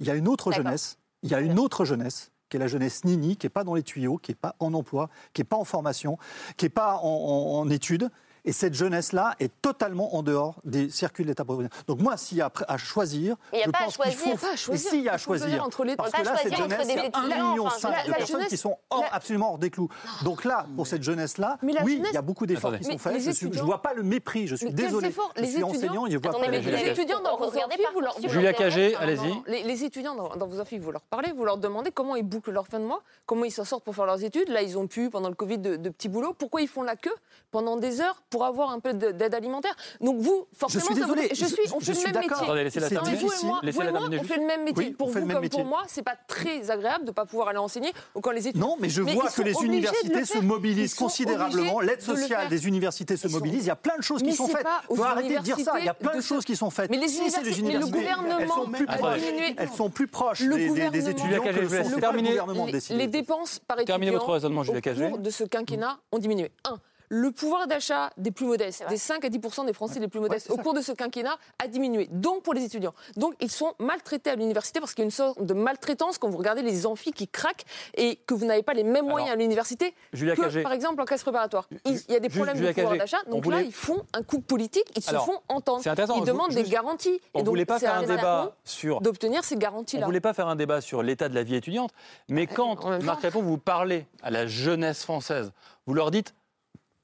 Il 0.00 0.06
y 0.06 0.10
a 0.10 0.14
une 0.14 0.28
autre 0.28 0.52
jeunesse. 0.52 0.98
Il 1.22 1.30
y 1.30 1.34
a 1.34 1.40
une 1.40 1.58
autre 1.58 1.84
jeunesse 1.84 2.30
qui 2.48 2.56
est 2.56 2.60
la 2.60 2.66
jeunesse 2.68 3.04
nini, 3.04 3.36
qui 3.36 3.44
n'est 3.46 3.50
pas 3.50 3.64
dans 3.64 3.74
les 3.74 3.82
tuyaux, 3.82 4.16
qui 4.16 4.30
n'est 4.30 4.36
pas 4.36 4.54
en 4.60 4.72
emploi, 4.72 5.10
qui 5.34 5.40
n'est 5.42 5.44
pas 5.46 5.56
en 5.56 5.64
formation, 5.64 6.16
qui 6.56 6.64
n'est 6.64 6.70
pas 6.70 6.96
en, 6.96 7.08
en- 7.08 7.58
en 7.60 7.68
études. 7.70 8.08
Et 8.48 8.52
cette 8.52 8.72
jeunesse-là 8.72 9.34
est 9.40 9.52
totalement 9.60 10.16
en 10.16 10.22
dehors 10.22 10.54
des 10.64 10.88
circuits 10.88 11.22
de 11.22 11.28
l'État-providence. 11.28 11.70
Donc 11.86 12.00
moi, 12.00 12.16
s'il 12.16 12.38
y 12.38 12.40
a 12.40 12.50
à 12.66 12.78
choisir, 12.78 13.36
Il 13.52 13.58
y 13.58 13.62
a 13.62 13.66
je 13.66 13.70
pas 13.70 13.78
pense 13.84 13.98
qu'il 13.98 14.12
faut... 14.12 14.36
Pas 14.38 14.50
à 14.50 14.52
Et 14.54 14.56
choisir. 14.56 14.90
s'il 14.90 15.02
y 15.02 15.08
a 15.10 15.12
à 15.12 15.18
choisir 15.18 15.62
entre 15.62 15.84
les- 15.84 15.96
parce 15.96 16.12
que 16.12 16.22
là, 16.24 16.34
cette 16.42 16.56
jeunesse, 16.56 16.86
des 16.86 16.92
il 16.94 16.96
y 16.96 17.00
a 17.00 17.04
étudiants, 17.06 17.28
1,5 17.28 17.50
million 17.50 17.66
enfin, 17.66 17.88
de 17.90 17.92
la- 17.94 17.98
la 18.04 18.14
personnes 18.16 18.36
jeunesse- 18.36 18.48
qui 18.48 18.56
sont 18.56 18.78
hors- 18.88 19.02
la- 19.02 19.14
absolument 19.14 19.50
hors 19.50 19.58
des 19.58 19.68
clous. 19.68 19.88
Donc 20.24 20.46
là, 20.46 20.64
pour 20.76 20.86
cette 20.86 21.02
jeunesse-là, 21.02 21.58
Mais 21.60 21.74
la 21.74 21.82
oui, 21.84 21.96
jeunesse- 21.96 22.08
il 22.12 22.14
y 22.14 22.16
a 22.16 22.22
beaucoup 22.22 22.46
d'efforts 22.46 22.70
Attendez. 22.70 22.86
qui 22.86 22.92
sont 22.92 22.98
faits. 22.98 23.20
Je 23.20 23.26
ne 23.26 23.32
étudiants- 23.32 23.66
vois 23.66 23.82
pas 23.82 23.92
le 23.92 24.02
mépris, 24.02 24.46
je 24.46 24.54
suis 24.56 24.72
désolé. 24.72 25.08
efforts 25.08 25.30
Je 25.36 25.42
Les 25.42 25.48
suis 25.48 25.56
étudiants- 25.58 25.76
enseignant, 25.76 26.06
je 26.08 26.16
vois 26.16 26.30
Attendez, 26.30 26.44
pas 26.46 26.50
mais 26.50 26.60
le 26.62 26.70
les 26.70 26.88
étudiants 26.88 27.20
dans 27.20 27.36
vos 27.36 27.46
Regardez 27.50 27.74
amphis, 27.74 27.82
pas 27.82 27.90
vous 27.92 28.00
leur 28.00 28.14
Parcoursup. 28.14 28.30
vous 28.30 28.34
Julia 28.34 28.52
Cagé, 28.54 28.94
allez-y. 28.96 29.42
Les, 29.66 29.84
étudiants 29.84 30.14
dans, 30.14 30.46
vos 30.46 30.58
amphis, 30.58 30.78
vous 30.78 30.90
leur 30.90 31.02
parlez, 31.02 31.32
vous 31.32 31.44
leur 31.44 31.58
demandez 31.58 31.90
comment 31.90 32.16
ils 32.16 32.22
bouclent 32.24 32.52
leur 32.52 32.66
fin 32.66 32.78
de 32.80 32.84
mois, 32.86 33.02
comment 33.26 33.44
ils 33.44 33.50
s'en 33.52 33.64
sortent 33.66 33.84
pour 33.84 33.94
faire 33.94 34.06
leurs 34.06 34.24
études. 34.24 34.48
Là, 34.48 34.62
ils 34.62 34.78
ont 34.78 34.86
pu, 34.86 35.10
pendant 35.10 35.28
le 35.28 35.34
Covid, 35.34 35.58
de, 35.58 35.76
de 35.76 35.90
petits 35.90 36.08
boulots. 36.08 36.32
Pourquoi 36.32 36.62
ils 36.62 36.68
font 36.68 36.82
la 36.82 36.96
queue 36.96 37.14
pendant 37.50 37.76
des 37.76 38.00
heures 38.00 38.22
pour 38.38 38.46
avoir 38.46 38.70
un 38.70 38.78
peu 38.78 38.94
de- 38.94 39.10
d'aide 39.10 39.34
alimentaire 39.34 39.74
Donc 40.00 40.18
vous, 40.20 40.46
forcément, 40.56 40.84
suis 40.84 40.94
ça 40.94 41.06
vous- 41.06 41.14
désolé, 41.16 41.28
je 41.34 41.44
suis, 41.44 41.56
on 41.74 41.80
je- 41.80 41.86
fait 41.86 41.86
je 41.86 41.90
le 41.90 41.96
suis 41.96 42.04
même 42.04 42.12
d'accord. 42.14 42.54
métier. 42.54 42.82
Attendez, 42.84 43.10
mais 43.10 43.16
vous 43.16 43.32
et 43.32 43.46
moi, 43.46 43.60
vous 43.62 43.82
et 43.82 43.90
moi, 43.90 44.00
on 44.20 44.22
fait 44.24 44.36
le 44.36 44.46
même 44.46 44.62
métier. 44.64 44.84
Oui, 44.86 44.90
pour 44.92 45.08
vous 45.08 45.14
comme 45.26 45.40
métier. 45.40 45.48
pour 45.60 45.64
moi, 45.68 45.82
c'est 45.88 46.02
pas 46.04 46.14
très 46.28 46.70
agréable 46.70 47.04
de 47.04 47.10
ne 47.10 47.14
pas 47.14 47.26
pouvoir 47.26 47.48
aller 47.48 47.58
enseigner 47.58 47.92
ou 48.14 48.20
quand 48.20 48.30
les 48.30 48.46
étudiants. 48.46 48.68
Non, 48.68 48.76
mais 48.78 48.88
je 48.90 49.02
Mais 49.02 49.14
vois 49.14 49.28
que 49.28 49.42
les 49.42 49.52
le 49.54 49.64
universités 49.64 50.24
se 50.24 50.38
mobilisent 50.38 50.94
considérablement. 50.94 51.80
L'aide 51.80 52.00
de 52.06 52.12
le 52.12 52.16
sociale 52.16 52.48
des 52.48 52.66
universités 52.68 53.16
se 53.16 53.26
mobilise. 53.26 53.64
Il 53.64 53.66
y 53.68 53.70
a 53.70 53.76
plein 53.76 53.96
de 53.96 54.02
choses 54.02 54.22
qui 54.22 54.32
sont 54.32 54.46
faites. 54.46 54.66
Il 54.90 54.96
faut 54.96 55.02
arrêter 55.02 55.36
de 55.38 55.42
dire 55.42 55.58
ça. 55.58 55.72
Il 55.80 55.84
y 55.84 55.88
a 55.88 55.94
plein 55.94 56.14
de 56.16 56.20
choses 56.20 56.44
qui 56.44 56.54
sont 56.54 56.70
faites. 56.70 56.90
Mais 56.90 56.96
les 56.98 57.12
universités- 57.16 57.62
mais 57.62 57.72
le 57.78 57.86
gouvernement 57.86 58.54
sont 58.54 58.70
plus 58.70 58.86
a 58.86 58.96
proches. 58.96 59.20
diminué- 59.20 59.54
Elles 59.58 59.68
sont 59.70 59.90
plus 59.90 60.06
proches 60.06 60.40
Le 60.40 60.54
des- 60.56 61.08
étudiants 61.08 61.42
que 61.42 61.52
je 61.52 61.60
le 61.60 62.00
terminer. 62.00 62.28
gouvernement 62.30 62.66
les, 62.66 63.06
dépenses 63.08 63.58
par 63.66 63.80
étudiant 63.80 64.14
au 64.14 64.18
cours 64.20 65.18
de 65.18 65.30
ce 65.30 65.44
quinquennat 65.44 65.98
ont 66.12 66.18
diminué. 66.18 66.50
Un, 66.64 66.78
le 67.08 67.30
pouvoir 67.30 67.66
d'achat 67.66 68.10
des 68.16 68.30
plus 68.30 68.46
modestes, 68.46 68.84
des 68.88 68.96
5 68.96 69.24
à 69.24 69.28
10 69.28 69.38
des 69.66 69.72
Français 69.72 70.00
les 70.00 70.08
plus 70.08 70.20
modestes, 70.20 70.50
au 70.50 70.56
cours 70.56 70.74
de 70.74 70.80
ce 70.80 70.92
quinquennat, 70.92 71.36
a 71.58 71.68
diminué. 71.68 72.08
Donc 72.10 72.42
pour 72.42 72.54
les 72.54 72.64
étudiants. 72.64 72.94
Donc 73.16 73.34
ils 73.40 73.50
sont 73.50 73.74
maltraités 73.78 74.30
à 74.30 74.36
l'université 74.36 74.80
parce 74.80 74.94
qu'il 74.94 75.02
y 75.02 75.04
a 75.04 75.06
une 75.06 75.10
sorte 75.10 75.42
de 75.42 75.54
maltraitance 75.54 76.18
quand 76.18 76.28
vous 76.28 76.38
regardez 76.38 76.62
les 76.62 76.86
amphis 76.86 77.12
qui 77.12 77.28
craquent 77.28 77.64
et 77.94 78.16
que 78.16 78.34
vous 78.34 78.44
n'avez 78.44 78.62
pas 78.62 78.74
les 78.74 78.84
mêmes 78.84 79.06
moyens 79.06 79.32
à 79.32 79.36
l'université 79.36 79.94
Julia 80.12 80.36
que, 80.36 80.42
Cagé. 80.42 80.62
par 80.62 80.72
exemple, 80.72 81.00
en 81.00 81.04
classe 81.04 81.22
préparatoire. 81.22 81.68
Il 81.84 82.00
y 82.08 82.14
a 82.16 82.20
des 82.20 82.28
problèmes 82.28 82.56
Julia 82.56 82.70
de 82.72 82.74
pouvoir 82.74 82.96
d'achat. 82.96 83.18
on 83.26 83.30
Donc 83.30 83.46
là, 83.46 83.62
ils 83.62 83.72
font 83.72 84.02
un 84.12 84.22
coup 84.22 84.40
politique, 84.40 84.86
ils 84.96 85.02
se 85.02 85.10
Alors, 85.10 85.26
font 85.26 85.40
entendre. 85.48 85.82
Ils 85.84 86.20
vous- 86.20 86.24
demandent 86.24 86.52
des 86.52 86.62
garanties. 86.64 87.20
On 87.34 87.42
ne 87.42 87.46
voulait 87.48 87.64
pas 87.64 87.78
faire 87.78 87.94
un 87.94 88.02
débat 88.02 88.56
sur 88.64 89.00
d'obtenir 89.00 89.44
ces 89.44 89.54
On 89.56 89.58
garanties-là. 89.58 90.00
ne 90.02 90.06
voulait 90.06 90.20
pas 90.20 90.34
faire 90.34 90.48
un 90.48 90.56
débat 90.56 90.80
sur 90.80 91.02
l'état 91.02 91.28
de 91.28 91.34
la 91.34 91.42
vie 91.42 91.54
étudiante, 91.56 91.90
mais 92.28 92.46
quand, 92.46 92.82
même 92.88 93.00
temps. 93.00 93.04
Marc 93.06 93.22
Répond, 93.22 93.42
vous 93.42 93.58
parlez 93.58 94.06
à 94.22 94.30
la 94.30 94.46
jeunesse 94.46 95.04
française, 95.04 95.52
vous 95.86 95.94
leur 95.94 96.10
dites 96.10 96.34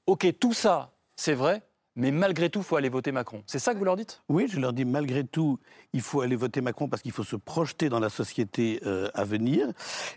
Ok, 0.07 0.27
tout 0.39 0.53
ça, 0.53 0.93
c'est 1.15 1.33
vrai, 1.33 1.63
mais 1.95 2.11
malgré 2.11 2.51
tout, 2.51 2.59
il 2.59 2.63
faut 2.63 2.75
aller 2.75 2.89
voter 2.89 3.11
Macron. 3.11 3.41
C'est 3.47 3.57
ça 3.57 3.73
que 3.73 3.79
vous 3.79 3.85
leur 3.85 3.95
dites? 3.95 4.21
Oui, 4.29 4.47
je 4.47 4.59
leur 4.59 4.71
dis 4.71 4.85
malgré 4.85 5.23
tout, 5.23 5.59
il 5.93 6.01
faut 6.01 6.21
aller 6.21 6.35
voter 6.35 6.61
Macron 6.61 6.87
parce 6.87 7.01
qu'il 7.01 7.11
faut 7.11 7.23
se 7.23 7.35
projeter 7.35 7.89
dans 7.89 7.99
la 7.99 8.09
société 8.09 8.81
euh, 8.85 9.09
à 9.15 9.23
venir 9.23 9.67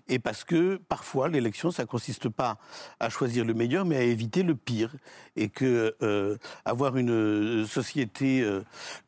et 0.06 0.18
parce 0.18 0.44
que 0.44 0.76
parfois 0.76 1.28
l'élection, 1.28 1.70
ça 1.70 1.86
consiste 1.86 2.28
pas 2.28 2.58
à 3.00 3.08
choisir 3.08 3.46
le 3.46 3.54
meilleur, 3.54 3.86
mais 3.86 3.96
à 3.96 4.02
éviter 4.02 4.42
le 4.42 4.54
pire 4.54 4.94
et 5.36 5.48
que 5.48 5.96
euh, 6.02 6.36
avoir 6.66 6.98
une 6.98 7.10
euh, 7.10 7.64
société 7.64 8.46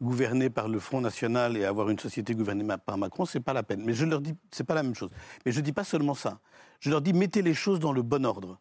gouvernée 0.01 0.49
par 0.49 0.69
le 0.69 0.79
Front 0.79 1.03
National 1.03 1.59
et 1.59 1.67
avoir 1.67 1.91
une 1.91 1.99
société 1.99 2.35
gouvernée 2.35 2.65
par 2.87 2.97
Macron, 2.97 3.27
c'est 3.27 3.41
pas 3.41 3.53
la 3.53 3.63
peine. 3.63 3.83
Mais 3.85 3.93
je 3.93 4.07
leur 4.07 4.23
dis, 4.23 4.35
c'est 4.51 4.65
pas 4.65 4.75
la 4.75 4.83
même 4.83 4.95
chose. 4.95 5.11
Mais 5.45 5.53
je 5.53 5.61
dis 5.61 5.73
pas 5.73 5.85
seulement 5.85 6.15
ça. 6.15 6.41
Je 6.79 6.89
leur 6.89 7.03
dis 7.03 7.13
mettez 7.13 7.43
les 7.43 7.53
choses 7.53 7.81
dans 7.81 7.93
le 7.93 8.01
bon 8.01 8.25
ordre. 8.25 8.59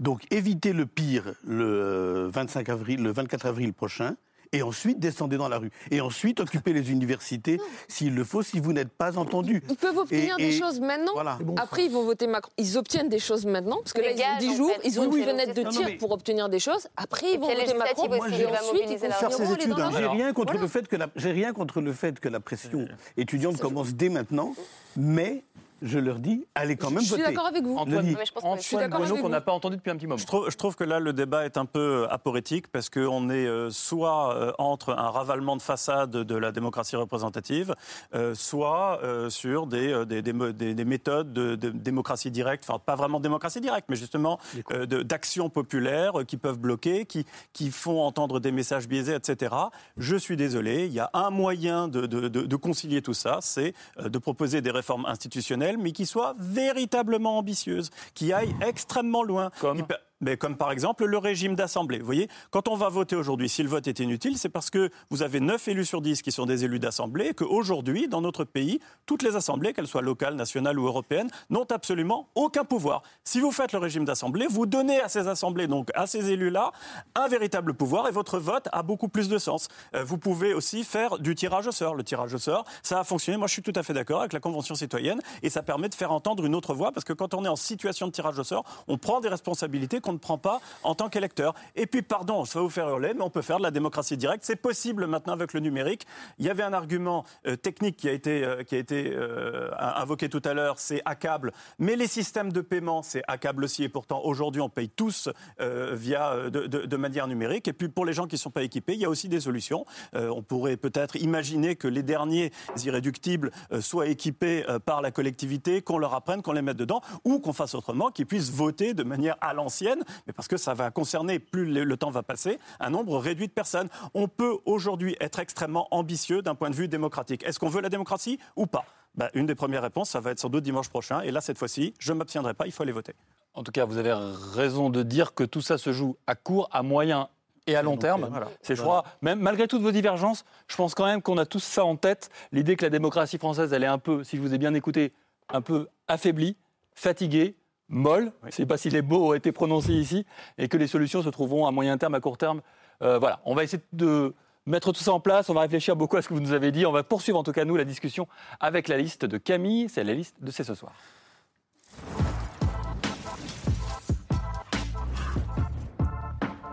Donc 0.00 0.22
évitez 0.30 0.72
le 0.72 0.86
pire 0.86 1.34
le 1.44 1.64
euh, 1.64 2.30
25 2.32 2.68
avril, 2.68 3.02
le 3.02 3.12
24 3.12 3.46
avril 3.46 3.72
prochain. 3.72 4.14
Et 4.52 4.62
ensuite, 4.62 4.98
descendez 4.98 5.36
dans 5.36 5.50
la 5.50 5.58
rue. 5.58 5.70
Et 5.90 6.00
ensuite, 6.00 6.40
occupez 6.40 6.72
les 6.72 6.90
universités 6.90 7.60
s'il 7.86 8.14
le 8.14 8.24
faut, 8.24 8.40
si 8.42 8.60
vous 8.60 8.72
n'êtes 8.72 8.88
pas 8.88 9.18
entendu. 9.18 9.62
Ils 9.68 9.76
peuvent 9.76 9.98
obtenir 9.98 10.36
Et- 10.38 10.42
des 10.48 10.56
et- 10.56 10.58
choses 10.58 10.80
maintenant. 10.80 11.12
Voilà. 11.12 11.38
Après, 11.58 11.84
ils 11.84 11.90
vont 11.90 12.02
voter 12.04 12.26
Macron. 12.26 12.50
Ils 12.56 12.78
obtiennent 12.78 13.10
des 13.10 13.18
choses 13.18 13.44
maintenant, 13.44 13.76
parce 13.82 13.92
que 13.92 14.00
Des 14.00 14.06
là, 14.06 14.12
ils 14.14 14.16
ont 14.16 14.22
gages, 14.22 14.38
10 14.38 14.48
en 14.48 14.56
jours. 14.56 14.70
fait. 14.70 14.88
Ils 14.88 15.00
ont 15.00 15.06
Oui, 15.10 15.18
une 15.18 15.26
fenêtre 15.26 15.52
de 15.52 15.68
tir 15.68 15.82
mais- 15.84 15.96
pour 15.98 16.12
obtenir 16.12 16.48
des 16.48 16.60
choses. 16.60 16.88
Après, 16.96 17.26
ils 17.34 17.38
vont 17.38 17.46
voter 17.46 17.74
Macron. 17.74 18.04
Et 18.06 18.08
va 18.08 18.16
ensuite, 18.16 18.84
ils 18.88 18.96
vont 18.96 19.08
la- 19.08 19.14
Faire 19.16 19.32
ses 19.32 19.36
finiront 19.36 19.54
les 19.54 19.62
études, 19.64 19.70
dans 19.74 19.76
hein. 19.84 19.90
la 19.90 19.98
J'ai 19.98 20.06
rue. 20.06 20.16
rien 20.16 20.32
contre 20.32 20.52
Voilà. 20.52 20.60
le 20.62 20.68
fait 20.68 20.88
que 20.88 20.96
la 20.96 21.08
j'ai 21.16 21.30
rien 21.32 21.52
contre 21.52 21.80
le 21.82 21.92
fait 21.92 22.18
que 22.18 22.28
la 22.30 22.40
pression 22.40 22.88
étudiante 23.18 23.58
commence 23.58 23.92
dès 23.92 24.08
maintenant, 24.08 24.54
mais 24.96 25.42
je 25.82 25.98
leur 25.98 26.18
dis 26.18 26.46
allez 26.54 26.76
quand 26.76 26.90
même 26.90 27.00
Je 27.00 27.04
suis 27.06 27.10
voter. 27.16 27.24
d'accord 27.24 27.46
avec 27.46 27.62
vous. 27.64 27.76
Antoine, 27.76 28.04
mais 28.06 28.24
je 28.26 28.32
pense 28.32 28.42
qu'on 28.42 28.54
est- 28.54 28.58
Je 28.58 28.62
suis 28.62 28.76
Antoine 28.76 28.90
d'accord 28.90 29.00
Bruno, 29.00 29.14
avec 29.14 29.22
qu'on 29.24 29.28
n'a 29.30 29.40
pas 29.40 29.52
entendu 29.52 29.76
depuis 29.76 29.90
un 29.90 29.96
petit 29.96 30.06
moment. 30.06 30.16
Je 30.18 30.26
trouve, 30.26 30.50
je 30.50 30.56
trouve 30.56 30.76
que 30.76 30.84
là, 30.84 30.98
le 31.00 31.12
débat 31.12 31.44
est 31.44 31.56
un 31.56 31.64
peu 31.66 32.06
aphorétique 32.10 32.68
parce 32.68 32.88
qu'on 32.90 33.30
est 33.30 33.46
euh, 33.46 33.70
soit 33.70 34.34
euh, 34.34 34.52
entre 34.58 34.94
un 34.94 35.10
ravalement 35.10 35.56
de 35.56 35.62
façade 35.62 36.10
de 36.10 36.34
la 36.36 36.52
démocratie 36.52 36.96
représentative, 36.96 37.74
euh, 38.14 38.34
soit 38.34 39.00
euh, 39.02 39.28
sur 39.30 39.66
des, 39.66 39.92
euh, 39.92 40.04
des, 40.04 40.22
des 40.22 40.32
mo- 40.32 40.52
des- 40.52 40.74
des 40.74 40.84
méthodes 40.84 41.32
de, 41.32 41.54
de 41.56 41.70
démocratie 41.70 42.30
directe, 42.30 42.64
enfin 42.68 42.78
pas 42.78 42.94
vraiment 42.96 43.18
de 43.18 43.22
démocratie 43.24 43.60
directe, 43.60 43.86
mais 43.88 43.96
justement 43.96 44.38
euh, 44.72 44.86
d'actions 44.86 45.50
populaires 45.50 46.20
euh, 46.20 46.24
qui 46.24 46.36
peuvent 46.36 46.58
bloquer, 46.58 47.04
qui, 47.04 47.26
qui 47.52 47.70
font 47.70 48.00
entendre 48.02 48.40
des 48.40 48.52
messages 48.52 48.88
biaisés, 48.88 49.14
etc. 49.14 49.54
Je 49.96 50.16
suis 50.16 50.36
désolé, 50.36 50.86
il 50.86 50.92
y 50.92 51.00
a 51.00 51.10
un 51.12 51.30
moyen 51.30 51.88
de, 51.88 52.06
de- 52.06 52.28
de- 52.28 52.46
de 52.46 52.56
concilier 52.56 53.02
tout 53.02 53.14
ça, 53.14 53.38
c'est 53.42 53.74
euh, 54.00 54.08
de 54.08 54.18
proposer 54.18 54.60
des 54.60 54.70
réformes 54.70 55.04
institutionnelles, 55.06 55.67
mais 55.76 55.92
qui 55.92 56.06
soient 56.06 56.34
véritablement 56.38 57.36
ambitieuses, 57.38 57.90
qui 58.14 58.32
aillent 58.32 58.56
extrêmement 58.66 59.22
loin. 59.22 59.50
Comme 59.60 59.76
Qui 59.78 59.82
per- 59.82 59.96
mais 60.20 60.36
comme 60.36 60.56
par 60.56 60.72
exemple 60.72 61.04
le 61.04 61.18
régime 61.18 61.54
d'assemblée. 61.54 61.98
Vous 61.98 62.06
voyez, 62.06 62.28
quand 62.50 62.68
on 62.68 62.76
va 62.76 62.88
voter 62.88 63.16
aujourd'hui, 63.16 63.48
si 63.48 63.62
le 63.62 63.68
vote 63.68 63.86
est 63.86 64.00
inutile, 64.00 64.38
c'est 64.38 64.48
parce 64.48 64.70
que 64.70 64.90
vous 65.10 65.22
avez 65.22 65.40
9 65.40 65.68
élus 65.68 65.84
sur 65.84 66.00
10 66.00 66.22
qui 66.22 66.32
sont 66.32 66.46
des 66.46 66.64
élus 66.64 66.78
d'assemblée 66.78 67.28
et 67.28 67.34
qu'aujourd'hui, 67.34 68.08
dans 68.08 68.20
notre 68.20 68.44
pays, 68.44 68.80
toutes 69.06 69.22
les 69.22 69.36
assemblées, 69.36 69.72
qu'elles 69.72 69.86
soient 69.86 70.02
locales, 70.02 70.34
nationales 70.34 70.78
ou 70.78 70.86
européennes, 70.86 71.30
n'ont 71.50 71.66
absolument 71.70 72.28
aucun 72.34 72.64
pouvoir. 72.64 73.02
Si 73.24 73.40
vous 73.40 73.52
faites 73.52 73.72
le 73.72 73.78
régime 73.78 74.04
d'assemblée, 74.04 74.46
vous 74.48 74.66
donnez 74.66 75.00
à 75.00 75.08
ces 75.08 75.28
assemblées, 75.28 75.66
donc 75.66 75.90
à 75.94 76.06
ces 76.06 76.30
élus-là, 76.30 76.72
un 77.14 77.28
véritable 77.28 77.74
pouvoir 77.74 78.08
et 78.08 78.12
votre 78.12 78.38
vote 78.38 78.68
a 78.72 78.82
beaucoup 78.82 79.08
plus 79.08 79.28
de 79.28 79.38
sens. 79.38 79.68
Euh, 79.94 80.04
vous 80.04 80.18
pouvez 80.18 80.54
aussi 80.54 80.84
faire 80.84 81.18
du 81.18 81.34
tirage 81.34 81.66
au 81.66 81.72
sort. 81.72 81.94
Le 81.94 82.04
tirage 82.04 82.34
au 82.34 82.38
sort, 82.38 82.64
ça 82.82 83.00
a 83.00 83.04
fonctionné. 83.04 83.38
Moi, 83.38 83.46
je 83.46 83.52
suis 83.52 83.62
tout 83.62 83.72
à 83.74 83.82
fait 83.82 83.94
d'accord 83.94 84.20
avec 84.20 84.32
la 84.32 84.40
Convention 84.40 84.74
citoyenne 84.74 85.20
et 85.42 85.50
ça 85.50 85.62
permet 85.62 85.88
de 85.88 85.94
faire 85.94 86.12
entendre 86.12 86.44
une 86.44 86.54
autre 86.54 86.74
voix 86.74 86.92
parce 86.92 87.04
que 87.04 87.12
quand 87.12 87.34
on 87.34 87.44
est 87.44 87.48
en 87.48 87.56
situation 87.56 88.06
de 88.06 88.12
tirage 88.12 88.38
au 88.38 88.44
sort, 88.44 88.64
on 88.88 88.98
prend 88.98 89.20
des 89.20 89.28
responsabilités 89.28 90.00
qu'on 90.08 90.14
ne 90.14 90.18
prend 90.18 90.38
pas 90.38 90.62
en 90.84 90.94
tant 90.94 91.10
qu'électeur. 91.10 91.54
Et 91.76 91.86
puis, 91.86 92.00
pardon, 92.00 92.46
ça 92.46 92.58
va 92.58 92.62
vous 92.62 92.70
faire 92.70 92.88
hurler, 92.88 93.12
mais 93.14 93.20
on 93.22 93.28
peut 93.28 93.42
faire 93.42 93.58
de 93.58 93.62
la 93.62 93.70
démocratie 93.70 94.16
directe. 94.16 94.42
C'est 94.46 94.56
possible 94.56 95.06
maintenant 95.06 95.34
avec 95.34 95.52
le 95.52 95.60
numérique. 95.60 96.06
Il 96.38 96.46
y 96.46 96.50
avait 96.50 96.62
un 96.62 96.72
argument 96.72 97.26
euh, 97.46 97.56
technique 97.56 97.98
qui 97.98 98.08
a 98.08 98.12
été, 98.12 98.42
euh, 98.42 98.62
qui 98.62 98.74
a 98.74 98.78
été 98.78 99.12
euh, 99.14 99.70
invoqué 99.78 100.30
tout 100.30 100.40
à 100.46 100.54
l'heure, 100.54 100.78
c'est 100.78 101.02
accable. 101.04 101.52
Mais 101.78 101.94
les 101.94 102.06
systèmes 102.06 102.52
de 102.54 102.62
paiement, 102.62 103.02
c'est 103.02 103.22
accable 103.28 103.64
aussi. 103.64 103.84
Et 103.84 103.90
pourtant, 103.90 104.22
aujourd'hui, 104.24 104.62
on 104.62 104.70
paye 104.70 104.88
tous 104.88 105.28
via 105.58 106.48
de, 106.50 106.66
de- 106.66 106.96
manière 106.96 107.28
numérique. 107.28 107.68
Et 107.68 107.72
puis, 107.74 107.88
pour 107.88 108.06
les 108.06 108.12
gens 108.14 108.26
qui 108.26 108.36
ne 108.36 108.38
sont 108.40 108.50
pas 108.50 108.62
équipés, 108.62 108.94
il 108.94 109.00
y 109.00 109.04
a 109.04 109.10
aussi 109.10 109.28
des 109.28 109.40
solutions. 109.40 109.84
On 110.14 110.42
pourrait 110.42 110.76
peut-être 110.76 111.16
imaginer 111.16 111.76
que 111.76 111.86
les 111.86 112.02
derniers 112.02 112.50
irréductibles 112.82 113.52
soient 113.80 114.06
équipés 114.08 114.64
par 114.84 115.00
la 115.02 115.10
collectivité, 115.10 115.82
qu'on 115.82 115.98
leur 115.98 116.14
apprenne, 116.14 116.42
qu'on 116.42 116.52
les 116.52 116.62
mette 116.62 116.76
dedans, 116.76 117.02
ou 117.24 117.38
qu'on 117.38 117.52
fasse 117.52 117.74
autrement, 117.74 118.10
qu'ils 118.10 118.26
puissent 118.26 118.50
voter 118.50 118.94
de 118.94 119.02
manière 119.04 119.36
à 119.40 119.54
l'ancienne, 119.54 119.97
mais 120.26 120.32
parce 120.32 120.48
que 120.48 120.56
ça 120.56 120.74
va 120.74 120.90
concerner, 120.90 121.38
plus 121.38 121.64
le, 121.66 121.96
temps 121.96 122.10
va 122.10 122.22
passer, 122.22 122.58
un 122.80 122.90
nombre 122.90 123.18
réduit 123.18 123.48
de 123.48 123.52
personnes. 123.52 123.88
On 124.14 124.28
peut 124.28 124.58
aujourd'hui 124.64 125.16
être 125.20 125.38
extrêmement 125.38 125.88
ambitieux 125.90 126.42
d'un 126.42 126.54
point 126.54 126.70
de 126.70 126.74
vue 126.74 126.88
démocratique. 126.88 127.42
Est-ce 127.44 127.58
qu'on 127.58 127.68
veut 127.68 127.80
la 127.80 127.88
démocratie 127.88 128.38
ou 128.56 128.66
pas? 128.66 128.84
Ben, 129.14 129.28
Une 129.34 129.46
des 129.46 129.54
premières 129.54 129.82
réponses, 129.82 130.10
ça 130.10 130.20
va 130.20 130.30
être 130.30 130.38
sans 130.38 130.48
doute 130.48 130.64
dimanche 130.64 130.88
prochain. 130.88 131.20
Et 131.22 131.30
là, 131.30 131.40
cette 131.40 131.58
fois-ci, 131.58 131.94
je 131.98 132.12
ne 132.12 132.18
m'abstiendrai 132.18 132.54
pas, 132.54 132.66
il 132.66 132.72
faut 132.72 132.82
aller 132.82 132.92
voter. 132.92 133.14
En 133.54 133.62
tout 133.62 133.72
cas, 133.72 133.84
vous 133.84 133.96
avez 133.96 134.12
raison 134.54 134.90
de 134.90 135.02
dire 135.02 135.34
que 135.34 135.44
tout 135.44 135.60
ça 135.60 135.78
se 135.78 135.92
joue 135.92 136.16
à 136.26 136.34
court, 136.34 136.68
à 136.72 136.82
moyen 136.82 137.28
et 137.66 137.76
à 137.76 137.82
long 137.82 137.96
terme. 137.96 138.28
Voilà. 138.30 138.48
C'est, 138.62 138.76
je 138.76 138.82
crois, 138.82 139.04
même 139.20 139.40
malgré 139.40 139.68
toutes 139.68 139.82
vos 139.82 139.92
divergences, 139.92 140.44
je 140.68 140.76
pense 140.76 140.94
quand 140.94 141.04
même 141.04 141.22
qu'on 141.22 141.38
a 141.38 141.46
tous 141.46 141.62
ça 141.62 141.84
en 141.84 141.96
tête. 141.96 142.30
L'idée 142.52 142.76
que 142.76 142.84
la 142.84 142.90
démocratie 142.90 143.38
française, 143.38 143.72
elle 143.72 143.82
est 143.82 143.88
un 143.88 143.98
peu, 143.98 144.24
si 144.24 144.36
je 144.36 144.42
vous 144.42 144.54
ai 144.54 144.58
bien 144.58 144.74
écouté, 144.74 145.12
un 145.48 145.60
peu 145.60 145.88
affaiblie, 146.06 146.56
fatiguée, 146.94 147.56
molle. 147.88 148.32
Je 148.42 148.46
ne 148.46 148.52
sais 148.52 148.66
pas 148.66 148.76
si 148.76 148.90
les 148.90 149.02
mots 149.02 149.30
ont 149.30 149.34
été 149.34 149.52
prononcés 149.52 149.94
ici, 149.94 150.26
et 150.58 150.68
que 150.68 150.76
les 150.76 150.86
solutions 150.86 151.22
se 151.22 151.28
trouveront 151.28 151.66
à 151.66 151.70
moyen 151.70 151.98
terme, 151.98 152.14
à 152.14 152.20
court 152.20 152.38
terme. 152.38 152.60
Euh, 153.02 153.18
voilà, 153.18 153.40
on 153.44 153.54
va 153.54 153.64
essayer 153.64 153.82
de 153.92 154.34
mettre 154.66 154.92
tout 154.92 155.00
ça 155.00 155.12
en 155.12 155.20
place. 155.20 155.48
On 155.48 155.54
va 155.54 155.62
réfléchir 155.62 155.96
beaucoup 155.96 156.16
à 156.16 156.22
ce 156.22 156.28
que 156.28 156.34
vous 156.34 156.40
nous 156.40 156.52
avez 156.52 156.70
dit. 156.70 156.86
On 156.86 156.92
va 156.92 157.02
poursuivre 157.02 157.38
en 157.38 157.42
tout 157.42 157.52
cas 157.52 157.64
nous 157.64 157.76
la 157.76 157.84
discussion 157.84 158.28
avec 158.60 158.88
la 158.88 158.98
liste 158.98 159.24
de 159.24 159.38
Camille. 159.38 159.88
C'est 159.88 160.04
la 160.04 160.14
liste 160.14 160.36
de 160.40 160.50
C'est 160.50 160.64
ce 160.64 160.74
soir. 160.74 160.92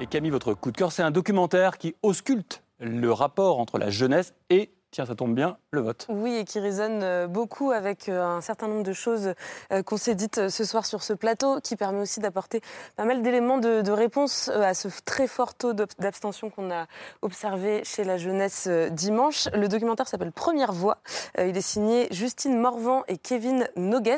Et 0.02 0.08
Camille, 0.08 0.32
votre 0.32 0.54
coup 0.54 0.72
de 0.72 0.78
cœur, 0.78 0.92
c'est 0.92 1.04
un 1.04 1.12
documentaire 1.12 1.78
qui 1.78 1.96
ausculte 2.04 2.64
le 2.80 3.12
rapport 3.12 3.60
entre 3.60 3.78
la 3.78 3.90
jeunesse 3.90 4.34
et 4.50 4.70
tiens, 4.96 5.06
ça 5.06 5.14
tombe 5.16 5.36
bien, 5.36 5.58
le 5.72 5.82
vote. 5.82 6.08
Oui, 6.08 6.36
et 6.36 6.46
qui 6.46 6.58
résonne 6.60 7.04
euh, 7.04 7.28
beaucoup 7.28 7.72
avec 7.72 8.08
euh, 8.08 8.24
un 8.24 8.40
certain 8.40 8.70
nombre 8.70 8.84
de 8.84 8.94
choses 8.94 9.34
euh, 9.74 9.84
qu'on 9.84 9.98
s'est 9.98 10.16
dites 10.16 10.48
ce 10.48 10.64
soir 10.64 10.86
sur 10.86 11.04
ce 11.04 11.12
plateau, 11.12 11.60
qui 11.60 11.76
permet 11.76 12.00
aussi 12.00 12.22
d'apporter 12.22 12.62
pas 12.96 13.04
mal 13.04 13.22
d'éléments 13.22 13.58
de, 13.58 13.92
réponse 13.92 14.48
à 14.50 14.74
ce 14.74 14.88
très 15.04 15.28
fort 15.28 15.54
taux 15.54 15.74
d'abstention 15.74 16.50
qu'on 16.50 16.72
a 16.72 16.86
observé 17.22 17.84
chez 17.84 18.04
la 18.06 18.18
jeunesse 18.18 18.68
dimanche. 18.92 19.50
Le 19.54 19.68
documentaire 19.68 20.08
s'appelle 20.08 20.32
Première 20.32 20.72
Voix. 20.74 20.98
Il 21.38 21.56
est 21.56 21.62
signé 21.62 22.08
Justine 22.12 22.60
Morvan 22.60 23.04
et 23.08 23.18
Kevin 23.18 23.68
Nogues. 23.78 24.18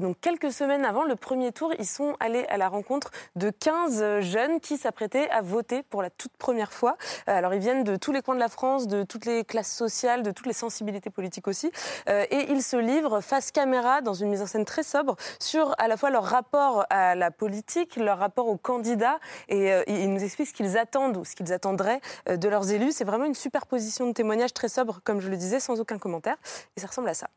Donc 0.00 0.16
quelques 0.20 0.50
semaines 0.50 0.84
avant 0.84 1.04
le 1.04 1.14
premier 1.14 1.52
tour, 1.52 1.72
ils 1.78 1.86
sont 1.86 2.16
allés 2.18 2.44
à 2.48 2.56
la 2.56 2.68
rencontre 2.68 3.10
de 3.36 3.50
15 3.50 4.20
jeunes 4.20 4.60
qui 4.60 4.76
s'apprêtaient 4.76 5.30
à 5.30 5.40
voter 5.40 5.84
pour 5.84 6.02
la 6.02 6.10
toute 6.10 6.36
première 6.36 6.72
fois. 6.72 6.96
Alors 7.26 7.54
ils 7.54 7.60
viennent 7.60 7.84
de 7.84 7.96
tous 7.96 8.12
les 8.12 8.22
coins 8.22 8.34
de 8.34 8.40
la 8.40 8.48
France, 8.48 8.88
de 8.88 9.04
toutes 9.04 9.24
les 9.24 9.44
classes 9.44 9.72
sociales 9.72 10.11
de 10.20 10.30
toutes 10.30 10.46
les 10.46 10.52
sensibilités 10.52 11.08
politiques 11.08 11.48
aussi. 11.48 11.72
Euh, 12.08 12.26
et 12.30 12.50
ils 12.50 12.62
se 12.62 12.76
livrent 12.76 13.22
face 13.22 13.50
caméra 13.50 14.02
dans 14.02 14.12
une 14.12 14.28
mise 14.28 14.42
en 14.42 14.46
scène 14.46 14.66
très 14.66 14.82
sobre 14.82 15.16
sur 15.40 15.74
à 15.78 15.88
la 15.88 15.96
fois 15.96 16.10
leur 16.10 16.24
rapport 16.24 16.84
à 16.90 17.14
la 17.14 17.30
politique, 17.30 17.96
leur 17.96 18.18
rapport 18.18 18.48
aux 18.48 18.58
candidats. 18.58 19.18
Et 19.48 19.72
euh, 19.72 19.82
ils 19.86 20.12
nous 20.12 20.22
expliquent 20.22 20.48
ce 20.48 20.54
qu'ils 20.54 20.76
attendent 20.76 21.16
ou 21.16 21.24
ce 21.24 21.34
qu'ils 21.34 21.52
attendraient 21.54 22.00
euh, 22.28 22.36
de 22.36 22.48
leurs 22.48 22.70
élus. 22.70 22.92
C'est 22.92 23.04
vraiment 23.04 23.24
une 23.24 23.34
superposition 23.34 24.06
de 24.06 24.12
témoignages 24.12 24.52
très 24.52 24.68
sobre, 24.68 25.00
comme 25.02 25.20
je 25.20 25.30
le 25.30 25.38
disais, 25.38 25.60
sans 25.60 25.80
aucun 25.80 25.96
commentaire. 25.96 26.36
Et 26.76 26.80
ça 26.80 26.88
ressemble 26.88 27.08
à 27.08 27.14
ça. 27.14 27.30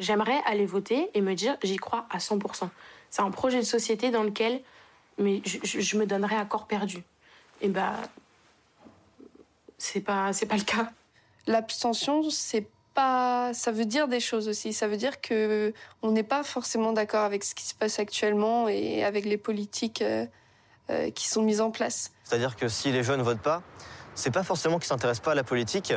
J'aimerais 0.00 0.40
aller 0.46 0.66
voter 0.66 1.10
et 1.14 1.20
me 1.20 1.34
dire 1.34 1.56
j'y 1.62 1.76
crois 1.76 2.06
à 2.10 2.18
100%. 2.18 2.68
C'est 3.10 3.22
un 3.22 3.30
projet 3.30 3.58
de 3.58 3.64
société 3.64 4.10
dans 4.10 4.24
lequel 4.24 4.62
mais 5.18 5.42
je, 5.44 5.96
me 5.96 6.06
donnerais 6.06 6.36
à 6.36 6.44
corps 6.44 6.66
perdu. 6.66 7.02
Et 7.60 7.68
ben, 7.68 7.94
c'est 9.78 10.00
pas, 10.00 10.32
c'est 10.32 10.46
pas 10.46 10.56
le 10.56 10.62
cas. 10.62 10.90
L'abstention, 11.46 12.30
c'est 12.30 12.66
pas, 12.94 13.52
ça 13.54 13.72
veut 13.72 13.84
dire 13.84 14.08
des 14.08 14.20
choses 14.20 14.48
aussi. 14.48 14.72
Ça 14.72 14.86
veut 14.88 14.96
dire 14.96 15.20
que 15.20 15.72
on 16.02 16.10
n'est 16.12 16.22
pas 16.22 16.42
forcément 16.42 16.92
d'accord 16.92 17.24
avec 17.24 17.44
ce 17.44 17.54
qui 17.54 17.64
se 17.64 17.74
passe 17.74 17.98
actuellement 17.98 18.68
et 18.68 19.04
avec 19.04 19.24
les 19.24 19.38
politiques 19.38 20.02
euh, 20.02 20.26
euh, 20.90 21.10
qui 21.10 21.28
sont 21.28 21.42
mises 21.42 21.60
en 21.60 21.70
place. 21.70 22.12
C'est-à-dire 22.24 22.56
que 22.56 22.68
si 22.68 22.92
les 22.92 23.02
jeunes 23.02 23.22
votent 23.22 23.40
pas, 23.40 23.62
c'est 24.14 24.30
pas 24.30 24.42
forcément 24.42 24.78
qu'ils 24.78 24.88
s'intéressent 24.88 25.24
pas 25.24 25.32
à 25.32 25.36
la 25.36 25.44
politique. 25.44 25.94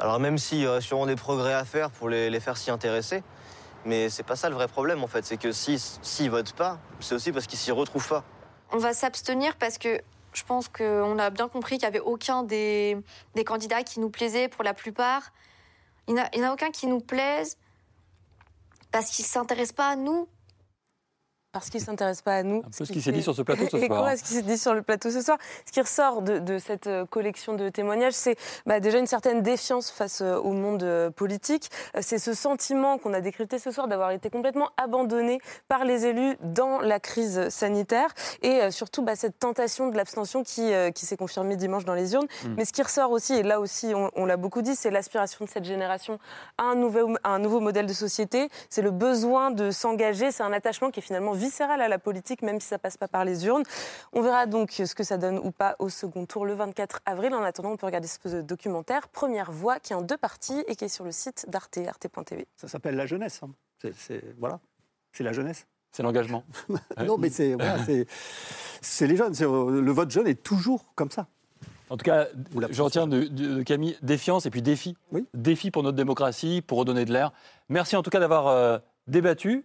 Alors 0.00 0.20
même 0.20 0.38
s'il 0.38 0.58
y 0.58 0.66
aurait 0.66 0.80
sûrement 0.80 1.06
des 1.06 1.16
progrès 1.16 1.54
à 1.54 1.64
faire 1.64 1.90
pour 1.90 2.08
les, 2.08 2.30
les 2.30 2.40
faire 2.40 2.56
s'y 2.56 2.70
intéresser, 2.70 3.22
mais 3.84 4.10
c'est 4.10 4.22
pas 4.22 4.36
ça 4.36 4.48
le 4.48 4.54
vrai 4.54 4.68
problème 4.68 5.02
en 5.02 5.08
fait. 5.08 5.24
C'est 5.24 5.38
que 5.38 5.50
s'ils 5.50 5.80
si, 5.80 6.28
votent 6.28 6.52
pas, 6.52 6.78
c'est 7.00 7.14
aussi 7.14 7.32
parce 7.32 7.46
qu'ils 7.46 7.58
s'y 7.58 7.72
retrouvent 7.72 8.08
pas. 8.08 8.24
On 8.70 8.78
va 8.78 8.92
s'abstenir 8.92 9.56
parce 9.56 9.78
que 9.78 10.00
je 10.38 10.44
pense 10.44 10.68
qu'on 10.68 11.18
a 11.18 11.30
bien 11.30 11.48
compris 11.48 11.78
qu'il 11.78 11.88
n'y 11.88 11.96
avait 11.96 12.04
aucun 12.04 12.44
des, 12.44 12.96
des, 13.34 13.44
candidats 13.44 13.82
qui 13.82 13.98
nous 13.98 14.08
plaisait 14.08 14.48
pour 14.48 14.62
la 14.62 14.72
plupart. 14.72 15.32
Il 16.06 16.14
n'y 16.14 16.20
en 16.20 16.50
a 16.50 16.52
aucun 16.52 16.70
qui 16.70 16.86
nous 16.86 17.00
plaise 17.00 17.58
parce 18.92 19.10
qu'il 19.10 19.24
ne 19.24 19.28
s'intéresse 19.28 19.72
pas 19.72 19.88
à 19.88 19.96
nous 19.96 20.28
parce 21.52 21.70
qu'il 21.70 21.80
ne 21.80 21.86
s'intéresse 21.86 22.22
pas 22.22 22.36
à 22.36 22.42
nous. 22.42 22.58
Un 22.58 22.70
peu 22.76 22.84
ce 22.84 22.92
qui 22.92 23.00
s'est 23.00 23.12
dit 23.12 23.22
sur 23.22 23.34
ce 23.34 23.42
plateau 23.42 23.64
ce 23.70 23.78
soir. 23.86 24.02
Quoi, 24.02 24.16
ce 24.16 24.22
qui 24.22 24.34
s'est 24.34 24.42
dit 24.42 24.58
sur 24.58 24.74
le 24.74 24.82
plateau 24.82 25.10
ce 25.10 25.22
soir 25.22 25.38
Ce 25.66 25.72
qui 25.72 25.80
ressort 25.80 26.22
de, 26.22 26.38
de 26.38 26.58
cette 26.58 26.86
euh, 26.86 27.06
collection 27.06 27.54
de 27.54 27.68
témoignages, 27.68 28.12
c'est 28.12 28.36
bah, 28.66 28.80
déjà 28.80 28.98
une 28.98 29.06
certaine 29.06 29.42
défiance 29.42 29.90
face 29.90 30.20
euh, 30.20 30.36
au 30.36 30.52
monde 30.52 30.82
euh, 30.82 31.10
politique. 31.10 31.70
C'est 32.00 32.18
ce 32.18 32.34
sentiment 32.34 32.98
qu'on 32.98 33.14
a 33.14 33.20
décrypté 33.20 33.58
ce 33.58 33.70
soir 33.70 33.88
d'avoir 33.88 34.10
été 34.10 34.30
complètement 34.30 34.70
abandonné 34.76 35.40
par 35.68 35.84
les 35.84 36.06
élus 36.06 36.36
dans 36.42 36.80
la 36.80 37.00
crise 37.00 37.48
sanitaire. 37.48 38.14
Et 38.42 38.70
surtout, 38.70 39.02
bah, 39.02 39.16
cette 39.16 39.38
tentation 39.38 39.88
de 39.88 39.96
l'abstention 39.96 40.42
qui, 40.42 40.70
qui 40.94 41.06
s'est 41.06 41.16
confirmée 41.16 41.56
dimanche 41.56 41.84
dans 41.84 41.94
les 41.94 42.12
urnes. 42.12 42.26
Mm. 42.44 42.54
Mais 42.56 42.64
ce 42.64 42.72
qui 42.72 42.82
ressort 42.82 43.10
aussi, 43.10 43.34
et 43.34 43.42
là 43.42 43.60
aussi 43.60 43.92
on, 43.94 44.10
on 44.14 44.26
l'a 44.26 44.36
beaucoup 44.36 44.62
dit, 44.62 44.76
c'est 44.76 44.90
l'aspiration 44.90 45.44
de 45.44 45.50
cette 45.50 45.64
génération 45.64 46.18
à 46.58 46.64
un 46.64 46.74
nouveau, 46.74 47.14
à 47.24 47.30
un 47.30 47.38
nouveau 47.38 47.60
modèle 47.60 47.86
de 47.86 47.92
société. 47.92 48.48
C'est 48.68 48.82
le 48.82 48.90
besoin 48.90 49.50
de 49.50 49.70
s'engager. 49.70 50.30
C'est 50.30 50.42
un 50.42 50.52
attachement 50.52 50.90
qui 50.90 51.00
est 51.00 51.02
finalement 51.02 51.32
viscérale 51.38 51.80
à 51.80 51.88
la 51.88 51.98
politique, 51.98 52.42
même 52.42 52.60
si 52.60 52.68
ça 52.68 52.78
passe 52.78 52.96
pas 52.96 53.08
par 53.08 53.24
les 53.24 53.46
urnes. 53.46 53.62
On 54.12 54.20
verra 54.20 54.46
donc 54.46 54.72
ce 54.72 54.94
que 54.94 55.04
ça 55.04 55.16
donne 55.16 55.38
ou 55.38 55.50
pas 55.50 55.76
au 55.78 55.88
second 55.88 56.26
tour 56.26 56.44
le 56.44 56.54
24 56.54 57.00
avril. 57.06 57.34
En 57.34 57.42
attendant, 57.42 57.70
on 57.70 57.76
peut 57.76 57.86
regarder 57.86 58.08
ce 58.08 58.42
documentaire 58.42 59.08
Première 59.08 59.50
Voix 59.50 59.80
qui 59.80 59.92
est 59.92 59.96
en 59.96 60.02
deux 60.02 60.16
parties 60.16 60.64
et 60.66 60.76
qui 60.76 60.84
est 60.84 60.88
sur 60.88 61.04
le 61.04 61.12
site 61.12 61.46
d'Arte, 61.48 61.78
arte.tv. 61.78 62.46
Ça 62.56 62.68
s'appelle 62.68 62.96
La 62.96 63.06
Jeunesse. 63.06 63.40
Hein. 63.42 63.50
C'est, 63.96 64.24
voilà, 64.38 64.60
c'est 65.12 65.24
la 65.24 65.32
jeunesse. 65.32 65.66
C'est 65.92 66.02
l'engagement. 66.02 66.44
non, 67.04 67.16
mais 67.16 67.30
c'est, 67.30 67.54
voilà, 67.54 67.78
c'est, 68.82 69.06
les 69.06 69.16
jeunes. 69.16 69.34
le 69.34 69.92
vote 69.92 70.10
jeune 70.10 70.26
est 70.26 70.42
toujours 70.42 70.92
comme 70.94 71.10
ça. 71.10 71.28
En 71.90 71.96
tout 71.96 72.04
cas, 72.04 72.26
je 72.70 72.82
retiens 72.82 73.06
de, 73.06 73.62
Camille 73.62 73.96
défiance 74.02 74.44
et 74.46 74.50
puis 74.50 74.62
défi. 74.62 74.96
Oui. 75.12 75.26
Défi 75.32 75.70
pour 75.70 75.82
notre 75.82 75.96
démocratie, 75.96 76.62
pour 76.66 76.78
redonner 76.78 77.04
de 77.04 77.12
l'air. 77.12 77.32
Merci 77.68 77.96
en 77.96 78.02
tout 78.02 78.10
cas 78.10 78.20
d'avoir 78.20 78.48
euh, 78.48 78.78
débattu 79.06 79.64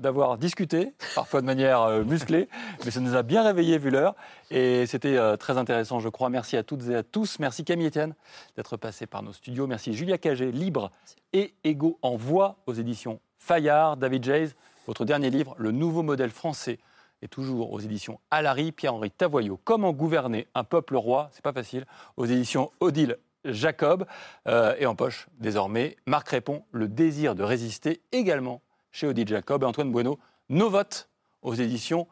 d'avoir 0.00 0.38
discuté, 0.38 0.94
parfois 1.14 1.40
de 1.40 1.46
manière 1.46 1.82
euh, 1.82 2.02
musclée, 2.02 2.48
mais 2.84 2.90
ça 2.90 3.00
nous 3.00 3.14
a 3.14 3.22
bien 3.22 3.42
réveillés 3.42 3.78
vu 3.78 3.90
l'heure. 3.90 4.16
Et 4.50 4.86
c'était 4.86 5.16
euh, 5.16 5.36
très 5.36 5.58
intéressant, 5.58 6.00
je 6.00 6.08
crois. 6.08 6.30
Merci 6.30 6.56
à 6.56 6.62
toutes 6.62 6.88
et 6.88 6.96
à 6.96 7.02
tous. 7.02 7.38
Merci 7.38 7.64
Camille 7.64 7.86
Etienne 7.86 8.14
d'être 8.56 8.76
passé 8.76 9.06
par 9.06 9.22
nos 9.22 9.32
studios. 9.32 9.66
Merci 9.66 9.94
Julia 9.94 10.18
Cagé, 10.18 10.50
libre 10.50 10.90
et 11.32 11.54
égaux 11.64 11.98
en 12.02 12.16
voix 12.16 12.56
aux 12.66 12.72
éditions 12.72 13.20
Fayard. 13.38 13.96
David 13.96 14.24
Jays, 14.24 14.48
votre 14.86 15.04
dernier 15.04 15.30
livre, 15.30 15.54
Le 15.58 15.70
nouveau 15.70 16.02
modèle 16.02 16.30
français, 16.30 16.78
est 17.22 17.28
toujours 17.28 17.72
aux 17.72 17.80
éditions 17.80 18.18
Alary. 18.30 18.72
Pierre-Henri 18.72 19.10
Tavoyot, 19.10 19.60
Comment 19.64 19.92
gouverner 19.92 20.48
un 20.54 20.64
peuple 20.64 20.96
roi, 20.96 21.28
c'est 21.32 21.44
pas 21.44 21.52
facile, 21.52 21.84
aux 22.16 22.26
éditions 22.26 22.70
Odile 22.80 23.18
Jacob. 23.44 24.06
Euh, 24.48 24.74
et 24.78 24.86
en 24.86 24.94
poche, 24.94 25.28
désormais, 25.38 25.96
Marc 26.06 26.28
répond 26.28 26.64
Le 26.72 26.88
désir 26.88 27.34
de 27.34 27.42
résister, 27.42 28.02
également 28.12 28.62
chez 28.92 29.06
Odile 29.06 29.28
Jacob 29.28 29.62
et 29.62 29.66
Antoine 29.66 29.92
Bueno. 29.92 30.18
Nos 30.48 30.70
votes 30.70 31.08
aux 31.42 31.54
éditions 31.54 32.06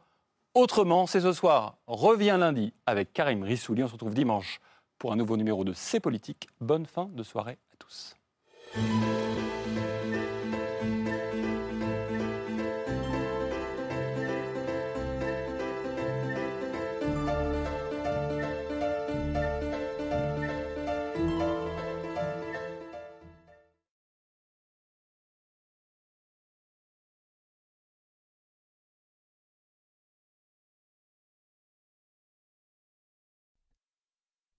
Autrement, 0.55 1.07
c'est 1.07 1.21
ce 1.21 1.33
soir. 1.33 1.77
Revient 1.87 2.37
lundi 2.39 2.73
avec 2.87 3.13
Karim 3.13 3.43
Rissouli. 3.43 3.85
On 3.85 3.87
se 3.87 3.93
retrouve 3.93 4.15
dimanche 4.15 4.61
pour 4.99 5.13
un 5.13 5.17
nouveau 5.17 5.37
numéro 5.37 5.63
de 5.63 5.73
C'est 5.73 6.01
politique. 6.01 6.49
Bonne 6.61 6.87
fin 6.87 7.09
de 7.13 7.23
soirée 7.23 7.59
à 7.73 7.77
tous. 7.79 8.17